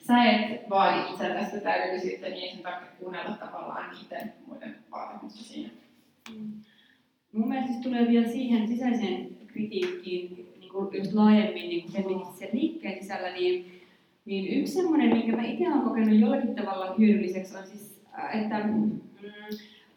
sä 0.06 0.24
et 0.24 0.70
vaadi 0.70 1.10
itseltäsi 1.10 1.60
täydellisyyttä, 1.60 2.28
niin 2.28 2.43
ei 2.43 2.51
sen 2.55 2.62
tarvitse 2.62 2.97
kuunnella 2.98 3.36
tavallaan 3.36 3.90
niiden 3.90 4.32
muiden 4.47 4.76
vaatimusta 4.90 5.44
siinä. 5.44 5.70
Mm. 6.31 6.52
Mun 7.32 7.48
mielestä 7.48 7.82
tulee 7.82 8.09
vielä 8.09 8.28
siihen 8.28 8.68
sisäiseen 8.68 9.44
kritiikkiin 9.55 10.47
niin 10.60 10.72
kuin 10.72 10.98
just 10.98 11.12
laajemmin 11.12 11.68
niin 11.68 11.93
feministisen 11.93 12.48
liikkeen 12.52 13.02
sisällä, 13.02 13.32
niin, 13.32 13.81
niin 14.24 14.60
yksi 14.60 14.72
semmoinen, 14.72 15.16
minkä 15.16 15.36
mä 15.36 15.44
itse 15.44 15.68
olen 15.68 15.81
kokenut 15.81 16.20
jollakin 16.20 16.55
tavalla 16.55 16.94
hyödylliseksi, 16.98 17.56
on 17.56 17.66
siis, 17.66 18.01
äh, 18.18 18.43
että 18.43 18.66
mm, 18.66 18.90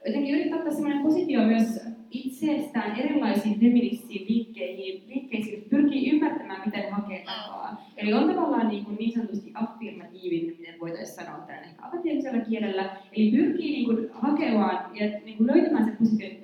jotenkin 0.06 0.36
yrittää 0.36 0.58
ottaa 0.58 0.74
semmoinen 0.74 1.04
positio 1.04 1.42
myös 1.44 1.80
itsestään 2.12 3.00
erilaisiin 3.00 3.60
feministisiin 3.60 4.26
liikkeisiin, 4.30 5.04
liikkeisiin 5.08 5.66
pyrkii 5.70 6.10
ymmärtämään, 6.10 6.62
miten 6.66 6.80
ne 6.80 6.90
hakee 6.90 7.24
tapaa. 7.26 7.92
Eli 7.98 8.14
on 8.14 8.28
tavallaan 8.30 8.68
niin, 8.68 8.86
kuin 8.86 8.98
niin 8.98 9.12
sanotusti 9.12 9.52
affirmatiivinen, 9.54 10.56
miten 10.60 10.80
voitaisiin 10.80 11.26
sanoa 11.26 11.38
tämän 11.38 11.64
ehkä 11.64 12.40
kielellä. 12.50 12.98
Eli 13.12 13.32
pyrkii 13.32 13.72
niin 13.72 13.86
kuin 13.86 14.10
hakemaan 14.12 14.96
ja 14.96 15.20
niin 15.26 15.38
kuin 15.38 15.48
löytämään 15.48 15.86
se 15.86 15.92
positio, 16.00 16.30
mitä 16.30 16.37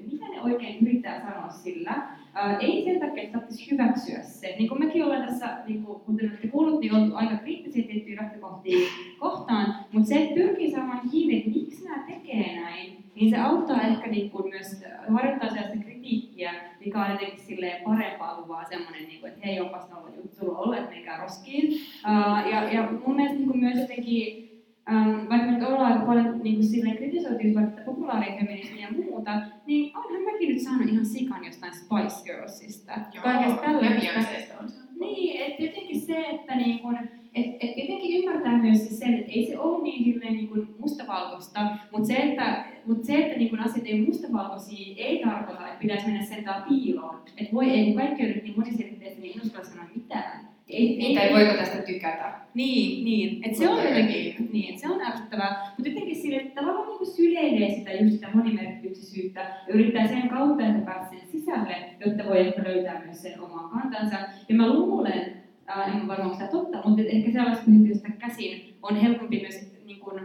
oikein 0.44 0.88
yrittää 0.88 1.22
sanoa 1.22 1.50
sillä. 1.50 2.08
Ää, 2.34 2.58
ei 2.58 2.84
sen 2.84 3.00
takia, 3.00 3.24
että 3.24 3.38
tarvitsisi 3.38 3.72
hyväksyä 3.72 4.24
se. 4.24 4.56
Niin 4.58 4.70
kuin 4.70 4.86
mekin 4.86 5.06
ollaan 5.06 5.28
tässä, 5.28 5.58
niin 5.68 5.84
kuin, 5.84 6.00
kuten 6.00 6.30
olette 6.30 6.48
kuullut, 6.48 6.80
niin 6.80 6.96
oltu 6.96 7.16
aika 7.16 7.38
kriittisiä 7.38 7.84
tiettyjä 7.88 8.22
lähtökohtia 8.22 8.90
kohtaan, 9.20 9.76
mutta 9.92 10.10
se, 10.10 10.24
että 10.24 10.36
pyrkii 10.36 10.72
saamaan 10.72 11.10
kiinni, 11.10 11.38
että 11.38 11.50
miksi 11.50 11.86
nämä 11.86 12.04
tekee 12.08 12.62
näin, 12.62 13.04
niin 13.16 13.30
se 13.30 13.38
auttaa 13.38 13.82
ehkä 13.82 14.08
niin 14.08 14.32
kuin 14.32 14.50
myös 14.50 14.84
harjoittaa 15.10 15.50
sellaista 15.50 15.78
kritiikkiä, 15.84 16.54
mikä 16.86 17.06
on 17.06 17.12
jotenkin 17.12 17.40
silleen 17.40 17.84
parempaa 17.84 18.36
kuin 18.36 18.48
vaan 18.48 18.66
semmoinen, 18.70 19.04
niin 19.04 19.20
kuin, 19.20 19.32
että 19.32 19.46
hei, 19.46 19.60
onpas 19.60 19.90
nolla 19.90 20.10
juttu 20.16 20.56
olla, 20.56 20.78
että 20.78 20.90
menkää 20.90 21.22
roskiin. 21.22 21.74
Uh, 21.74 22.52
ja, 22.52 22.74
ja 22.74 22.90
mun 23.06 23.16
mielestä 23.16 23.38
niin 23.38 23.50
kuin 23.50 23.60
myös 23.60 23.80
jotenkin 23.80 24.53
Um, 24.92 25.30
vaikka 25.30 25.52
nyt 25.52 25.64
ollaan 25.64 25.94
aika 25.94 26.06
paljon 26.06 26.40
niin 26.44 26.56
kuin 26.56 26.68
silleen 26.68 26.98
kritisoitu 26.98 27.56
vaikka 27.56 27.82
populaarifeminismiä 27.86 28.88
ja 28.88 28.94
muuta, 28.94 29.42
niin 29.66 29.98
onhan 29.98 30.22
mäkin 30.24 30.50
nyt 30.50 30.62
saanut 30.62 30.90
ihan 30.90 31.06
sikan 31.06 31.46
jostain 31.46 31.74
Spice 31.74 32.24
Girlsista. 32.24 32.92
Joo, 33.14 33.24
kaikesta 33.24 33.62
tällaisesta. 33.62 34.64
Niin, 35.00 35.42
että 35.42 35.64
jotenkin 35.64 36.02
se, 36.02 36.20
että 36.20 36.56
niin 36.56 36.80
kun, 36.80 36.98
et, 37.36 37.46
et 37.60 37.78
jotenkin 37.78 38.20
ymmärtää 38.20 38.62
myös 38.62 38.88
siis 38.88 39.00
sen, 39.00 39.14
että 39.14 39.32
ei 39.32 39.46
se 39.46 39.60
ole 39.60 39.84
niin, 39.84 40.06
hirveän 40.06 40.34
niin 40.34 40.48
kuin 40.48 40.76
mustavalkoista, 40.80 41.68
mutta 41.92 42.08
se, 42.08 42.14
että, 42.14 42.66
mut 42.86 43.04
se, 43.04 43.18
että 43.18 43.38
niin 43.38 43.50
kuin 43.50 43.62
asiat 43.62 43.86
ei 43.86 44.02
mustavalkoisia, 44.02 44.96
ei 44.98 45.24
tarkoita, 45.26 45.68
että 45.68 45.80
pitäisi 45.80 46.06
mennä 46.06 46.26
sentään 46.26 46.64
piiloon. 46.64 47.22
Että 47.38 47.54
voi, 47.54 47.70
ei, 47.70 47.86
kun 47.86 47.96
kaikki 47.96 48.24
on 48.24 48.30
nyt 48.30 48.44
niin 48.44 48.60
moniselitteistä, 48.60 49.22
niin 49.22 49.40
en 49.40 49.46
uskalla 49.46 49.70
sanoa 49.70 49.86
mitään. 49.96 50.53
Ei, 50.74 51.06
ei, 51.06 51.16
tai 51.16 51.34
voiko 51.34 51.54
tästä 51.54 51.78
tykätä? 51.78 52.34
Niin, 52.54 53.06
niin. 53.06 53.50
Et 53.50 53.56
se 53.56 53.70
on 53.70 53.84
jotenkin, 53.84 54.50
niin, 54.54 54.80
se 54.80 54.90
on 54.90 55.02
ärsyttävää. 55.02 55.72
Mutta 55.78 55.90
jotenkin 55.90 56.16
sille, 56.16 56.36
että 56.36 56.62
tavallaan 56.62 56.88
niin 56.88 57.12
syleilee 57.12 57.70
sitä 57.70 57.92
just 57.92 58.14
sitä 58.14 58.28
monimerkkisyysyyttä 58.34 59.40
ja 59.40 59.74
yrittää 59.74 60.08
sen 60.08 60.30
kautta, 60.30 60.68
että 60.68 60.86
pääsee 60.86 61.20
sisälle, 61.32 61.76
jotta 62.06 62.26
voi 62.26 62.40
ehkä 62.40 62.64
löytää 62.64 63.02
myös 63.06 63.22
sen 63.22 63.42
oman 63.42 63.70
kantansa. 63.70 64.18
Ja 64.50 64.56
mä 64.56 64.74
luulen, 64.74 65.44
äh, 65.70 65.96
en 65.96 66.08
varmaan 66.08 66.34
sitä 66.34 66.48
totta, 66.48 66.82
mutta 66.86 67.02
ehkä 67.06 67.32
sellaista 67.32 67.64
positiosta 67.66 68.10
käsin 68.20 68.78
on 68.82 68.96
helpompi 68.96 69.40
myös 69.40 69.74
niin 69.86 70.00
kun, 70.00 70.20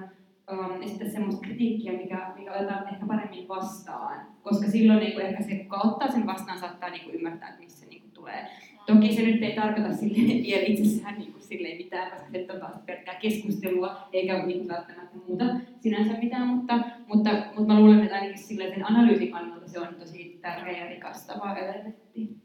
um, 0.52 0.82
esittää 0.82 1.08
semmoista 1.08 1.46
kritiikkiä, 1.46 1.92
mikä, 1.92 2.32
mikä 2.36 2.52
otetaan 2.52 2.88
ehkä 2.88 3.06
paremmin 3.06 3.48
vastaan. 3.48 4.20
Koska 4.42 4.66
silloin 4.66 4.98
niin 4.98 5.20
ehkä 5.20 5.42
se, 5.42 5.54
kuka 5.54 5.80
ottaa 5.84 6.10
sen 6.10 6.26
vastaan, 6.26 6.58
saattaa 6.58 6.90
niin 6.90 7.10
ymmärtää, 7.10 7.48
että 7.48 7.60
missä 7.60 7.80
se 7.80 7.86
niin 7.86 8.02
tulee. 8.14 8.46
Toki 8.88 9.14
se 9.14 9.22
nyt 9.22 9.42
ei 9.42 9.54
tarkoita 9.54 9.96
silleen 9.96 10.42
vielä 10.42 10.62
itsessään 10.62 11.18
niin 11.18 11.32
kuin 11.32 11.42
silleen 11.42 11.76
mitään, 11.76 12.10
koska 12.10 12.28
se 12.32 12.52
on 12.52 12.82
pelkkää 12.86 13.14
keskustelua, 13.14 14.08
eikä 14.12 14.46
niin 14.46 14.68
välttämättä 14.68 15.16
muuta 15.26 15.44
sinänsä 15.80 16.12
mitään, 16.22 16.48
mutta, 16.48 16.80
mutta, 17.06 17.30
mutta 17.30 17.72
mä 17.72 17.80
luulen, 17.80 18.02
että 18.02 18.14
ainakin 18.14 18.38
silleen 18.38 18.74
sen 18.74 18.86
analyysin 18.86 19.30
kannalta 19.32 19.68
se 19.68 19.80
on 19.80 19.94
tosi 19.94 20.38
tärkeä 20.42 20.84
ja 20.84 20.90
rikastava 20.90 21.56
elementti. 21.56 22.36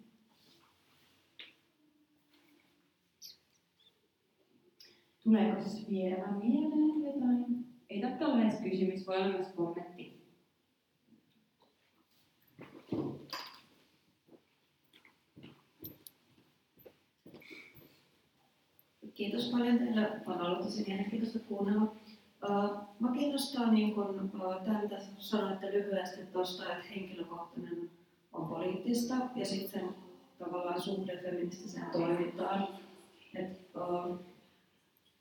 Tuleeko 5.24 5.62
vielä 5.90 6.28
mieleen 6.44 7.04
jotain? 7.06 7.46
Ei 7.90 8.02
tarvitse 8.02 8.26
olla 8.26 8.42
edes 8.42 8.62
kysymys, 8.62 9.08
voi 9.08 9.18
olla 9.18 9.28
myös 9.28 9.48
kommentti. 9.48 10.24
Kiitos 19.16 19.50
paljon 19.52 19.78
teille. 19.78 20.12
On 20.26 20.42
ollut 20.42 20.60
tosi 20.60 20.84
mielenkiintoista 20.88 21.40
kuunnella. 21.40 21.96
Mä 23.00 23.12
kiinnostaa, 23.14 23.72
niin 23.72 23.96
kun, 23.96 24.32
tämä 24.66 24.82
sanoitte 25.18 25.72
lyhyesti 25.72 26.26
tuosta, 26.26 26.72
että 26.72 26.86
henkilökohtainen 26.96 27.90
on 28.34 28.48
poliittista 28.48 29.16
ja 29.36 29.46
sitten 29.46 29.90
tavallaan 30.40 30.82
suhde 30.82 31.18
feministiseen 31.24 31.86
toimintaan. 31.92 32.68
Et, 33.36 33.60
uh, 33.76 34.20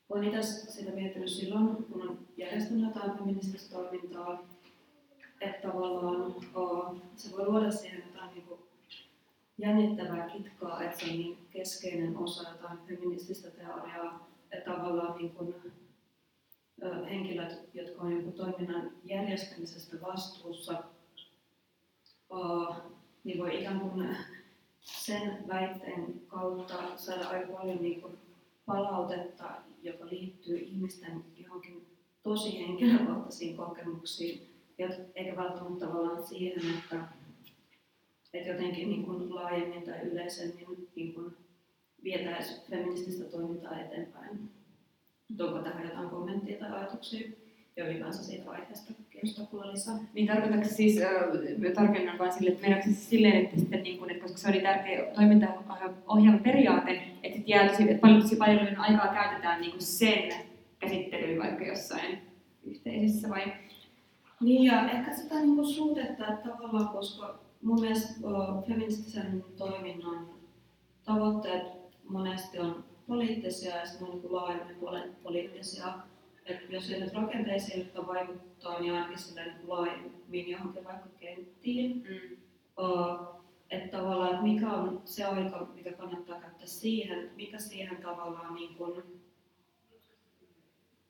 olen 0.09 0.24
itse 0.24 0.43
sitä 0.43 0.93
miettinyt 0.93 1.28
silloin, 1.28 1.77
kun 1.77 2.09
on 2.09 2.19
järjestänyt 2.36 2.85
jotain 2.85 3.19
feminististä 3.19 3.77
toimintaa, 3.77 4.48
että 5.40 5.69
tavallaan 5.69 6.35
se 7.16 7.36
voi 7.36 7.47
luoda 7.47 7.70
siihen 7.70 8.02
jotain 8.06 8.35
niin 8.35 8.59
jännittävää 9.59 10.31
kitkaa, 10.31 10.83
että 10.83 10.99
se 10.99 11.11
on 11.11 11.19
niin 11.19 11.39
keskeinen 11.51 12.16
osa 12.16 12.49
jotain 12.51 12.79
feminististä 12.89 13.51
teoriaa, 13.51 14.29
että 14.53 14.70
tavallaan 14.73 15.19
niin 15.19 15.31
kuin, 15.31 15.55
ö, 16.83 17.05
henkilöt, 17.07 17.69
jotka 17.74 18.03
on 18.03 18.12
jonkun 18.12 18.33
toiminnan 18.33 18.91
järjestämisestä 19.05 19.97
vastuussa, 20.01 20.83
ö, 22.33 22.74
niin 23.24 23.39
voi 23.39 23.61
ikään 23.61 23.81
kuin 23.81 24.16
sen 24.83 25.45
väitteen 25.49 26.20
kautta 26.27 26.74
saada 26.97 27.29
aika 27.29 27.53
paljon 27.53 27.83
niin 27.83 28.01
kuin 28.01 28.19
palautetta, 28.66 29.51
joka 29.83 30.07
liittyy 30.07 30.59
ihmisten 30.59 31.24
johonkin 31.37 31.87
tosi 32.23 32.59
henkilökohtaisiin 32.59 33.57
kokemuksiin, 33.57 34.49
eikä 35.15 35.37
välttämättä 35.37 35.87
tavallaan 35.87 36.27
siihen, 36.27 36.74
että 36.79 36.97
että 38.35 38.51
jotenkin 38.51 38.91
niin 38.91 39.05
kuin 39.07 39.35
laajemmin 39.35 39.83
tai 39.83 40.01
yleisemmin 40.01 40.89
niin 40.97 41.15
kuin 41.15 41.37
vietäisi 42.05 42.71
feminististä 42.71 43.25
toimintaa 43.25 43.81
eteenpäin. 43.81 44.51
Onko 45.41 45.59
tähän 45.59 45.89
jotain 45.89 46.11
kommenttia 46.11 46.59
tai 46.59 46.73
ajatuksia? 46.73 47.29
Ja 47.77 47.89
ylipäänsä 47.89 48.25
siitä 48.25 48.51
aiheesta 48.51 48.93
lisää. 49.73 49.99
Niin 50.15 50.27
tarkoitatko 50.27 50.69
siis, 50.69 51.03
äh, 51.03 51.75
tarkennan 51.75 52.19
vain 52.19 52.33
sille, 52.33 52.51
että 52.51 52.63
meinaatko 52.63 52.91
siis 52.91 53.11
silleen, 53.11 53.45
että, 53.45 53.61
sitten, 53.61 53.83
niin 53.83 53.99
kuin, 53.99 54.11
että 54.11 54.23
koska 54.23 54.39
se 54.39 54.49
oli 54.49 54.61
tärkeä 54.61 55.05
toimintaohjelman 55.15 56.43
periaate, 56.43 57.03
että, 57.23 57.39
jää 57.47 57.69
tosi, 57.69 57.83
että 57.83 58.01
paljon, 58.01 58.23
tosi 58.23 58.37
paljon 58.37 58.77
aikaa 58.79 59.15
käytetään 59.15 59.61
niin 59.61 59.71
kuin 59.71 59.83
sen 59.83 60.33
käsittelyyn 60.79 61.43
vaikka 61.43 61.65
jossain 61.65 62.19
yhteisessä 62.65 63.29
vai? 63.29 63.53
Niin 64.41 64.65
ja 64.65 64.91
ehkä 64.91 65.15
sitä 65.15 65.35
niin 65.35 65.57
kuin 65.57 65.67
suhdetta, 65.67 66.33
että 66.33 66.49
tavallaan, 66.49 66.89
koska 66.89 67.39
mun 67.63 67.81
mielestä 67.81 68.15
feministisen 68.69 69.45
toiminnan 69.57 70.29
tavoitteet 71.05 71.63
monesti 72.09 72.59
on 72.59 72.85
poliittisia 73.07 73.77
ja 73.77 73.87
sitten 73.87 74.09
on 74.09 74.15
niin 74.15 74.33
laajemmin 74.33 74.77
poliittisia. 75.23 75.99
Et 76.47 76.71
jos 76.71 76.91
ei 76.91 77.01
nyt 77.01 77.15
rakenteisiin 77.15 77.79
jotka 77.79 78.07
vaikuttaa, 78.07 78.81
niin 78.81 78.93
ainakin 78.93 79.19
sillä 79.19 79.45
niin 79.45 79.69
laajemmin 79.69 80.49
johonkin 80.51 80.85
vaikka 80.85 81.09
kenttiin. 81.21 81.97
Mm. 82.09 82.37
Että 83.71 83.97
tavallaan, 83.99 84.31
että 84.31 84.43
mikä 84.43 84.73
on 84.73 85.03
se 85.05 85.25
aika, 85.25 85.69
mikä 85.75 85.93
kannattaa 85.93 86.41
käyttää 86.41 86.67
siihen, 86.67 87.31
mikä 87.37 87.59
siihen 87.59 88.03
tavallaan 88.03 88.55
niin 88.55 88.75
kuin, 88.75 89.03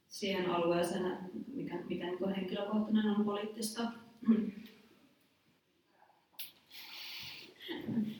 siihen 0.08 0.50
alueeseen, 0.50 1.18
mikä, 1.52 1.78
mikä 1.88 2.06
niin 2.06 2.34
henkilökohtainen 2.34 3.06
on 3.06 3.24
poliittista. 3.24 3.82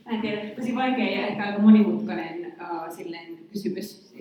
Mä 0.05 0.13
en 0.13 0.21
tiedä, 0.21 0.55
tosi 0.55 0.75
vaikea 0.75 1.21
ja 1.21 1.27
ehkä 1.27 1.45
aika 1.45 1.59
monimutkainen 1.59 2.47
uh, 2.47 2.97
silleen, 2.97 3.39
kysymys. 3.53 4.15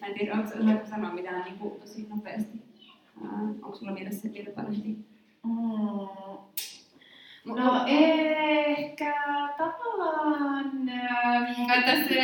Mä 0.00 0.06
en 0.06 0.14
tiedä, 0.18 0.32
onko 0.34 0.50
osaatko 0.60 0.86
sanoa 0.86 1.14
mitään 1.14 1.44
niin 1.44 1.58
kuin, 1.58 1.80
tosi 1.80 2.06
nopeasti? 2.10 2.58
Uh, 3.22 3.30
onko 3.40 3.74
sulla 3.74 3.92
mielessä 3.92 4.28
tiedopalvelu? 4.28 4.76
Mm. 5.44 6.06
No 7.46 7.84
ehkä 7.86 9.14
tavallaan, 9.58 10.88
äh, 10.88 11.84
tässä 11.84 12.14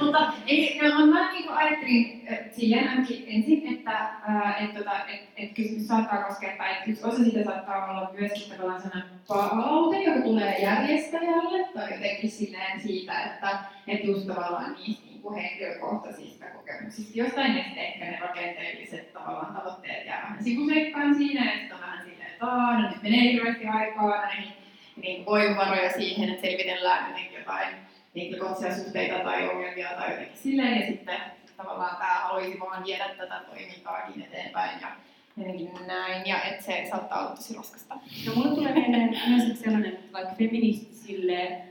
mutta 0.00 0.32
ei, 0.46 0.80
no, 0.82 1.06
mä 1.06 1.32
niin 1.32 1.48
ajattelin 1.50 2.28
silleen 2.56 2.88
ainakin 2.88 3.24
ensin, 3.28 3.74
että 3.74 3.98
äh, 4.28 4.64
et, 4.64 4.74
tota, 4.74 5.06
et, 5.06 5.28
et 5.36 5.52
kysymys 5.52 5.88
saattaa 5.88 6.22
koskettaa, 6.22 6.68
että 6.68 6.90
yksi 6.90 7.04
osa 7.04 7.24
siitä 7.24 7.44
saattaa 7.44 7.90
olla 7.90 8.10
myös 8.20 8.48
tavallaan 8.48 8.82
sellainen 8.82 9.10
palaute, 9.28 10.02
joka 10.02 10.20
tulee 10.20 10.58
järjestäjälle 10.62 11.68
tai 11.74 11.92
jotenkin 11.92 12.30
silleen 12.30 12.80
siitä, 12.80 13.20
että 13.20 13.58
et 13.86 14.04
just 14.04 14.26
tavallaan 14.26 14.76
niistä 14.86 15.07
niin 15.18 15.22
kuin 15.22 15.42
henkilökohtaisista 15.42 16.44
kokemuksista, 16.46 17.18
jostain 17.18 17.54
ne 17.54 17.60
ehkä 17.76 18.04
ne 18.04 18.18
rakenteelliset 18.20 19.12
tavallaan 19.12 19.54
tavoitteet 19.54 20.06
jää 20.06 20.22
vähän 20.22 20.44
sivuseikkaan 20.44 21.14
siinä, 21.14 21.44
ja 21.44 21.58
sitten 21.58 21.76
on 21.76 21.80
vähän 21.82 22.04
silleen, 22.04 22.30
että 22.30 22.46
no 22.46 22.90
nyt 22.90 23.02
menee 23.02 23.32
hirveästi 23.32 23.66
aikaa 23.66 24.16
näihin. 24.16 24.52
Niin 25.02 25.26
voimavaroja 25.26 25.92
siihen, 25.92 26.28
että 26.28 26.40
selvitellään 26.40 27.10
jotenkin 27.10 27.38
jotain 27.38 27.68
henkilökohtaisia 28.16 28.84
suhteita 28.84 29.18
tai 29.18 29.48
ongelmia 29.48 29.88
tai 29.88 30.10
jotenkin 30.10 30.36
silleen, 30.36 30.80
ja 30.80 30.86
sitten 30.86 31.20
tavallaan 31.56 31.96
tämä 31.96 32.14
haluaisi 32.14 32.60
vaan 32.60 32.84
viedä 32.84 33.08
tätä 33.08 33.40
toimintaakin 33.46 34.22
eteenpäin 34.22 34.80
ja 34.80 34.88
jotenkin 35.36 35.70
näin, 35.86 36.26
ja 36.26 36.42
että 36.42 36.64
se 36.64 36.86
saattaa 36.90 37.20
olla 37.20 37.36
tosi 37.36 37.54
raskasta. 37.54 37.94
No 38.26 38.34
mulle 38.34 38.54
tulee 38.54 38.72
mieleen 38.72 39.20
myös 39.28 39.60
sellainen, 39.60 39.92
että 39.92 40.12
vaikka 40.12 40.34
feministisille 40.34 41.62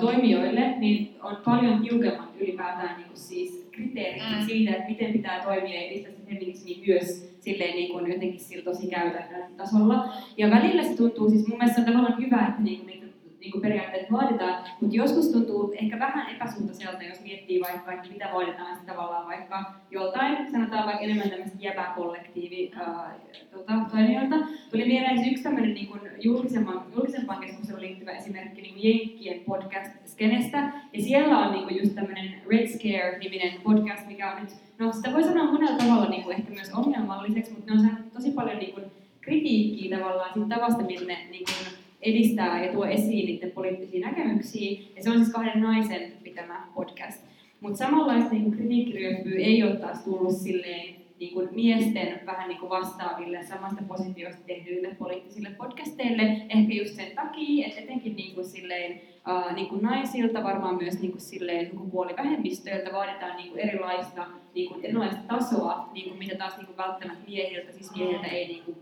toimijoille, 0.00 0.78
niin 0.78 1.16
on 1.22 1.36
paljon 1.44 1.80
tiukemmat 1.80 2.30
ylipäätään 2.40 2.96
niin 2.96 3.06
kuin 3.06 3.18
siis 3.18 3.68
kriteerit 3.70 4.22
mm. 4.22 4.46
siitä, 4.46 4.70
että 4.70 4.88
miten 4.88 5.12
pitää 5.12 5.44
toimia 5.44 5.74
ja 5.74 5.86
edistää 5.86 6.12
se 6.12 6.18
feminismi 6.28 6.82
myös 6.86 7.36
silleen 7.40 7.74
niin 7.76 7.92
kuin 7.92 8.12
jotenkin 8.12 8.40
sillä 8.40 8.64
tosi 8.64 8.86
käytännön 8.86 9.54
tasolla. 9.56 10.08
Ja 10.36 10.50
välillä 10.50 10.82
se 10.82 10.96
tuntuu, 10.96 11.30
siis 11.30 11.48
mun 11.48 11.58
mielestä 11.58 11.80
on 11.80 11.86
tavallaan 11.86 12.22
hyvä, 12.22 12.46
että 12.48 12.62
niin 12.62 12.78
kuin 12.78 13.11
niin 13.42 13.52
kuin 13.52 13.62
periaatteet 13.62 14.12
vaaditaan, 14.12 14.64
mutta 14.80 14.96
joskus 14.96 15.28
tuntuu 15.28 15.72
ehkä 15.76 15.98
vähän 15.98 16.34
epäsuhtaiselta, 16.34 17.02
jos 17.02 17.20
miettii 17.20 17.60
vaikka, 17.60 17.92
että 17.92 18.08
mitä 18.08 18.28
vaaditaan 18.34 18.76
sitten 18.76 18.94
tavallaan 18.94 19.26
vaikka 19.26 19.74
joltain, 19.90 20.52
sanotaan 20.52 20.86
vaikka 20.86 21.04
enemmän 21.04 21.30
tämmöistä 21.30 21.56
jäbäkollektiivi 21.60 22.72
ää, 22.74 23.14
tota, 23.50 23.72
toimijoilta. 23.90 24.36
Tuli 24.70 24.84
mieleen 24.84 25.30
yksi 25.30 25.42
tämmöinen 25.42 25.74
niin 25.74 25.86
kuin 25.86 26.00
julkisempaan, 26.20 26.82
julkisempaan 26.94 27.40
keskusteluun 27.40 27.82
liittyvä 27.82 28.12
esimerkki 28.12 28.62
niin 28.62 28.82
Jenkkien 28.82 29.40
podcast-skenestä, 29.40 30.72
ja 30.92 31.02
siellä 31.02 31.38
on 31.38 31.52
niin 31.52 31.64
kuin 31.64 31.78
just 31.78 31.94
tämmöinen 31.94 32.34
Red 32.50 32.66
Scare-niminen 32.66 33.52
podcast, 33.62 34.06
mikä 34.06 34.32
on 34.32 34.40
nyt, 34.40 34.50
no 34.78 34.92
sitä 34.92 35.12
voi 35.12 35.24
sanoa 35.24 35.52
monella 35.52 35.78
tavalla 35.78 36.08
niin 36.08 36.22
kuin 36.22 36.36
ehkä 36.36 36.52
myös 36.52 36.70
ongelmalliseksi, 36.74 37.52
mutta 37.52 37.66
ne 37.66 37.72
on 37.72 37.86
saanut 37.86 38.12
tosi 38.12 38.30
paljon 38.30 38.58
niin 38.58 38.74
kuin 38.74 38.84
kritiikkiä 39.20 39.98
tavallaan 39.98 40.34
siitä 40.34 40.54
tavasta, 40.54 40.82
millä 40.82 41.06
ne 41.06 41.18
niin 41.30 41.44
kuin, 41.44 41.81
edistää 42.02 42.64
ja 42.64 42.72
tuo 42.72 42.84
esiin 42.84 43.26
niiden 43.26 43.50
poliittisia 43.50 44.08
näkemyksiä. 44.08 44.80
Ja 44.96 45.02
se 45.02 45.10
on 45.10 45.16
siis 45.16 45.32
kahden 45.32 45.62
naisen 45.62 46.12
pitämä 46.22 46.66
podcast. 46.74 47.24
Mutta 47.60 47.78
samanlaista 47.78 48.34
niin 48.34 48.52
kritiikkiryöpyä 48.52 49.38
ei 49.38 49.62
ole 49.62 49.76
taas 49.76 50.04
tullut 50.04 50.36
silleen 50.36 51.02
niin 51.22 51.34
kuin 51.34 51.48
miesten 51.54 52.20
vähän 52.26 52.48
niin 52.48 52.60
kuin 52.60 52.70
vastaaville 52.70 53.42
samasta 53.42 53.82
positiosta 53.88 54.42
tehdyille 54.46 54.94
poliittisille 54.98 55.50
podcasteille. 55.50 56.22
Ehkä 56.48 56.74
just 56.74 56.94
sen 56.94 57.12
takia, 57.14 57.66
että 57.66 57.80
etenkin 57.80 58.16
niin 58.16 58.34
kuin 58.34 58.44
silleen, 58.44 59.00
uh, 59.28 59.54
niin 59.54 59.68
kuin 59.68 59.82
naisilta, 59.82 60.44
varmaan 60.44 60.76
myös 60.76 61.00
niin 61.00 61.10
kuin 61.10 61.20
silleen 61.20 61.70
sukupuolivähemmistöiltä 61.70 62.92
vaaditaan 62.92 63.36
niin 63.36 63.50
kuin 63.50 63.60
erilaista, 63.60 64.26
niin 64.54 64.68
kuin 64.68 64.84
erilaista 64.84 65.20
tasoa, 65.28 65.90
niin 65.92 66.08
kuin 66.08 66.18
mitä 66.18 66.34
taas 66.34 66.56
niin 66.56 66.66
kuin 66.66 66.76
välttämättä 66.76 67.24
miehiltä, 67.28 67.72
siis 67.72 67.96
miehiltä 67.96 68.26
ei 68.26 68.46
niin 68.46 68.62
kuin 68.64 68.76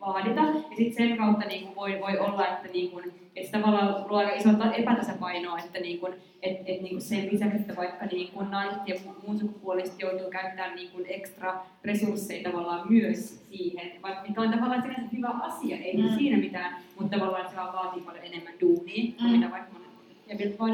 vaadita. 0.00 0.40
Ja 0.40 0.76
sitten 0.76 1.08
sen 1.08 1.16
kautta 1.16 1.46
niin 1.46 1.64
kuin 1.64 1.76
voi, 1.76 2.00
voi 2.00 2.18
olla, 2.18 2.48
että, 2.48 2.68
niin 2.68 2.90
kuin, 2.90 3.12
että 3.36 3.58
tavallaan 3.58 4.08
luo 4.08 4.18
aika 4.18 4.32
iso 4.32 4.48
epätasapainoa, 4.76 5.58
että 5.58 5.78
niin 5.78 5.98
kuin, 5.98 6.14
et, 6.42 6.58
et, 6.66 6.80
niin 6.80 6.88
kuin 6.88 7.02
sen 7.02 7.28
lisäksi, 7.32 7.56
että 7.56 7.76
vaikka 7.76 8.06
niin 8.06 8.32
kuin 8.32 8.50
naiset 8.50 8.88
ja 8.88 8.94
muun 9.22 9.38
sukupuoliset 9.38 10.00
joutuu 10.00 10.30
käyttämään 10.30 10.76
niin 10.76 10.90
kuin 10.90 11.04
ekstra 11.08 11.66
resursseja 11.84 12.50
tavallaan 12.50 12.92
myös 12.92 13.48
siihen, 13.48 14.02
vaikka 14.02 14.22
mikä 14.28 14.40
on 14.40 14.50
tavallaan 14.50 14.82
sinänsä 14.82 15.08
hyvä 15.16 15.28
asia, 15.28 15.76
ei 15.76 15.96
mm. 15.96 16.08
siinä 16.08 16.38
mitään, 16.38 16.76
mutta 17.00 17.16
tavallaan 17.16 17.50
se 17.50 17.56
vaan 17.56 17.72
vaatii 17.72 18.02
paljon 18.02 18.24
enemmän 18.24 18.54
duunia 18.60 19.12
kuin 19.12 19.30
mm. 19.30 19.38
mitä 19.38 19.50
vaikka 19.50 19.72
monen 19.72 19.88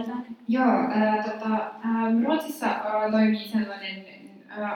ja. 0.09 0.16
Joo, 0.48 0.90
äh, 0.96 1.24
tota, 1.24 1.55
äh, 1.56 2.24
Ruotsissa 2.24 2.66
äh, 2.66 3.10
toimii 3.10 3.48
sellainen 3.48 4.14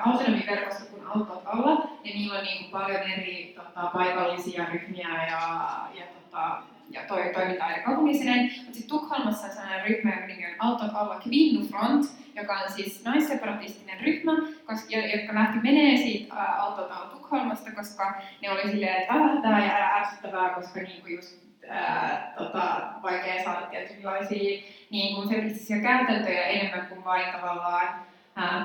autonomiverkosto 0.04 0.84
kuin 0.90 1.06
Autot 1.06 1.42
alla, 1.44 1.90
ja 2.04 2.14
niillä 2.14 2.38
on 2.38 2.44
niin 2.44 2.58
kuin 2.58 2.70
paljon 2.70 3.00
eri 3.00 3.54
tota, 3.56 3.90
paikallisia 3.92 4.64
ryhmiä 4.72 5.08
ja, 5.08 5.68
ja, 5.94 6.04
tota, 6.06 6.62
ja 6.90 7.00
toi, 7.08 7.30
toimintaa 7.34 7.70
eri 7.70 7.82
kaupungisinen. 7.82 8.44
Mutta 8.44 8.78
sitten 8.78 8.88
Tukholmassa 8.88 9.46
on 9.46 9.52
sellainen 9.52 9.84
ryhmä, 9.88 10.10
joka 10.10 10.26
nimi 10.26 10.46
on 10.46 10.54
Autot 10.58 10.90
alla 10.94 11.20
Kvinnofront, 11.20 12.06
joka 12.34 12.58
on 12.58 12.72
siis 12.72 13.04
naisseparatistinen 13.04 14.00
ryhmä, 14.00 14.32
koska, 14.66 14.96
jotka 14.96 15.34
lähti 15.34 15.58
menee 15.62 15.96
siitä 15.96 16.34
ää, 16.34 16.62
Autot 16.62 16.90
alla 16.90 17.10
Tukholmasta, 17.10 17.70
koska 17.70 18.14
ne 18.42 18.50
oli 18.50 18.70
silleen, 18.70 18.96
että 18.96 19.14
vähätää 19.14 19.66
ja 19.66 19.96
ärsyttävää, 19.96 20.48
koska 20.48 20.80
niinku 20.80 21.06
just 21.06 21.38
ää, 21.68 22.34
tota, 22.38 22.80
vaikea 23.02 23.44
saada 23.44 23.66
tietynlaisia 23.66 24.62
niin 24.90 25.14
kuin 25.14 25.82
käytäntöjä 25.82 26.42
enemmän 26.42 26.86
kuin 26.86 27.04
vain 27.04 27.32
tavallaan 27.32 27.88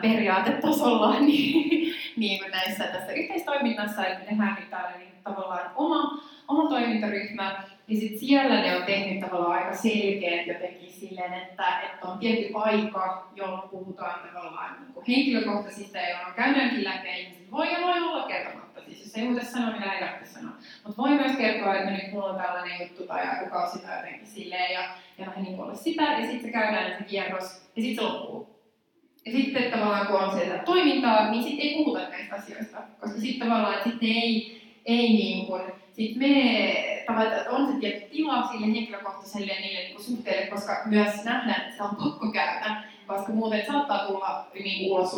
periaatetasolla 0.01 1.19
niin, 1.19 1.93
niin 2.17 2.51
näissä 2.51 2.83
tässä 2.83 3.11
yhteistoiminnassa, 3.11 4.05
että 4.05 4.25
tehdään 4.25 4.57
nyt 4.59 4.69
täällä 4.69 4.97
niin 4.97 5.13
tavallaan 5.23 5.71
oma, 5.75 6.23
oma 6.47 6.69
toimintaryhmä, 6.69 7.63
niin 7.87 8.01
sit 8.01 8.19
siellä 8.19 8.61
ne 8.61 8.77
on 8.77 8.83
tehnyt 8.83 9.19
tavallaan 9.19 9.63
aika 9.63 9.77
selkeät 9.77 10.47
jotenkin 10.47 10.91
silleen, 10.91 11.33
että, 11.33 11.79
että 11.79 12.07
on 12.07 12.19
tietty 12.19 12.51
aika, 12.53 13.31
jolloin 13.35 13.69
puhutaan 13.69 14.19
tavallaan 14.33 14.77
niin 14.79 14.93
kuin 14.93 15.05
henkilökohtaisista 15.07 15.97
jolloin 15.97 16.33
käydäänkin 16.35 16.83
läpi 16.83 17.07
ja 17.07 17.17
ihmiset 17.17 17.51
voi 17.51 17.73
ja 17.73 17.79
voi 17.81 17.99
olla 17.99 18.27
kertomatta. 18.27 18.81
Siis 18.85 19.05
jos 19.05 19.15
ei 19.15 19.23
muuten 19.23 19.45
sano, 19.45 19.71
niin 19.71 19.83
ei 19.83 19.99
tarvitse 19.99 20.33
sanoa. 20.33 20.53
Mutta 20.83 21.01
voi 21.01 21.09
myös 21.09 21.37
kertoa, 21.37 21.75
että 21.75 21.91
nyt 21.91 22.11
mulla 22.11 22.25
on 22.25 22.41
tällainen 22.41 22.81
juttu 22.81 23.07
tai 23.07 23.27
joku 23.27 23.49
kausi 23.49 23.79
tai 23.79 23.97
jotenkin 23.97 24.27
silleen 24.27 24.73
ja, 24.73 24.83
ja 25.17 25.25
vähän 25.25 25.43
niin 25.43 25.55
kuin 25.55 25.65
olla 25.65 25.75
sitä 25.75 26.03
ja 26.03 26.21
sitten 26.21 26.41
se 26.41 26.51
käydään 26.51 26.97
se 26.97 27.03
kierros 27.03 27.71
ja 27.75 27.81
sitten 27.81 28.05
se 28.05 28.11
loppuu. 28.11 28.52
Ja 29.25 29.31
sitten 29.31 29.71
tavallaan 29.71 30.07
kun 30.07 30.15
on 30.15 30.39
sitä 30.39 30.57
toimintaa, 30.57 31.31
niin 31.31 31.43
sitten 31.43 31.67
ei 31.67 31.75
puhuta 31.75 32.09
näistä 32.09 32.35
asioista, 32.35 32.77
koska 32.99 33.19
sitten 33.19 33.47
tavallaan 33.47 33.83
sitten 33.83 34.09
ei, 34.09 34.61
ei 34.85 35.09
niin 35.09 35.45
kuin, 35.45 35.61
sit 35.91 36.15
me 36.15 37.03
tavallaan 37.07 37.47
on 37.49 37.73
se 37.73 37.79
tietty 37.79 38.09
tila 38.09 38.47
sille 38.47 38.65
henkilökohtaiselle 38.65 39.53
ja 39.53 39.61
niille 39.61 39.79
niin 39.79 40.03
suhteille, 40.03 40.47
koska 40.47 40.81
myös 40.85 41.23
nähdään, 41.23 41.61
että 41.61 41.77
se 41.77 41.83
on 41.83 41.95
pakko 41.95 42.31
käydä, 42.31 42.83
koska 43.07 43.31
muuten 43.31 43.65
saattaa 43.65 44.07
tulla 44.07 44.47
niin 44.53 44.91
ulos 44.91 45.15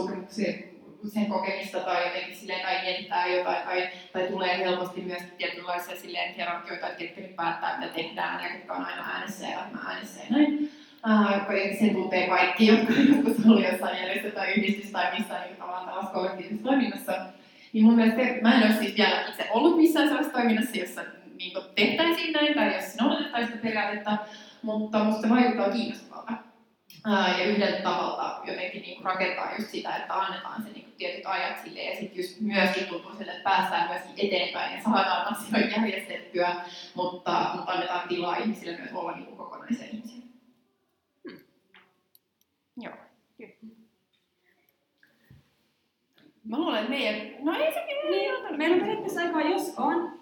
sen 1.14 1.26
kokemista 1.26 1.80
tai 1.80 2.07
jotenkin 2.07 2.36
silleen, 2.36 2.61
tai 2.61 2.82
mietitään 2.82 3.32
jotain, 3.32 3.64
tai, 3.64 3.90
tai 4.14 4.27
tulee 4.27 4.57
helposti 4.57 5.02
myös 5.02 5.23
tietynlaisia 5.38 5.95
silleen 5.95 6.36
hierarkioita, 6.36 6.88
että 6.88 6.99
ketkä 6.99 7.22
päättää, 7.36 7.80
mitä 7.80 7.94
tehdään, 7.94 8.44
ja 8.44 8.49
ketkä 8.49 8.73
on 8.73 8.86
aina 8.86 9.10
äänessä 9.14 9.48
ja 9.48 9.60
mä 9.72 9.80
äänessä 9.90 10.19
ja 10.19 10.26
näin. 10.30 10.72
Uh, 11.06 11.80
sen 11.80 11.94
tuntee 11.94 12.27
kaikki, 12.27 12.68
jotka 12.68 12.94
joskus 12.94 13.45
oli 13.45 13.65
jossain 13.65 13.98
järjestö 13.98 14.32
tai 14.32 14.53
yhdistys 14.53 14.91
tai 14.91 15.18
missään 15.18 15.44
niin 15.48 15.57
tavallaan 15.57 15.86
tällaisessa 15.86 16.14
kollektiivisessa 16.14 16.64
toiminnassa. 16.64 17.11
Niin 17.73 17.86
mun 17.86 17.95
mielestä 17.95 18.22
mä 18.41 18.56
en 18.56 18.68
ole 18.68 18.80
siis 18.80 18.98
vielä 18.98 19.22
itse 19.22 19.48
ollut 19.49 19.77
missään 19.77 20.07
sellaisessa 20.07 20.38
toiminnassa, 20.38 20.77
jossa 20.77 21.02
niin 21.38 21.53
tehtäisiin 21.76 22.34
näin 22.34 22.53
tai 22.53 22.76
jos 22.76 22.95
noudatettaisiin 23.02 23.52
sitä 23.52 23.64
periaatetta, 23.64 24.18
mutta 24.61 25.03
musta 25.03 25.30
vaikuttaa 25.30 25.69
kiinnostavalta. 25.69 26.34
Ja 27.38 27.45
yhdeltä 27.45 27.82
tavalla 27.84 28.41
jotenkin 28.45 28.82
niin 28.82 29.03
rakentaa 29.03 29.56
just 29.57 29.69
sitä, 29.69 29.95
että 29.95 30.15
annetaan 30.15 30.64
se 30.64 30.69
niin 30.69 30.94
tietyt 30.98 31.26
ajat 31.26 31.64
sille 31.64 31.84
ja 31.84 31.95
sitten 31.99 32.18
just 32.18 32.41
myöskin 32.41 32.86
tuntuu 32.86 33.15
sille, 33.18 33.32
että 33.32 33.44
päästään 33.44 33.90
myöskin 33.90 34.26
eteenpäin 34.26 34.77
ja 34.77 34.84
saadaan 34.84 35.27
asioita 35.27 35.80
järjestettyä, 35.80 36.56
mutta, 36.95 37.49
mutta 37.56 37.72
annetaan 37.72 38.07
tilaa 38.07 38.38
ihmisille 38.38 38.77
myös 38.77 38.94
olla 38.94 39.11
niin 39.11 39.26
kuin 39.26 39.38
kokonaisia 39.38 39.86
ihmisiä. 39.86 40.22
Hmm. 41.30 41.40
Joo. 42.77 42.95
Mä 46.45 46.57
luulen, 46.57 46.80
että 46.80 46.89
meidän... 46.89 47.45
No 47.45 47.53
ei 47.53 47.73
sekin 47.73 47.97
niin, 48.11 48.57
Meillä 48.57 48.73
on 48.73 48.80
periaatteessa 48.80 49.22
aikaa, 49.22 49.41
jos 49.41 49.73
on 49.77 50.19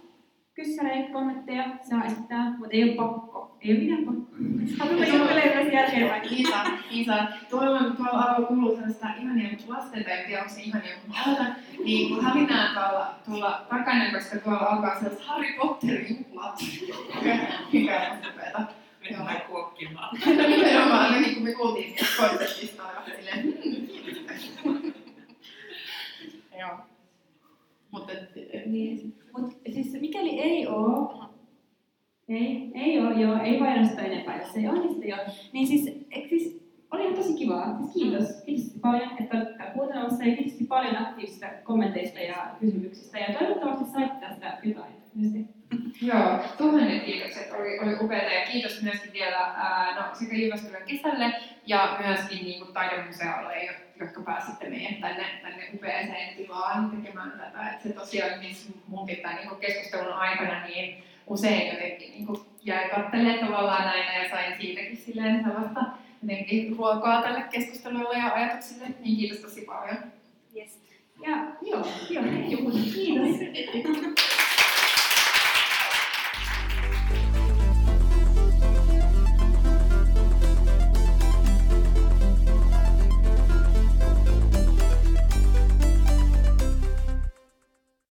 kyssäreitä, 0.53 1.13
kommentteja, 1.13 1.65
saa 1.89 2.05
esittää, 2.05 2.49
mutta 2.49 2.67
ei 2.71 2.83
ole 2.83 2.95
pakko. 2.95 3.57
Ei 3.61 3.71
ole 3.71 3.79
mitään 3.79 4.05
pakko. 4.05 4.23
Haluamme 4.79 5.07
juttelee 5.07 5.55
myös 5.55 5.73
jälkeen 5.73 6.09
vai? 6.09 6.21
Liisa, 6.29 6.63
Liisa, 6.91 7.27
tuolla, 7.49 7.79
tuolla 7.79 8.21
alkoi 8.21 8.45
kuulua 8.45 8.75
sellaista 8.75 9.07
ihania 9.19 9.49
lasten, 9.67 10.03
tai 10.03 10.19
en 10.19 10.25
tiedä, 10.25 10.41
onko 10.41 10.53
se 10.53 10.61
ihania 10.61 10.95
mun 11.07 11.15
hältä, 11.15 11.55
niin 11.83 12.09
kun 12.09 12.23
hälinää 12.23 12.73
tuolla, 12.73 13.15
tuolla 13.25 13.65
takana, 13.69 14.11
koska 14.11 14.37
tuolla 14.37 14.59
alkaa 14.59 14.99
sellaiset 14.99 15.25
Harry 15.25 15.53
Potter-juhlat. 15.61 16.59
Mikä 17.73 18.11
on 18.11 18.17
upeeta. 18.33 18.61
Mennään 19.03 19.41
kuokkimaan. 19.41 20.17
No 20.25 20.47
nimenomaan, 20.47 21.21
niin 21.21 21.33
kuin 21.33 21.43
me 21.43 21.53
kuultiin 21.53 21.95
konseptista, 22.17 22.83
silleen, 23.05 23.41
hmm, 24.63 24.82
Joo. 26.63 26.77
Mutta 27.91 28.13
niin. 28.65 29.15
Mut 29.37 29.57
siis 29.73 30.01
mikäli 30.01 30.39
ei 30.39 30.67
oo, 30.67 31.23
ei, 32.29 32.71
ei 32.75 32.99
oo, 32.99 33.11
joo, 33.11 33.43
ei 33.43 33.59
painosta 33.59 34.01
enempää, 34.01 34.39
jos 34.39 34.55
ei 34.55 34.67
ole, 34.67 34.79
niin 34.79 34.89
sitten 34.89 35.09
joo. 35.09 35.19
Niin 35.53 35.67
siis, 35.67 36.05
eikö 36.11 36.29
siis 36.29 36.63
oli 36.91 37.03
ihan 37.03 37.15
tosi 37.15 37.33
kivaa. 37.33 37.77
Siis 37.77 37.93
kiitos. 37.93 38.43
Kiitos 38.45 38.79
paljon, 38.81 39.09
että 39.19 39.37
olette 39.37 39.63
kuuntelemassa 39.73 40.23
ja 40.23 40.35
kiitos 40.35 40.67
paljon 40.67 40.97
aktiivisista 40.97 41.47
kommenteista 41.63 42.19
ja 42.19 42.55
kysymyksistä. 42.59 43.17
Ja 43.17 43.33
toivottavasti 43.39 43.85
saitte 43.91 44.25
tästä 44.25 44.57
jotain. 44.63 44.93
Joo, 46.01 46.39
tuhannet 46.57 47.03
kiitokset, 47.03 47.51
oli, 47.51 47.79
oli 47.79 47.95
upeaa 48.01 48.33
ja 48.33 48.45
kiitos 48.51 48.81
myöskin 48.81 49.13
vielä 49.13 49.37
ää, 49.37 49.95
no, 49.95 50.15
sekä 50.15 50.35
Jyväskylän 50.35 50.83
kesälle 50.87 51.33
ja 51.67 51.97
myöskin 52.05 52.45
niin 52.45 52.61
kuin 52.61 52.73
taidemuseolle, 52.73 53.55
jotka 53.99 54.21
pääsitte 54.21 54.69
meidän 54.69 55.01
tänne, 55.01 55.23
tänne 55.41 55.69
upeaseen 55.73 56.35
tilaan 56.35 56.91
tekemään 56.91 57.31
tätä. 57.31 57.69
Et 57.69 57.81
se 57.81 57.89
tosiaan 57.89 58.39
siis 58.41 58.73
munkin 58.87 59.17
tämän 59.17 59.35
niin 59.35 59.59
keskustelun 59.59 60.13
aikana 60.13 60.65
niin 60.65 61.03
usein 61.27 61.73
jotenkin 61.73 62.11
niin 62.11 62.25
kuin 62.25 62.39
jäi 62.63 62.89
katselemaan 62.89 63.39
tavallaan 63.39 63.85
näitä 63.85 64.13
ja 64.13 64.29
sain 64.29 64.61
siitäkin 64.61 64.97
silleen 64.97 65.43
sellaista 65.43 65.81
jotenkin 66.21 66.77
ruokaa 66.77 67.21
tälle 67.21 67.43
keskustelulle 67.51 68.17
ja 68.17 68.33
ajatuksille, 68.33 68.85
niin 68.99 69.17
kiitos 69.17 69.39
tosi 69.39 69.61
paljon. 69.61 69.97
Yes. 70.55 70.79
Ja 71.25 71.37
joo, 71.61 71.87
joo, 72.09 72.23
kiitos. 72.93 73.39